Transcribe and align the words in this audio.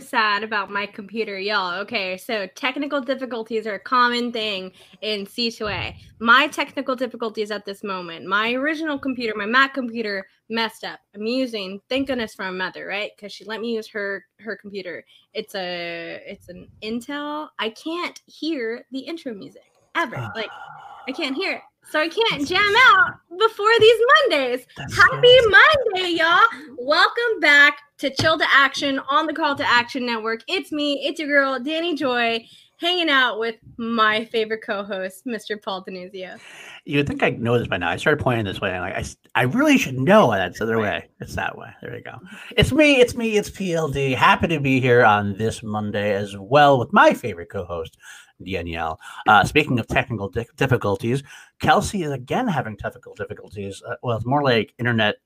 Sad 0.00 0.42
about 0.42 0.70
my 0.70 0.86
computer, 0.86 1.38
y'all. 1.38 1.74
Okay, 1.80 2.16
so 2.16 2.46
technical 2.54 3.00
difficulties 3.00 3.66
are 3.66 3.74
a 3.74 3.80
common 3.80 4.32
thing 4.32 4.72
in 5.02 5.26
C2A. 5.26 5.96
My 6.20 6.46
technical 6.48 6.94
difficulties 6.94 7.50
at 7.50 7.64
this 7.64 7.82
moment, 7.82 8.26
my 8.26 8.52
original 8.52 8.98
computer, 8.98 9.34
my 9.36 9.46
Mac 9.46 9.74
computer, 9.74 10.26
messed 10.48 10.84
up. 10.84 11.00
I'm 11.14 11.26
using, 11.26 11.80
thank 11.88 12.06
goodness 12.06 12.34
for 12.34 12.44
my 12.44 12.50
mother, 12.50 12.86
right? 12.86 13.10
Because 13.16 13.32
she 13.32 13.44
let 13.44 13.60
me 13.60 13.74
use 13.74 13.88
her 13.88 14.24
her 14.40 14.56
computer. 14.56 15.04
It's 15.34 15.54
a 15.54 16.22
it's 16.26 16.48
an 16.48 16.68
Intel. 16.82 17.48
I 17.58 17.70
can't 17.70 18.20
hear 18.26 18.84
the 18.92 19.00
intro 19.00 19.34
music 19.34 19.72
ever. 19.94 20.30
Like 20.34 20.50
I 21.08 21.12
can't 21.12 21.36
hear 21.36 21.52
it. 21.52 21.62
So 21.90 21.98
I 21.98 22.08
can't 22.08 22.46
jam 22.46 22.74
out 22.90 23.14
before 23.30 23.70
these 23.80 24.00
Mondays. 24.28 24.66
That's 24.76 24.94
Happy 24.94 25.34
Monday, 25.46 26.18
y'all. 26.18 26.42
Welcome 26.76 27.40
back 27.40 27.78
to 27.98 28.10
Chill 28.10 28.36
to 28.36 28.44
Action 28.52 29.00
on 29.10 29.26
the 29.26 29.32
Call 29.32 29.56
to 29.56 29.66
Action 29.66 30.04
Network. 30.04 30.42
It's 30.48 30.70
me, 30.70 31.06
it's 31.06 31.18
your 31.18 31.28
girl, 31.28 31.58
Danny 31.58 31.94
Joy, 31.94 32.46
hanging 32.78 33.08
out 33.08 33.38
with 33.38 33.54
my 33.78 34.26
favorite 34.26 34.62
co-host, 34.66 35.24
Mr. 35.24 35.60
Paul 35.60 35.82
Denuzio. 35.82 36.38
You 36.84 36.98
would 36.98 37.06
think 37.06 37.22
I 37.22 37.30
know 37.30 37.58
this 37.58 37.68
by 37.68 37.78
now. 37.78 37.88
I 37.88 37.96
started 37.96 38.22
pointing 38.22 38.44
this 38.44 38.60
way. 38.60 38.72
I'm 38.72 38.82
like, 38.82 38.94
I, 38.94 39.40
I 39.40 39.44
really 39.44 39.78
should 39.78 39.98
know 39.98 40.30
that's 40.30 40.58
the 40.58 40.64
other 40.64 40.78
way. 40.78 41.08
It's 41.20 41.36
that 41.36 41.56
way. 41.56 41.68
There 41.80 41.96
you 41.96 42.04
go. 42.04 42.18
It's 42.54 42.70
me. 42.70 43.00
It's 43.00 43.14
me. 43.14 43.38
It's 43.38 43.50
PLD. 43.50 44.14
Happy 44.14 44.48
to 44.48 44.60
be 44.60 44.78
here 44.78 45.06
on 45.06 45.38
this 45.38 45.62
Monday 45.62 46.12
as 46.12 46.36
well 46.36 46.78
with 46.78 46.92
my 46.92 47.14
favorite 47.14 47.48
co-host, 47.50 47.96
Danielle. 48.44 49.00
Uh, 49.26 49.44
speaking 49.44 49.78
of 49.78 49.86
technical 49.86 50.28
di- 50.28 50.46
difficulties, 50.56 51.22
Kelsey 51.60 52.02
is 52.02 52.12
again 52.12 52.48
having 52.48 52.76
technical 52.76 53.14
difficulties. 53.14 53.82
Uh, 53.86 53.94
well, 54.02 54.16
it's 54.16 54.26
more 54.26 54.42
like 54.42 54.74
internet 54.78 55.16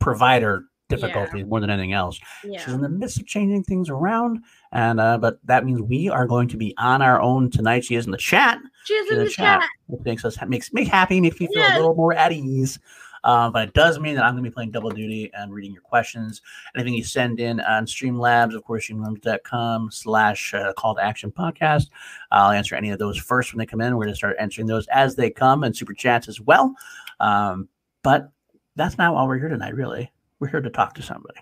provider 0.00 0.64
difficulties 0.88 1.44
more 1.46 1.60
than 1.60 1.70
anything 1.70 1.92
else. 1.92 2.20
She's 2.64 2.74
in 2.74 2.80
the 2.80 2.88
midst 2.88 3.18
of 3.18 3.26
changing 3.26 3.64
things 3.64 3.90
around, 3.90 4.44
and 4.72 5.00
uh, 5.00 5.18
but 5.18 5.38
that 5.44 5.64
means 5.64 5.82
we 5.82 6.08
are 6.08 6.26
going 6.26 6.48
to 6.48 6.56
be 6.56 6.74
on 6.78 7.02
our 7.02 7.20
own 7.20 7.50
tonight. 7.50 7.84
She 7.84 7.96
is 7.96 8.06
in 8.06 8.12
the 8.12 8.18
chat. 8.18 8.58
She's 8.84 9.04
She's 9.04 9.12
in 9.12 9.24
the 9.24 9.30
chat. 9.30 9.62
It 9.88 10.04
makes 10.04 10.24
us 10.24 10.38
makes 10.46 10.72
me 10.72 10.84
happy, 10.84 11.20
makes 11.20 11.40
me 11.40 11.48
feel 11.52 11.62
a 11.62 11.74
little 11.76 11.94
more 11.94 12.12
at 12.14 12.32
ease. 12.32 12.78
Um, 13.26 13.50
but 13.50 13.68
it 13.68 13.74
does 13.74 13.98
mean 13.98 14.14
that 14.14 14.24
I'm 14.24 14.34
going 14.34 14.44
to 14.44 14.50
be 14.50 14.54
playing 14.54 14.70
double 14.70 14.90
duty 14.90 15.32
and 15.34 15.52
reading 15.52 15.72
your 15.72 15.82
questions. 15.82 16.42
Anything 16.76 16.94
you 16.94 17.02
send 17.02 17.40
in 17.40 17.60
on 17.60 17.84
Streamlabs, 17.84 18.54
of 18.54 18.62
course, 18.62 18.88
streamlabs.com 18.88 19.90
slash 19.90 20.54
uh, 20.54 20.72
call 20.74 20.94
to 20.94 21.04
action 21.04 21.32
podcast. 21.32 21.88
I'll 22.30 22.52
answer 22.52 22.76
any 22.76 22.90
of 22.90 23.00
those 23.00 23.18
first 23.18 23.52
when 23.52 23.58
they 23.58 23.66
come 23.66 23.80
in. 23.80 23.96
We're 23.96 24.04
going 24.04 24.14
to 24.14 24.16
start 24.16 24.36
answering 24.38 24.68
those 24.68 24.86
as 24.86 25.16
they 25.16 25.28
come 25.28 25.64
and 25.64 25.76
super 25.76 25.92
chats 25.92 26.28
as 26.28 26.40
well. 26.40 26.72
Um, 27.18 27.68
but 28.04 28.30
that's 28.76 28.96
not 28.96 29.12
why 29.12 29.24
we're 29.24 29.38
here 29.38 29.48
tonight, 29.48 29.74
really. 29.74 30.12
We're 30.38 30.48
here 30.48 30.60
to 30.60 30.70
talk 30.70 30.94
to 30.94 31.02
somebody. 31.02 31.40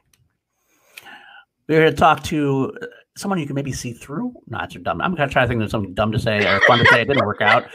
We're 1.69 1.83
here 1.83 1.91
to 1.91 1.97
talk 1.97 2.23
to 2.25 2.73
uh, 2.81 2.87
someone 3.15 3.39
you 3.39 3.47
can 3.47 3.57
maybe 3.57 3.73
see 3.73 3.93
through. 3.93 4.33
Not 4.47 4.73
so 4.73 4.81
dumb. 4.81 5.03
I'm 5.03 5.15
going 5.15 5.29
to 5.29 5.33
try 5.33 5.43
to 5.43 5.49
think 5.49 5.63
of 5.63 5.71
something 5.71 5.93
dumb 5.93 6.13
to 6.13 6.19
say 6.19 6.47
or 6.47 6.61
fun 6.63 6.79
to 6.79 6.87
say. 6.87 7.03
It 7.03 7.09
didn't 7.09 7.27
work 7.27 7.43
out. 7.43 7.67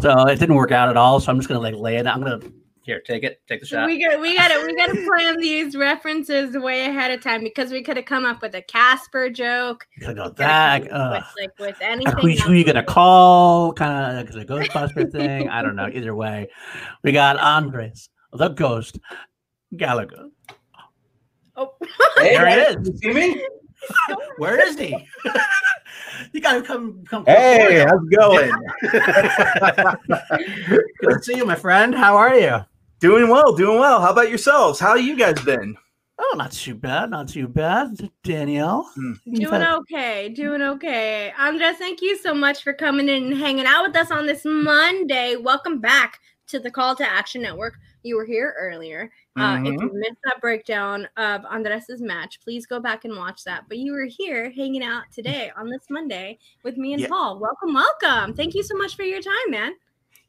So 0.00 0.28
it 0.28 0.38
didn't 0.38 0.54
work 0.54 0.70
out 0.70 0.88
at 0.88 0.96
all. 0.96 1.18
So 1.18 1.32
I'm 1.32 1.38
just 1.38 1.48
going 1.48 1.58
to 1.58 1.62
like 1.62 1.74
lay 1.74 1.96
it. 1.96 2.06
I'm 2.06 2.20
going 2.20 2.40
to 2.40 2.52
here, 2.86 3.00
take 3.04 3.24
it, 3.24 3.40
take 3.48 3.60
the 3.60 3.66
shot. 3.66 3.86
We 3.86 4.00
got 4.02 4.20
we 4.20 4.36
got 4.36 4.48
to 4.48 4.64
we 4.64 4.74
got 4.76 4.94
to 4.94 5.04
plan 5.06 5.36
these 5.38 5.74
references 5.76 6.56
way 6.56 6.86
ahead 6.86 7.10
of 7.10 7.20
time 7.20 7.42
because 7.42 7.70
we 7.72 7.82
could 7.82 7.96
have 7.96 8.06
come 8.06 8.24
up 8.24 8.40
with 8.40 8.54
a 8.54 8.62
Casper 8.62 9.28
joke. 9.28 9.86
Gotta 10.00 10.14
go 10.14 10.22
We 10.22 10.28
could've 10.30 10.36
that. 10.38 10.88
come 10.88 11.00
up 11.00 11.12
ugh. 11.12 11.24
with, 11.36 11.42
like 11.42 11.58
with 11.58 11.80
Like, 11.80 11.90
anything. 11.90 12.18
who, 12.18 12.30
who 12.48 12.52
you 12.54 12.64
gonna 12.64 12.84
call? 12.84 13.72
Kind 13.72 14.28
of 14.28 14.34
like 14.34 14.48
a 14.48 14.52
Ghostbuster 14.52 15.10
thing. 15.12 15.48
I 15.50 15.62
don't 15.62 15.76
know. 15.76 15.88
Either 15.92 16.14
way, 16.14 16.48
we 17.02 17.12
got 17.12 17.36
Andres, 17.38 18.08
the 18.32 18.48
Ghost 18.48 18.98
Gallagher. 19.76 20.28
Oh. 21.56 21.74
Hey, 22.18 22.34
There 22.36 22.46
it 22.46 22.76
guys, 22.78 22.88
is. 22.88 23.02
You 23.02 23.12
see 23.12 23.34
me? 23.34 23.46
Where 24.38 24.66
is 24.66 24.78
he? 24.78 24.96
you 26.32 26.40
gotta 26.40 26.62
come 26.62 27.04
come. 27.08 27.24
Hey, 27.26 27.84
how's 27.86 28.00
it 28.10 28.16
going? 28.16 28.50
good 31.00 31.18
to 31.18 31.22
see 31.22 31.36
you, 31.36 31.44
my 31.44 31.54
friend. 31.54 31.94
How 31.94 32.16
are 32.16 32.34
you? 32.36 32.64
Doing 33.00 33.28
well, 33.28 33.54
doing 33.54 33.78
well. 33.78 34.00
How 34.00 34.10
about 34.12 34.28
yourselves? 34.28 34.78
How 34.80 34.94
you 34.94 35.16
guys 35.16 35.40
been? 35.42 35.76
Oh, 36.18 36.34
not 36.38 36.52
too 36.52 36.74
bad. 36.74 37.10
Not 37.10 37.28
too 37.28 37.46
bad. 37.46 38.10
Danielle, 38.24 38.90
You've 39.26 39.50
Doing 39.50 39.62
a- 39.62 39.76
okay, 39.78 40.30
doing 40.30 40.62
okay. 40.62 41.32
Andres, 41.38 41.76
thank 41.76 42.00
you 42.00 42.16
so 42.16 42.32
much 42.32 42.62
for 42.62 42.72
coming 42.72 43.08
in 43.08 43.24
and 43.24 43.36
hanging 43.38 43.66
out 43.66 43.86
with 43.86 43.96
us 43.96 44.10
on 44.10 44.26
this 44.26 44.42
Monday. 44.44 45.36
Welcome 45.36 45.78
back 45.78 46.20
to 46.48 46.58
the 46.58 46.70
Call 46.70 46.96
to 46.96 47.06
Action 47.06 47.42
Network. 47.42 47.74
You 48.02 48.16
were 48.16 48.24
here 48.24 48.54
earlier. 48.58 49.10
Uh, 49.36 49.58
if 49.64 49.72
you 49.74 49.90
missed 49.92 50.16
that 50.24 50.40
breakdown 50.40 51.06
of 51.18 51.42
Andres's 51.42 52.00
match, 52.00 52.40
please 52.40 52.64
go 52.64 52.80
back 52.80 53.04
and 53.04 53.14
watch 53.16 53.44
that. 53.44 53.64
But 53.68 53.76
you 53.78 53.92
were 53.92 54.06
here 54.06 54.50
hanging 54.52 54.82
out 54.82 55.02
today 55.12 55.50
on 55.56 55.68
this 55.68 55.82
Monday 55.90 56.38
with 56.62 56.78
me 56.78 56.94
and 56.94 57.02
Yeah. 57.02 57.08
Paul. 57.08 57.38
Welcome, 57.40 57.74
welcome. 57.74 58.32
Thank 58.32 58.54
you 58.54 58.62
so 58.62 58.74
much 58.76 58.96
for 58.96 59.02
your 59.02 59.20
time, 59.20 59.50
man. 59.50 59.74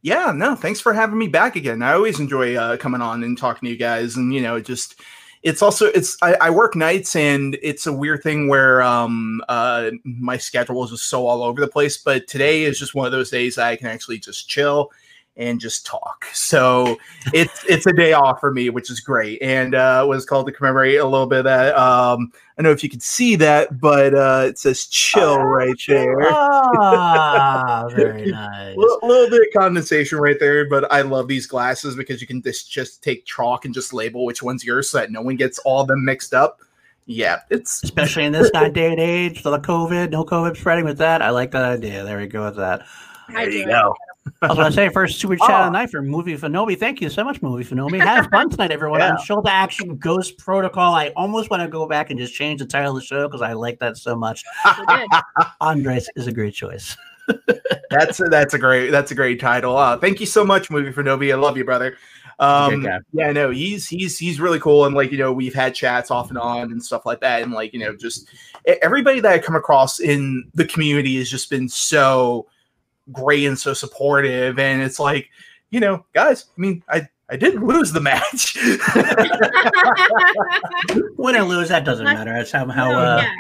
Yeah, 0.02 0.32
no, 0.34 0.56
thanks 0.56 0.80
for 0.80 0.94
having 0.94 1.18
me 1.18 1.28
back 1.28 1.56
again. 1.56 1.82
I 1.82 1.94
always 1.94 2.20
enjoy 2.20 2.56
uh, 2.56 2.78
coming 2.78 3.02
on 3.02 3.24
and 3.24 3.38
talking 3.38 3.68
to 3.68 3.72
you 3.72 3.78
guys, 3.78 4.16
and 4.16 4.34
you 4.34 4.42
know, 4.42 4.60
just 4.60 5.02
it's 5.44 5.62
also 5.62 5.88
it's 5.88 6.18
I, 6.22 6.36
I 6.36 6.50
work 6.50 6.76
nights, 6.76 7.16
and 7.16 7.58
it's 7.62 7.88
a 7.88 7.94
weird 7.94 8.24
thing 8.24 8.48
where 8.48 8.82
um 8.82 9.42
uh 9.50 9.92
my 10.04 10.38
schedule 10.38 10.84
is 10.84 10.92
just 10.92 11.10
so 11.10 11.26
all 11.26 11.44
over 11.44 11.60
the 11.60 11.68
place. 11.68 11.98
But 11.98 12.28
today 12.28 12.64
is 12.64 12.80
just 12.80 12.96
one 12.96 13.06
of 13.06 13.12
those 13.12 13.30
days 13.32 13.58
I 13.58 13.76
can 13.76 13.88
actually 13.88 14.20
just 14.20 14.48
chill 14.48 14.92
and 15.38 15.60
just 15.60 15.86
talk. 15.86 16.26
So 16.34 16.98
it's 17.34 17.64
it's 17.66 17.86
a 17.86 17.94
day 17.94 18.14
off 18.14 18.40
for 18.40 18.52
me, 18.52 18.70
which 18.70 18.90
is 18.90 19.00
great, 19.00 19.42
and 19.42 19.76
uh, 19.76 20.06
was 20.08 20.26
called 20.26 20.48
to 20.48 20.52
commemorate 20.52 21.00
a 21.00 21.06
little 21.06 21.28
bit 21.28 21.40
of 21.40 21.46
that. 21.46 21.78
Um, 21.78 22.32
I 22.58 22.62
don't 22.62 22.70
know 22.70 22.72
if 22.72 22.84
you 22.84 22.90
can 22.90 23.00
see 23.00 23.36
that, 23.38 23.80
but 23.80 24.16
uh, 24.16 24.46
it 24.48 24.58
says 24.58 24.88
chill 24.88 25.38
right 25.40 25.80
there. 25.88 26.18
Ah, 26.80 27.88
very 27.96 28.32
nice. 28.32 28.76
A 28.76 28.80
little, 28.80 29.00
little 29.04 29.30
bit 29.30 29.48
of 29.48 29.62
condensation 29.62 30.18
right 30.20 30.40
there, 30.40 30.68
but 30.68 30.92
I 30.92 31.02
love 31.02 31.28
these 31.28 31.46
glasses 31.46 31.96
because 31.96 32.20
you 32.20 32.28
can 32.28 32.42
just 32.42 32.72
just 32.72 33.04
take 33.04 33.26
chalk 33.26 33.66
and 33.66 33.74
just 33.74 33.94
label 33.94 34.26
which 34.26 34.42
one's 34.42 34.64
yours 34.64 34.90
so 34.90 34.98
that 34.98 35.12
no 35.12 35.22
one 35.22 35.36
gets 35.36 35.60
all 35.60 35.86
them 35.86 36.04
mixed 36.04 36.34
up. 36.34 36.62
Yeah, 37.06 37.40
it's 37.50 37.84
Especially 37.84 38.26
in 38.26 38.34
this 38.34 38.52
kind 38.52 38.68
of 38.68 38.74
day 38.74 38.92
and 38.92 39.00
age, 39.00 39.42
so 39.42 39.52
the 39.52 39.60
COVID, 39.60 40.12
no 40.12 40.26
COVID 40.26 40.58
spreading 40.58 40.84
with 40.84 40.98
that. 40.98 41.22
I 41.22 41.30
like 41.30 41.52
that 41.52 41.64
idea. 41.64 42.04
There 42.04 42.18
we 42.18 42.28
go 42.28 42.46
with 42.46 42.58
that. 42.58 42.82
I 43.30 43.46
there 43.46 43.50
you 43.50 43.66
do. 43.66 43.72
go. 43.72 43.96
I 44.42 44.48
was 44.48 44.58
going 44.58 44.70
to 44.70 44.74
say 44.76 44.90
first 44.90 45.20
super 45.20 45.36
chat 45.38 45.50
Oh. 45.50 45.54
of 45.56 45.66
the 45.66 45.70
night 45.72 45.90
for 45.90 46.02
Movie 46.02 46.38
Fanobi. 46.38 46.78
Thank 46.78 47.02
you 47.02 47.10
so 47.10 47.24
much, 47.24 47.42
Movie 47.42 47.64
Fanobi. 47.64 48.00
Have 48.04 48.28
fun 48.28 48.50
tonight, 48.50 48.72
everyone. 48.72 49.00
Yeah. 49.00 49.12
On 49.12 49.24
Show 49.24 49.42
to 49.42 49.50
Action 49.52 49.98
Ghost 49.98 50.38
Protocol. 50.38 50.94
I 50.96 51.10
almost 51.16 51.50
want 51.50 51.62
to 51.64 51.68
go 51.70 51.88
back 51.88 52.10
and 52.10 52.20
just 52.20 52.34
change 52.34 52.60
the 52.60 52.66
title 52.66 52.96
of 52.96 53.02
the 53.02 53.06
show 53.06 53.28
because 53.28 53.42
I 53.42 53.54
like 53.54 53.80
that 53.80 53.98
so 53.98 54.16
much. 54.16 54.44
Andres 55.62 56.10
is 56.16 56.28
a 56.28 56.32
great 56.32 56.54
choice. 56.54 56.96
That's 57.90 58.20
a, 58.20 58.24
that's 58.26 58.54
a 58.54 58.60
great 58.60 58.90
that's 58.90 59.12
a 59.12 59.16
great 59.16 59.40
title. 59.40 59.76
Uh, 59.78 59.98
thank 59.98 60.20
you 60.20 60.26
so 60.26 60.46
much, 60.46 60.70
movie 60.70 60.92
Fanobi. 60.94 61.32
I 61.32 61.36
love 61.36 61.58
you, 61.58 61.66
brother. 61.66 61.98
Um, 62.40 62.82
Great 62.82 62.92
guy. 62.92 63.00
yeah, 63.14 63.32
no, 63.32 63.50
he's 63.50 63.88
he's 63.88 64.18
he's 64.18 64.40
really 64.40 64.60
cool, 64.60 64.86
and 64.86 64.96
like 64.96 65.12
you 65.12 65.18
know, 65.18 65.34
we've 65.34 65.54
had 65.56 65.74
chats 65.76 66.10
off 66.12 66.30
and 66.30 66.38
on 66.38 66.72
and 66.72 66.82
stuff 66.82 67.06
like 67.06 67.20
that, 67.22 67.42
and 67.42 67.52
like 67.52 67.74
you 67.74 67.80
know, 67.80 67.96
just 67.98 68.30
everybody 68.82 69.20
that 69.20 69.32
I 69.32 69.40
come 69.40 69.56
across 69.56 70.00
in 70.00 70.50
the 70.54 70.64
community 70.66 71.18
has 71.18 71.30
just 71.30 71.50
been 71.50 71.68
so 71.68 72.48
great 73.12 73.46
and 73.46 73.58
so 73.58 73.74
supportive, 73.74 74.60
and 74.60 74.82
it's 74.82 75.00
like 75.00 75.30
you 75.70 75.80
know, 75.80 76.06
guys, 76.14 76.46
I 76.58 76.62
mean, 76.62 76.84
I 76.90 77.08
I 77.30 77.36
didn't 77.36 77.66
lose 77.66 77.92
the 77.92 78.02
match. 78.02 78.56
Win 81.18 81.36
or 81.36 81.44
lose, 81.44 81.70
that 81.70 81.84
doesn't 81.84 82.06
matter. 82.06 82.34
That's 82.34 82.52
how 82.52 82.68
how, 82.70 82.92
uh, 82.92 83.22
yeah. 83.22 83.36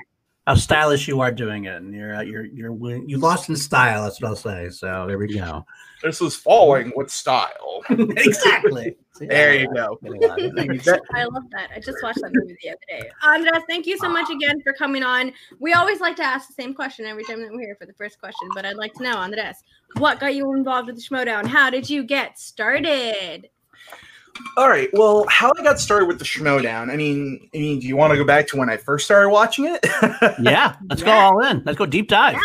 How 0.47 0.55
stylish 0.55 1.09
you 1.09 1.19
are 1.19 1.31
doing 1.31 1.65
it. 1.65 1.75
And 1.75 1.93
you're 1.93 2.23
you're 2.23 2.45
you're 2.45 3.03
you 3.05 3.17
lost 3.17 3.49
in 3.49 3.57
style. 3.57 4.03
That's 4.03 4.21
what 4.21 4.29
I'll 4.29 4.35
say. 4.37 4.69
So 4.69 5.05
there 5.05 5.17
we 5.17 5.27
go. 5.33 5.65
this 6.01 6.21
was 6.21 6.37
falling 6.37 6.93
with 6.95 7.11
style. 7.11 7.83
exactly. 7.89 8.95
There 9.19 9.59
you 9.59 9.67
go. 9.73 9.99
I 10.05 11.25
love 11.25 11.43
that. 11.51 11.69
I 11.75 11.81
just 11.81 11.97
watched 12.01 12.21
that 12.21 12.31
movie 12.33 12.55
the 12.63 12.69
other 12.69 12.79
day. 12.87 13.09
Andres, 13.23 13.63
thank 13.67 13.85
you 13.85 13.97
so 13.97 14.07
much 14.07 14.29
again 14.29 14.61
for 14.61 14.71
coming 14.71 15.03
on. 15.03 15.33
We 15.59 15.73
always 15.73 15.99
like 15.99 16.15
to 16.15 16.23
ask 16.23 16.47
the 16.47 16.53
same 16.53 16.73
question 16.73 17.05
every 17.05 17.25
time 17.25 17.41
that 17.41 17.51
we're 17.51 17.59
here 17.59 17.75
for 17.77 17.85
the 17.85 17.93
first 17.93 18.17
question, 18.17 18.47
but 18.55 18.65
I'd 18.65 18.77
like 18.77 18.93
to 18.93 19.03
know, 19.03 19.17
Andres, 19.17 19.57
what 19.97 20.21
got 20.21 20.33
you 20.33 20.53
involved 20.53 20.87
with 20.87 20.95
the 20.95 21.01
Schmoedown? 21.01 21.45
How 21.45 21.69
did 21.69 21.89
you 21.89 22.05
get 22.05 22.39
started? 22.39 23.49
All 24.57 24.69
right. 24.69 24.89
Well, 24.93 25.25
how 25.29 25.51
I 25.57 25.63
got 25.63 25.79
started 25.79 26.07
with 26.07 26.19
the 26.19 26.25
Schmoedown. 26.25 26.91
I 26.91 26.95
mean, 26.95 27.49
I 27.53 27.57
mean, 27.57 27.79
do 27.79 27.87
you 27.87 27.95
want 27.95 28.11
to 28.11 28.17
go 28.17 28.25
back 28.25 28.47
to 28.47 28.57
when 28.57 28.69
I 28.69 28.77
first 28.77 29.05
started 29.05 29.29
watching 29.29 29.65
it? 29.65 29.85
Yeah, 30.41 30.75
let's 30.89 31.03
go 31.03 31.11
all 31.11 31.43
in. 31.45 31.63
Let's 31.65 31.77
go 31.77 31.85
deep 31.85 32.07
dive. 32.09 32.37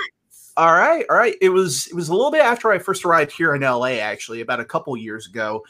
all 0.57 0.73
right, 0.73 1.05
all 1.11 1.17
right. 1.17 1.35
It 1.41 1.51
was 1.51 1.87
it 1.89 1.95
was 1.95 2.09
a 2.09 2.15
little 2.15 2.31
bit 2.31 2.43
after 2.43 2.71
I 2.71 2.79
first 2.79 3.05
arrived 3.05 3.33
here 3.33 3.55
in 3.55 3.63
LA, 3.63 3.99
actually, 4.01 4.41
about 4.41 4.61
a 4.61 4.65
couple 4.65 4.97
years 4.97 5.27
ago. 5.27 5.65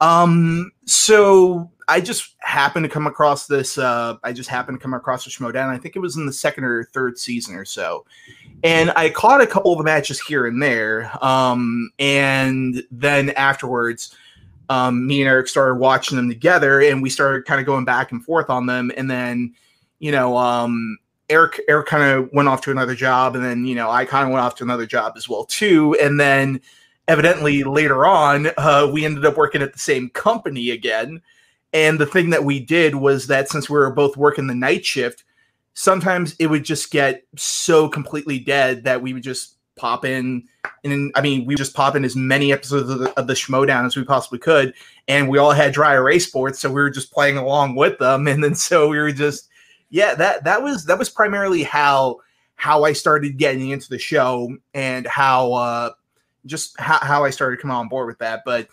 Um, 0.00 0.72
so 0.84 1.70
I 1.88 2.00
just 2.00 2.34
happened 2.40 2.84
to 2.84 2.90
come 2.90 3.06
across 3.06 3.46
this. 3.46 3.78
Uh, 3.78 4.16
I 4.22 4.32
just 4.32 4.48
happened 4.48 4.78
to 4.78 4.82
come 4.82 4.94
across 4.94 5.24
the 5.24 5.30
Schmoedown. 5.30 5.68
I 5.68 5.78
think 5.78 5.96
it 5.96 6.00
was 6.00 6.16
in 6.16 6.26
the 6.26 6.32
second 6.32 6.64
or 6.64 6.84
third 6.84 7.18
season 7.18 7.54
or 7.54 7.64
so, 7.64 8.04
and 8.62 8.92
I 8.96 9.10
caught 9.10 9.40
a 9.40 9.46
couple 9.46 9.72
of 9.72 9.78
the 9.78 9.84
matches 9.84 10.20
here 10.20 10.46
and 10.46 10.62
there. 10.62 11.10
Um, 11.24 11.90
and 11.98 12.82
then 12.90 13.30
afterwards, 13.30 14.14
um, 14.68 15.06
me 15.06 15.20
and 15.22 15.28
Eric 15.28 15.48
started 15.48 15.76
watching 15.76 16.16
them 16.16 16.28
together, 16.28 16.80
and 16.80 17.02
we 17.02 17.10
started 17.10 17.44
kind 17.44 17.60
of 17.60 17.66
going 17.66 17.84
back 17.84 18.12
and 18.12 18.24
forth 18.24 18.50
on 18.50 18.66
them. 18.66 18.90
And 18.96 19.10
then, 19.10 19.54
you 19.98 20.12
know, 20.12 20.36
um, 20.36 20.98
Eric 21.28 21.60
Eric 21.68 21.86
kind 21.86 22.04
of 22.04 22.30
went 22.32 22.48
off 22.48 22.60
to 22.62 22.70
another 22.70 22.94
job, 22.94 23.34
and 23.34 23.44
then 23.44 23.66
you 23.66 23.74
know 23.74 23.90
I 23.90 24.04
kind 24.04 24.26
of 24.26 24.32
went 24.32 24.44
off 24.44 24.56
to 24.56 24.64
another 24.64 24.86
job 24.86 25.14
as 25.16 25.28
well 25.28 25.44
too, 25.44 25.96
and 26.00 26.20
then 26.20 26.60
evidently 27.08 27.62
later 27.62 28.06
on 28.06 28.48
uh, 28.56 28.88
we 28.92 29.04
ended 29.04 29.24
up 29.24 29.36
working 29.36 29.62
at 29.62 29.72
the 29.72 29.78
same 29.78 30.08
company 30.10 30.70
again. 30.70 31.22
And 31.72 31.98
the 31.98 32.06
thing 32.06 32.30
that 32.30 32.44
we 32.44 32.60
did 32.60 32.94
was 32.94 33.26
that 33.26 33.48
since 33.48 33.68
we 33.68 33.76
were 33.76 33.90
both 33.90 34.16
working 34.16 34.46
the 34.46 34.54
night 34.54 34.84
shift, 34.84 35.24
sometimes 35.74 36.34
it 36.38 36.46
would 36.46 36.64
just 36.64 36.90
get 36.90 37.24
so 37.36 37.88
completely 37.88 38.38
dead 38.38 38.84
that 38.84 39.02
we 39.02 39.12
would 39.12 39.22
just 39.22 39.55
pop 39.76 40.04
in 40.04 40.46
and 40.84 41.12
I 41.14 41.20
mean 41.20 41.46
we 41.46 41.54
just 41.54 41.74
pop 41.74 41.96
in 41.96 42.04
as 42.04 42.16
many 42.16 42.52
episodes 42.52 42.90
of 42.90 42.98
the, 42.98 43.18
of 43.18 43.26
the 43.26 43.34
Schmoedown 43.34 43.86
as 43.86 43.96
we 43.96 44.04
possibly 44.04 44.38
could, 44.38 44.74
and 45.08 45.28
we 45.28 45.38
all 45.38 45.52
had 45.52 45.72
dry 45.72 45.94
erase 45.94 46.30
boards, 46.30 46.58
so 46.58 46.68
we 46.68 46.74
were 46.74 46.90
just 46.90 47.12
playing 47.12 47.36
along 47.36 47.76
with 47.76 47.98
them, 47.98 48.26
and 48.28 48.42
then 48.42 48.54
so 48.54 48.88
we 48.88 48.98
were 48.98 49.12
just 49.12 49.48
yeah 49.90 50.14
that 50.14 50.44
that 50.44 50.62
was 50.62 50.84
that 50.86 50.98
was 50.98 51.08
primarily 51.08 51.62
how 51.62 52.18
how 52.56 52.84
I 52.84 52.92
started 52.92 53.36
getting 53.36 53.70
into 53.70 53.88
the 53.88 53.98
show 53.98 54.56
and 54.74 55.06
how 55.06 55.52
uh 55.52 55.90
just 56.46 56.78
how, 56.80 56.98
how 56.98 57.24
I 57.24 57.30
started 57.30 57.60
coming 57.60 57.76
on 57.76 57.88
board 57.88 58.06
with 58.06 58.18
that, 58.18 58.42
but 58.44 58.68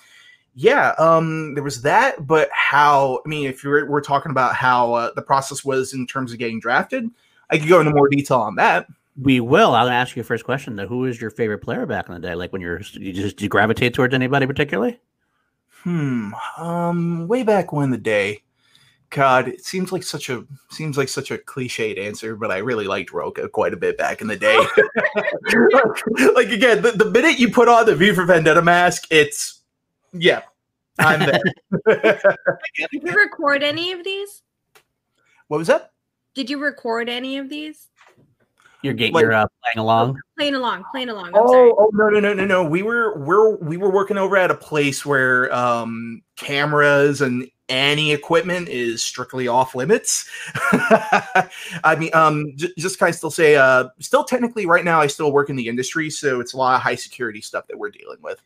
yeah, 0.55 0.93
um, 0.99 1.55
there 1.55 1.63
was 1.63 1.81
that, 1.81 2.27
but 2.27 2.49
how? 2.53 3.19
I 3.25 3.29
mean, 3.29 3.47
if 3.47 3.63
you're 3.63 3.89
we're 3.89 4.01
talking 4.01 4.29
about 4.29 4.55
how 4.55 4.93
uh, 4.93 5.11
the 5.15 5.21
process 5.21 5.65
was 5.65 5.93
in 5.93 6.05
terms 6.05 6.31
of 6.31 6.37
getting 6.37 6.59
drafted, 6.59 7.09
I 7.49 7.57
could 7.57 7.67
go 7.67 7.79
into 7.79 7.93
more 7.93 8.07
detail 8.07 8.39
on 8.39 8.55
that. 8.55 8.87
We 9.19 9.39
will. 9.39 9.75
I'll 9.75 9.89
ask 9.89 10.15
you 10.15 10.21
a 10.21 10.25
first 10.25 10.43
question 10.43 10.75
though. 10.75 10.87
Who 10.87 10.99
was 10.99 11.21
your 11.21 11.29
favorite 11.29 11.59
player 11.59 11.85
back 11.85 12.07
in 12.07 12.15
the 12.15 12.19
day? 12.19 12.35
Like 12.35 12.51
when 12.51 12.61
you're 12.61 12.81
you 12.93 13.13
just 13.13 13.37
do 13.37 13.45
you 13.45 13.49
gravitate 13.49 13.93
towards 13.93 14.13
anybody 14.13 14.47
particularly? 14.47 14.99
Hmm. 15.83 16.31
Um. 16.57 17.27
Way 17.27 17.43
back 17.43 17.71
when 17.71 17.91
the 17.91 17.97
day. 17.97 18.43
God, 19.09 19.47
it 19.47 19.63
seems 19.63 19.91
like 19.91 20.01
such 20.01 20.29
a 20.29 20.43
seems 20.71 20.97
like 20.97 21.07
such 21.07 21.29
a 21.29 21.37
cliched 21.37 21.99
answer, 21.99 22.35
but 22.35 22.49
I 22.49 22.57
really 22.57 22.87
liked 22.87 23.13
Roka 23.13 23.47
quite 23.47 23.73
a 23.73 23.77
bit 23.77 23.95
back 23.95 24.21
in 24.21 24.27
the 24.27 24.35
day. 24.35 24.57
like 26.33 26.49
again, 26.49 26.81
the, 26.81 26.91
the 26.91 27.11
minute 27.11 27.37
you 27.37 27.51
put 27.51 27.67
on 27.67 27.85
the 27.85 27.95
V 27.95 28.13
for 28.13 28.25
Vendetta 28.25 28.63
mask, 28.63 29.05
it's 29.11 29.61
yeah, 30.13 30.41
I'm 30.97 31.19
there. 31.19 31.41
Did 32.91 33.03
you 33.03 33.13
record 33.13 33.61
any 33.61 33.91
of 33.91 34.03
these? 34.03 34.41
what 35.47 35.59
was 35.59 35.67
that? 35.67 35.91
Did 36.33 36.49
you 36.49 36.59
record 36.59 37.09
any 37.09 37.37
of 37.37 37.49
these? 37.49 37.89
You're 38.83 38.93
getting 38.93 39.13
Like- 39.13 39.23
you're 39.23 39.33
uh, 39.33 39.47
playing 39.63 39.83
along. 39.83 40.19
Playing 40.37 40.55
along, 40.55 40.83
playing 40.91 41.09
along. 41.09 41.27
I'm 41.27 41.47
sorry. 41.47 41.71
Oh, 41.71 41.75
oh 41.79 41.89
no 41.93 42.09
no 42.09 42.19
no 42.19 42.33
no 42.33 42.45
no. 42.45 42.63
We 42.65 42.83
were 42.83 43.17
we're 43.17 43.55
we 43.57 43.77
were 43.77 43.89
working 43.89 44.17
over 44.17 44.35
at 44.35 44.51
a 44.51 44.55
place 44.55 45.05
where 45.05 45.53
um 45.53 46.21
cameras 46.35 47.21
and 47.21 47.47
any 47.69 48.11
equipment 48.11 48.67
is 48.67 49.01
strictly 49.01 49.47
off 49.47 49.73
limits. 49.73 50.29
I 50.73 51.95
mean, 51.97 52.09
um, 52.13 52.51
j- 52.57 52.73
just 52.77 52.99
kind 52.99 53.09
of 53.09 53.15
still 53.15 53.31
say, 53.31 53.55
uh, 53.55 53.87
still 53.99 54.25
technically 54.25 54.65
right 54.65 54.83
now, 54.83 54.99
I 54.99 55.07
still 55.07 55.31
work 55.31 55.49
in 55.49 55.55
the 55.55 55.69
industry, 55.69 56.09
so 56.09 56.41
it's 56.41 56.53
a 56.53 56.57
lot 56.57 56.75
of 56.75 56.81
high 56.81 56.95
security 56.95 57.39
stuff 57.39 57.65
that 57.67 57.77
we're 57.77 57.89
dealing 57.89 58.17
with. 58.21 58.41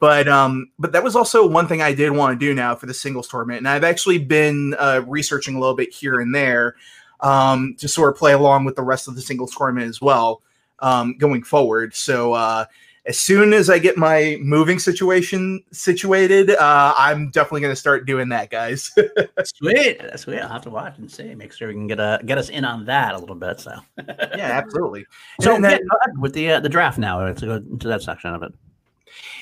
But 0.00 0.28
um, 0.28 0.70
but 0.78 0.92
that 0.92 1.02
was 1.02 1.16
also 1.16 1.46
one 1.46 1.66
thing 1.66 1.80
I 1.80 1.94
did 1.94 2.10
want 2.10 2.38
to 2.38 2.46
do 2.46 2.54
now 2.54 2.74
for 2.74 2.86
the 2.86 2.94
singles 2.94 3.28
tournament, 3.28 3.58
and 3.58 3.68
I've 3.68 3.84
actually 3.84 4.18
been 4.18 4.74
uh, 4.78 5.02
researching 5.06 5.54
a 5.54 5.60
little 5.60 5.76
bit 5.76 5.92
here 5.94 6.20
and 6.20 6.34
there 6.34 6.74
um, 7.22 7.74
to 7.78 7.88
sort 7.88 8.12
of 8.12 8.18
play 8.18 8.32
along 8.32 8.64
with 8.64 8.76
the 8.76 8.82
rest 8.82 9.08
of 9.08 9.14
the 9.14 9.22
singles 9.22 9.54
tournament 9.54 9.88
as 9.88 10.00
well 10.00 10.42
um, 10.80 11.16
going 11.16 11.42
forward. 11.42 11.94
So 11.94 12.34
uh, 12.34 12.66
as 13.04 13.18
soon 13.18 13.52
as 13.52 13.68
I 13.68 13.78
get 13.78 13.96
my 13.96 14.38
moving 14.40 14.78
situation 14.78 15.62
situated, 15.72 16.50
uh, 16.50 16.94
I'm 16.96 17.30
definitely 17.30 17.62
going 17.62 17.72
to 17.72 17.80
start 17.80 18.06
doing 18.06 18.28
that, 18.28 18.50
guys. 18.50 18.92
Sweet, 19.44 19.98
that's 20.00 20.22
sweet. 20.22 20.38
I'll 20.38 20.48
have 20.48 20.62
to 20.62 20.70
watch 20.70 20.98
and 20.98 21.10
see. 21.10 21.34
Make 21.34 21.52
sure 21.52 21.68
we 21.68 21.74
can 21.74 21.88
get 21.88 21.98
uh, 21.98 22.18
get 22.18 22.38
us 22.38 22.48
in 22.48 22.64
on 22.64 22.84
that 22.84 23.14
a 23.14 23.18
little 23.18 23.34
bit. 23.34 23.58
So 23.60 23.74
yeah, 24.08 24.60
absolutely. 24.62 25.06
So 25.40 25.54
yeah, 25.54 25.60
then- 25.60 25.72
ahead 25.72 26.18
with 26.18 26.32
the 26.34 26.52
uh, 26.52 26.60
the 26.60 26.68
draft 26.68 26.98
now. 26.98 27.24
Let's 27.24 27.42
go 27.42 27.56
into 27.56 27.88
that 27.88 28.02
section 28.02 28.34
of 28.34 28.42
it. 28.42 28.52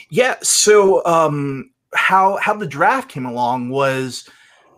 Yeah. 0.08 0.36
So 0.42 1.04
um, 1.04 1.70
how 1.94 2.36
how 2.36 2.54
the 2.54 2.66
draft 2.66 3.10
came 3.10 3.26
along 3.26 3.68
was 3.68 4.28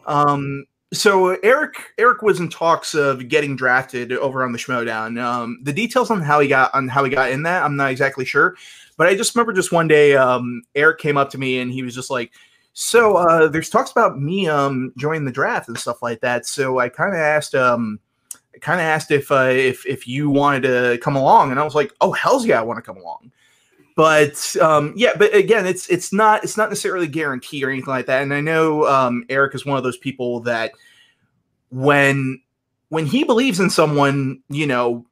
um, 0.07 0.65
so 0.93 1.37
Eric 1.43 1.93
Eric 1.99 2.23
was 2.23 2.39
in 2.39 2.49
talks 2.49 2.95
of 2.95 3.29
getting 3.29 3.57
drafted 3.57 4.13
over 4.13 4.45
on 4.45 4.53
the 4.53 4.59
Schmoedown. 4.59 5.23
Um, 5.23 5.59
the 5.63 5.73
details 5.73 6.11
on 6.11 6.21
how 6.21 6.41
he 6.41 6.49
got 6.49 6.75
on 6.75 6.89
how 6.89 7.03
he 7.05 7.11
got 7.11 7.31
in 7.31 7.43
that 7.45 7.65
I'm 7.65 7.77
not 7.77 7.91
exactly 7.91 8.25
sure, 8.25 8.57
but 8.97 9.07
I 9.07 9.15
just 9.15 9.35
remember 9.35 9.53
just 9.53 9.73
one 9.73 9.89
day 9.89 10.17
um, 10.17 10.63
Eric 10.75 10.99
came 10.99 11.17
up 11.17 11.31
to 11.31 11.39
me 11.39 11.59
and 11.59 11.73
he 11.73 11.83
was 11.83 11.95
just 11.95 12.11
like. 12.11 12.33
So 12.75 13.17
uh, 13.17 13.49
there's 13.49 13.69
talks 13.69 13.91
about 13.91 14.19
me 14.19 14.49
um, 14.49 14.95
joining 14.97 15.27
the 15.27 15.31
draft 15.31 15.69
and 15.69 15.77
stuff 15.77 16.03
like 16.03 16.23
that. 16.23 16.47
So 16.47 16.79
I 16.79 16.89
kind 16.89 17.13
of 17.13 17.21
asked, 17.21 17.55
um, 17.55 18.01
kind 18.63 18.81
of 18.81 18.85
asked 18.85 19.11
if 19.11 19.31
uh, 19.31 19.51
if 19.51 19.85
if 19.85 20.09
you 20.09 20.31
wanted 20.31 20.63
to 20.63 20.99
come 21.03 21.15
along, 21.15 21.51
and 21.51 21.61
I 21.61 21.65
was 21.65 21.75
like, 21.75 21.93
oh 22.01 22.13
hell's 22.13 22.47
yeah, 22.47 22.59
I 22.59 22.63
want 22.63 22.79
to 22.79 22.83
come 22.83 22.97
along 22.97 23.31
but 23.95 24.57
um, 24.61 24.93
yeah, 24.97 25.11
but 25.17 25.35
again, 25.35 25.67
it's 25.67 25.89
it's 25.89 26.13
not 26.13 26.45
it's 26.45 26.57
not 26.57 26.69
necessarily 26.69 27.07
guaranteed 27.07 27.63
or 27.63 27.71
anything 27.71 27.89
like 27.89 28.07
that. 28.07 28.23
And 28.23 28.33
I 28.33 28.41
know 28.41 28.87
um, 28.87 29.25
Eric 29.29 29.55
is 29.55 29.67
one 29.67 29.77
of 29.77 29.85
those 29.85 29.99
people 29.99 30.41
that 30.41 30.73
when 31.71 32.41
when 32.89 33.07
he 33.07 33.25
believes 33.25 33.61
in 33.61 33.71
someone, 33.71 34.43
you 34.49 34.67
know, 34.67 35.07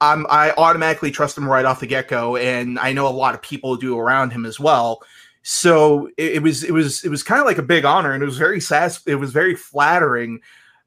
I'm 0.00 0.26
I 0.28 0.52
automatically 0.52 1.10
trust 1.10 1.38
him 1.38 1.48
right 1.48 1.64
off 1.64 1.80
the 1.80 1.86
get 1.86 2.08
go, 2.08 2.36
and 2.36 2.78
I 2.78 2.92
know 2.92 3.06
a 3.06 3.10
lot 3.10 3.34
of 3.34 3.42
people 3.42 3.76
do 3.76 3.98
around 3.98 4.30
him 4.30 4.44
as 4.44 4.60
well. 4.60 5.02
So 5.42 6.08
it, 6.16 6.36
it 6.36 6.42
was 6.42 6.64
it 6.64 6.72
was 6.72 7.04
it 7.04 7.08
was 7.08 7.22
kind 7.22 7.40
of 7.40 7.46
like 7.46 7.58
a 7.58 7.62
big 7.62 7.84
honor, 7.84 8.12
and 8.12 8.22
it 8.22 8.26
was 8.26 8.38
very 8.38 8.60
satis- 8.60 9.06
It 9.06 9.16
was 9.16 9.32
very 9.32 9.54
flattering 9.54 10.40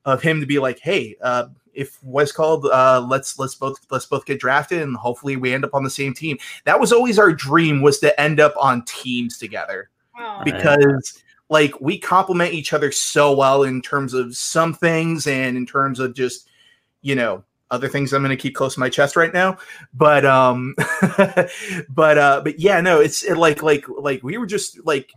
of 0.05 0.22
him 0.22 0.39
to 0.41 0.45
be 0.45 0.60
like, 0.60 0.79
hey. 0.79 1.15
uh 1.22 1.48
if 1.79 1.98
what's 2.03 2.33
called 2.33 2.65
uh 2.65 3.05
let's 3.09 3.39
let's 3.39 3.55
both 3.55 3.79
let's 3.89 4.05
both 4.05 4.25
get 4.25 4.38
drafted 4.38 4.81
and 4.81 4.98
hopefully 4.98 5.38
we 5.38 5.53
end 5.53 5.63
up 5.63 5.74
on 5.74 5.86
the 5.86 5.89
same 5.89 6.13
team. 6.13 6.38
That 6.65 6.79
was 6.79 6.91
always 6.91 7.17
our 7.17 7.31
dream 7.31 7.81
was 7.81 8.00
to 8.00 8.19
end 8.19 8.41
up 8.41 8.53
on 8.57 8.83
teams 8.83 9.38
together. 9.38 9.89
Because 10.43 11.24
like 11.48 11.79
we 11.79 11.98
complement 11.98 12.53
each 12.53 12.74
other 12.74 12.91
so 12.91 13.33
well 13.33 13.63
in 13.63 13.81
terms 13.81 14.13
of 14.13 14.36
some 14.36 14.74
things 14.74 15.25
and 15.25 15.55
in 15.55 15.65
terms 15.65 16.01
of 16.01 16.13
just 16.13 16.50
you 17.01 17.15
know 17.15 17.45
other 17.71 17.88
things 17.88 18.12
i'm 18.12 18.21
going 18.21 18.36
to 18.36 18.41
keep 18.41 18.55
close 18.55 18.74
to 18.74 18.81
my 18.81 18.89
chest 18.89 19.15
right 19.15 19.33
now. 19.33 19.57
But 19.93 20.25
um 20.25 20.75
but 21.89 22.17
uh 22.17 22.41
but 22.43 22.59
yeah 22.59 22.81
no 22.81 23.00
it's 23.00 23.24
it, 23.24 23.38
like 23.38 23.63
like 23.63 23.86
like 23.88 24.21
we 24.21 24.38
were 24.38 24.48
just 24.48 24.86
like 24.86 25.13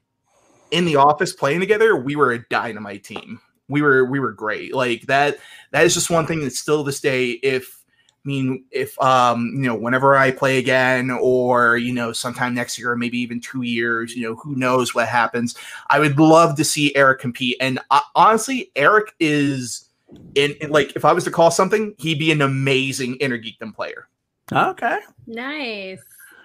in 0.70 0.84
the 0.84 0.94
office 0.94 1.32
playing 1.32 1.58
together 1.58 1.96
we 1.96 2.14
were 2.14 2.30
a 2.30 2.48
dynamite 2.48 3.02
team 3.02 3.40
we 3.72 3.82
were 3.82 4.04
we 4.04 4.20
were 4.20 4.32
great 4.32 4.74
like 4.74 5.02
that 5.02 5.38
that 5.72 5.84
is 5.84 5.94
just 5.94 6.10
one 6.10 6.26
thing 6.26 6.40
that 6.40 6.52
still 6.52 6.84
this 6.84 7.00
day 7.00 7.30
if 7.30 7.82
I 8.24 8.28
mean, 8.28 8.64
if 8.70 9.00
um, 9.02 9.50
you 9.52 9.62
know, 9.62 9.74
whenever 9.74 10.14
I 10.14 10.30
play 10.30 10.58
again, 10.58 11.10
or 11.10 11.76
you 11.76 11.92
know, 11.92 12.12
sometime 12.12 12.54
next 12.54 12.78
year, 12.78 12.92
or 12.92 12.96
maybe 12.96 13.18
even 13.18 13.40
two 13.40 13.62
years, 13.62 14.14
you 14.14 14.22
know, 14.22 14.36
who 14.36 14.54
knows 14.54 14.94
what 14.94 15.08
happens? 15.08 15.56
I 15.90 15.98
would 15.98 16.20
love 16.20 16.56
to 16.56 16.62
see 16.64 16.94
Eric 16.94 17.18
compete. 17.18 17.56
And 17.58 17.80
uh, 17.90 18.00
honestly, 18.14 18.70
Eric 18.76 19.12
is 19.18 19.88
in, 20.36 20.52
in 20.60 20.70
like, 20.70 20.94
if 20.94 21.04
I 21.04 21.12
was 21.12 21.24
to 21.24 21.32
call 21.32 21.50
something, 21.50 21.96
he'd 21.98 22.20
be 22.20 22.30
an 22.30 22.42
amazing 22.42 23.16
inner 23.16 23.38
geekdom 23.38 23.74
player. 23.74 24.06
Okay. 24.52 25.00
nice. 25.26 26.00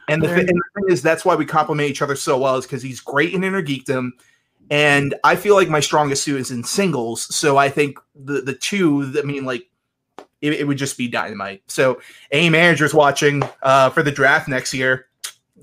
And 0.10 0.24
the, 0.24 0.29
Very 0.29 0.39
and 0.39 0.48
the 0.48 0.63
thing 0.74 0.93
is, 0.93 1.01
that's 1.01 1.25
why 1.25 1.36
we 1.36 1.46
complement 1.46 1.89
each 1.89 2.01
other 2.01 2.15
so 2.15 2.39
well, 2.39 2.55
is 2.55 2.65
because 2.65 2.81
he's 2.81 3.01
great 3.01 3.34
in 3.34 3.43
inner 3.43 3.62
geekdom. 3.62 4.12
And 4.69 5.15
I 5.24 5.36
feel 5.36 5.55
like 5.55 5.69
my 5.69 5.79
strongest 5.79 6.24
suit 6.24 6.39
is 6.39 6.51
in 6.51 6.63
singles. 6.63 7.33
So 7.33 7.57
I 7.57 7.69
think 7.69 7.97
the 8.15 8.41
the 8.41 8.53
two, 8.53 9.13
I 9.17 9.21
mean, 9.21 9.45
like, 9.45 9.67
it, 10.41 10.53
it 10.53 10.67
would 10.67 10.77
just 10.77 10.97
be 10.97 11.07
dynamite. 11.07 11.63
So, 11.67 12.00
any 12.31 12.50
managers 12.50 12.93
watching 12.93 13.43
uh, 13.63 13.89
for 13.89 14.03
the 14.03 14.12
draft 14.12 14.47
next 14.47 14.74
year, 14.74 15.07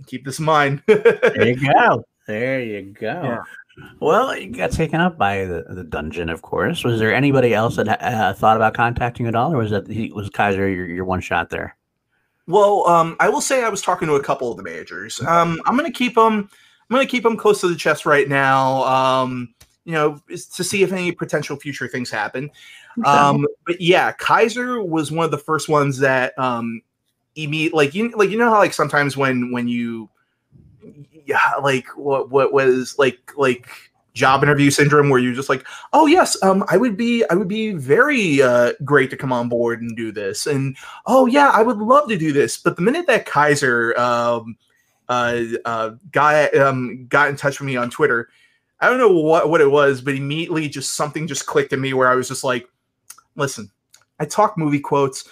keep 0.07 0.25
this 0.25 0.39
in 0.39 0.45
mind. 0.45 0.83
There 0.89 1.49
you 1.49 1.73
go. 1.73 2.05
There 2.27 2.61
you 2.61 2.83
go. 2.99 3.23
Yeah. 3.23 3.43
Well, 4.01 4.37
you 4.37 4.53
got 4.53 4.71
taken 4.71 5.01
up 5.01 5.19
by 5.19 5.45
the, 5.45 5.65
the 5.69 5.85
dungeon, 5.85 6.29
of 6.31 6.43
course. 6.43 6.85
Was 6.85 7.01
there 7.01 7.13
anybody 7.13 7.53
else 7.53 7.77
that 7.77 7.89
uh, 8.03 8.33
thought 8.33 8.57
about 8.57 8.75
contacting 8.75 9.27
you 9.27 9.29
at 9.29 9.35
all, 9.35 9.53
or 9.53 9.59
was 9.59 9.71
that 9.71 9.89
he 9.89 10.13
was 10.13 10.31
Kaiser 10.31 10.69
your, 10.69 10.87
your 10.87 11.05
one 11.05 11.21
shot 11.21 11.51
there? 11.51 11.77
Well, 12.47 12.87
um, 12.87 13.17
I 13.21 13.29
will 13.29 13.41
say 13.41 13.65
I 13.65 13.69
was 13.69 13.83
talking 13.83 14.07
to 14.09 14.15
a 14.15 14.23
couple 14.23 14.51
of 14.51 14.57
the 14.57 14.63
managers. 14.63 15.21
Um, 15.23 15.61
I'm 15.67 15.77
going 15.77 15.91
to 15.91 15.97
keep 15.97 16.15
them. 16.15 16.51
I'm 16.89 16.95
going 16.95 17.07
to 17.07 17.11
keep 17.11 17.23
them 17.23 17.37
close 17.37 17.61
to 17.63 17.69
the 17.69 17.77
chest 17.77 18.07
right 18.07 18.29
now. 18.29 18.85
Um, 18.85 19.55
you 19.85 19.93
know, 19.93 20.21
to 20.29 20.65
see 20.65 20.83
if 20.83 20.93
any 20.93 21.13
potential 21.13 21.57
future 21.57 21.89
things 21.89 22.11
happen. 22.11 22.51
Um, 23.05 23.47
but 23.67 23.81
yeah, 23.81 24.13
Kaiser 24.13 24.83
was 24.83 25.13
one 25.13 25.25
of 25.25 25.31
the 25.31 25.39
first 25.39 25.69
ones 25.69 25.99
that 25.99 26.39
um, 26.39 26.81
immediate 27.37 27.75
like 27.75 27.95
you 27.95 28.11
like 28.11 28.31
you 28.31 28.39
know 28.39 28.51
how 28.51 28.59
like 28.59 28.73
sometimes 28.73 29.17
when 29.17 29.51
when 29.51 29.67
you 29.69 30.09
yeah 31.27 31.39
like 31.63 31.87
what 31.97 32.31
what 32.31 32.53
was 32.53 32.97
like 32.99 33.33
like 33.37 33.69
job 34.13 34.45
interview 34.45 34.71
syndrome 34.71 35.11
where 35.11 35.19
you're 35.19 35.35
just 35.35 35.49
like 35.49 35.67
oh 35.93 36.07
yes 36.07 36.41
um 36.45 36.65
i 36.69 36.77
would 36.77 36.97
be 36.97 37.25
i 37.31 37.35
would 37.35 37.49
be 37.49 37.73
very 37.73 38.41
uh 38.41 38.73
great 38.85 39.11
to 39.11 39.17
come 39.17 39.33
on 39.33 39.49
board 39.49 39.83
and 39.83 39.97
do 39.97 40.13
this 40.13 40.47
and 40.47 40.77
oh 41.07 41.27
yeah 41.27 41.51
i 41.51 41.63
would 41.63 41.79
love 41.79 42.09
to 42.09 42.17
do 42.17 42.33
this 42.33 42.57
but 42.57 42.77
the 42.77 42.83
minute 42.83 43.07
that 43.09 43.27
kaiser 43.27 43.99
um 43.99 44.57
uh 45.09 45.43
uh 45.65 45.91
got 46.13 46.55
um 46.57 47.07
got 47.09 47.29
in 47.29 47.37
touch 47.37 47.61
with 47.61 47.67
me 47.67 47.77
on 47.77 47.91
twitter 47.91 48.29
i 48.81 48.89
don't 48.89 48.99
know 48.99 49.13
what 49.13 49.51
what 49.51 49.61
it 49.61 49.71
was 49.71 50.01
but 50.01 50.15
immediately 50.15 50.69
just 50.69 50.95
something 50.95 51.27
just 51.27 51.47
clicked 51.47 51.73
in 51.73 51.81
me 51.81 51.93
where 51.93 52.09
i 52.09 52.15
was 52.15 52.29
just 52.29 52.45
like 52.45 52.67
listen 53.37 53.71
I 54.21 54.25
talk 54.25 54.57
movie 54.57 54.81
quotes. 54.81 55.29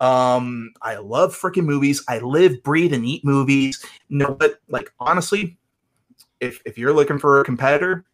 Um, 0.00 0.72
I 0.82 0.96
love 0.96 1.38
freaking 1.38 1.64
movies. 1.64 2.02
I 2.08 2.18
live, 2.18 2.62
breathe, 2.62 2.92
and 2.92 3.04
eat 3.04 3.24
movies. 3.24 3.84
You 4.08 4.18
know, 4.18 4.34
but 4.34 4.60
like 4.68 4.92
honestly, 5.00 5.56
if 6.40 6.60
if 6.64 6.76
you're 6.76 6.92
looking 6.92 7.18
for 7.18 7.40
a 7.40 7.44
competitor, 7.44 8.04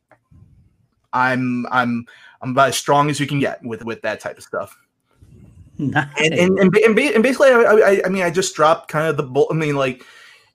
I'm 1.12 1.66
I'm 1.70 2.06
I'm 2.42 2.50
about 2.50 2.68
as 2.68 2.76
strong 2.76 3.10
as 3.10 3.18
you 3.18 3.26
can 3.26 3.40
get 3.40 3.62
with 3.64 3.84
with 3.84 4.02
that 4.02 4.20
type 4.20 4.38
of 4.38 4.44
stuff. 4.44 4.76
Nice. 5.78 6.06
And 6.18 6.34
and 6.34 6.58
and, 6.58 6.76
and, 6.76 6.98
and 6.98 7.22
basically, 7.22 7.48
I, 7.48 7.62
I 7.62 8.02
I 8.04 8.08
mean, 8.10 8.22
I 8.22 8.28
just 8.28 8.54
dropped 8.54 8.90
kind 8.90 9.08
of 9.08 9.16
the 9.16 9.22
bull. 9.22 9.48
I 9.50 9.54
mean, 9.54 9.76
like 9.76 10.04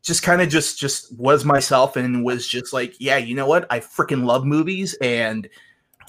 just 0.06 0.24
kind 0.24 0.42
of 0.42 0.50
just 0.50 0.80
just 0.80 1.12
was 1.18 1.44
myself 1.44 1.96
and 1.96 2.24
was 2.24 2.48
just 2.48 2.72
like, 2.74 2.96
yeah, 3.00 3.18
you 3.18 3.36
know 3.36 3.48
what? 3.48 3.66
I 3.70 3.80
freaking 3.80 4.26
love 4.26 4.46
movies 4.46 4.96
and. 5.02 5.48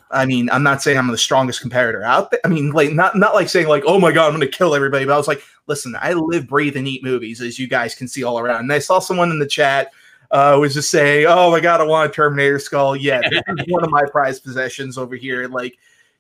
I 0.09 0.25
mean, 0.25 0.49
I'm 0.51 0.63
not 0.63 0.83
saying 0.83 0.99
I'm 0.99 1.09
the 1.09 1.19
strongest 1.19 1.61
competitor 1.61 2.05
out 2.05 2.31
there. 2.31 2.39
I 2.45 2.49
mean, 2.49 2.71
like 2.71 2.93
not 2.93 3.17
not 3.17 3.35
like 3.35 3.49
saying 3.49 3.67
like, 3.67 3.83
oh 3.89 3.99
my 3.99 4.13
god, 4.13 4.29
I'm 4.29 4.35
gonna 4.35 4.47
kill 4.47 4.73
everybody. 4.73 5.05
But 5.05 5.15
I 5.15 5.17
was 5.17 5.27
like, 5.27 5.43
listen, 5.67 5.97
I 6.01 6.13
live, 6.13 6.47
breathe, 6.47 6.77
and 6.77 6.87
eat 6.87 7.03
movies, 7.03 7.41
as 7.41 7.59
you 7.59 7.67
guys 7.67 7.97
can 7.97 8.07
see 8.07 8.23
all 8.23 8.39
around. 8.39 8.61
And 8.61 8.73
I 8.73 8.79
saw 8.79 9.01
someone 9.01 9.33
in 9.33 9.41
the 9.41 9.47
chat 9.49 9.91
uh, 10.31 10.57
was 10.61 10.75
just 10.75 10.91
saying, 10.91 11.27
"Oh 11.29 11.51
my 11.51 11.61
god, 11.61 11.81
I 11.81 11.85
want 11.85 12.11
a 12.11 12.13
Terminator 12.13 12.59
skull." 12.59 12.97
Yeah, 12.97 13.21
this 13.29 13.43
is 13.47 13.65
one 13.69 13.85
of 13.85 13.91
my 13.91 14.03
prized 14.11 14.45
possessions 14.45 14.99
over 14.99 15.17
here. 15.17 15.49
Like 15.49 15.79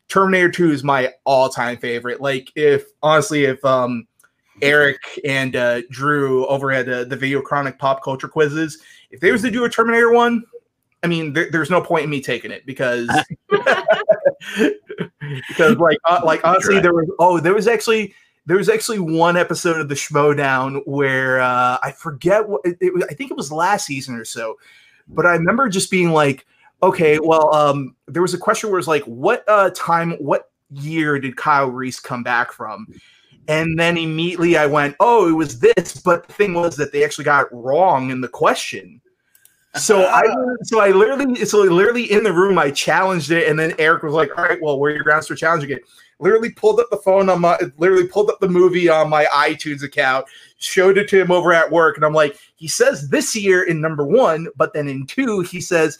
Terminator 0.08 0.50
Two 0.50 0.70
is 0.70 0.84
my 0.84 1.12
all-time 1.24 1.78
favorite. 1.78 2.20
Like 2.20 2.50
if 2.54 2.86
honestly, 3.02 3.44
if 3.44 3.64
um 3.64 4.06
Eric 4.62 5.00
and 5.24 5.56
uh, 5.56 5.82
Drew 5.90 6.46
over 6.46 6.72
at 6.72 6.88
uh, 6.88 7.04
the 7.04 7.16
Video 7.16 7.40
Chronic 7.40 7.78
Pop 7.78 8.02
Culture 8.02 8.28
Quizzes, 8.28 8.78
if 9.10 9.20
they 9.20 9.32
was 9.32 9.42
to 9.42 9.50
do 9.50 9.64
a 9.64 9.68
Terminator 9.68 10.12
one, 10.12 10.44
I 11.02 11.06
mean, 11.06 11.32
there, 11.32 11.50
there's 11.50 11.70
no 11.70 11.80
point 11.80 12.04
in 12.04 12.10
me 12.10 12.20
taking 12.20 12.50
it 12.50 12.66
because 12.66 13.08
because 15.48 15.76
like 15.76 15.98
uh, 16.04 16.20
like 16.24 16.40
honestly, 16.44 16.80
there 16.80 16.94
was 16.94 17.10
oh 17.18 17.40
there 17.40 17.54
was 17.54 17.68
actually 17.68 18.14
there 18.46 18.56
was 18.56 18.68
actually 18.68 18.98
one 18.98 19.36
episode 19.36 19.80
of 19.80 19.88
the 19.88 19.94
Schmoedown 19.94 20.82
where 20.86 21.40
uh, 21.40 21.78
I 21.82 21.92
forget 21.92 22.48
what 22.48 22.62
it, 22.64 22.78
it 22.80 22.94
was. 22.94 23.04
I 23.10 23.14
think 23.14 23.30
it 23.30 23.36
was 23.36 23.52
last 23.52 23.86
season 23.86 24.14
or 24.14 24.24
so, 24.24 24.56
but 25.08 25.26
I 25.26 25.32
remember 25.32 25.68
just 25.68 25.90
being 25.90 26.10
like, 26.10 26.46
okay, 26.82 27.18
well, 27.18 27.54
um, 27.54 27.96
there 28.06 28.22
was 28.22 28.34
a 28.34 28.38
question 28.38 28.70
where 28.70 28.78
it's 28.78 28.88
like, 28.88 29.04
what 29.04 29.44
uh, 29.48 29.70
time, 29.74 30.12
what 30.12 30.50
year 30.70 31.18
did 31.18 31.36
Kyle 31.36 31.68
Reese 31.68 32.00
come 32.00 32.22
back 32.22 32.52
from? 32.52 32.86
And 33.48 33.78
then 33.78 33.96
immediately 33.96 34.56
I 34.56 34.66
went, 34.66 34.96
oh, 35.00 35.28
it 35.28 35.32
was 35.32 35.60
this. 35.60 36.00
But 36.00 36.26
the 36.26 36.32
thing 36.32 36.54
was 36.54 36.76
that 36.76 36.92
they 36.92 37.04
actually 37.04 37.24
got 37.24 37.46
it 37.46 37.52
wrong 37.52 38.10
in 38.10 38.20
the 38.20 38.28
question. 38.28 39.00
So 39.76 40.06
I 40.06 40.22
so 40.62 40.80
I 40.80 40.90
literally 40.90 41.44
so 41.44 41.62
literally 41.62 42.10
in 42.10 42.24
the 42.24 42.32
room 42.32 42.58
I 42.58 42.70
challenged 42.70 43.30
it, 43.30 43.48
and 43.48 43.58
then 43.58 43.74
Eric 43.78 44.02
was 44.02 44.14
like, 44.14 44.36
"All 44.36 44.44
right, 44.44 44.60
well, 44.60 44.78
where 44.78 44.90
are 44.90 44.94
your 44.94 45.04
grounds 45.04 45.26
for 45.26 45.34
challenging 45.34 45.70
it?" 45.70 45.82
Literally 46.18 46.50
pulled 46.50 46.80
up 46.80 46.88
the 46.90 46.96
phone 46.96 47.28
on 47.28 47.40
my 47.40 47.58
literally 47.76 48.08
pulled 48.08 48.30
up 48.30 48.40
the 48.40 48.48
movie 48.48 48.88
on 48.88 49.10
my 49.10 49.26
iTunes 49.26 49.82
account, 49.82 50.26
showed 50.58 50.96
it 50.98 51.08
to 51.10 51.20
him 51.20 51.30
over 51.30 51.52
at 51.52 51.70
work, 51.70 51.96
and 51.96 52.04
I'm 52.04 52.14
like, 52.14 52.38
he 52.56 52.68
says 52.68 53.08
this 53.10 53.36
year 53.36 53.64
in 53.64 53.80
number 53.80 54.04
one, 54.04 54.48
but 54.56 54.72
then 54.72 54.88
in 54.88 55.06
two 55.06 55.40
he 55.40 55.60
says 55.60 55.98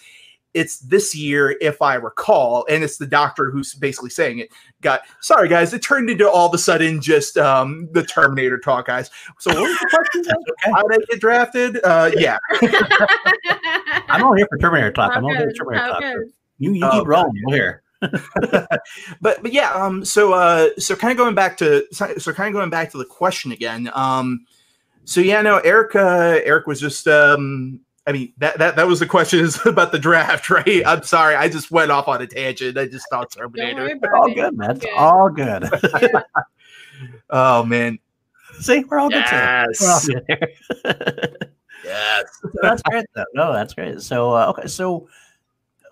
it's 0.56 0.78
this 0.80 1.14
year 1.14 1.56
if 1.60 1.80
I 1.82 1.94
recall, 1.94 2.66
and 2.68 2.82
it's 2.82 2.96
the 2.96 3.06
doctor 3.06 3.50
who's 3.50 3.74
basically 3.74 4.10
saying 4.10 4.38
it. 4.38 4.48
Got 4.80 5.02
sorry 5.20 5.48
guys, 5.48 5.72
it 5.74 5.82
turned 5.82 6.08
into 6.10 6.28
all 6.28 6.48
of 6.48 6.54
a 6.54 6.58
sudden 6.58 7.00
just 7.00 7.36
um 7.36 7.88
the 7.92 8.02
Terminator 8.02 8.58
talk, 8.58 8.86
guys. 8.86 9.10
So 9.38 9.52
what 9.52 9.68
was 9.68 9.78
the 9.78 9.88
question? 9.90 10.32
okay. 10.32 10.72
How 10.72 10.82
did 10.88 11.02
I 11.02 11.04
get 11.10 11.20
drafted? 11.20 11.78
Uh, 11.84 12.10
yeah. 12.16 12.38
I'm 14.08 14.24
all 14.24 14.34
here 14.34 14.46
for 14.48 14.58
Terminator 14.58 14.92
talk. 14.92 15.12
I'm 15.14 15.22
How 15.22 15.28
all 15.28 15.34
here 15.36 15.48
for? 15.50 15.64
Terminator 15.72 15.84
How 15.84 15.92
talk. 15.92 16.00
goes? 16.00 16.32
You 16.58 16.72
you 16.72 16.84
Oh, 16.84 16.90
keep 17.00 17.06
rolling. 17.06 17.42
We're 17.46 17.54
here. 17.54 17.82
but 19.22 19.42
but 19.42 19.52
yeah 19.54 19.70
um 19.72 20.04
so 20.04 20.34
uh 20.34 20.68
so 20.78 20.94
kind 20.94 21.10
of 21.10 21.16
going 21.16 21.34
back 21.34 21.56
to 21.56 21.86
so, 21.92 22.14
so 22.18 22.30
kind 22.32 22.48
of 22.48 22.52
going 22.58 22.68
back 22.68 22.90
to 22.90 22.98
the 22.98 23.06
question 23.06 23.52
again 23.52 23.90
um 23.94 24.44
so 25.04 25.18
yeah 25.18 25.40
no 25.40 25.58
eric 25.60 25.96
uh 25.96 26.38
eric 26.44 26.66
was 26.66 26.78
just 26.78 27.08
um 27.08 27.80
i 28.06 28.12
mean 28.12 28.32
that 28.38 28.56
that, 28.58 28.76
that 28.76 28.86
was 28.86 29.00
the 29.00 29.06
question 29.06 29.40
is 29.40 29.58
about 29.66 29.92
the 29.92 29.98
draft 29.98 30.48
right 30.50 30.82
i'm 30.86 31.02
sorry 31.02 31.34
i 31.34 31.48
just 31.48 31.70
went 31.70 31.90
off 31.90 32.08
on 32.08 32.20
a 32.22 32.26
tangent 32.26 32.76
i 32.78 32.86
just 32.86 33.06
thought 33.10 33.30
terminator 33.30 33.82
worry 33.82 33.92
It's 33.92 33.98
about 33.98 34.14
all 34.14 34.30
it. 34.30 34.34
good, 34.34 34.56
man. 34.56 34.70
It's 34.70 34.80
Good. 34.80 34.94
all 34.94 35.28
good. 35.30 35.68
Yeah. 36.02 36.22
oh 37.30 37.64
man 37.64 37.98
See, 38.60 38.84
we're 38.84 38.98
all 38.98 39.10
good. 39.10 39.24
too. 39.26 39.34
yes 39.36 39.80
We're 39.80 39.90
all 39.92 40.24
good 40.28 41.36
yes 41.84 42.24
So 42.42 42.48
that's 42.62 42.82
great. 42.82 43.04
Though. 43.14 43.24
No, 43.34 43.52
that's 43.52 43.74
great. 43.74 44.00
So 44.00 44.32
uh, 44.32 44.46
okay, 44.56 44.66
so 44.66 45.08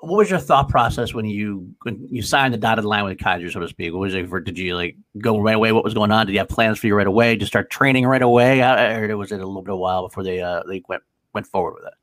what 0.00 0.16
was 0.18 0.30
your 0.30 0.38
thought 0.38 0.68
process 0.70 1.12
when 1.14 1.26
you 1.26 1.74
when 1.82 2.06
you 2.10 2.22
signed 2.22 2.54
the 2.54 2.58
dotted 2.58 2.84
line 2.86 3.04
with 3.04 3.18
Kaiser, 3.18 3.50
so 3.50 3.60
to 3.60 3.68
speak? 3.68 3.92
What 3.92 4.00
was 4.00 4.14
it 4.14 4.28
for? 4.30 4.40
Did 4.40 4.58
you 4.58 4.76
like 4.76 4.96
go 5.18 5.38
right 5.40 5.54
away? 5.56 5.72
What 5.72 5.84
was 5.84 5.92
going 5.94 6.10
on? 6.10 6.26
Did 6.26 6.32
you 6.32 6.38
have 6.38 6.48
plans 6.48 6.78
for 6.78 6.86
you 6.86 6.94
right 6.94 7.06
away? 7.06 7.34
Did 7.34 7.42
you 7.42 7.46
start 7.46 7.68
training 7.70 8.06
right 8.06 8.22
away, 8.22 8.62
Uh, 8.62 8.98
or 8.98 9.16
was 9.18 9.30
it 9.30 9.36
a 9.40 9.46
little 9.46 9.60
bit 9.62 9.70
of 9.72 9.74
a 9.78 9.80
while 9.80 10.02
before 10.08 10.22
they 10.24 10.40
uh, 10.40 10.62
they 10.66 10.82
went 10.88 11.02
went 11.34 11.46
forward 11.46 11.74
with 11.74 11.84
it? 11.86 11.94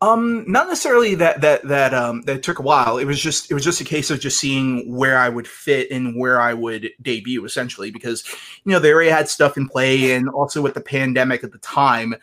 Um, 0.00 0.44
not 0.46 0.68
necessarily 0.68 1.16
that 1.16 1.40
that 1.40 1.66
that 1.66 1.92
um 1.92 2.22
that 2.22 2.44
took 2.44 2.60
a 2.60 2.62
while. 2.62 2.98
It 2.98 3.04
was 3.04 3.20
just 3.20 3.50
it 3.50 3.54
was 3.54 3.64
just 3.64 3.80
a 3.80 3.84
case 3.84 4.10
of 4.10 4.20
just 4.20 4.38
seeing 4.38 4.94
where 4.94 5.18
I 5.18 5.28
would 5.28 5.48
fit 5.48 5.90
and 5.90 6.16
where 6.16 6.40
I 6.40 6.54
would 6.54 6.90
debut 7.02 7.44
essentially 7.44 7.90
because 7.90 8.22
you 8.64 8.70
know 8.70 8.78
they 8.78 8.92
already 8.92 9.10
had 9.10 9.28
stuff 9.28 9.56
in 9.56 9.68
play 9.68 10.12
and 10.12 10.28
also 10.28 10.62
with 10.62 10.74
the 10.74 10.80
pandemic 10.80 11.42
at 11.42 11.50
the 11.50 11.58
time, 11.58 12.14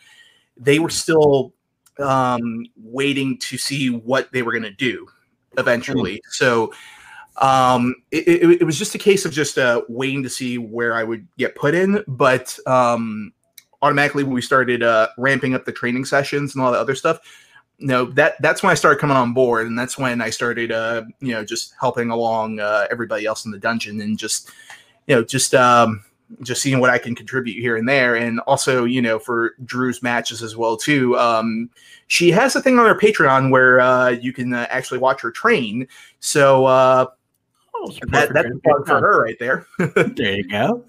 they 0.56 0.78
were 0.78 0.88
still 0.88 1.52
um 1.98 2.64
waiting 2.76 3.38
to 3.40 3.58
see 3.58 3.90
what 3.90 4.32
they 4.32 4.40
were 4.40 4.52
gonna 4.54 4.70
do 4.70 5.06
eventually. 5.58 6.22
So 6.30 6.72
um 7.42 7.94
it, 8.10 8.26
it, 8.26 8.62
it 8.62 8.64
was 8.64 8.78
just 8.78 8.94
a 8.94 8.98
case 8.98 9.26
of 9.26 9.32
just 9.32 9.58
uh 9.58 9.82
waiting 9.90 10.22
to 10.22 10.30
see 10.30 10.56
where 10.56 10.94
I 10.94 11.04
would 11.04 11.28
get 11.36 11.54
put 11.54 11.74
in, 11.74 12.02
but 12.08 12.58
um 12.66 13.34
automatically 13.82 14.24
when 14.24 14.32
we 14.32 14.40
started 14.40 14.82
uh 14.82 15.08
ramping 15.18 15.54
up 15.54 15.66
the 15.66 15.72
training 15.72 16.06
sessions 16.06 16.54
and 16.54 16.64
all 16.64 16.72
that 16.72 16.80
other 16.80 16.94
stuff 16.94 17.20
no 17.78 18.06
that 18.06 18.34
that's 18.40 18.62
when 18.62 18.70
i 18.70 18.74
started 18.74 18.98
coming 18.98 19.16
on 19.16 19.34
board 19.34 19.66
and 19.66 19.78
that's 19.78 19.98
when 19.98 20.20
i 20.22 20.30
started 20.30 20.72
uh 20.72 21.02
you 21.20 21.32
know 21.32 21.44
just 21.44 21.74
helping 21.78 22.10
along 22.10 22.58
uh 22.58 22.86
everybody 22.90 23.26
else 23.26 23.44
in 23.44 23.50
the 23.50 23.58
dungeon 23.58 24.00
and 24.00 24.18
just 24.18 24.50
you 25.06 25.14
know 25.14 25.22
just 25.22 25.54
um 25.54 26.02
just 26.42 26.62
seeing 26.62 26.80
what 26.80 26.90
i 26.90 26.98
can 26.98 27.14
contribute 27.14 27.60
here 27.60 27.76
and 27.76 27.88
there 27.88 28.16
and 28.16 28.40
also 28.40 28.84
you 28.84 29.02
know 29.02 29.18
for 29.18 29.54
drew's 29.64 30.02
matches 30.02 30.42
as 30.42 30.56
well 30.56 30.76
too 30.76 31.16
um 31.18 31.68
she 32.06 32.30
has 32.30 32.56
a 32.56 32.62
thing 32.62 32.78
on 32.78 32.86
her 32.86 32.94
patreon 32.98 33.50
where 33.50 33.78
uh 33.80 34.08
you 34.08 34.32
can 34.32 34.52
uh, 34.54 34.66
actually 34.70 34.98
watch 34.98 35.20
her 35.20 35.30
train 35.30 35.86
so 36.20 36.64
uh 36.66 37.06
Oh, 37.78 37.92
that, 38.08 38.32
that's 38.32 38.48
Drew. 38.48 38.56
a 38.56 38.60
plug 38.60 38.86
for 38.86 39.00
her 39.00 39.22
right 39.22 39.36
there 39.38 39.66
There 40.16 40.32
you 40.36 40.48
go. 40.48 40.82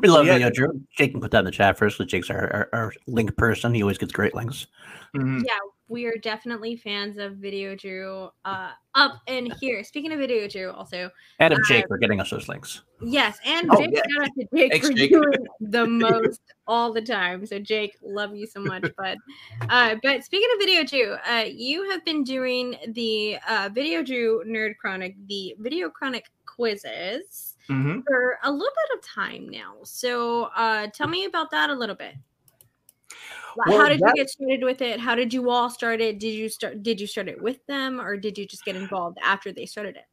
we 0.00 0.06
love 0.08 0.26
Yeah. 0.26 0.36
you, 0.36 0.50
Drew. 0.52 0.80
Jake 0.96 1.10
can 1.10 1.20
put 1.20 1.32
that 1.32 1.40
in 1.40 1.44
the 1.46 1.50
chat 1.50 1.76
first 1.76 1.98
because 1.98 2.08
Jake's 2.08 2.30
our, 2.30 2.48
our, 2.52 2.68
our 2.72 2.92
link 3.08 3.36
person. 3.36 3.74
He 3.74 3.82
always 3.82 3.98
gets 3.98 4.12
great 4.12 4.32
links. 4.32 4.68
Mhm. 5.16 5.42
yeah, 5.44 5.58
we 5.90 6.06
are 6.06 6.14
definitely 6.22 6.76
fans 6.76 7.18
of 7.18 7.34
Video 7.36 7.74
Drew. 7.74 8.30
Uh, 8.44 8.70
up 8.94 9.20
in 9.26 9.50
here. 9.60 9.84
Speaking 9.84 10.12
of 10.12 10.18
Video 10.18 10.48
Drew, 10.48 10.70
also 10.70 11.10
Adam 11.40 11.58
of 11.58 11.64
Uh, 11.64 11.68
Jake 11.68 11.86
for 11.88 11.98
getting 11.98 12.20
us 12.20 12.30
those 12.30 12.48
links. 12.48 12.82
yes, 13.02 13.38
and 13.44 13.68
Oh, 13.70 13.76
Jake 13.76 13.90
yeah. 13.92 14.00
shout 14.16 14.22
out 14.22 14.28
to 14.38 14.46
Jake 14.56 14.72
Thanks, 14.72 14.86
for 14.88 14.92
Jake. 14.94 15.10
doing 15.10 15.46
the 15.60 15.86
most 15.86 16.40
all 16.66 16.92
the 16.92 17.02
time. 17.02 17.44
So 17.44 17.58
Jake, 17.58 17.96
love 18.02 18.34
you 18.34 18.46
so 18.46 18.60
much. 18.60 18.82
bud. 18.98 19.18
uh, 19.68 19.96
but 20.02 20.24
speaking 20.24 20.48
of 20.54 20.58
Video 20.60 20.84
Drew, 20.84 21.16
uh, 21.28 21.44
you 21.48 21.90
have 21.90 22.04
been 22.04 22.24
doing 22.24 22.76
the 22.88 23.38
uh, 23.48 23.68
Video 23.72 24.02
Drew 24.02 24.42
Nerd 24.46 24.76
Chronic, 24.76 25.14
the 25.28 25.54
Video 25.58 25.88
Chronic 25.90 26.30
quizzes 26.46 27.56
Mhm. 27.68 28.02
for 28.06 28.38
a 28.42 28.50
little 28.50 28.66
bit 28.88 28.98
of 28.98 29.04
time 29.04 29.48
now. 29.48 29.74
So 29.84 30.50
uh, 30.56 30.88
tell 30.88 31.06
me 31.08 31.24
about 31.26 31.50
that 31.52 31.70
a 31.70 31.74
little 31.74 31.94
bit. 31.96 32.14
Well, 33.56 33.78
How 33.78 33.88
did 33.88 34.00
that- 34.00 34.08
you 34.16 34.22
get 34.24 34.30
started 34.30 34.62
with 34.62 34.82
it? 34.82 35.00
How 35.00 35.14
did 35.14 35.32
you 35.34 35.50
all 35.50 35.70
start 35.70 36.00
it? 36.00 36.18
Did 36.18 36.32
you 36.34 36.48
start? 36.48 36.82
Did 36.82 37.00
you 37.00 37.06
start 37.06 37.28
it 37.28 37.40
with 37.40 37.64
them, 37.66 38.00
or 38.00 38.16
did 38.16 38.38
you 38.38 38.46
just 38.46 38.64
get 38.64 38.76
involved 38.76 39.18
after 39.22 39.52
they 39.52 39.66
started 39.66 39.96
it? 39.96 40.04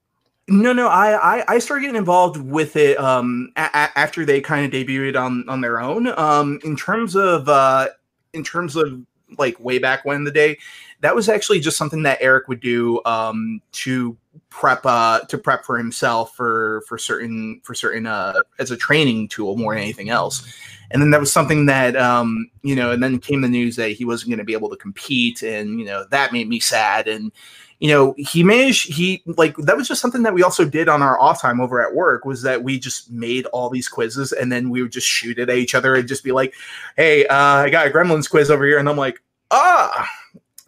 No, 0.49 0.71
no, 0.71 0.87
I, 0.87 1.39
I 1.39 1.55
I 1.55 1.59
started 1.59 1.81
getting 1.81 1.97
involved 1.97 2.37
with 2.37 2.75
it 2.77 2.97
um 2.99 3.51
a- 3.57 3.69
a- 3.73 3.97
after 3.99 4.25
they 4.25 4.39
kind 4.41 4.65
of 4.65 4.71
debuted 4.71 5.19
on 5.21 5.47
on 5.49 5.61
their 5.61 5.79
own. 5.81 6.07
Um, 6.17 6.59
in 6.63 6.75
terms 6.77 7.15
of 7.15 7.49
uh, 7.49 7.89
in 8.33 8.43
terms 8.43 8.75
of 8.75 9.01
like 9.37 9.59
way 9.59 9.77
back 9.77 10.05
when 10.05 10.23
the 10.23 10.31
day, 10.31 10.57
that 11.01 11.13
was 11.13 11.27
actually 11.27 11.59
just 11.59 11.77
something 11.77 12.03
that 12.03 12.17
Eric 12.21 12.47
would 12.47 12.61
do 12.61 13.01
um 13.05 13.61
to 13.73 14.15
prep 14.49 14.85
uh 14.85 15.19
to 15.25 15.37
prep 15.37 15.65
for 15.65 15.77
himself 15.77 16.33
for 16.33 16.81
for 16.87 16.97
certain 16.97 17.59
for 17.63 17.75
certain 17.75 18.05
uh 18.05 18.41
as 18.57 18.71
a 18.71 18.77
training 18.77 19.27
tool 19.27 19.57
more 19.57 19.73
than 19.73 19.83
anything 19.83 20.09
else. 20.09 20.47
And 20.91 21.01
then 21.01 21.11
that 21.11 21.19
was 21.19 21.31
something 21.31 21.65
that 21.67 21.95
um 21.95 22.49
you 22.61 22.75
know, 22.75 22.91
and 22.91 23.01
then 23.03 23.19
came 23.19 23.41
the 23.41 23.47
news 23.47 23.75
that 23.75 23.91
he 23.91 24.05
wasn't 24.05 24.29
going 24.29 24.39
to 24.39 24.45
be 24.45 24.53
able 24.53 24.69
to 24.69 24.77
compete, 24.77 25.41
and 25.41 25.79
you 25.79 25.85
know 25.85 26.05
that 26.11 26.33
made 26.33 26.47
me 26.47 26.59
sad. 26.59 27.07
And 27.07 27.31
you 27.79 27.89
know 27.89 28.15
he 28.17 28.43
managed 28.43 28.91
he 28.91 29.21
like 29.25 29.55
that 29.57 29.77
was 29.77 29.87
just 29.87 30.01
something 30.01 30.23
that 30.23 30.33
we 30.33 30.43
also 30.43 30.65
did 30.65 30.89
on 30.89 31.01
our 31.01 31.19
off 31.19 31.41
time 31.41 31.61
over 31.61 31.85
at 31.85 31.93
work 31.93 32.25
was 32.25 32.41
that 32.41 32.63
we 32.63 32.79
just 32.79 33.11
made 33.11 33.45
all 33.47 33.69
these 33.69 33.87
quizzes 33.87 34.31
and 34.31 34.51
then 34.51 34.69
we 34.69 34.81
would 34.81 34.91
just 34.91 35.07
shoot 35.07 35.37
it 35.37 35.49
at 35.49 35.57
each 35.57 35.75
other 35.75 35.95
and 35.95 36.07
just 36.07 36.23
be 36.23 36.31
like 36.31 36.53
hey 36.95 37.25
uh, 37.27 37.35
i 37.35 37.69
got 37.69 37.87
a 37.87 37.89
gremlins 37.89 38.29
quiz 38.29 38.49
over 38.49 38.65
here. 38.65 38.79
And 38.79 38.89
i'm 38.89 38.97
like 38.97 39.21
ah 39.51 40.09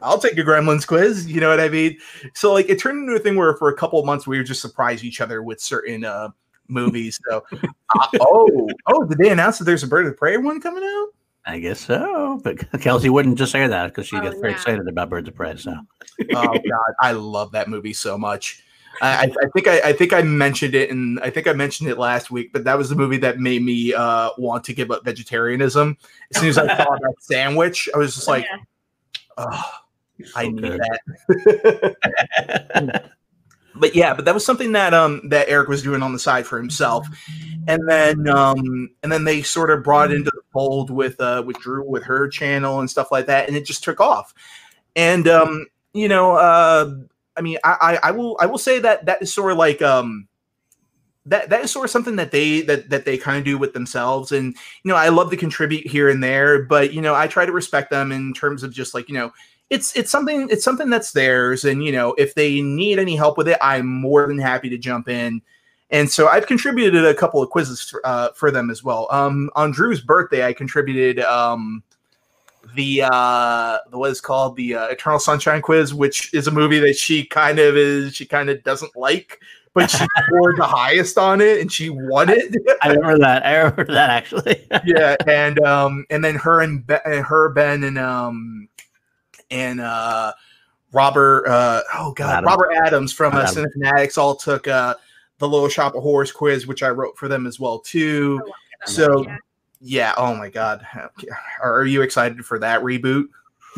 i'll 0.02 0.20
take 0.20 0.38
a 0.38 0.44
gremlins 0.44 0.86
quiz. 0.86 1.26
You 1.28 1.42
know 1.42 1.50
what 1.50 1.60
i 1.60 1.70
mean? 1.70 1.98
So 2.36 2.54
like 2.54 2.70
it 2.70 2.80
turned 2.80 3.00
into 3.00 3.20
a 3.20 3.20
thing 3.20 3.36
where 3.36 3.56
for 3.56 3.70
a 3.70 3.76
couple 3.76 4.04
months 4.06 4.28
we 4.28 4.38
would 4.38 4.48
just 4.48 4.62
surprise 4.62 5.04
each 5.04 5.20
other 5.20 5.42
with 5.42 5.60
certain 5.60 6.06
uh 6.06 6.30
movies. 6.70 7.20
So, 7.30 7.44
uh, 7.54 8.08
oh, 8.22 8.70
oh, 8.88 9.06
did 9.06 9.18
they 9.18 9.30
announce 9.30 9.58
that 9.60 9.66
there's 9.66 9.84
a 9.84 9.88
Bird 9.88 10.06
of 10.08 10.16
Prey 10.18 10.38
one 10.38 10.62
coming 10.62 10.84
out? 10.84 11.08
I 11.46 11.60
guess 11.60 11.80
so. 11.80 12.40
But 12.44 12.58
Kelsey 12.82 13.10
wouldn't 13.10 13.38
just 13.38 13.52
say 13.52 13.66
that 13.68 13.88
because 13.88 14.08
she 14.08 14.18
Oh, 14.18 14.22
gets 14.22 14.40
very 14.40 14.54
excited 14.54 14.88
about 14.88 15.10
Birds 15.10 15.28
of 15.28 15.36
Prey. 15.36 15.56
So 15.58 15.74
Oh 16.34 16.54
God, 16.54 16.94
I 17.02 17.12
love 17.14 17.52
that 17.54 17.68
movie 17.70 17.94
so 17.94 18.18
much. 18.18 18.64
I, 19.02 19.08
I- 19.26 19.34
I 19.44 19.48
think 19.54 19.68
I, 19.68 19.80
I 19.90 19.94
think 19.94 20.12
I 20.14 20.22
mentioned 20.22 20.76
it, 20.76 20.90
and 20.92 21.20
I 21.22 21.30
think 21.30 21.48
I 21.48 21.54
mentioned 21.54 21.90
it 21.90 21.98
last 21.98 22.30
week. 22.32 22.52
But 22.52 22.66
that 22.66 22.78
was 22.78 22.90
the 22.90 22.96
movie 22.96 23.18
that 23.18 23.40
made 23.40 23.64
me 23.64 23.94
uh, 23.94 24.32
want 24.38 24.64
to 24.66 24.74
give 24.74 24.92
up 24.92 25.06
vegetarianism. 25.06 25.98
As 26.36 26.42
soon 26.42 26.50
as 26.50 26.58
I 26.58 26.68
saw 26.68 26.96
that 26.98 27.14
sandwich, 27.20 27.88
I 27.96 27.98
was 27.98 28.14
just 28.16 28.28
like, 28.28 28.46
Yeah. 28.46 28.58
oh, 29.38 29.72
I 30.36 30.44
So 30.44 30.50
need 30.50 30.62
good. 30.62 30.82
that. 32.76 33.12
But 33.76 33.96
yeah, 33.96 34.14
but 34.14 34.26
that 34.26 34.34
was 34.34 34.46
something 34.46 34.72
that 34.74 34.94
um 34.94 35.28
that 35.30 35.50
Eric 35.50 35.70
was 35.70 35.84
doing 35.84 36.02
on 36.02 36.14
the 36.14 36.20
side 36.20 36.46
for 36.46 36.58
himself, 36.58 37.08
and 37.68 37.88
then 37.88 38.28
um 38.28 38.90
and 39.04 39.12
then 39.12 39.24
they 39.24 39.42
sort 39.42 39.70
of 39.72 39.84
brought 39.84 40.12
it 40.12 40.16
into 40.16 40.32
the 40.32 40.42
fold 40.52 40.90
with 40.90 41.20
uh 41.22 41.44
with 41.46 41.58
Drew 41.60 41.88
with 41.88 42.04
her 42.04 42.28
channel 42.28 42.80
and 42.80 42.90
stuff 42.90 43.12
like 43.12 43.28
that, 43.28 43.48
and 43.48 43.56
it 43.58 43.66
just 43.66 43.84
took 43.84 44.00
off. 44.00 44.34
And 44.96 45.28
um 45.28 45.68
you 45.94 46.08
know 46.08 46.36
uh 46.36 46.94
I 47.38 47.42
mean 47.42 47.58
I 47.64 47.98
I, 48.04 48.10
I 48.10 48.12
will 48.12 48.38
I 48.40 48.46
will 48.46 48.58
say 48.58 48.80
that 48.80 49.06
that 49.06 49.22
is 49.22 49.34
sort 49.34 49.52
of 49.52 49.58
like 49.58 49.82
um 49.82 50.28
that 51.26 51.50
that 51.50 51.64
is 51.64 51.72
sort 51.72 51.86
of 51.86 51.92
something 51.92 52.16
that 52.16 52.32
they 52.32 52.62
that 52.62 52.90
that 52.90 53.06
they 53.06 53.18
kind 53.18 53.38
of 53.38 53.44
do 53.44 53.58
with 53.58 53.74
themselves 53.74 54.32
and 54.32 54.56
you 54.84 54.90
know 54.90 54.96
i 54.96 55.10
love 55.10 55.30
to 55.30 55.38
contribute 55.38 55.86
here 55.86 56.10
and 56.10 56.24
there 56.24 56.64
but 56.64 56.94
you 56.94 57.02
know 57.02 57.14
i 57.14 57.28
try 57.28 57.46
to 57.46 57.52
respect 57.52 57.92
them 57.92 58.12
in 58.12 58.34
terms 58.34 58.64
of 58.64 58.72
just 58.72 58.94
like 58.94 59.08
you 59.10 59.16
know 59.16 59.32
it's 59.70 59.96
it's 59.96 60.12
something 60.12 60.48
it's 60.50 60.64
something 60.64 60.90
that's 60.90 61.12
theirs 61.12 61.66
and 61.66 61.84
you 61.84 61.92
know 61.92 62.14
if 62.18 62.36
they 62.36 62.62
need 62.62 63.00
any 63.00 63.16
help 63.16 63.38
with 63.38 63.48
it 63.48 63.58
i'm 63.62 63.86
more 63.86 64.28
than 64.28 64.38
happy 64.38 64.70
to 64.70 64.78
jump 64.78 65.08
in 65.08 65.42
and 65.92 66.10
so 66.10 66.28
i've 66.28 66.48
contributed 66.48 67.06
a 67.06 67.14
couple 67.14 67.42
of 67.42 67.50
quizzes 67.50 67.84
for, 67.84 68.06
uh, 68.06 68.30
for 68.34 68.52
them 68.52 68.70
as 68.70 68.84
well 68.84 69.08
um 69.12 69.50
on 69.56 69.72
drew's 69.72 70.02
birthday 70.02 70.46
i 70.46 70.54
contributed 70.54 71.20
um 71.20 71.84
the 72.76 73.04
uh 73.04 73.78
the 73.90 73.98
what 73.98 74.12
is 74.12 74.22
called 74.22 74.56
the 74.56 74.76
uh, 74.76 74.88
eternal 74.88 75.20
sunshine 75.20 75.62
quiz 75.62 75.94
which 75.94 76.34
is 76.34 76.48
a 76.48 76.52
movie 76.52 76.80
that 76.80 76.96
she 76.96 77.26
kind 77.26 77.60
of 77.60 77.78
is 77.78 78.16
she 78.16 78.26
kind 78.26 78.50
of 78.50 78.62
doesn't 78.64 78.96
like 78.96 79.40
but 79.74 79.90
she 79.90 79.98
scored 80.26 80.58
the 80.58 80.66
highest 80.66 81.18
on 81.18 81.42
it 81.42 81.62
and 81.62 81.72
she 81.72 81.90
won 81.90 82.30
it 82.30 82.56
I 82.82 82.90
remember 82.90 83.20
that. 83.20 83.46
I 83.46 83.58
remember 83.58 83.86
that 83.86 84.10
actually. 84.10 84.66
yeah, 84.86 85.16
and 85.28 85.60
um, 85.64 86.06
and 86.10 86.24
then 86.24 86.36
her 86.36 86.62
and 86.62 86.86
ben, 86.86 87.02
and 87.06 87.26
her 87.26 87.50
Ben 87.50 87.84
and 87.84 87.98
um, 87.98 88.69
and 89.52 89.80
uh, 89.82 90.34
Robert. 90.92 91.46
Uh, 91.48 91.82
oh 91.96 92.14
God, 92.14 92.30
Adams. 92.40 92.46
Robert 92.48 92.72
Adams 92.74 93.14
from 93.14 93.34
uh, 93.34 93.42
Adams. 93.42 93.58
Cine 93.58 93.72
Fanatics 93.74 94.18
all 94.18 94.36
took 94.36 94.68
uh 94.68 94.96
the 95.40 95.48
Little 95.48 95.70
Shop 95.70 95.96
of 95.96 96.04
Horrors 96.04 96.32
quiz, 96.32 96.68
which 96.68 96.84
I 96.84 96.90
wrote 96.90 97.18
for 97.18 97.28
them 97.28 97.48
as 97.48 97.60
well 97.60 97.80
too. 97.80 98.42
So 98.86 99.24
Yeah. 99.24 99.38
yeah, 99.82 100.14
oh 100.18 100.36
my 100.36 100.50
God, 100.50 100.86
are 101.64 101.86
you 101.86 102.02
excited 102.02 102.46
for 102.46 102.60
that 102.60 102.82
reboot? 102.82 103.28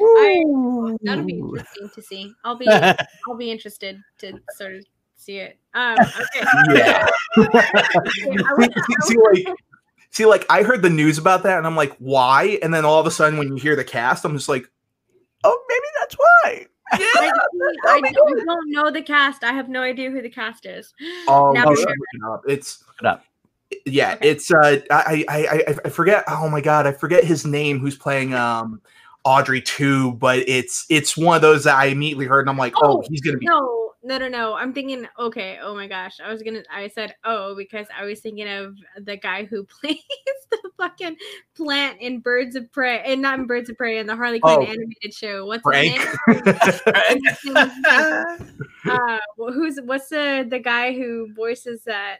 I, 0.00 0.42
that'll 1.02 1.24
be 1.24 1.38
interesting 1.38 1.90
to 1.94 2.02
see. 2.02 2.34
I'll 2.44 2.56
be 2.56 2.68
I'll 3.28 3.36
be 3.36 3.50
interested 3.50 4.00
to 4.18 4.38
sort 4.56 4.74
of 4.76 4.84
see 5.16 5.38
it. 5.38 5.58
Um, 5.74 5.96
okay. 6.00 6.44
Yeah. 6.74 7.06
I 7.36 8.54
would- 8.56 8.72
see, 8.74 8.94
see, 9.02 9.16
like, 9.46 9.56
see, 10.12 10.24
like 10.26 10.46
I 10.48 10.62
heard 10.62 10.82
the 10.82 10.90
news 10.90 11.18
about 11.18 11.42
that, 11.42 11.58
and 11.58 11.66
I'm 11.66 11.76
like, 11.76 11.94
why? 11.98 12.58
And 12.62 12.72
then 12.72 12.84
all 12.84 13.00
of 13.00 13.06
a 13.06 13.10
sudden, 13.10 13.38
when 13.38 13.48
you 13.48 13.56
hear 13.56 13.74
the 13.76 13.84
cast, 13.84 14.24
I'm 14.24 14.36
just 14.36 14.48
like, 14.48 14.70
oh, 15.44 15.64
maybe 15.68 15.86
that's 16.00 16.14
why. 16.14 16.66
I, 16.92 17.32
I, 17.86 18.00
I 18.04 18.12
don't 18.12 18.70
know 18.70 18.90
the 18.90 19.00
cast. 19.02 19.42
I 19.44 19.52
have 19.52 19.68
no 19.70 19.80
idea 19.82 20.10
who 20.10 20.20
the 20.22 20.28
cast 20.30 20.66
is. 20.66 20.92
Oh, 21.26 21.52
Now 21.52 21.64
you 21.64 21.70
we're 21.70 21.76
should 21.76 21.88
there. 21.88 22.30
look 22.30 22.42
it. 22.46 22.52
It's 22.52 22.84
up. 23.02 23.24
yeah, 23.86 24.12
Okay. 24.14 24.28
it's 24.30 24.52
uh, 24.52 24.80
I, 24.90 25.24
I 25.28 25.46
I 25.46 25.76
I 25.86 25.88
forget. 25.88 26.24
Oh 26.28 26.48
my 26.50 26.60
god, 26.60 26.86
I 26.86 26.92
forget 26.92 27.24
his 27.24 27.46
name. 27.46 27.78
Who's 27.80 27.96
playing 27.96 28.34
um 28.34 28.82
Audrey 29.24 29.60
too? 29.62 30.12
But 30.12 30.40
it's 30.48 30.86
it's 30.88 31.16
one 31.16 31.36
of 31.36 31.42
those 31.42 31.64
that 31.64 31.76
I 31.76 31.86
immediately 31.86 32.26
heard, 32.26 32.40
and 32.40 32.50
I'm 32.50 32.58
like, 32.58 32.74
oh, 32.76 32.98
Oh, 32.98 33.04
he's 33.08 33.20
gonna 33.20 33.38
be. 33.38 33.46
No, 33.46 33.92
no, 34.04 34.18
no, 34.18 34.28
no. 34.28 34.54
I'm 34.54 34.72
thinking, 34.72 35.06
okay, 35.18 35.58
oh 35.62 35.74
my 35.74 35.86
gosh. 35.86 36.18
I 36.24 36.32
was 36.32 36.42
gonna 36.42 36.62
I 36.72 36.88
said 36.88 37.14
oh 37.24 37.54
because 37.54 37.86
I 37.96 38.04
was 38.04 38.20
thinking 38.20 38.48
of 38.48 38.76
the 39.00 39.16
guy 39.16 39.44
who 39.44 39.64
plays 39.80 39.96
the 40.50 40.70
fucking 40.76 41.16
plant 41.56 42.00
in 42.00 42.18
Birds 42.20 42.56
of 42.56 42.70
Prey 42.72 43.00
and 43.04 43.22
not 43.22 43.38
in 43.38 43.46
Birds 43.46 43.70
of 43.70 43.76
Prey 43.78 43.98
in 43.98 44.06
the 44.06 44.16
Harley 44.16 44.40
Quinn 44.40 44.56
Oh. 44.58 44.62
animated 44.64 45.14
show. 45.14 45.46
What's 45.46 45.62
Frank. 45.62 46.00
his 46.00 46.06
name? 46.28 46.42
What's 46.44 47.42
his 47.42 47.54
name? 47.54 48.68
uh 48.90 49.18
who's 49.36 49.78
what's 49.84 50.08
the 50.08 50.44
the 50.50 50.58
guy 50.58 50.92
who 50.92 51.32
voices 51.34 51.84
that 51.84 52.16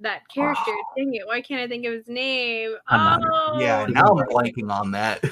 that 0.00 0.28
character? 0.28 0.72
Dang 0.96 1.14
it, 1.14 1.26
why 1.26 1.40
can't 1.40 1.60
I 1.60 1.68
think 1.68 1.84
of 1.86 1.92
his 1.92 2.08
name? 2.08 2.74
I'm 2.88 3.20
oh, 3.24 3.58
yeah, 3.58 3.86
now 3.88 4.04
I'm 4.04 4.26
blanking 4.28 4.70
on 4.70 4.90
that. 4.92 5.22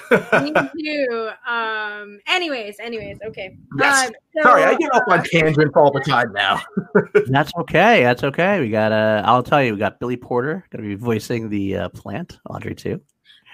Me 0.43 0.53
too. 0.85 1.31
Um. 1.49 2.19
Anyways, 2.27 2.79
anyways, 2.81 3.19
okay. 3.27 3.57
Yes. 3.79 4.09
Um, 4.09 4.15
so, 4.37 4.43
Sorry, 4.43 4.65
I 4.65 4.75
get 4.75 4.95
off 4.95 5.03
uh, 5.09 5.13
on 5.15 5.25
tangents 5.25 5.73
all 5.77 5.91
the 5.93 6.01
time 6.01 6.33
now. 6.33 6.61
That's 7.27 7.53
okay. 7.61 8.03
That's 8.03 8.25
okay. 8.25 8.61
We 8.61 8.71
got 8.71 8.93
uh 8.93 9.23
I'll 9.25 9.43
tell 9.43 9.63
you, 9.63 9.73
we 9.73 9.79
got 9.79 10.01
Billy 10.01 10.17
Porter 10.17 10.65
gonna 10.71 10.85
be 10.85 10.95
voicing 10.95 11.49
the 11.49 11.77
uh, 11.77 11.89
plant, 11.91 12.39
Audrey 12.49 12.75
too. 12.75 13.01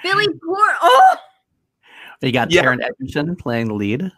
Billy 0.03 0.27
Port. 0.27 0.75
Oh, 0.83 1.17
You 2.23 2.33
got 2.33 2.51
Yeah. 2.51 2.63
Taron 2.65 2.81
Egerton 2.83 3.37
playing 3.37 3.69
the 3.69 3.75
lead. 3.75 4.11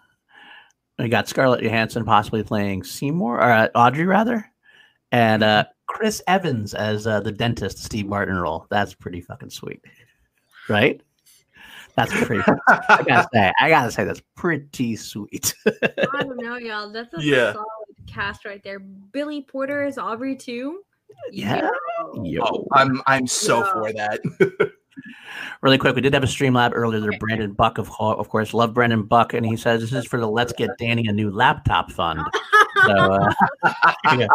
We 0.98 1.09
got 1.09 1.28
Scarlett 1.28 1.62
Johansson 1.62 2.04
possibly 2.04 2.44
playing 2.44 2.85
Seymour 2.85 3.38
or 3.38 3.50
uh, 3.50 3.68
Audrey 3.74 4.07
rather, 4.07 4.48
and 5.11 5.42
uh, 5.42 5.64
Chris 5.94 6.20
Evans 6.26 6.74
as 6.74 7.07
uh, 7.07 7.20
the 7.20 7.33
dentist 7.33 7.83
Steve 7.83 8.07
Martin 8.07 8.37
role. 8.37 8.66
That's 8.68 8.92
pretty 8.94 9.20
fucking 9.20 9.50
sweet, 9.50 9.80
right? 10.68 11.00
That's 11.96 12.12
pretty. 12.24 12.42
I 12.68 13.02
gotta 13.07 13.28
say, 13.33 13.52
I 13.61 13.68
gotta 13.68 13.90
say, 13.92 14.02
that's 14.04 14.22
pretty 14.35 14.96
sweet. 14.96 15.54
I 15.66 16.22
don't 16.22 16.37
know, 16.37 16.57
y'all. 16.57 16.90
That's 16.90 17.14
a 17.14 17.22
Yeah. 17.22 17.52
solid 17.52 17.66
cast 18.09 18.44
right 18.44 18.62
there. 18.64 18.80
Billy 18.80 19.42
Porter 19.42 19.87
is 19.87 19.96
Aubrey 19.96 20.35
too. 20.35 20.80
Yeah. 21.30 21.68
Yo. 22.14 22.24
Yo. 22.24 22.42
Oh, 22.44 22.66
I'm 22.72 23.00
I'm 23.07 23.26
so 23.28 23.61
Yeah. 23.61 23.72
for 23.72 23.92
that. 23.92 24.70
Really 25.61 25.76
quick, 25.76 25.96
we 25.96 26.00
did 26.00 26.14
have 26.14 26.22
a 26.22 26.26
stream 26.28 26.54
lab 26.54 26.72
earlier. 26.74 27.00
There, 27.00 27.09
Okay. 27.09 27.18
Brandon 27.18 27.52
Buck, 27.52 27.78
of, 27.78 27.90
of 27.98 28.28
course, 28.28 28.54
love 28.54 28.72
Brandon 28.74 29.02
Buck, 29.02 29.35
and 29.35 29.44
he 29.44 29.57
says 29.57 29.80
this 29.80 29.92
is 29.92 30.07
for 30.07 30.20
the 30.20 30.28
Let's 30.28 30.52
Get 30.52 30.70
Danny 30.78 31.07
a 31.09 31.12
New 31.12 31.30
Laptop 31.33 31.90
Fund. 31.90 32.20
So, 32.87 32.92
uh, 32.92 33.33
yeah. 34.18 34.27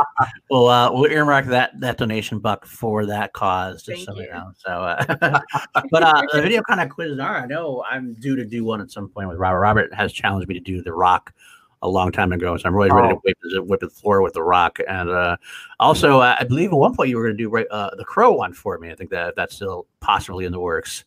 well, 0.50 0.68
uh, 0.68 0.92
we'll 0.92 1.12
earmark 1.12 1.46
that 1.48 1.80
that 1.80 1.98
donation 1.98 2.40
buck 2.40 2.66
for 2.66 3.06
that 3.06 3.34
cause, 3.34 3.84
just 3.84 4.06
Thank 4.06 4.18
so 4.18 4.22
you 4.22 4.28
you. 4.28 4.32
know. 4.34 4.52
So, 4.58 4.70
uh, 4.72 5.06
but 5.92 6.04
uh, 6.04 6.22
the 6.34 6.42
video 6.42 6.62
kind 6.64 6.80
of 6.82 6.90
quizzes 6.90 7.20
are. 7.20 7.38
I 7.38 7.46
know 7.46 7.84
I'm 7.90 8.14
due 8.16 8.36
to 8.36 8.46
do 8.46 8.64
one 8.64 8.82
at 8.82 8.92
some 8.92 9.10
point 9.10 9.30
with 9.30 9.38
Robert. 9.38 9.60
Robert 9.60 9.94
has 9.94 10.12
challenged 10.14 10.48
me 10.48 10.56
to 10.56 10.60
do 10.60 10.82
the 10.82 10.94
Rock 10.94 11.34
a 11.82 11.88
long 11.88 12.12
time 12.12 12.34
ago, 12.34 12.58
so 12.58 12.64
I'm 12.68 12.76
really 12.76 12.92
ready 12.92 13.10
to 13.10 13.16
Oh. 13.16 13.22
whip, 13.24 13.38
the- 13.42 13.64
whip 13.64 13.80
the 13.80 13.90
floor 13.90 14.22
with 14.22 14.34
the 14.34 14.44
Rock. 14.44 14.80
And 14.88 15.10
uh, 15.10 15.38
also, 15.80 16.20
uh, 16.20 16.36
I 16.40 16.44
believe 16.44 16.72
at 16.72 16.76
one 16.78 16.94
point 16.96 17.10
you 17.10 17.16
were 17.18 17.24
going 17.24 17.38
to 17.38 17.44
do 17.44 17.50
right, 17.50 17.68
uh, 17.72 17.92
the 17.96 18.04
Crow 18.04 18.34
one 18.34 18.52
for 18.54 18.78
me. 18.80 18.92
I 18.92 18.96
think 18.96 19.12
that 19.12 19.36
that's 19.38 19.56
still 19.56 19.88
possibly 20.02 20.44
in 20.46 20.52
the 20.52 20.60
works. 20.60 21.06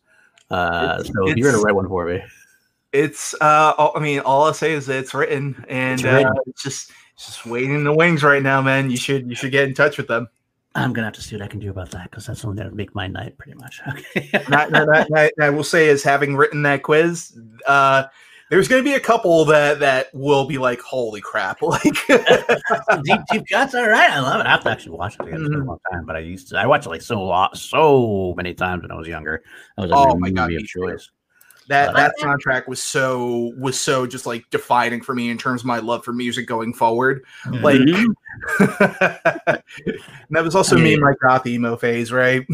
Uh, 0.49 0.97
It's- 0.99 1.11
so 1.15 1.27
you're 1.27 1.51
going 1.51 1.59
to 1.59 1.61
write 1.61 1.75
one 1.75 1.87
for 1.87 2.05
me. 2.05 2.23
It's 2.91 3.33
uh 3.41 3.73
all, 3.75 3.91
I 3.95 3.99
mean, 3.99 4.19
all 4.19 4.43
I'll 4.43 4.53
say 4.53 4.73
is 4.73 4.85
that 4.85 4.97
it's 4.99 5.15
written 5.15 5.65
and 5.67 5.93
It's 5.99 6.03
written. 6.03 6.27
Uh, 6.27 6.33
it's 6.45 6.61
just 6.61 6.91
it's 6.91 6.99
just 7.17 7.45
waiting 7.45 7.73
in 7.75 7.83
the 7.83 7.93
wings 7.93 8.23
right 8.23 8.41
now, 8.41 8.61
man. 8.61 8.89
You 8.89 8.97
should 8.97 9.29
you 9.29 9.35
should 9.35 9.51
get 9.51 9.67
in 9.67 9.73
touch 9.73 9.97
with 9.97 10.07
them. 10.07 10.27
I'm 10.75 10.91
gonna 10.93 11.05
have 11.07 11.13
to 11.15 11.21
see 11.21 11.35
what 11.35 11.43
I 11.43 11.47
can 11.47 11.59
do 11.59 11.69
about 11.69 11.91
that 11.91 12.09
because 12.09 12.25
that's 12.25 12.41
something 12.41 12.55
that 12.57 12.65
would 12.65 12.75
make 12.75 12.95
my 12.95 13.07
night 13.07 13.37
pretty 13.37 13.57
much. 13.57 13.81
Okay. 13.87 14.29
Not, 14.49 14.71
not, 14.71 14.87
not, 15.09 15.31
I 15.39 15.49
will 15.51 15.63
say 15.63 15.87
is 15.87 16.03
having 16.03 16.35
written 16.35 16.63
that 16.63 16.83
quiz, 16.83 17.37
uh 17.67 18.05
there's 18.49 18.67
to 18.67 18.83
be 18.83 18.93
a 18.93 18.99
couple 18.99 19.45
that 19.45 19.79
that 19.79 20.13
will 20.13 20.45
be 20.45 20.57
like, 20.59 20.79
holy 20.81 21.21
crap! 21.21 21.59
Like, 21.61 21.83
deep, 23.03 23.19
deep 23.31 23.43
cuts, 23.49 23.73
all 23.73 23.87
right. 23.87 24.11
I 24.11 24.19
love 24.19 24.41
it. 24.41 24.45
I 24.45 24.51
have 24.51 24.63
to 24.63 24.69
actually 24.69 24.95
watch 24.97 25.15
it 25.15 25.21
again. 25.27 25.41
It's 25.41 25.49
a 25.49 25.57
Mhm. 25.57 25.65
long 25.65 25.79
time, 25.91 26.05
but 26.05 26.15
I 26.15 26.19
used 26.19 26.49
to. 26.49 26.59
I 26.59 26.67
watched 26.67 26.85
it 26.85 26.89
like 26.89 27.01
so 27.01 27.19
lot, 27.23 27.57
so 27.57 28.33
many 28.37 28.53
times 28.53 28.83
when 28.83 28.91
I 28.91 28.95
was 28.95 29.07
younger. 29.07 29.41
That 29.75 29.81
was 29.83 29.91
like 29.91 29.99
Oh 29.99 30.15
my 30.19 30.29
my 30.29 30.29
God, 30.29 30.41
movie 30.51 30.57
me 30.57 30.63
of 30.63 30.69
too. 30.69 30.79
choice. 30.81 31.09
That 31.67 31.93
that 31.95 32.13
soundtrack 32.21 32.67
was 32.67 32.81
so 32.81 33.53
was 33.57 33.79
so 33.79 34.05
just 34.05 34.25
like 34.25 34.49
defining 34.49 35.01
for 35.01 35.15
me 35.15 35.29
in 35.29 35.37
terms 35.37 35.61
of 35.61 35.65
my 35.65 35.79
love 35.79 36.03
for 36.03 36.13
music 36.13 36.47
going 36.47 36.73
forward. 36.73 37.23
Like, 37.61 37.79
Mhm. 37.79 38.13
and 38.59 39.61
that 40.31 40.43
was 40.43 40.55
also 40.55 40.77
I 40.77 40.81
me 40.81 40.93
in 40.93 40.99
my 40.99 41.13
goth 41.21 41.45
emo 41.47 41.75
phase, 41.75 42.11
right? 42.11 42.45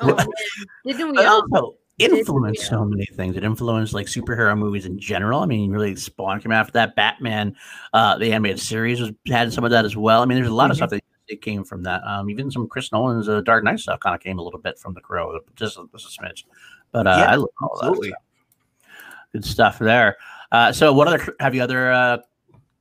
Oh 0.00 0.16
didn't 0.86 1.12
we 1.12 1.18
all? 1.24 1.42
also 1.52 1.76
influenced 1.98 2.66
so 2.66 2.84
many 2.84 3.06
things. 3.06 3.36
It 3.36 3.44
influenced 3.44 3.94
like 3.94 4.06
superhero 4.06 4.56
movies 4.58 4.86
in 4.86 4.98
general. 4.98 5.40
I 5.40 5.46
mean, 5.46 5.70
really 5.70 5.94
Spawn 5.96 6.40
came 6.40 6.52
after 6.52 6.72
that. 6.72 6.96
Batman, 6.96 7.54
uh, 7.92 8.18
the 8.18 8.32
animated 8.32 8.60
series 8.60 9.00
was 9.00 9.12
had 9.28 9.52
some 9.52 9.64
of 9.64 9.70
that 9.70 9.84
as 9.84 9.96
well. 9.96 10.22
I 10.22 10.24
mean, 10.24 10.36
there's 10.36 10.48
a 10.50 10.54
lot 10.54 10.70
of 10.70 10.74
Mhm. 10.74 10.78
stuff 10.78 10.90
that 10.90 11.02
it 11.28 11.40
came 11.40 11.64
from 11.64 11.84
that. 11.84 12.02
Um, 12.04 12.28
even 12.30 12.50
some 12.50 12.66
Chris 12.66 12.90
Nolan's 12.92 13.28
uh, 13.28 13.40
Dark 13.42 13.62
Knight 13.64 13.78
stuff 13.78 14.00
kind 14.00 14.14
of 14.14 14.20
came 14.20 14.38
a 14.38 14.42
little 14.42 14.60
bit 14.60 14.78
from 14.78 14.92
The 14.94 15.00
Crow, 15.00 15.38
just, 15.56 15.78
just 15.92 16.18
a 16.18 16.22
smidge. 16.22 16.44
But 16.92 17.06
uh, 17.06 17.16
Yeah, 17.18 17.30
I 17.32 17.34
love 17.36 17.48
all 17.62 17.78
that 17.80 17.86
Absolutely. 17.86 18.08
stuff. 18.10 18.22
Good 19.34 19.44
stuff 19.44 19.80
there. 19.80 20.16
Uh, 20.52 20.72
so, 20.72 20.92
what 20.92 21.08
other 21.08 21.34
have 21.40 21.54
you 21.56 21.62
other 21.62 21.92
uh, 21.92 22.18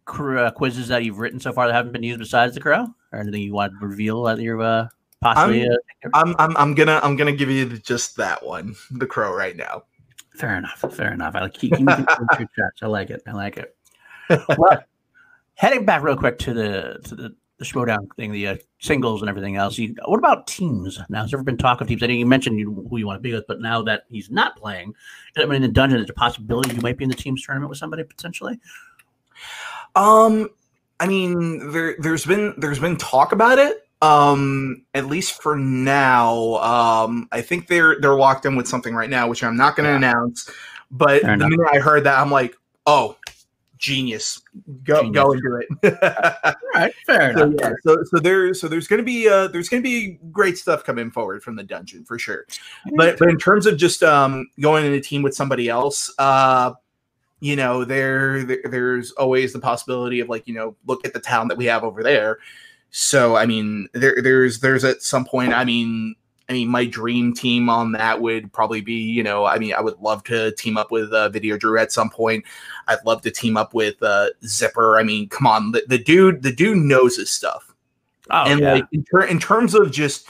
cr- 0.05 0.37
uh, 0.37 0.51
quizzes 0.51 0.87
that 0.89 1.03
you've 1.03 1.17
written 1.17 1.39
so 1.39 1.51
far 1.51 1.65
that 1.65 1.73
haven't 1.73 1.91
been 1.91 2.03
used 2.03 2.19
besides 2.19 2.53
The 2.53 2.61
Crow? 2.61 2.85
or 3.11 3.19
anything 3.19 3.41
you 3.41 3.53
want 3.53 3.73
to 3.79 3.85
reveal 3.87 4.21
that 4.23 4.39
you're 4.39 4.61
uh, 4.61 4.87
possibly? 5.19 5.63
I'm, 5.63 5.71
uh, 5.71 6.09
I'm, 6.13 6.35
I'm 6.37 6.57
I'm 6.57 6.75
gonna 6.75 6.99
I'm 7.01 7.15
gonna 7.15 7.31
give 7.31 7.49
you 7.49 7.67
just 7.79 8.15
that 8.17 8.45
one, 8.45 8.75
the 8.91 9.07
crow, 9.07 9.33
right 9.33 9.55
now. 9.55 9.83
fair 10.35 10.57
enough. 10.57 10.85
Fair 10.91 11.11
enough. 11.11 11.33
I 11.35 11.49
keep, 11.49 11.75
keep 11.75 11.87
shots. 11.89 12.83
I 12.83 12.85
like 12.85 13.09
it. 13.09 13.23
I 13.25 13.31
like 13.31 13.57
it. 13.57 13.75
Well, 14.57 14.83
heading 15.55 15.85
back 15.85 16.03
real 16.03 16.15
quick 16.15 16.37
to 16.39 16.53
the 16.53 16.99
to 17.05 17.15
the, 17.15 17.35
the 17.63 17.73
Schmoedown 17.73 18.07
thing, 18.15 18.31
the 18.31 18.47
uh, 18.47 18.55
singles 18.79 19.21
and 19.21 19.29
everything 19.29 19.55
else. 19.55 19.77
You, 19.77 19.95
what 20.05 20.17
about 20.17 20.47
teams? 20.47 20.99
Now, 21.09 21.21
has 21.21 21.31
there 21.31 21.37
ever 21.37 21.43
been 21.43 21.57
talk 21.57 21.81
of 21.81 21.87
teams? 21.87 22.03
I 22.03 22.07
know 22.07 22.13
you 22.13 22.25
mentioned 22.25 22.59
you, 22.59 22.87
who 22.89 22.97
you 22.97 23.07
want 23.07 23.17
to 23.17 23.21
be 23.21 23.33
with, 23.33 23.45
but 23.47 23.61
now 23.61 23.81
that 23.83 24.03
he's 24.09 24.29
not 24.29 24.55
playing, 24.57 24.93
I 25.37 25.45
mean, 25.45 25.55
in 25.55 25.61
the 25.61 25.67
dungeon, 25.67 25.97
there's 25.97 26.09
a 26.09 26.13
possibility 26.13 26.75
you 26.75 26.81
might 26.81 26.97
be 26.97 27.03
in 27.03 27.09
the 27.09 27.15
teams 27.15 27.45
tournament 27.45 27.69
with 27.69 27.77
somebody 27.79 28.03
potentially. 28.03 28.59
Um, 29.95 30.49
I 30.99 31.07
mean, 31.07 31.71
there 31.71 31.95
there's 31.99 32.25
been 32.25 32.53
there's 32.57 32.79
been 32.79 32.97
talk 32.97 33.31
about 33.31 33.59
it. 33.59 33.87
Um, 34.01 34.83
at 34.93 35.05
least 35.05 35.41
for 35.41 35.55
now. 35.55 36.55
Um, 36.55 37.29
I 37.31 37.41
think 37.41 37.67
they're 37.67 37.99
they're 38.01 38.15
locked 38.15 38.45
in 38.45 38.55
with 38.55 38.67
something 38.67 38.93
right 38.93 39.09
now, 39.09 39.29
which 39.29 39.43
I'm 39.43 39.55
not 39.55 39.77
going 39.77 39.87
to 39.89 39.95
announce. 39.95 40.49
But 40.91 41.21
Fair 41.21 41.29
the 41.37 41.45
enough. 41.45 41.49
minute 41.49 41.69
I 41.73 41.79
heard 41.79 42.03
that, 42.03 42.19
I'm 42.19 42.29
like, 42.29 42.55
oh, 42.85 43.15
genius, 43.83 44.41
go 44.85 45.09
go 45.09 45.33
and 45.33 45.41
do 45.41 45.57
it. 45.57 45.97
All 46.43 46.53
right, 46.73 46.93
fair 47.05 47.33
so, 47.37 47.43
enough. 47.43 47.59
yeah, 47.59 47.73
so 47.83 47.97
so 48.05 48.17
there 48.17 48.53
so 48.53 48.69
there's 48.69 48.87
gonna 48.87 49.03
be 49.03 49.27
uh 49.27 49.49
there's 49.49 49.67
gonna 49.67 49.83
be 49.83 50.19
great 50.31 50.57
stuff 50.57 50.85
coming 50.85 51.11
forward 51.11 51.43
from 51.43 51.57
the 51.57 51.63
dungeon 51.63 52.05
for 52.05 52.17
sure. 52.17 52.45
But 52.95 53.19
but 53.19 53.27
in 53.27 53.37
terms 53.37 53.65
of 53.65 53.77
just 53.77 54.01
um 54.01 54.49
going 54.61 54.85
in 54.85 54.93
a 54.93 55.01
team 55.01 55.21
with 55.21 55.35
somebody 55.35 55.67
else, 55.67 56.11
uh 56.17 56.73
you 57.41 57.57
know, 57.57 57.83
there, 57.83 58.45
there 58.45 58.61
there's 58.63 59.11
always 59.11 59.51
the 59.51 59.59
possibility 59.59 60.21
of 60.21 60.29
like, 60.29 60.47
you 60.47 60.53
know, 60.53 60.77
look 60.87 61.05
at 61.05 61.11
the 61.11 61.19
town 61.19 61.49
that 61.49 61.57
we 61.57 61.65
have 61.65 61.83
over 61.83 62.01
there. 62.01 62.39
So 62.89 63.35
I 63.35 63.45
mean, 63.45 63.89
there 63.91 64.15
there's 64.21 64.61
there's 64.61 64.85
at 64.85 65.01
some 65.01 65.25
point, 65.25 65.51
I 65.51 65.65
mean, 65.65 66.15
I 66.53 66.57
mean, 66.57 66.69
my 66.69 66.85
dream 66.85 67.33
team 67.33 67.67
on 67.67 67.93
that 67.93 68.21
would 68.21 68.53
probably 68.53 68.81
be, 68.81 68.93
you 68.93 69.23
know, 69.23 69.45
I 69.45 69.57
mean, 69.57 69.73
I 69.73 69.81
would 69.81 69.99
love 69.99 70.23
to 70.25 70.51
team 70.51 70.77
up 70.77 70.91
with 70.91 71.11
uh, 71.11 71.29
Video 71.29 71.57
Drew 71.57 71.79
at 71.79 71.91
some 71.91 72.11
point. 72.11 72.45
I'd 72.87 73.03
love 73.05 73.23
to 73.23 73.31
team 73.31 73.57
up 73.57 73.73
with 73.73 74.01
uh, 74.03 74.29
Zipper. 74.45 74.99
I 74.99 75.03
mean, 75.03 75.29
come 75.29 75.47
on, 75.47 75.71
the, 75.71 75.83
the 75.87 75.97
dude, 75.97 76.43
the 76.43 76.53
dude 76.53 76.77
knows 76.77 77.17
his 77.17 77.31
stuff 77.31 77.73
oh, 78.29 78.43
and 78.45 78.59
yeah. 78.61 78.73
like 78.73 78.85
in, 78.91 79.03
ter- 79.03 79.25
in 79.25 79.39
terms 79.39 79.73
of 79.73 79.91
just 79.91 80.27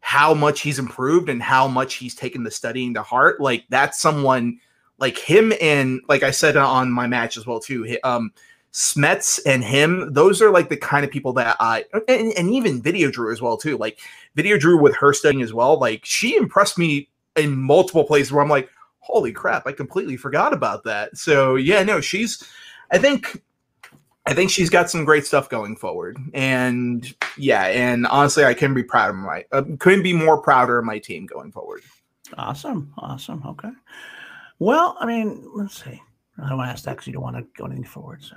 how 0.00 0.32
much 0.32 0.60
he's 0.60 0.78
improved 0.78 1.28
and 1.28 1.42
how 1.42 1.66
much 1.66 1.94
he's 1.94 2.14
taken 2.14 2.44
the 2.44 2.50
studying 2.50 2.94
to 2.94 3.02
heart 3.02 3.40
like 3.40 3.64
that's 3.68 4.00
someone 4.00 4.58
like 4.98 5.18
him 5.18 5.52
and 5.60 6.00
like 6.08 6.22
i 6.22 6.30
said 6.30 6.56
on 6.56 6.92
my 6.92 7.08
match 7.08 7.36
as 7.36 7.44
well 7.44 7.58
too 7.58 7.98
um 8.04 8.32
smets 8.78 9.38
and 9.46 9.64
him 9.64 10.12
those 10.12 10.42
are 10.42 10.50
like 10.50 10.68
the 10.68 10.76
kind 10.76 11.02
of 11.02 11.10
people 11.10 11.32
that 11.32 11.56
i 11.60 11.82
and, 12.08 12.30
and 12.36 12.50
even 12.50 12.82
video 12.82 13.10
drew 13.10 13.32
as 13.32 13.40
well 13.40 13.56
too 13.56 13.78
like 13.78 13.98
video 14.34 14.58
drew 14.58 14.78
with 14.78 14.94
her 14.94 15.14
studying 15.14 15.40
as 15.40 15.54
well 15.54 15.80
like 15.80 16.04
she 16.04 16.36
impressed 16.36 16.76
me 16.76 17.08
in 17.36 17.56
multiple 17.56 18.04
places 18.04 18.30
where 18.30 18.44
i'm 18.44 18.50
like 18.50 18.68
holy 18.98 19.32
crap 19.32 19.66
i 19.66 19.72
completely 19.72 20.14
forgot 20.14 20.52
about 20.52 20.84
that 20.84 21.16
so 21.16 21.54
yeah 21.54 21.82
no 21.82 22.02
she's 22.02 22.46
i 22.90 22.98
think 22.98 23.42
I 24.28 24.34
think 24.34 24.50
she's 24.50 24.68
got 24.68 24.90
some 24.90 25.04
great 25.04 25.24
stuff 25.24 25.48
going 25.48 25.76
forward, 25.76 26.18
and 26.34 27.14
yeah, 27.38 27.66
and 27.66 28.08
honestly, 28.08 28.44
I 28.44 28.54
couldn't 28.54 28.74
be 28.74 28.82
proud 28.82 29.10
of 29.10 29.14
my 29.14 29.44
uh, 29.52 29.62
couldn't 29.78 30.02
be 30.02 30.12
more 30.12 30.42
prouder 30.42 30.80
of 30.80 30.84
my 30.84 30.98
team 30.98 31.26
going 31.26 31.52
forward. 31.52 31.82
Awesome. 32.36 32.92
Awesome. 32.98 33.40
Okay. 33.46 33.70
Well, 34.58 34.96
I 34.98 35.06
mean, 35.06 35.48
let's 35.54 35.80
see. 35.80 36.02
I 36.42 36.48
don't 36.48 36.58
want 36.58 36.66
to 36.66 36.72
ask 36.72 36.84
that 36.86 36.94
because 36.94 37.06
you 37.06 37.12
don't 37.12 37.22
want 37.22 37.36
to 37.36 37.46
go 37.56 37.66
anything 37.66 37.84
forward. 37.84 38.24
So, 38.24 38.36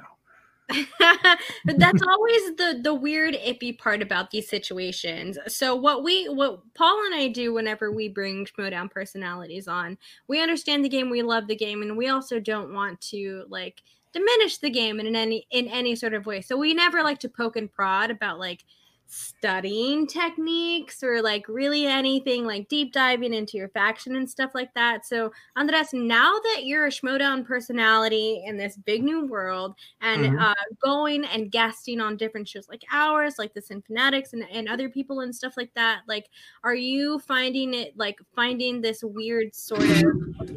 that's 1.66 2.02
always 2.02 2.56
the 2.58 2.80
the 2.84 2.94
weird 2.94 3.34
ippy 3.36 3.78
part 3.78 4.02
about 4.02 4.32
these 4.32 4.48
situations. 4.48 5.38
So 5.48 5.76
what 5.76 6.04
we 6.04 6.26
what 6.26 6.62
paul 6.76 7.02
and 7.06 7.16
i 7.16 7.28
do 7.28 7.54
whenever 7.54 7.92
we 7.92 8.08
bring 8.08 8.46
schmoedown 8.46 8.90
personalities 8.90 9.68
on 9.68 9.98
we 10.28 10.42
understand 10.42 10.86
the 10.86 10.90
game 10.90 11.10
we 11.10 11.24
love 11.24 11.48
the 11.48 11.56
game 11.56 11.82
and 11.82 11.98
we 11.98 12.08
also 12.08 12.40
don't 12.40 12.74
want 12.74 13.02
to 13.02 13.46
like 13.50 13.82
diminish 14.14 14.58
the 14.58 14.70
game 14.70 15.00
in 15.00 15.16
any 15.16 15.46
in 15.52 15.68
any 15.68 15.96
sort 15.96 16.14
of 16.14 16.26
way. 16.26 16.42
So 16.42 16.58
we 16.58 16.74
never 16.74 17.04
like 17.04 17.20
to 17.20 17.30
poke 17.30 17.56
and 17.56 17.72
prod 17.72 18.12
about 18.12 18.40
like 18.40 18.64
studying 19.12 20.06
techniques 20.06 21.02
or 21.02 21.20
like 21.22 21.48
really 21.48 21.88
anything 21.88 22.46
like 22.46 22.68
deep 22.68 22.94
diving 22.94 23.34
into 23.34 23.58
your 23.58 23.70
faction 23.70 24.16
and 24.16 24.30
stuff 24.30 24.52
like 24.54 24.72
that 24.76 25.04
so 25.04 25.32
andres 25.56 25.94
now 25.94 26.34
that 26.44 26.66
you're 26.66 26.86
a 26.86 26.90
schmoedown 26.92 27.44
personality 27.44 28.44
in 28.46 28.56
this 28.56 28.78
big 28.78 29.04
new 29.04 29.26
world 29.26 29.76
and 30.02 30.26
Mhm. 30.26 30.40
uh, 30.40 30.54
going 30.80 31.26
and 31.26 31.52
guesting 31.52 32.00
on 32.00 32.18
different 32.18 32.48
shows 32.48 32.70
like 32.70 32.84
ours, 32.92 33.40
like 33.40 33.54
the 33.54 33.62
Fanatics 33.62 34.34
and, 34.34 34.44
and 34.52 34.68
other 34.70 34.90
people 34.90 35.22
and 35.22 35.36
stuff 35.36 35.56
like 35.58 35.74
that. 35.76 36.02
Like, 36.08 36.30
are 36.64 36.76
you 36.76 37.20
finding 37.20 37.74
it 37.74 37.98
like 37.98 38.20
finding 38.36 38.82
this 38.82 39.04
weird 39.04 39.56
sort 39.56 39.84
of 39.84 40.04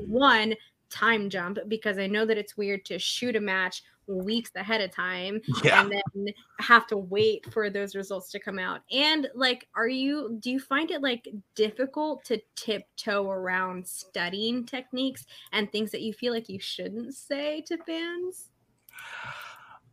one 0.09 0.55
time 0.91 1.31
jump? 1.31 1.59
Because 1.69 1.99
I 1.99 2.07
know 2.07 2.25
that 2.27 2.39
it's 2.39 2.57
weird 2.57 2.85
to 2.87 2.99
shoot 2.99 3.37
a 3.37 3.41
match 3.41 3.83
weeks 4.07 4.51
ahead 4.57 4.81
of 4.81 4.91
time 4.91 5.41
Yeah, 5.65 5.83
and 5.83 5.93
then 5.93 6.35
have 6.61 6.87
to 6.89 6.97
wait 6.97 7.45
for 7.53 7.71
those 7.71 7.95
results 7.95 8.31
to 8.33 8.39
come 8.39 8.59
out. 8.59 8.81
And 8.93 9.29
like, 9.35 9.69
are 9.75 9.89
you 9.89 10.39
do 10.41 10.51
you 10.51 10.61
find 10.61 10.91
it 10.91 11.03
like 11.03 11.29
difficult 11.55 12.25
to 12.27 12.41
tiptoe 12.57 13.31
around 13.31 13.87
studying 13.87 14.67
techniques 14.67 15.25
and 15.53 15.71
things 15.71 15.91
that 15.93 16.03
you 16.03 16.13
feel 16.13 16.33
like 16.33 16.49
you 16.49 16.61
shouldn't 16.61 17.15
say 17.15 17.63
to 17.63 17.79
fans? 17.79 18.49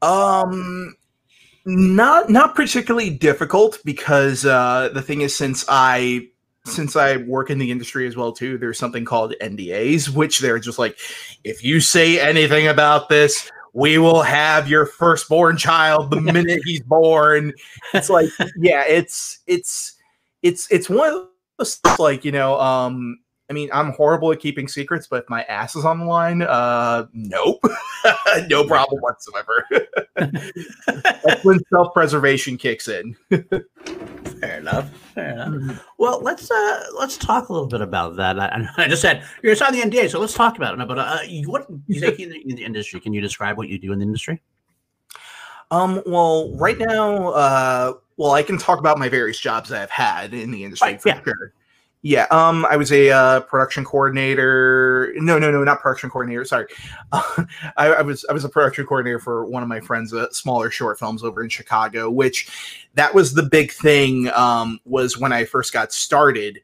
um, 0.01 0.95
not 1.65 2.29
not 2.29 2.55
particularly 2.55 3.09
difficult 3.09 3.79
because 3.83 4.45
uh, 4.45 4.89
the 4.93 5.01
thing 5.01 5.21
is, 5.21 5.35
since 5.35 5.65
I 5.67 6.29
since 6.65 6.95
I 6.95 7.17
work 7.17 7.49
in 7.49 7.57
the 7.57 7.71
industry 7.71 8.07
as 8.07 8.15
well 8.15 8.31
too, 8.31 8.57
there's 8.57 8.79
something 8.79 9.05
called 9.05 9.33
NDAs, 9.41 10.09
which 10.09 10.39
they're 10.39 10.59
just 10.59 10.79
like, 10.79 10.97
if 11.43 11.63
you 11.63 11.79
say 11.79 12.19
anything 12.19 12.67
about 12.67 13.09
this, 13.09 13.49
we 13.73 13.97
will 13.97 14.21
have 14.21 14.69
your 14.69 14.85
firstborn 14.85 15.57
child 15.57 16.11
the 16.11 16.21
minute 16.21 16.61
he's 16.65 16.81
born. 16.81 17.53
It's 17.93 18.09
like, 18.09 18.29
yeah, 18.57 18.83
it's 18.85 19.39
it's 19.47 19.95
it's 20.41 20.71
it's 20.71 20.89
one 20.89 21.13
of 21.13 21.27
those 21.57 21.75
things 21.75 21.99
like 21.99 22.25
you 22.25 22.31
know, 22.31 22.59
um, 22.59 23.19
I 23.49 23.53
mean, 23.53 23.69
I'm 23.73 23.91
horrible 23.93 24.31
at 24.31 24.39
keeping 24.39 24.67
secrets, 24.67 25.07
but 25.07 25.23
if 25.23 25.29
my 25.29 25.43
ass 25.43 25.75
is 25.75 25.83
on 25.83 25.99
the 25.99 26.05
line, 26.05 26.43
uh, 26.43 27.07
nope, 27.13 27.63
no 28.47 28.63
problem 28.63 29.01
whatsoever. 29.01 29.65
That's 30.15 31.43
when 31.43 31.59
self-preservation 31.71 32.57
kicks 32.57 32.87
in. 32.87 33.15
Fair 34.39 34.57
enough. 34.59 34.89
Fair 35.13 35.31
enough. 35.31 35.85
Well, 35.97 36.21
let's 36.21 36.49
uh 36.49 36.83
let's 36.97 37.17
talk 37.17 37.49
a 37.49 37.53
little 37.53 37.67
bit 37.67 37.81
about 37.81 38.15
that. 38.17 38.39
I, 38.39 38.67
I 38.77 38.87
just 38.87 39.01
said 39.01 39.23
you're 39.43 39.55
signing 39.55 39.89
the 39.89 39.97
NDA, 39.97 40.09
so 40.09 40.19
let's 40.19 40.33
talk 40.33 40.57
about 40.57 40.79
it. 40.79 40.87
But 40.87 40.99
uh, 40.99 41.19
you- 41.27 41.49
what 41.49 41.67
you 41.87 41.99
think 41.99 42.19
in 42.19 42.29
the, 42.29 42.37
in 42.49 42.55
the 42.55 42.63
industry? 42.63 42.99
Can 42.99 43.13
you 43.13 43.21
describe 43.21 43.57
what 43.57 43.69
you 43.69 43.77
do 43.79 43.91
in 43.91 43.99
the 43.99 44.05
industry? 44.05 44.41
Um, 45.71 46.01
well, 46.05 46.55
right 46.57 46.77
now, 46.79 47.27
uh, 47.29 47.93
well, 48.17 48.31
I 48.31 48.41
can 48.41 48.57
talk 48.57 48.79
about 48.79 48.97
my 48.97 49.07
various 49.07 49.39
jobs 49.39 49.71
I've 49.71 49.91
had 49.91 50.33
in 50.33 50.49
the 50.51 50.63
industry 50.63 50.89
Right, 50.93 51.01
for 51.01 51.09
yeah. 51.09 51.21
sure. 51.23 51.53
Yeah, 52.01 52.27
um, 52.31 52.65
I 52.69 52.77
was 52.77 52.93
a 52.93 53.09
uh, 53.09 53.39
production 53.41 53.83
coordinator. 53.83 55.11
No, 55.17 55.37
no, 55.37 55.51
no, 55.51 55.65
not 55.65 55.81
production 55.81 56.09
coordinator. 56.09 56.45
Sorry, 56.45 56.67
I, 57.11 57.47
I 57.75 58.01
was 58.01 58.25
I 58.29 58.33
was 58.33 58.45
a 58.45 58.49
production 58.49 58.85
coordinator 58.85 59.19
for 59.19 59.45
one 59.45 59.63
of 59.63 59.69
my 59.69 59.81
friends' 59.81 60.13
uh, 60.13 60.29
smaller 60.31 60.71
short 60.71 60.97
films 60.97 61.23
over 61.23 61.43
in 61.43 61.49
Chicago. 61.49 62.09
Which 62.09 62.87
that 62.93 63.13
was 63.13 63.33
the 63.33 63.43
big 63.43 63.73
thing. 63.73 64.29
Um, 64.29 64.79
was 64.85 65.17
when 65.17 65.33
I 65.33 65.43
first 65.43 65.73
got 65.73 65.91
started. 65.91 66.61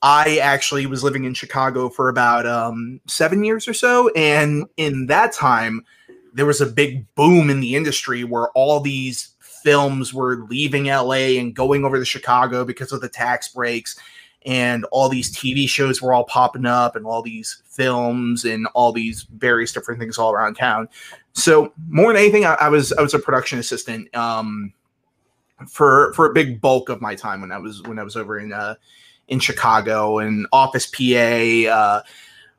I 0.00 0.38
actually 0.38 0.86
was 0.86 1.04
living 1.04 1.24
in 1.24 1.34
Chicago 1.34 1.88
for 1.88 2.08
about 2.08 2.46
um, 2.46 3.00
seven 3.06 3.44
years 3.44 3.68
or 3.68 3.74
so, 3.74 4.08
and 4.16 4.64
in 4.78 5.06
that 5.08 5.34
time, 5.34 5.84
there 6.32 6.46
was 6.46 6.62
a 6.62 6.66
big 6.66 7.06
boom 7.14 7.50
in 7.50 7.60
the 7.60 7.76
industry 7.76 8.24
where 8.24 8.48
all 8.52 8.80
these 8.80 9.34
films 9.62 10.12
were 10.14 10.44
leaving 10.48 10.86
LA 10.86 11.36
and 11.38 11.54
going 11.54 11.84
over 11.84 11.98
to 11.98 12.04
Chicago 12.04 12.64
because 12.64 12.90
of 12.90 13.00
the 13.00 13.08
tax 13.08 13.48
breaks 13.48 13.96
and 14.46 14.84
all 14.86 15.08
these 15.08 15.34
TV 15.34 15.68
shows 15.68 16.02
were 16.02 16.12
all 16.12 16.24
popping 16.24 16.66
up 16.66 16.96
and 16.96 17.06
all 17.06 17.22
these 17.22 17.62
films 17.66 18.44
and 18.44 18.66
all 18.74 18.92
these 18.92 19.22
various 19.36 19.72
different 19.72 20.00
things 20.00 20.18
all 20.18 20.32
around 20.32 20.54
town. 20.54 20.88
So 21.32 21.72
more 21.88 22.12
than 22.12 22.22
anything, 22.22 22.44
I, 22.44 22.54
I 22.54 22.68
was 22.68 22.92
I 22.92 23.02
was 23.02 23.14
a 23.14 23.18
production 23.18 23.58
assistant 23.58 24.14
um, 24.14 24.72
for 25.68 26.12
for 26.14 26.30
a 26.30 26.32
big 26.32 26.60
bulk 26.60 26.88
of 26.88 27.00
my 27.00 27.14
time 27.14 27.40
when 27.40 27.52
I 27.52 27.58
was 27.58 27.82
when 27.82 27.98
I 27.98 28.02
was 28.02 28.16
over 28.16 28.38
in 28.38 28.52
uh, 28.52 28.74
in 29.28 29.38
Chicago 29.40 30.18
and 30.18 30.46
office 30.52 30.86
PA. 30.86 31.70
Uh, 31.70 32.02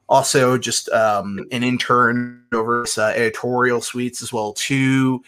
also, 0.09 0.57
just 0.57 0.89
um, 0.89 1.39
an 1.51 1.63
intern 1.63 2.43
over 2.53 2.85
uh, 2.97 3.01
editorial 3.15 3.81
suites 3.81 4.21
as 4.21 4.33
well 4.33 4.53
too. 4.53 5.23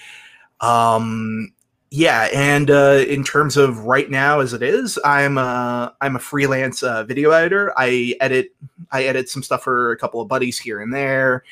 Um, 0.62 1.54
yeah, 1.96 2.28
and 2.34 2.70
uh, 2.70 3.06
in 3.08 3.24
terms 3.24 3.56
of 3.56 3.86
right 3.86 4.10
now, 4.10 4.42
as 4.42 4.52
it 4.52 4.62
is, 4.62 5.00
I'm 5.06 5.38
a 5.38 5.96
I'm 6.02 6.18
a 6.18 6.20
freelance 6.20 6.84
uh, 6.84 7.06
video 7.06 7.32
editor. 7.32 7.74
I 7.78 8.16
edit 8.20 8.54
I 8.92 9.06
edit 9.06 9.30
some 9.30 9.42
stuff 9.42 9.64
for 9.64 9.94
a 9.94 9.98
couple 9.98 10.20
of 10.20 10.28
buddies 10.28 10.60
here 10.60 10.82
and 10.82 10.94
there. 10.94 11.46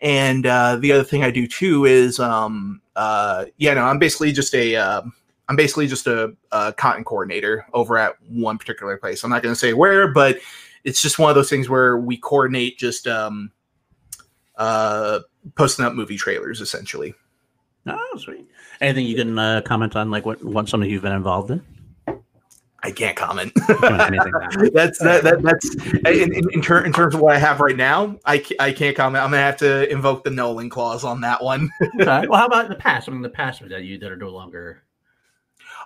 And 0.00 0.46
uh, 0.46 0.76
the 0.76 0.90
other 0.90 1.04
thing 1.04 1.22
I 1.22 1.30
do 1.30 1.46
too 1.46 1.84
is, 1.84 2.18
um, 2.18 2.82
uh, 2.96 3.44
yeah, 3.58 3.74
no, 3.74 3.84
I'm 3.84 4.00
basically 4.00 4.32
just 4.32 4.52
a 4.56 4.74
uh, 4.74 5.02
I'm 5.48 5.54
basically 5.54 5.86
just 5.86 6.08
a, 6.08 6.34
a 6.50 6.72
content 6.72 7.06
coordinator 7.06 7.64
over 7.72 7.96
at 7.96 8.20
one 8.28 8.58
particular 8.58 8.96
place. 8.96 9.22
I'm 9.22 9.30
not 9.30 9.44
going 9.44 9.54
to 9.54 9.58
say 9.58 9.74
where, 9.74 10.12
but 10.12 10.38
it's 10.82 11.00
just 11.00 11.20
one 11.20 11.30
of 11.30 11.36
those 11.36 11.48
things 11.48 11.68
where 11.68 11.98
we 11.98 12.16
coordinate 12.16 12.78
just 12.78 13.06
um, 13.06 13.52
uh, 14.56 15.20
posting 15.54 15.84
up 15.84 15.94
movie 15.94 16.16
trailers 16.16 16.60
essentially. 16.60 17.14
Oh, 17.86 18.16
sweet. 18.18 18.48
Anything 18.80 19.06
you 19.06 19.16
can 19.16 19.38
uh, 19.38 19.60
comment 19.62 19.94
on, 19.96 20.10
like 20.10 20.24
what, 20.24 20.42
what 20.42 20.68
something 20.68 20.88
you've 20.88 21.02
been 21.02 21.12
involved 21.12 21.50
in? 21.50 21.62
I 22.84 22.90
can't 22.90 23.16
comment. 23.16 23.50
that's 23.56 24.98
that, 24.98 25.20
that 25.22 25.40
that's 25.42 25.74
in, 26.06 26.34
in, 26.34 26.44
in, 26.52 26.60
ter- 26.60 26.84
in, 26.84 26.92
terms 26.92 27.14
of 27.14 27.22
what 27.22 27.34
I 27.34 27.38
have 27.38 27.60
right 27.60 27.76
now. 27.76 28.18
I, 28.26 28.44
I 28.60 28.72
can't 28.72 28.94
comment. 28.94 29.24
I'm 29.24 29.30
gonna 29.30 29.42
have 29.42 29.56
to 29.58 29.90
invoke 29.90 30.22
the 30.22 30.30
Nolan 30.30 30.68
clause 30.68 31.02
on 31.02 31.22
that 31.22 31.42
one. 31.42 31.70
okay. 32.00 32.26
Well, 32.26 32.38
how 32.38 32.44
about 32.44 32.66
in 32.66 32.70
the 32.70 32.76
past? 32.76 33.08
I 33.08 33.12
mean, 33.12 33.22
the 33.22 33.30
past 33.30 33.66
that 33.66 33.84
you 33.84 33.98
that 33.98 34.12
are 34.12 34.16
no 34.16 34.28
longer. 34.28 34.82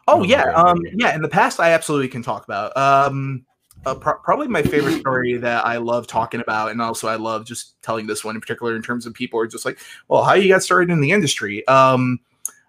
Oh 0.09 0.19
no 0.19 0.25
yeah, 0.25 0.45
longer 0.47 0.71
um, 0.71 0.83
yeah. 0.95 1.15
In 1.15 1.23
the 1.23 1.29
past, 1.29 1.61
I 1.61 1.71
absolutely 1.71 2.09
can 2.09 2.23
talk 2.23 2.43
about. 2.45 2.77
Um, 2.77 3.47
uh, 3.87 3.95
pro- 3.95 4.19
probably 4.19 4.49
my 4.49 4.63
favorite 4.63 5.01
story 5.01 5.37
that 5.37 5.67
I 5.67 5.77
love 5.77 6.07
talking 6.07 6.41
about, 6.41 6.71
and 6.71 6.83
also 6.83 7.09
I 7.09 7.17
love 7.17 7.45
just 7.45 7.81
telling 7.83 8.07
this 8.07 8.25
one 8.25 8.35
in 8.35 8.41
particular 8.41 8.77
in 8.77 8.83
terms 8.83 9.07
of 9.07 9.15
people 9.15 9.41
are 9.41 9.47
just 9.47 9.65
like, 9.65 9.79
well, 10.09 10.25
how 10.25 10.35
you 10.35 10.49
got 10.49 10.63
started 10.63 10.91
in 10.91 11.01
the 11.01 11.13
industry. 11.13 11.67
Um, 11.69 12.21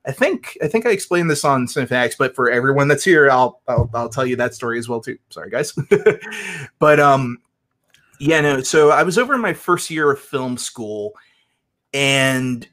I 0.05 0.11
think 0.11 0.57
I 0.63 0.67
think 0.67 0.85
I 0.85 0.91
explained 0.91 1.29
this 1.29 1.43
on 1.43 1.67
Cinefacts, 1.67 2.15
but 2.17 2.35
for 2.35 2.49
everyone 2.49 2.87
that's 2.87 3.03
here, 3.03 3.29
I'll, 3.29 3.61
I'll 3.67 3.89
I'll 3.93 4.09
tell 4.09 4.25
you 4.25 4.35
that 4.37 4.53
story 4.53 4.79
as 4.79 4.87
well 4.87 5.01
too. 5.01 5.17
Sorry, 5.29 5.49
guys. 5.49 5.73
but 6.79 6.99
um, 6.99 7.37
yeah, 8.19 8.41
no. 8.41 8.61
So 8.61 8.91
I 8.91 9.03
was 9.03 9.17
over 9.17 9.33
in 9.33 9.41
my 9.41 9.53
first 9.53 9.89
year 9.89 10.09
of 10.11 10.19
film 10.19 10.57
school, 10.57 11.13
and 11.93 12.67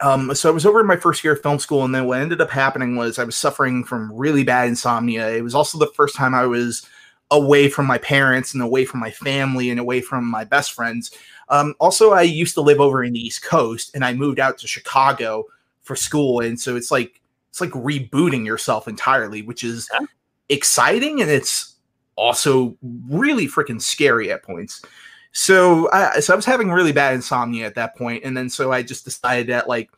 um, 0.00 0.34
so 0.34 0.48
I 0.48 0.52
was 0.52 0.66
over 0.66 0.80
in 0.80 0.86
my 0.86 0.96
first 0.96 1.24
year 1.24 1.32
of 1.32 1.42
film 1.42 1.58
school, 1.58 1.84
and 1.84 1.94
then 1.94 2.06
what 2.06 2.20
ended 2.20 2.40
up 2.40 2.50
happening 2.50 2.96
was 2.96 3.18
I 3.18 3.24
was 3.24 3.36
suffering 3.36 3.82
from 3.82 4.12
really 4.12 4.44
bad 4.44 4.68
insomnia. 4.68 5.30
It 5.30 5.42
was 5.42 5.54
also 5.54 5.78
the 5.78 5.92
first 5.94 6.14
time 6.14 6.34
I 6.34 6.46
was 6.46 6.86
away 7.30 7.68
from 7.68 7.86
my 7.86 7.98
parents 7.98 8.54
and 8.54 8.62
away 8.62 8.84
from 8.84 9.00
my 9.00 9.10
family 9.10 9.70
and 9.70 9.78
away 9.78 10.00
from 10.00 10.24
my 10.24 10.44
best 10.44 10.72
friends. 10.72 11.10
Um, 11.48 11.74
also, 11.78 12.12
I 12.12 12.22
used 12.22 12.54
to 12.54 12.60
live 12.60 12.80
over 12.80 13.04
in 13.04 13.12
the 13.12 13.20
East 13.20 13.42
Coast, 13.42 13.90
and 13.94 14.04
I 14.04 14.12
moved 14.14 14.40
out 14.40 14.58
to 14.58 14.66
Chicago 14.66 15.46
for 15.88 15.96
school 15.96 16.40
and 16.40 16.60
so 16.60 16.76
it's 16.76 16.90
like 16.90 17.18
it's 17.48 17.62
like 17.62 17.70
rebooting 17.70 18.44
yourself 18.44 18.86
entirely 18.86 19.40
which 19.40 19.64
is 19.64 19.88
yeah. 19.90 20.06
exciting 20.50 21.22
and 21.22 21.30
it's 21.30 21.76
also 22.14 22.76
really 23.08 23.48
freaking 23.48 23.80
scary 23.80 24.30
at 24.30 24.42
points 24.42 24.84
so 25.32 25.90
I, 25.90 26.20
so 26.20 26.34
I 26.34 26.36
was 26.36 26.44
having 26.44 26.70
really 26.70 26.92
bad 26.92 27.14
insomnia 27.14 27.64
at 27.64 27.74
that 27.76 27.96
point 27.96 28.22
and 28.22 28.36
then 28.36 28.50
so 28.50 28.70
I 28.70 28.82
just 28.82 29.06
decided 29.06 29.46
that 29.46 29.66
like 29.66 29.90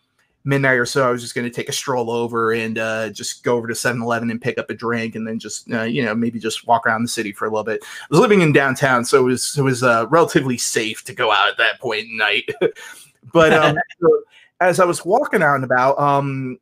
midnight 0.45 0.79
or 0.79 0.87
so 0.87 1.07
I 1.07 1.11
was 1.11 1.21
just 1.21 1.35
going 1.35 1.45
to 1.45 1.55
take 1.55 1.69
a 1.69 1.73
stroll 1.73 2.11
over 2.11 2.53
and 2.53 2.79
uh, 2.79 3.11
just 3.11 3.45
go 3.45 3.57
over 3.57 3.69
to 3.69 3.75
7-Eleven 3.75 4.31
and 4.31 4.41
pick 4.41 4.59
up 4.59 4.71
a 4.71 4.75
drink 4.75 5.15
and 5.15 5.27
then 5.27 5.39
just 5.39 5.71
uh, 5.73 5.83
you 5.83 6.05
know 6.05 6.15
maybe 6.15 6.39
just 6.39 6.67
walk 6.67 6.87
around 6.87 7.03
the 7.03 7.09
city 7.09 7.33
for 7.33 7.47
a 7.47 7.51
little 7.51 7.65
bit. 7.65 7.81
I 7.85 8.07
was 8.11 8.21
living 8.21 8.41
in 8.41 8.53
downtown 8.53 9.05
so 9.05 9.21
it 9.21 9.25
was 9.25 9.57
it 9.59 9.63
was 9.63 9.83
uh, 9.83 10.07
relatively 10.09 10.57
safe 10.57 11.05
to 11.05 11.15
go 11.15 11.31
out 11.31 11.49
at 11.49 11.59
that 11.59 11.81
point 11.81 12.07
in 12.07 12.17
night. 12.17 12.49
but 13.33 13.53
um, 13.53 13.77
so, 14.01 14.23
as 14.61 14.81
I 14.81 14.85
was 14.85 15.05
walking 15.05 15.43
out 15.43 15.57
and 15.57 15.65
about, 15.65 15.99
um, 15.99 16.59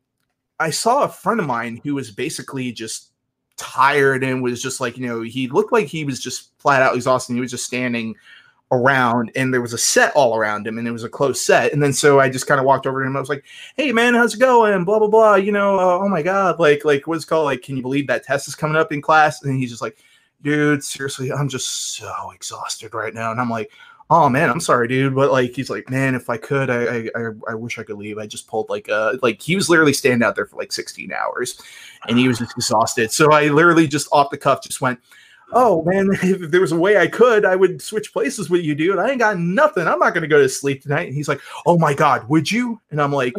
I 0.59 0.69
saw 0.69 1.03
a 1.03 1.09
friend 1.09 1.39
of 1.39 1.45
mine 1.45 1.79
who 1.83 1.95
was 1.95 2.11
basically 2.11 2.71
just 2.71 3.11
tired 3.57 4.23
and 4.23 4.41
was 4.41 4.61
just 4.61 4.79
like, 4.79 4.97
you 4.97 5.05
know, 5.05 5.21
he 5.21 5.47
looked 5.47 5.73
like 5.73 5.87
he 5.87 6.05
was 6.05 6.19
just 6.19 6.57
flat 6.59 6.81
out 6.81 6.95
exhausted. 6.95 7.33
He 7.33 7.41
was 7.41 7.51
just 7.51 7.65
standing 7.65 8.15
around 8.71 9.31
and 9.35 9.53
there 9.53 9.61
was 9.61 9.73
a 9.73 9.77
set 9.77 10.13
all 10.15 10.35
around 10.35 10.67
him 10.67 10.77
and 10.77 10.87
it 10.87 10.91
was 10.91 11.03
a 11.03 11.09
close 11.09 11.41
set. 11.41 11.73
And 11.73 11.81
then 11.81 11.93
so 11.93 12.19
I 12.19 12.29
just 12.29 12.47
kind 12.47 12.59
of 12.59 12.65
walked 12.65 12.85
over 12.85 13.01
to 13.01 13.07
him. 13.07 13.17
I 13.17 13.19
was 13.19 13.29
like, 13.29 13.43
Hey 13.75 13.91
man, 13.91 14.13
how's 14.13 14.35
it 14.35 14.39
going? 14.39 14.83
Blah, 14.85 14.99
blah, 14.99 15.07
blah. 15.07 15.35
You 15.35 15.51
know, 15.51 15.79
uh, 15.79 15.99
oh 15.99 16.09
my 16.09 16.21
God. 16.21 16.59
Like, 16.59 16.85
like 16.85 17.07
what's 17.07 17.25
called? 17.25 17.45
Like, 17.45 17.63
can 17.63 17.75
you 17.75 17.81
believe 17.81 18.07
that 18.07 18.23
test 18.23 18.47
is 18.47 18.55
coming 18.55 18.77
up 18.77 18.91
in 18.91 19.01
class? 19.01 19.43
And 19.43 19.57
he's 19.57 19.69
just 19.69 19.81
like, 19.81 19.97
dude, 20.41 20.83
seriously, 20.83 21.31
I'm 21.31 21.49
just 21.49 21.95
so 21.95 22.31
exhausted 22.33 22.93
right 22.93 23.13
now. 23.13 23.31
And 23.31 23.41
I'm 23.41 23.49
like, 23.49 23.71
oh 24.11 24.29
man, 24.29 24.49
I'm 24.49 24.59
sorry, 24.59 24.87
dude. 24.87 25.15
But 25.15 25.31
like, 25.31 25.51
he's 25.51 25.69
like, 25.69 25.89
man, 25.89 26.15
if 26.15 26.29
I 26.29 26.37
could, 26.37 26.69
I, 26.69 27.09
I, 27.15 27.29
I 27.49 27.55
wish 27.55 27.79
I 27.79 27.83
could 27.83 27.97
leave. 27.97 28.17
I 28.17 28.27
just 28.27 28.47
pulled 28.47 28.69
like, 28.69 28.89
uh, 28.89 29.17
like 29.21 29.41
he 29.41 29.55
was 29.55 29.69
literally 29.69 29.93
standing 29.93 30.25
out 30.25 30.35
there 30.35 30.45
for 30.45 30.57
like 30.57 30.71
16 30.71 31.11
hours 31.11 31.61
and 32.07 32.17
he 32.17 32.27
was 32.27 32.39
just 32.39 32.51
exhausted. 32.55 33.11
So 33.11 33.31
I 33.31 33.47
literally 33.47 33.87
just 33.87 34.07
off 34.11 34.29
the 34.29 34.37
cuff 34.37 34.63
just 34.63 34.81
went, 34.81 34.99
oh 35.51 35.83
man, 35.83 36.09
if 36.21 36.51
there 36.51 36.61
was 36.61 36.71
a 36.71 36.77
way 36.77 36.97
I 36.97 37.07
could, 37.07 37.45
I 37.45 37.55
would 37.55 37.81
switch 37.81 38.13
places 38.13 38.49
with 38.49 38.61
you, 38.61 38.75
dude. 38.75 38.99
I 38.99 39.09
ain't 39.09 39.19
got 39.19 39.37
nothing. 39.37 39.87
I'm 39.87 39.99
not 39.99 40.13
going 40.13 40.21
to 40.21 40.27
go 40.27 40.41
to 40.41 40.49
sleep 40.49 40.81
tonight. 40.81 41.07
And 41.07 41.15
he's 41.15 41.27
like, 41.27 41.41
oh 41.65 41.77
my 41.77 41.93
God, 41.93 42.27
would 42.29 42.51
you? 42.51 42.79
And 42.91 43.01
I'm 43.01 43.11
like, 43.11 43.33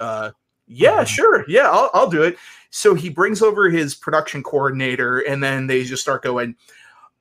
uh, 0.00 0.30
yeah, 0.66 0.96
mm-hmm. 0.96 1.04
sure. 1.04 1.44
Yeah, 1.48 1.70
I'll, 1.70 1.90
I'll 1.94 2.10
do 2.10 2.22
it. 2.22 2.36
So 2.70 2.94
he 2.94 3.08
brings 3.08 3.40
over 3.40 3.70
his 3.70 3.94
production 3.94 4.42
coordinator 4.42 5.20
and 5.20 5.42
then 5.42 5.66
they 5.66 5.84
just 5.84 6.02
start 6.02 6.22
going, 6.22 6.54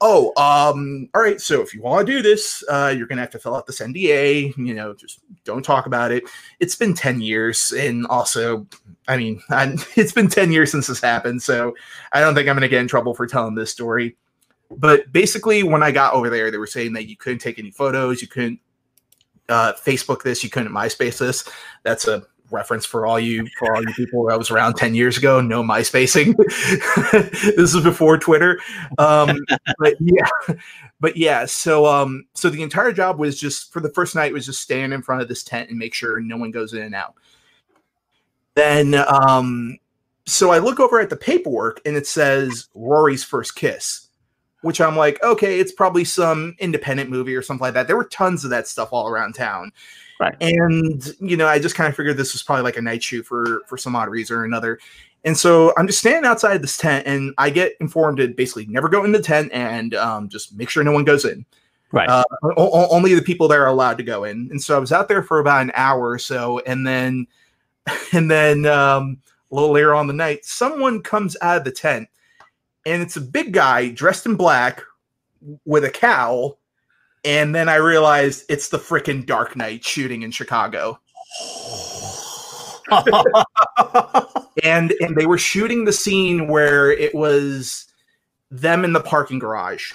oh, 0.02 0.34
um, 0.38 1.10
all 1.14 1.22
right. 1.22 1.40
So 1.42 1.62
if 1.62 1.74
you 1.74 1.82
want 1.82 2.08
to 2.08 2.14
do 2.14 2.22
this, 2.22 2.64
uh, 2.70 2.94
you're 2.96 3.08
gonna 3.08 3.22
have 3.22 3.32
to 3.32 3.40
fill 3.40 3.56
out 3.56 3.66
this 3.66 3.80
NDA. 3.80 4.56
You 4.58 4.74
know, 4.74 4.94
just 4.94 5.20
don't 5.44 5.64
talk 5.64 5.86
about 5.86 6.12
it. 6.12 6.24
It's 6.60 6.76
been 6.76 6.94
ten 6.94 7.22
years, 7.22 7.72
and 7.72 8.06
also, 8.08 8.68
I 9.08 9.18
mean, 9.18 9.42
I, 9.50 9.76
it's 9.96 10.12
been 10.12 10.28
ten 10.28 10.52
years 10.52 10.72
since 10.72 10.88
this 10.88 11.02
happened, 11.02 11.42
so 11.42 11.76
I 12.12 12.22
don't 12.22 12.36
think 12.36 12.48
I'm 12.48 12.56
gonna 12.56 12.68
get 12.68 12.82
in 12.82 12.88
trouble 12.88 13.14
for 13.14 13.28
telling 13.28 13.56
this 13.56 13.72
story. 13.72 14.16
But 14.70 15.12
basically, 15.12 15.64
when 15.64 15.82
I 15.82 15.92
got 15.92 16.14
over 16.14 16.30
there, 16.30 16.52
they 16.52 16.58
were 16.58 16.68
saying 16.68 16.94
that 16.94 17.08
you 17.08 17.16
couldn't 17.16 17.40
take 17.40 17.58
any 17.58 17.72
photos, 17.72 18.22
you 18.22 18.28
couldn't 18.28 18.60
uh, 19.50 19.74
Facebook 19.74 20.24
this, 20.24 20.44
you 20.44 20.50
couldn't 20.50 20.72
MySpace 20.72 21.18
this. 21.18 21.48
That's 21.84 22.08
a 22.08 22.24
reference 22.52 22.86
for 22.86 23.06
all 23.06 23.20
you 23.20 23.48
for 23.58 23.76
all 23.76 23.82
you 23.82 23.94
people 23.94 24.30
I 24.30 24.36
was 24.36 24.52
around 24.52 24.76
10 24.76 24.96
years 24.96 25.18
ago 25.18 25.42
no 25.42 25.64
MySpacing. 25.64 26.36
This 27.58 27.74
is 27.74 27.84
before 27.84 28.18
Twitter. 28.18 28.60
Um 28.98 29.38
but 29.80 29.96
yeah 30.00 30.56
but 31.00 31.18
yeah 31.18 31.46
so 31.46 31.86
um 31.86 32.26
so 32.34 32.50
the 32.50 32.64
entire 32.64 32.92
job 32.92 33.20
was 33.20 33.40
just 33.40 33.72
for 33.72 33.80
the 33.80 33.90
first 33.90 34.16
night 34.16 34.34
was 34.34 34.46
just 34.46 34.62
stand 34.62 34.94
in 34.94 35.02
front 35.02 35.22
of 35.22 35.28
this 35.28 35.44
tent 35.44 35.70
and 35.70 35.78
make 35.78 35.94
sure 35.94 36.20
no 36.20 36.38
one 36.38 36.52
goes 36.52 36.74
in 36.74 36.82
and 36.82 36.96
out. 36.96 37.16
Then 38.56 38.96
um 38.96 39.78
so 40.26 40.52
I 40.52 40.60
look 40.60 40.80
over 40.80 41.00
at 41.00 41.10
the 41.10 41.16
paperwork 41.16 41.82
and 41.86 41.96
it 41.96 42.08
says 42.08 42.68
Rory's 42.74 43.24
first 43.24 43.56
kiss 43.56 44.07
which 44.62 44.82
I'm 44.82 44.96
like, 44.96 45.22
okay, 45.24 45.60
it's 45.60 45.72
probably 45.72 46.04
some 46.04 46.56
independent 46.60 47.10
movie 47.10 47.36
or 47.36 47.42
something 47.42 47.62
like 47.62 47.74
that. 47.76 47.88
There 47.88 47.98
were 47.98 48.06
tons 48.06 48.44
of 48.44 48.50
that 48.50 48.68
stuff 48.68 48.90
all 48.92 49.08
around 49.08 49.34
town. 49.34 49.72
Right. 50.20 50.36
And 50.42 51.16
you 51.20 51.38
know, 51.38 51.48
I 51.48 51.60
just 51.60 51.76
kind 51.76 51.90
of 51.90 51.96
figured 51.96 52.18
this 52.18 52.34
was 52.34 52.42
probably 52.42 52.64
like 52.64 52.78
a 52.78 52.82
night 52.82 53.04
shoot 53.04 53.24
for 53.24 53.62
for 53.68 53.78
some 53.78 53.96
odd 53.96 54.10
reason 54.10 54.38
or 54.38 54.46
another. 54.46 54.80
And 55.24 55.38
so 55.38 55.74
I'm 55.78 55.88
just 55.88 56.00
standing 56.00 56.26
outside 56.26 56.62
this 56.62 56.78
tent, 56.78 57.06
and 57.06 57.34
I 57.38 57.50
get 57.50 57.74
informed 57.80 58.18
to 58.18 58.30
basically 58.30 58.66
never 58.68 58.88
go 58.88 59.04
in 59.04 59.12
the 59.12 59.22
tent 59.22 59.52
and 59.52 59.94
um, 59.96 60.30
just 60.30 60.56
make 60.56 60.70
sure 60.70 60.84
no 60.84 60.92
one 60.92 61.04
goes 61.04 61.26
in. 61.26 61.46
Right. 61.92 62.08
Uh, 62.08 62.24
o- 62.44 62.88
only 62.90 63.14
the 63.14 63.22
people 63.22 63.48
that 63.48 63.58
are 63.58 63.68
allowed 63.68 63.98
to 63.98 64.04
go 64.04 64.24
in. 64.24 64.48
And 64.52 64.62
so 64.62 64.76
I 64.76 64.80
was 64.80 64.92
out 64.92 65.08
there 65.08 65.24
for 65.24 65.40
about 65.40 65.62
an 65.62 65.72
hour 65.74 66.10
or 66.10 66.20
so, 66.20 66.60
and 66.60 66.86
then, 66.86 67.28
and 68.14 68.30
then 68.30 68.66
um, 68.66 69.22
a 69.52 69.56
little 69.56 69.72
later 69.72 69.94
on 69.94 70.08
the 70.08 70.14
night, 70.14 70.46
someone 70.46 71.02
comes 71.02 71.36
out 71.42 71.58
of 71.58 71.64
the 71.64 71.72
tent, 71.72 72.10
and 72.88 73.02
it's 73.02 73.18
a 73.18 73.22
big 73.22 73.54
guy 73.54 73.90
dressed 73.90 74.26
in 74.26 74.36
black 74.36 74.82
with 75.66 75.84
a 75.84 75.92
cowl 75.92 76.58
and 77.28 77.54
then 77.54 77.68
I 77.68 77.76
realized 77.76 78.46
it's 78.48 78.70
the 78.70 78.78
freaking 78.78 79.26
Dark 79.26 79.58
Knight 79.58 79.84
shooting 79.84 80.22
in 80.22 80.32
Chicago. 80.32 81.00
and 84.64 84.94
and 85.02 85.16
they 85.18 85.26
were 85.26 85.38
shooting 85.38 85.84
the 85.84 85.92
scene 85.92 86.48
where 86.48 86.90
it 86.90 87.14
was 87.14 87.86
them 88.50 88.86
in 88.86 88.94
the 88.94 89.02
parking 89.02 89.40
garage. 89.40 89.92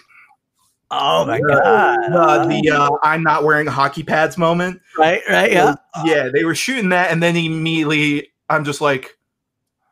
Oh 0.91 1.25
my 1.25 1.41
god! 1.41 2.13
Uh, 2.13 2.47
the 2.47 2.71
uh, 2.71 2.91
I'm 3.03 3.23
not 3.23 3.45
wearing 3.45 3.67
hockey 3.67 4.03
pads 4.03 4.37
moment. 4.37 4.83
Right, 4.99 5.23
right, 5.27 5.51
yeah, 5.51 5.75
yeah. 6.05 6.29
They 6.29 6.45
were 6.45 6.55
shooting 6.55 6.91
that, 6.91 7.11
and 7.11 7.23
then 7.23 7.35
immediately 7.35 8.31
I'm 8.51 8.63
just 8.63 8.83
like, 8.83 9.17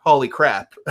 "Holy 0.04 0.28
crap!" 0.28 0.74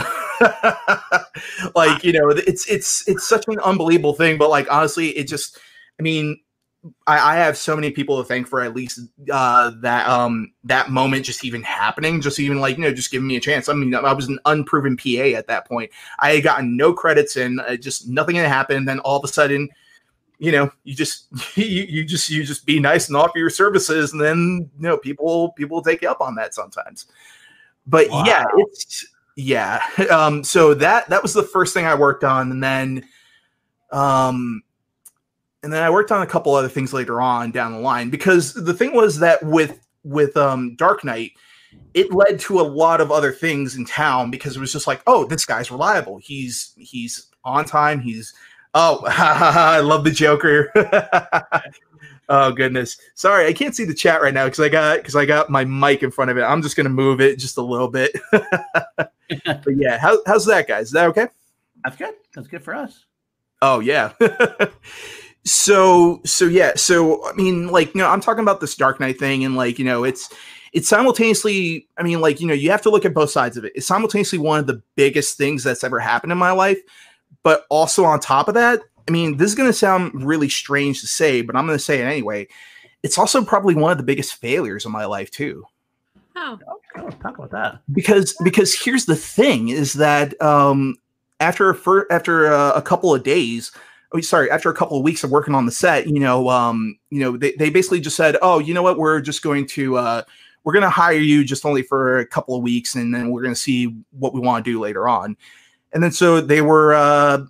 like 1.75 2.03
you 2.03 2.13
know, 2.13 2.29
it's 2.29 2.67
it's 2.69 3.07
it's 3.07 3.27
such 3.27 3.45
an 3.47 3.59
unbelievable 3.59 4.13
thing. 4.13 4.37
But 4.37 4.49
like 4.49 4.71
honestly, 4.71 5.09
it 5.09 5.27
just 5.27 5.59
I 5.99 6.03
mean, 6.03 6.39
I, 7.07 7.33
I, 7.33 7.35
have 7.37 7.57
so 7.57 7.75
many 7.75 7.91
people 7.91 8.17
to 8.17 8.27
thank 8.27 8.47
for 8.47 8.61
at 8.61 8.73
least 8.73 9.01
uh, 9.31 9.71
that 9.81 10.07
um, 10.07 10.53
that 10.63 10.89
moment 10.89 11.25
just 11.25 11.43
even 11.43 11.61
happening, 11.61 12.21
just 12.21 12.39
even 12.39 12.61
like 12.61 12.77
you 12.77 12.83
know, 12.83 12.93
just 12.93 13.11
giving 13.11 13.27
me 13.27 13.35
a 13.35 13.41
chance. 13.41 13.67
I 13.67 13.73
mean, 13.73 13.93
I 13.93 14.13
was 14.13 14.29
an 14.29 14.39
unproven 14.45 14.95
PA 14.95 15.37
at 15.37 15.47
that 15.47 15.67
point. 15.67 15.91
I 16.19 16.35
had 16.35 16.43
gotten 16.43 16.77
no 16.77 16.93
credits 16.93 17.35
and 17.35 17.59
uh, 17.59 17.75
just 17.75 18.07
nothing 18.07 18.37
had 18.37 18.47
happened. 18.47 18.87
Then 18.87 18.99
all 18.99 19.17
of 19.17 19.25
a 19.25 19.27
sudden, 19.27 19.67
you 20.37 20.53
know, 20.53 20.71
you 20.85 20.95
just 20.95 21.27
you, 21.57 21.65
you 21.65 22.05
just 22.05 22.29
you 22.29 22.45
just 22.45 22.65
be 22.65 22.79
nice 22.79 23.09
and 23.09 23.17
offer 23.17 23.37
your 23.37 23.49
services, 23.49 24.13
and 24.13 24.21
then 24.21 24.69
you 24.79 24.87
know, 24.87 24.97
people 24.97 25.51
people 25.53 25.81
take 25.81 26.01
you 26.01 26.09
up 26.09 26.21
on 26.21 26.35
that 26.35 26.53
sometimes. 26.53 27.07
But 27.89 28.09
wow. 28.09 28.23
yeah, 28.25 28.45
it's 28.57 29.05
yeah. 29.35 29.81
Um, 30.11 30.43
so 30.43 30.73
that 30.75 31.09
that 31.09 31.21
was 31.21 31.33
the 31.33 31.43
first 31.43 31.73
thing 31.73 31.85
I 31.85 31.95
worked 31.95 32.23
on, 32.23 32.51
and 32.51 32.63
then 32.63 33.05
um 33.91 34.61
and 35.63 35.73
then 35.73 35.83
I 35.83 35.89
worked 35.89 36.11
on 36.11 36.21
a 36.21 36.27
couple 36.27 36.53
other 36.55 36.69
things 36.69 36.93
later 36.93 37.19
on 37.21 37.51
down 37.51 37.73
the 37.73 37.79
line 37.79 38.09
because 38.09 38.53
the 38.53 38.73
thing 38.73 38.93
was 38.93 39.19
that 39.19 39.43
with 39.43 39.79
with 40.03 40.37
um, 40.37 40.75
Dark 40.75 41.03
Knight, 41.03 41.33
it 41.93 42.13
led 42.13 42.39
to 42.41 42.59
a 42.59 42.63
lot 42.63 43.01
of 43.01 43.11
other 43.11 43.31
things 43.31 43.75
in 43.75 43.85
town 43.85 44.31
because 44.31 44.55
it 44.55 44.59
was 44.59 44.71
just 44.71 44.87
like, 44.87 45.01
oh, 45.07 45.25
this 45.25 45.45
guy's 45.45 45.71
reliable. 45.71 46.17
He's 46.17 46.73
he's 46.77 47.27
on 47.43 47.65
time. 47.65 47.99
He's 47.99 48.33
oh, 48.73 49.03
I 49.07 49.79
love 49.79 50.03
the 50.03 50.11
Joker. 50.11 50.71
oh 52.29 52.51
goodness, 52.51 52.97
sorry, 53.15 53.47
I 53.47 53.53
can't 53.53 53.75
see 53.75 53.85
the 53.85 53.93
chat 53.93 54.21
right 54.21 54.33
now 54.33 54.45
because 54.45 54.59
I 54.59 54.69
got 54.69 54.97
because 54.97 55.15
I 55.15 55.25
got 55.25 55.49
my 55.49 55.65
mic 55.65 56.03
in 56.03 56.11
front 56.11 56.31
of 56.31 56.37
it. 56.37 56.43
I'm 56.43 56.61
just 56.61 56.77
gonna 56.77 56.89
move 56.89 57.19
it 57.19 57.39
just 57.39 57.57
a 57.57 57.61
little 57.61 57.89
bit. 57.89 58.11
but 59.45 59.75
yeah, 59.75 59.97
how, 59.97 60.19
how's 60.25 60.45
that, 60.45 60.67
guys? 60.67 60.87
Is 60.87 60.91
that 60.93 61.07
okay? 61.09 61.27
That's 61.83 61.97
good. 61.97 62.13
That's 62.33 62.47
good 62.47 62.63
for 62.63 62.73
us. 62.73 63.05
Oh 63.61 63.79
yeah. 63.79 64.13
so 65.45 66.21
so 66.25 66.45
yeah 66.45 66.73
so 66.75 67.25
i 67.27 67.33
mean 67.33 67.69
like 67.69 67.95
you 67.95 68.01
know 68.01 68.09
i'm 68.09 68.19
talking 68.19 68.43
about 68.43 68.59
this 68.59 68.75
dark 68.75 68.99
knight 68.99 69.17
thing 69.17 69.45
and 69.45 69.55
like 69.55 69.79
you 69.79 69.85
know 69.85 70.03
it's 70.03 70.33
it's 70.73 70.89
simultaneously 70.89 71.87
i 71.97 72.03
mean 72.03 72.19
like 72.19 72.41
you 72.41 72.45
know 72.45 72.53
you 72.53 72.69
have 72.69 72.81
to 72.81 72.89
look 72.89 73.05
at 73.05 73.13
both 73.13 73.31
sides 73.31 73.55
of 73.55 73.63
it 73.63 73.71
it's 73.73 73.87
simultaneously 73.87 74.37
one 74.37 74.59
of 74.59 74.67
the 74.67 74.81
biggest 74.95 75.37
things 75.37 75.63
that's 75.63 75.83
ever 75.83 75.97
happened 75.97 76.31
in 76.31 76.37
my 76.37 76.51
life 76.51 76.77
but 77.41 77.65
also 77.69 78.03
on 78.03 78.19
top 78.19 78.49
of 78.49 78.53
that 78.53 78.81
i 79.09 79.11
mean 79.11 79.37
this 79.37 79.49
is 79.49 79.55
going 79.55 79.67
to 79.69 79.73
sound 79.73 80.23
really 80.23 80.47
strange 80.49 81.01
to 81.01 81.07
say 81.07 81.41
but 81.41 81.55
i'm 81.55 81.65
going 81.65 81.77
to 81.77 81.83
say 81.83 81.99
it 81.99 82.05
anyway. 82.05 82.47
It's 83.01 83.17
also 83.17 83.43
probably 83.45 83.75
one 83.75 83.93
of 83.93 83.97
the 83.97 84.03
biggest 84.03 84.35
failures 84.35 84.85
of 84.85 84.91
my 84.91 85.05
life 85.05 85.31
too. 85.31 85.63
Oh, 86.35 86.59
Oh, 86.97 87.09
talk 87.21 87.37
about 87.37 87.51
that. 87.51 87.79
because 87.93 88.35
because 88.43 88.73
here's 88.77 89.05
the 89.05 89.15
thing 89.15 89.69
is 89.69 89.93
that 89.93 90.39
um 90.41 90.95
after 91.39 91.69
a 91.69 91.75
fir- 91.75 92.07
after 92.11 92.47
a, 92.47 92.71
a 92.71 92.81
couple 92.81 93.15
of 93.15 93.23
days 93.23 93.71
oh, 94.11 94.19
sorry 94.19 94.51
after 94.51 94.69
a 94.69 94.73
couple 94.73 94.97
of 94.97 95.03
weeks 95.03 95.23
of 95.23 95.31
working 95.31 95.55
on 95.55 95.65
the 95.65 95.71
set 95.71 96.07
you 96.07 96.19
know 96.19 96.49
um 96.49 96.97
you 97.09 97.19
know 97.21 97.37
they, 97.37 97.53
they 97.53 97.69
basically 97.69 98.01
just 98.01 98.17
said 98.17 98.35
oh 98.41 98.59
you 98.59 98.73
know 98.73 98.83
what? 98.83 98.97
We're 98.97 99.21
just 99.21 99.41
going 99.43 99.65
to 99.67 99.95
uh 99.97 100.21
we're 100.65 100.73
going 100.73 100.83
to 100.83 100.89
hire 100.89 101.13
you 101.31 101.45
just 101.45 101.65
only 101.65 101.83
for 101.83 102.17
a 102.19 102.25
couple 102.27 102.53
of 102.55 102.61
weeks 102.63 102.95
and 102.95 103.13
then 103.15 103.31
we're 103.31 103.43
going 103.43 103.55
to 103.55 103.59
see 103.59 103.95
what 104.11 104.33
we 104.33 104.41
want 104.41 104.65
to 104.65 104.71
do 104.71 104.77
later 104.79 105.07
on. 105.07 105.37
And 105.93 106.03
then 106.03 106.11
so 106.11 106.41
they 106.41 106.61
were 106.61 106.93
uh 106.93 107.45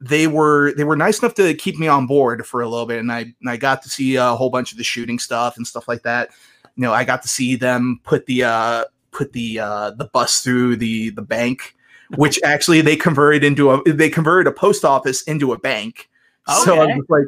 they 0.00 0.26
were 0.26 0.72
they 0.74 0.84
were 0.84 0.96
nice 0.96 1.18
enough 1.18 1.34
to 1.34 1.54
keep 1.54 1.78
me 1.78 1.86
on 1.86 2.06
board 2.06 2.46
for 2.46 2.62
a 2.62 2.68
little 2.68 2.86
bit 2.86 2.98
and 2.98 3.12
i 3.12 3.20
and 3.20 3.48
i 3.50 3.56
got 3.56 3.82
to 3.82 3.90
see 3.90 4.16
a 4.16 4.34
whole 4.34 4.50
bunch 4.50 4.72
of 4.72 4.78
the 4.78 4.84
shooting 4.84 5.18
stuff 5.18 5.56
and 5.56 5.66
stuff 5.66 5.86
like 5.88 6.02
that. 6.02 6.30
You 6.76 6.82
know 6.82 6.92
i 6.92 7.04
got 7.04 7.22
to 7.22 7.28
see 7.28 7.56
them 7.56 8.00
put 8.04 8.26
the 8.26 8.44
uh 8.44 8.84
put 9.10 9.32
the 9.32 9.58
uh 9.58 9.90
the 9.90 10.06
bus 10.06 10.42
through 10.42 10.76
the 10.76 11.10
the 11.10 11.22
bank 11.22 11.74
which 12.16 12.40
actually 12.42 12.80
they 12.80 12.96
converted 12.96 13.44
into 13.44 13.70
a 13.70 13.82
they 13.84 14.08
converted 14.08 14.46
a 14.46 14.52
post 14.52 14.84
office 14.84 15.22
into 15.22 15.52
a 15.52 15.58
bank. 15.58 16.08
So 16.64 16.80
i'm 16.80 17.04
like 17.08 17.26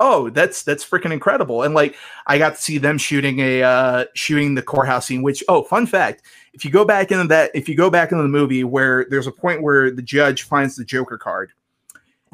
oh 0.00 0.30
that's 0.30 0.62
that's 0.62 0.84
freaking 0.84 1.12
incredible. 1.12 1.62
And 1.62 1.74
like 1.74 1.96
i 2.26 2.38
got 2.38 2.54
to 2.54 2.62
see 2.62 2.78
them 2.78 2.96
shooting 2.96 3.40
a 3.40 3.62
uh 3.62 4.04
shooting 4.14 4.54
the 4.54 4.62
courthouse 4.62 5.06
scene 5.06 5.22
which 5.22 5.42
oh 5.48 5.64
fun 5.64 5.86
fact 5.86 6.22
if 6.52 6.64
you 6.64 6.70
go 6.70 6.84
back 6.84 7.10
into 7.10 7.26
that 7.28 7.50
if 7.54 7.68
you 7.68 7.74
go 7.74 7.90
back 7.90 8.12
into 8.12 8.22
the 8.22 8.28
movie 8.28 8.64
where 8.64 9.06
there's 9.10 9.26
a 9.26 9.32
point 9.32 9.62
where 9.62 9.90
the 9.90 10.02
judge 10.02 10.42
finds 10.42 10.76
the 10.76 10.84
joker 10.84 11.18
card 11.18 11.52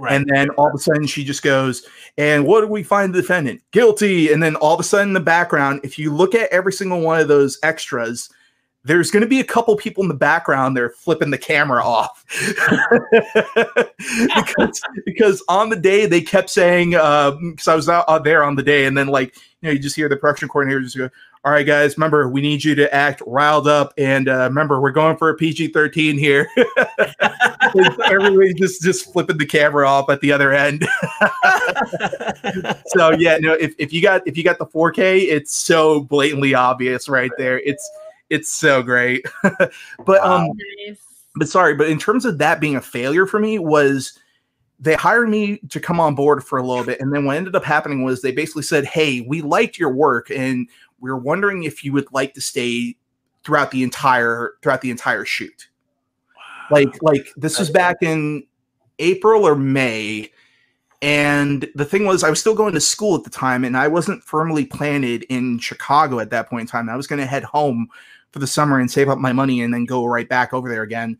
Right. 0.00 0.14
and 0.14 0.26
then 0.26 0.48
all 0.50 0.68
of 0.68 0.74
a 0.74 0.78
sudden 0.78 1.06
she 1.06 1.24
just 1.24 1.42
goes, 1.42 1.86
and 2.16 2.46
what 2.46 2.62
do 2.62 2.68
we 2.68 2.82
find 2.82 3.14
the 3.14 3.20
defendant? 3.20 3.60
Guilty. 3.70 4.32
And 4.32 4.42
then 4.42 4.56
all 4.56 4.72
of 4.72 4.80
a 4.80 4.84
sudden 4.84 5.08
in 5.08 5.14
the 5.14 5.20
background, 5.20 5.80
if 5.84 5.98
you 5.98 6.12
look 6.14 6.34
at 6.34 6.50
every 6.50 6.72
single 6.72 7.00
one 7.02 7.20
of 7.20 7.28
those 7.28 7.58
extras, 7.62 8.30
there's 8.84 9.10
going 9.10 9.22
to 9.22 9.28
be 9.28 9.40
a 9.40 9.44
couple 9.44 9.76
people 9.76 10.02
in 10.02 10.08
the 10.08 10.14
background 10.14 10.76
they're 10.76 10.90
flipping 10.90 11.30
the 11.30 11.38
camera 11.38 11.84
off. 11.84 12.24
Because 14.34 14.80
because 15.04 15.44
on 15.48 15.68
the 15.68 15.76
day 15.76 16.06
they 16.06 16.20
kept 16.20 16.50
saying 16.50 16.90
because 16.90 17.68
I 17.68 17.74
was 17.74 17.88
out, 17.88 18.06
out 18.08 18.24
there 18.24 18.42
on 18.42 18.56
the 18.56 18.62
day 18.62 18.86
and 18.86 18.96
then 18.96 19.08
like 19.08 19.36
you 19.60 19.68
know 19.68 19.70
you 19.70 19.78
just 19.78 19.94
hear 19.94 20.08
the 20.08 20.16
production 20.16 20.48
coordinator 20.48 20.80
just 20.80 20.96
go 20.96 21.10
all 21.44 21.52
right 21.52 21.66
guys 21.66 21.96
remember 21.96 22.28
we 22.28 22.40
need 22.40 22.64
you 22.64 22.74
to 22.74 22.92
act 22.94 23.22
riled 23.26 23.68
up 23.68 23.92
and 23.98 24.28
uh, 24.28 24.44
remember 24.44 24.80
we're 24.80 24.90
going 24.90 25.16
for 25.16 25.28
a 25.28 25.36
PG-13 25.36 26.18
here. 26.18 26.48
Everybody 28.10 28.54
just 28.54 28.82
just 28.82 29.12
flipping 29.12 29.38
the 29.38 29.46
camera 29.46 29.86
off 29.86 30.08
at 30.10 30.20
the 30.20 30.32
other 30.32 30.52
end. 30.52 30.86
So 32.86 33.10
yeah 33.10 33.38
no 33.38 33.52
if, 33.52 33.74
if 33.78 33.92
you 33.92 34.02
got 34.02 34.26
if 34.26 34.36
you 34.36 34.42
got 34.42 34.58
the 34.58 34.66
4k 34.66 35.28
it's 35.28 35.54
so 35.54 36.00
blatantly 36.00 36.54
obvious 36.54 37.08
right 37.08 37.30
there. 37.38 37.60
It's 37.60 37.88
it's 38.30 38.48
so 38.48 38.82
great. 38.82 39.26
But 40.06 40.22
um 40.22 40.52
nice. 40.86 40.98
but 41.36 41.48
sorry 41.48 41.74
but 41.74 41.88
in 41.88 41.98
terms 41.98 42.24
of 42.24 42.38
that 42.38 42.60
being 42.60 42.76
a 42.76 42.80
failure 42.80 43.26
for 43.26 43.38
me 43.38 43.58
was 43.58 44.18
they 44.78 44.94
hired 44.94 45.28
me 45.28 45.58
to 45.68 45.78
come 45.78 46.00
on 46.00 46.14
board 46.14 46.42
for 46.42 46.58
a 46.58 46.66
little 46.66 46.84
bit 46.84 47.00
and 47.00 47.12
then 47.12 47.24
what 47.24 47.36
ended 47.36 47.54
up 47.54 47.64
happening 47.64 48.02
was 48.02 48.22
they 48.22 48.32
basically 48.32 48.62
said 48.62 48.84
hey 48.86 49.20
we 49.20 49.42
liked 49.42 49.78
your 49.78 49.92
work 49.92 50.30
and 50.30 50.68
we 51.00 51.10
are 51.10 51.16
wondering 51.16 51.64
if 51.64 51.84
you 51.84 51.92
would 51.92 52.10
like 52.12 52.34
to 52.34 52.40
stay 52.40 52.96
throughout 53.44 53.70
the 53.70 53.82
entire 53.82 54.54
throughout 54.62 54.80
the 54.80 54.90
entire 54.90 55.24
shoot. 55.24 55.68
Like 56.70 57.02
like 57.02 57.28
this 57.36 57.58
was 57.58 57.68
back 57.68 57.96
in 58.00 58.44
april 59.00 59.46
or 59.46 59.56
may 59.56 60.30
and 61.02 61.68
the 61.74 61.84
thing 61.84 62.04
was 62.04 62.22
i 62.22 62.30
was 62.30 62.38
still 62.38 62.54
going 62.54 62.74
to 62.74 62.80
school 62.80 63.16
at 63.16 63.24
the 63.24 63.30
time 63.30 63.64
and 63.64 63.76
i 63.76 63.88
wasn't 63.88 64.22
firmly 64.22 64.64
planted 64.64 65.24
in 65.30 65.58
chicago 65.58 66.20
at 66.20 66.30
that 66.30 66.48
point 66.48 66.60
in 66.60 66.66
time 66.66 66.88
i 66.88 66.96
was 66.96 67.06
going 67.06 67.18
to 67.18 67.26
head 67.26 67.42
home 67.42 67.88
for 68.32 68.38
the 68.38 68.46
summer 68.46 68.80
and 68.80 68.90
save 68.90 69.08
up 69.08 69.18
my 69.18 69.32
money 69.32 69.62
and 69.62 69.72
then 69.72 69.84
go 69.84 70.04
right 70.04 70.28
back 70.28 70.52
over 70.52 70.68
there 70.68 70.82
again 70.82 71.18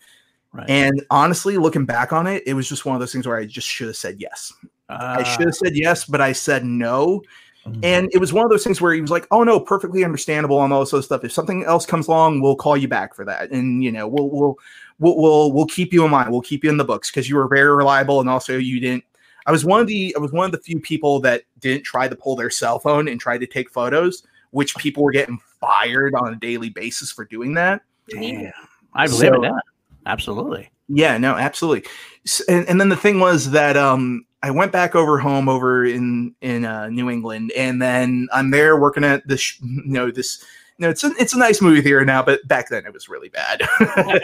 right. 0.53 0.69
and 0.71 1.05
honestly 1.11 1.57
looking 1.59 1.85
back 1.85 2.13
on 2.13 2.27
it 2.27 2.43
it 2.47 2.55
was 2.55 2.69
just 2.69 2.85
one 2.85 2.95
of 2.95 3.01
those 3.01 3.13
things 3.13 3.27
where 3.27 3.37
i 3.37 3.45
just 3.45 3.67
should 3.67 3.87
have 3.89 3.97
said 3.97 4.17
yes 4.19 4.53
i 4.89 5.23
should 5.23 5.47
have 5.47 5.55
said 5.55 5.77
yes 5.77 6.05
but 6.05 6.21
i 6.21 6.33
said 6.33 6.65
no 6.65 7.23
Mhm. 7.67 7.81
and 7.83 8.11
it 8.15 8.19
was 8.19 8.33
one 8.33 8.45
of 8.45 8.51
those 8.51 8.65
things 8.65 8.81
where 8.81 8.95
he 8.95 9.03
was 9.03 9.11
like, 9.11 9.27
"Oh 9.31 9.45
no, 9.45 9.61
perfectly 9.61 10.03
understandable 10.03 10.59
on 10.59 10.73
all 10.73 10.81
this 10.81 10.95
other 10.95 11.03
stuff. 11.03 11.25
If 11.25 11.33
something 11.33 11.65
else 11.65 11.85
comes 11.85 12.09
along, 12.09 12.41
we'll 12.41 12.57
call 12.57 12.77
you 12.77 12.89
back 12.89 13.15
for 13.15 13.25
that, 13.27 13.51
and 13.51 13.85
you 13.85 13.93
know, 13.93 14.09
we'll 14.09 14.31
we'll 14.31 14.57
we'll 14.99 15.17
we'll, 15.21 15.53
we'll 15.53 15.67
keep 15.67 15.93
you 15.93 16.03
in 16.05 16.11
mind. 16.11 16.31
We'll 16.31 16.41
keep 16.41 16.65
you 16.65 16.71
in 16.71 16.79
the 16.79 16.85
books 16.85 17.11
because 17.11 17.29
you 17.29 17.37
were 17.37 17.49
very 17.49 17.75
reliable, 17.75 18.21
and 18.21 18.31
also 18.31 18.57
you 18.57 18.81
didn't. 18.81 19.05
I 19.45 19.53
was 19.53 19.65
one 19.65 19.81
of 19.83 19.87
the 19.89 20.15
I 20.17 20.21
was 20.21 20.33
one 20.33 20.47
of 20.47 20.53
the 20.53 20.59
few 20.59 20.81
people 20.81 21.21
that 21.21 21.43
didn't 21.59 21.85
try 21.85 22.09
to 22.09 22.17
pull 22.17 22.35
their 22.35 22.49
cell 22.49 22.79
phone 22.79 23.09
and 23.09 23.21
try 23.21 23.37
to 23.37 23.47
take 23.47 23.69
photos, 23.69 24.23
which 24.51 24.75
people 24.77 25.03
were 25.03 25.13
getting 25.13 25.39
fired 25.61 26.15
on 26.15 26.33
a 26.33 26.37
daily 26.37 26.71
basis 26.71 27.11
for 27.13 27.25
doing 27.25 27.55
that. 27.55 27.83
Damn. 28.09 28.53
I 28.95 29.07
believe 29.07 29.21
So- 29.21 29.43
it. 29.43 29.47
Yeah. 29.47 29.59
Absolutely. 30.07 30.71
Yeah, 30.89 31.19
no, 31.19 31.35
absolutely. 31.37 31.89
S- 32.27 32.41
And, 32.49 32.67
and 32.69 32.81
then 32.81 32.89
the 32.89 32.97
thing 32.97 33.21
was 33.21 33.51
that 33.53 33.77
um, 33.77 34.25
I 34.43 34.51
went 34.51 34.73
back 34.73 34.95
over 34.97 35.19
home 35.19 35.49
over 35.49 35.85
in 35.85 36.35
in 36.41 36.65
uh, 36.65 36.89
New 36.89 37.09
England, 37.11 37.53
and 37.57 37.81
then 37.81 38.27
I'm 38.33 38.51
there 38.51 38.77
working 38.81 39.05
at 39.05 39.27
this, 39.29 39.41
sh- 39.41 39.59
you 39.63 39.83
know, 39.85 40.11
this. 40.11 40.43
Know, 40.81 40.89
it's 40.89 41.05
a, 41.05 41.13
it's 41.19 41.35
a 41.35 41.39
nice 41.39 41.61
movie 41.61 41.83
theater 41.83 42.07
now, 42.07 42.23
but 42.23 42.47
back 42.49 42.71
then 42.71 42.87
it 42.87 42.93
was 42.95 43.07
really 43.07 43.29
bad. 43.29 43.61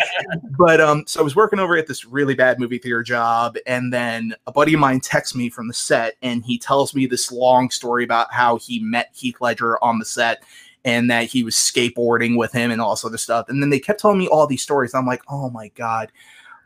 but 0.59 0.81
um, 0.81 1.05
so 1.07 1.21
I 1.21 1.23
was 1.23 1.37
working 1.37 1.59
over 1.59 1.77
at 1.77 1.87
this 1.87 2.07
really 2.07 2.35
bad 2.35 2.59
movie 2.59 2.79
theater 2.79 3.03
job, 3.03 3.59
and 3.67 3.93
then 3.93 4.35
a 4.47 4.53
buddy 4.53 4.73
of 4.73 4.81
mine 4.81 5.01
texts 5.01 5.35
me 5.35 5.51
from 5.51 5.69
the 5.69 5.75
set, 5.75 6.17
and 6.23 6.43
he 6.43 6.57
tells 6.57 6.95
me 6.95 7.05
this 7.05 7.31
long 7.31 7.69
story 7.69 8.05
about 8.05 8.33
how 8.33 8.57
he 8.57 8.79
met 8.79 9.11
Heath 9.13 9.37
Ledger 9.39 9.83
on 9.85 9.99
the 9.99 10.07
set, 10.07 10.45
and 10.83 11.11
that 11.11 11.25
he 11.25 11.43
was 11.43 11.55
skateboarding 11.55 12.39
with 12.39 12.53
him 12.53 12.71
and 12.71 12.81
all 12.81 12.95
this 12.95 13.05
other 13.05 13.19
stuff. 13.19 13.51
And 13.51 13.63
then 13.63 13.69
they 13.69 13.79
kept 13.79 14.01
telling 14.01 14.19
me 14.19 14.27
all 14.27 14.47
these 14.47 14.63
stories. 14.63 14.95
I'm 14.95 15.07
like, 15.07 15.23
oh 15.29 15.51
my 15.51 15.69
god, 15.75 16.11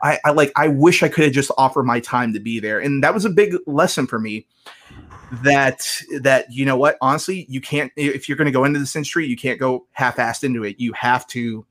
I, 0.03 0.21
I 0.25 0.31
like 0.31 0.53
I 0.55 0.69
wish 0.69 1.03
I 1.03 1.09
could 1.09 1.25
have 1.25 1.33
just 1.33 1.51
offered 1.59 1.85
my 1.85 1.99
time 1.99 2.33
to 2.35 2.39
be 2.41 2.61
there. 2.61 2.79
And 2.79 3.03
that 3.03 3.13
was 3.13 3.25
a 3.25 3.31
big 3.31 3.57
lesson 3.67 4.07
for 4.07 4.21
me 4.21 4.47
that 5.43 5.87
that 6.21 6.53
you 6.53 6.65
know 6.65 6.77
what 6.77 6.97
honestly 7.01 7.47
you 7.49 7.61
can't 7.61 7.93
if 7.97 8.29
you're 8.29 8.37
going 8.37 8.47
to 8.47 8.53
go 8.53 8.65
into 8.65 8.81
this 8.81 8.97
industry 8.97 9.27
you 9.27 9.37
can't 9.37 9.61
go 9.61 9.87
half-assed 9.93 10.45
into 10.45 10.65
it. 10.65 10.81
You 10.81 10.93
have 10.95 11.27
to 11.29 11.65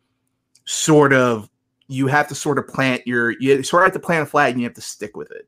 sort 0.66 1.14
of 1.14 1.50
you 1.88 2.08
have 2.08 2.28
to 2.28 2.36
sort 2.36 2.58
of 2.58 2.68
plant 2.68 3.06
your 3.06 3.32
you 3.40 3.62
sort 3.64 3.84
of 3.84 3.88
have 3.88 4.02
to 4.02 4.06
plant 4.06 4.24
a 4.24 4.26
flag 4.26 4.54
and 4.54 4.62
you 4.62 4.68
have 4.68 4.76
to 4.76 4.82
stick 4.82 5.18
with 5.18 5.32
it. 5.32 5.48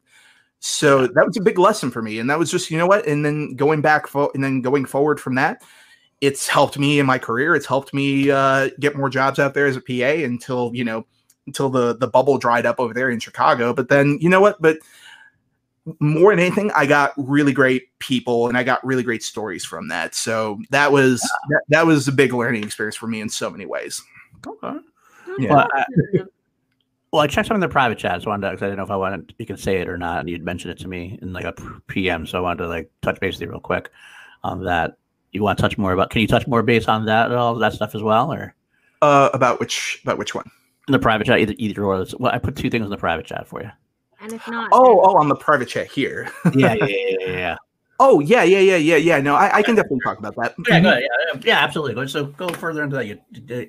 So 0.59 1.07
that 1.07 1.25
was 1.25 1.37
a 1.37 1.41
big 1.41 1.57
lesson 1.57 1.89
for 1.89 2.01
me 2.01 2.19
and 2.19 2.29
that 2.29 2.37
was 2.37 2.51
just 2.51 2.69
you 2.69 2.77
know 2.77 2.87
what 2.87 3.07
and 3.07 3.25
then 3.25 3.55
going 3.55 3.81
back 3.81 4.07
fo- 4.07 4.31
and 4.33 4.43
then 4.43 4.61
going 4.61 4.85
forward 4.85 5.19
from 5.19 5.35
that 5.35 5.63
it's 6.21 6.47
helped 6.47 6.77
me 6.77 6.99
in 6.99 7.05
my 7.05 7.17
career. 7.17 7.55
It's 7.55 7.65
helped 7.65 7.93
me 7.93 8.29
uh, 8.29 8.69
get 8.79 8.95
more 8.95 9.09
jobs 9.09 9.39
out 9.39 9.55
there 9.55 9.65
as 9.65 9.75
a 9.75 9.81
pa 9.81 10.23
until 10.23 10.71
you 10.73 10.83
know 10.83 11.05
until 11.47 11.69
the 11.69 11.97
the 11.97 12.07
bubble 12.07 12.37
dried 12.37 12.67
up 12.67 12.79
over 12.79 12.93
there 12.93 13.09
in 13.09 13.19
chicago. 13.19 13.73
But 13.73 13.89
then 13.89 14.19
you 14.21 14.29
know 14.29 14.39
what 14.39 14.61
but 14.61 14.77
more 15.99 16.31
than 16.31 16.39
anything 16.39 16.71
i 16.75 16.85
got 16.85 17.13
really 17.17 17.53
great 17.53 17.87
people 17.99 18.47
and 18.47 18.57
i 18.57 18.63
got 18.63 18.83
really 18.85 19.03
great 19.03 19.23
stories 19.23 19.65
from 19.65 19.87
that 19.87 20.15
so 20.15 20.59
that 20.69 20.91
was 20.91 21.21
that, 21.49 21.61
that 21.69 21.85
was 21.85 22.07
a 22.07 22.11
big 22.11 22.33
learning 22.33 22.63
experience 22.63 22.95
for 22.95 23.07
me 23.07 23.21
in 23.21 23.29
so 23.29 23.49
many 23.49 23.65
ways 23.65 24.01
Okay. 24.47 24.77
Yeah. 25.39 25.53
Well, 25.53 25.67
I, 25.73 25.85
well, 27.11 27.21
I 27.21 27.27
checked 27.27 27.47
some 27.47 27.55
of 27.55 27.61
the 27.61 27.69
private 27.69 27.97
chats. 27.97 28.25
Wanted 28.25 28.51
because 28.51 28.63
I 28.63 28.65
didn't 28.67 28.77
know 28.77 28.83
if 28.83 28.91
I 28.91 28.95
wanted 28.95 29.33
you 29.37 29.45
can 29.45 29.57
say 29.57 29.77
it 29.77 29.89
or 29.89 29.97
not, 29.97 30.21
and 30.21 30.29
you'd 30.29 30.43
mentioned 30.43 30.71
it 30.71 30.79
to 30.79 30.87
me 30.87 31.19
in 31.21 31.33
like 31.33 31.45
a 31.45 31.53
PM. 31.87 32.25
So 32.25 32.37
I 32.37 32.41
wanted 32.41 32.63
to 32.63 32.69
like 32.69 32.91
touch 33.01 33.19
base 33.19 33.35
with 33.35 33.41
you 33.41 33.49
real 33.49 33.59
quick 33.59 33.89
on 34.43 34.63
that. 34.65 34.97
You 35.31 35.43
want 35.43 35.57
to 35.57 35.61
touch 35.61 35.77
more 35.77 35.93
about? 35.93 36.09
Can 36.09 36.21
you 36.21 36.27
touch 36.27 36.47
more 36.47 36.63
base 36.63 36.87
on 36.87 37.05
that 37.05 37.31
at 37.31 37.37
all? 37.37 37.55
That 37.55 37.73
stuff 37.73 37.95
as 37.95 38.03
well, 38.03 38.33
or 38.33 38.55
uh 39.01 39.29
about 39.33 39.59
which 39.59 39.99
about 40.03 40.17
which 40.17 40.35
one 40.35 40.49
in 40.87 40.91
the 40.91 40.99
private 40.99 41.27
chat? 41.27 41.39
Either 41.39 41.53
either 41.57 41.83
or. 41.83 42.05
Well, 42.19 42.33
I 42.33 42.37
put 42.37 42.55
two 42.55 42.69
things 42.69 42.85
in 42.85 42.89
the 42.91 42.97
private 42.97 43.25
chat 43.25 43.47
for 43.47 43.61
you. 43.61 43.71
And 44.21 44.33
if 44.33 44.47
not, 44.47 44.69
oh 44.71 45.01
oh 45.01 45.17
on 45.17 45.27
the 45.29 45.35
private 45.35 45.67
chat 45.67 45.87
here 45.87 46.31
Yeah, 46.53 46.73
yeah, 46.73 46.85
yeah, 46.85 47.17
yeah. 47.19 47.27
yeah. 47.27 47.55
Oh 48.03 48.19
yeah, 48.19 48.41
yeah, 48.41 48.57
yeah, 48.57 48.77
yeah, 48.77 48.95
yeah. 48.95 49.19
No, 49.21 49.35
I, 49.35 49.57
I 49.57 49.61
can 49.61 49.75
definitely 49.75 49.99
talk 50.03 50.17
about 50.17 50.35
that. 50.37 50.55
Yeah, 50.67 50.79
go 50.79 50.89
ahead. 50.89 51.03
Yeah, 51.03 51.39
yeah, 51.43 51.59
absolutely. 51.59 51.93
Go- 51.93 52.07
So 52.07 52.25
go 52.25 52.49
further 52.49 52.81
into 52.81 52.95
that. 52.95 53.05
You 53.05 53.19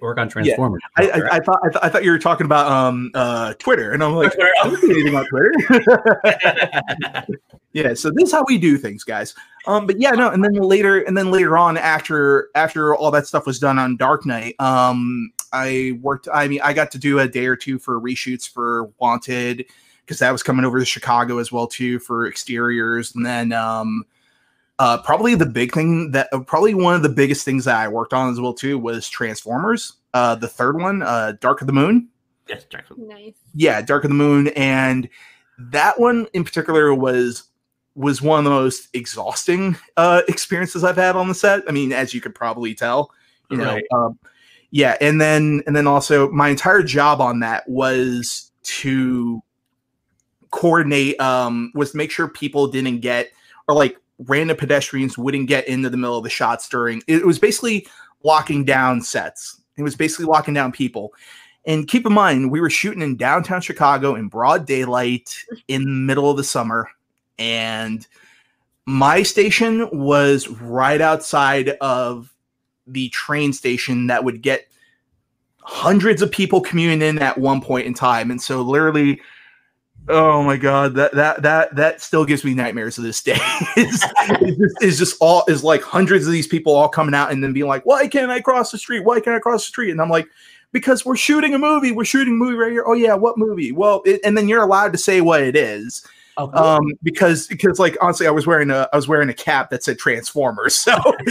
work 0.00 0.16
on 0.16 0.30
Transformers. 0.30 0.80
I, 0.96 1.10
I, 1.10 1.36
I 1.36 1.40
thought 1.40 1.60
I, 1.62 1.68
thought 1.68 1.84
I 1.84 1.88
thought 1.90 2.02
you 2.02 2.10
were 2.12 2.18
talking 2.18 2.46
about 2.46 2.66
um 2.72 3.10
uh 3.12 3.52
Twitter, 3.58 3.92
and 3.92 4.02
I'm 4.02 4.14
like, 4.14 4.32
Twitter. 4.32 4.50
I 4.62 4.70
don't 4.70 4.80
do 4.80 4.90
anything 4.90 5.16
on 5.16 5.26
Twitter. 5.26 5.52
yeah, 7.74 7.92
so 7.92 8.10
this 8.10 8.28
is 8.28 8.32
how 8.32 8.42
we 8.48 8.56
do 8.56 8.78
things, 8.78 9.04
guys. 9.04 9.34
Um, 9.66 9.86
but 9.86 10.00
yeah, 10.00 10.12
no, 10.12 10.30
and 10.30 10.42
then 10.42 10.54
later, 10.54 11.02
and 11.02 11.14
then 11.14 11.30
later 11.30 11.58
on, 11.58 11.76
after 11.76 12.48
after 12.54 12.94
all 12.94 13.10
that 13.10 13.26
stuff 13.26 13.44
was 13.44 13.58
done 13.58 13.78
on 13.78 13.98
Dark 13.98 14.24
Knight, 14.24 14.54
um, 14.58 15.30
I 15.52 15.98
worked. 16.00 16.26
I 16.32 16.48
mean, 16.48 16.62
I 16.64 16.72
got 16.72 16.90
to 16.92 16.98
do 16.98 17.18
a 17.18 17.28
day 17.28 17.44
or 17.44 17.56
two 17.56 17.78
for 17.78 18.00
reshoots 18.00 18.48
for 18.48 18.84
Wanted 18.98 19.66
because 20.04 20.18
that 20.18 20.30
was 20.30 20.42
coming 20.42 20.64
over 20.64 20.78
to 20.78 20.84
Chicago 20.84 21.38
as 21.38 21.50
well 21.50 21.66
too 21.66 21.98
for 21.98 22.26
exteriors, 22.26 23.14
and 23.14 23.24
then 23.24 23.52
um, 23.52 24.04
uh, 24.78 24.98
probably 25.02 25.34
the 25.34 25.46
big 25.46 25.72
thing 25.72 26.10
that 26.12 26.28
uh, 26.32 26.40
probably 26.40 26.74
one 26.74 26.94
of 26.94 27.02
the 27.02 27.08
biggest 27.08 27.44
things 27.44 27.64
that 27.64 27.76
I 27.76 27.88
worked 27.88 28.12
on 28.12 28.30
as 28.30 28.40
well 28.40 28.54
too 28.54 28.78
was 28.78 29.08
Transformers. 29.08 29.94
Uh, 30.14 30.34
the 30.34 30.48
third 30.48 30.80
one, 30.80 31.02
uh, 31.02 31.32
Dark 31.40 31.60
of 31.60 31.66
the 31.66 31.72
Moon. 31.72 32.08
yes, 32.48 32.64
Jackson. 32.64 33.08
Nice. 33.08 33.34
Yeah, 33.54 33.80
Dark 33.80 34.04
of 34.04 34.10
the 34.10 34.14
Moon, 34.14 34.48
and 34.48 35.08
that 35.58 35.98
one 35.98 36.26
in 36.32 36.44
particular 36.44 36.94
was 36.94 37.44
was 37.94 38.22
one 38.22 38.38
of 38.38 38.44
the 38.44 38.50
most 38.50 38.88
exhausting 38.94 39.76
uh, 39.96 40.22
experiences 40.28 40.82
I've 40.82 40.96
had 40.96 41.14
on 41.14 41.28
the 41.28 41.34
set. 41.34 41.62
I 41.68 41.72
mean, 41.72 41.92
as 41.92 42.14
you 42.14 42.20
could 42.20 42.34
probably 42.34 42.74
tell, 42.74 43.10
you 43.50 43.58
know. 43.58 43.78
Um, 43.94 44.18
yeah, 44.70 44.96
and 45.00 45.20
then 45.20 45.62
and 45.66 45.76
then 45.76 45.86
also 45.86 46.30
my 46.30 46.48
entire 46.48 46.82
job 46.82 47.20
on 47.20 47.40
that 47.40 47.68
was 47.68 48.50
to 48.62 49.42
coordinate 50.52 51.18
um 51.20 51.72
was 51.74 51.94
make 51.94 52.10
sure 52.10 52.28
people 52.28 52.66
didn't 52.68 53.00
get 53.00 53.32
or 53.68 53.74
like 53.74 53.96
random 54.18 54.56
pedestrians 54.56 55.18
wouldn't 55.18 55.48
get 55.48 55.66
into 55.66 55.90
the 55.90 55.96
middle 55.96 56.16
of 56.16 56.24
the 56.24 56.30
shots 56.30 56.68
during 56.68 57.02
it 57.08 57.26
was 57.26 57.38
basically 57.38 57.86
locking 58.22 58.64
down 58.64 59.02
sets. 59.02 59.60
It 59.76 59.82
was 59.82 59.96
basically 59.96 60.26
locking 60.26 60.54
down 60.54 60.70
people. 60.70 61.12
And 61.64 61.88
keep 61.88 62.06
in 62.06 62.12
mind 62.12 62.50
we 62.50 62.60
were 62.60 62.70
shooting 62.70 63.02
in 63.02 63.16
downtown 63.16 63.60
chicago 63.60 64.14
in 64.14 64.28
broad 64.28 64.66
daylight 64.66 65.34
in 65.68 65.82
the 65.82 65.88
middle 65.88 66.30
of 66.30 66.36
the 66.36 66.44
summer 66.44 66.88
and 67.38 68.06
my 68.86 69.22
station 69.22 69.88
was 69.92 70.48
right 70.48 71.00
outside 71.00 71.70
of 71.80 72.32
the 72.86 73.08
train 73.10 73.52
station 73.52 74.08
that 74.08 74.24
would 74.24 74.42
get 74.42 74.66
hundreds 75.60 76.22
of 76.22 76.30
people 76.30 76.60
commuting 76.60 77.02
in 77.02 77.18
at 77.20 77.38
one 77.38 77.60
point 77.60 77.86
in 77.86 77.94
time. 77.94 78.30
And 78.30 78.42
so 78.42 78.62
literally 78.62 79.20
oh 80.08 80.42
my 80.42 80.56
god 80.56 80.94
that 80.94 81.12
that 81.12 81.42
that 81.42 81.74
that 81.74 82.00
still 82.00 82.24
gives 82.24 82.44
me 82.44 82.54
nightmares 82.54 82.96
to 82.96 83.00
this 83.00 83.22
day. 83.22 83.38
It's, 83.76 84.04
just, 84.80 84.98
just 84.98 85.16
all 85.20 85.44
is 85.48 85.62
like 85.62 85.82
hundreds 85.82 86.26
of 86.26 86.32
these 86.32 86.46
people 86.46 86.74
all 86.74 86.88
coming 86.88 87.14
out 87.14 87.30
and 87.30 87.42
then 87.42 87.52
being 87.52 87.66
like 87.68 87.86
why 87.86 88.06
can't 88.08 88.30
i 88.30 88.40
cross 88.40 88.70
the 88.70 88.78
street? 88.78 89.04
Why 89.04 89.20
can't 89.20 89.36
i 89.36 89.38
cross 89.38 89.62
the 89.62 89.68
street? 89.68 89.90
And 89.90 90.00
i'm 90.00 90.10
like 90.10 90.28
because 90.72 91.04
we're 91.04 91.16
shooting 91.16 91.54
a 91.54 91.58
movie. 91.58 91.92
We're 91.92 92.04
shooting 92.04 92.34
a 92.34 92.36
movie 92.36 92.56
right 92.56 92.72
here. 92.72 92.84
Oh 92.86 92.94
yeah 92.94 93.14
what 93.14 93.38
movie? 93.38 93.72
Well 93.72 94.02
it, 94.04 94.20
and 94.24 94.36
then 94.36 94.48
you're 94.48 94.62
allowed 94.62 94.92
to 94.92 94.98
say 94.98 95.20
what 95.20 95.42
it 95.42 95.56
is 95.56 96.04
Oh, 96.38 96.50
um 96.52 96.92
because 97.02 97.46
because 97.46 97.78
like 97.78 97.96
honestly 98.00 98.26
i 98.26 98.30
was 98.30 98.46
wearing 98.46 98.70
a 98.70 98.88
i 98.92 98.96
was 98.96 99.06
wearing 99.06 99.28
a 99.28 99.34
cap 99.34 99.68
that 99.68 99.84
said 99.84 99.98
transformers 99.98 100.74
so 100.74 100.94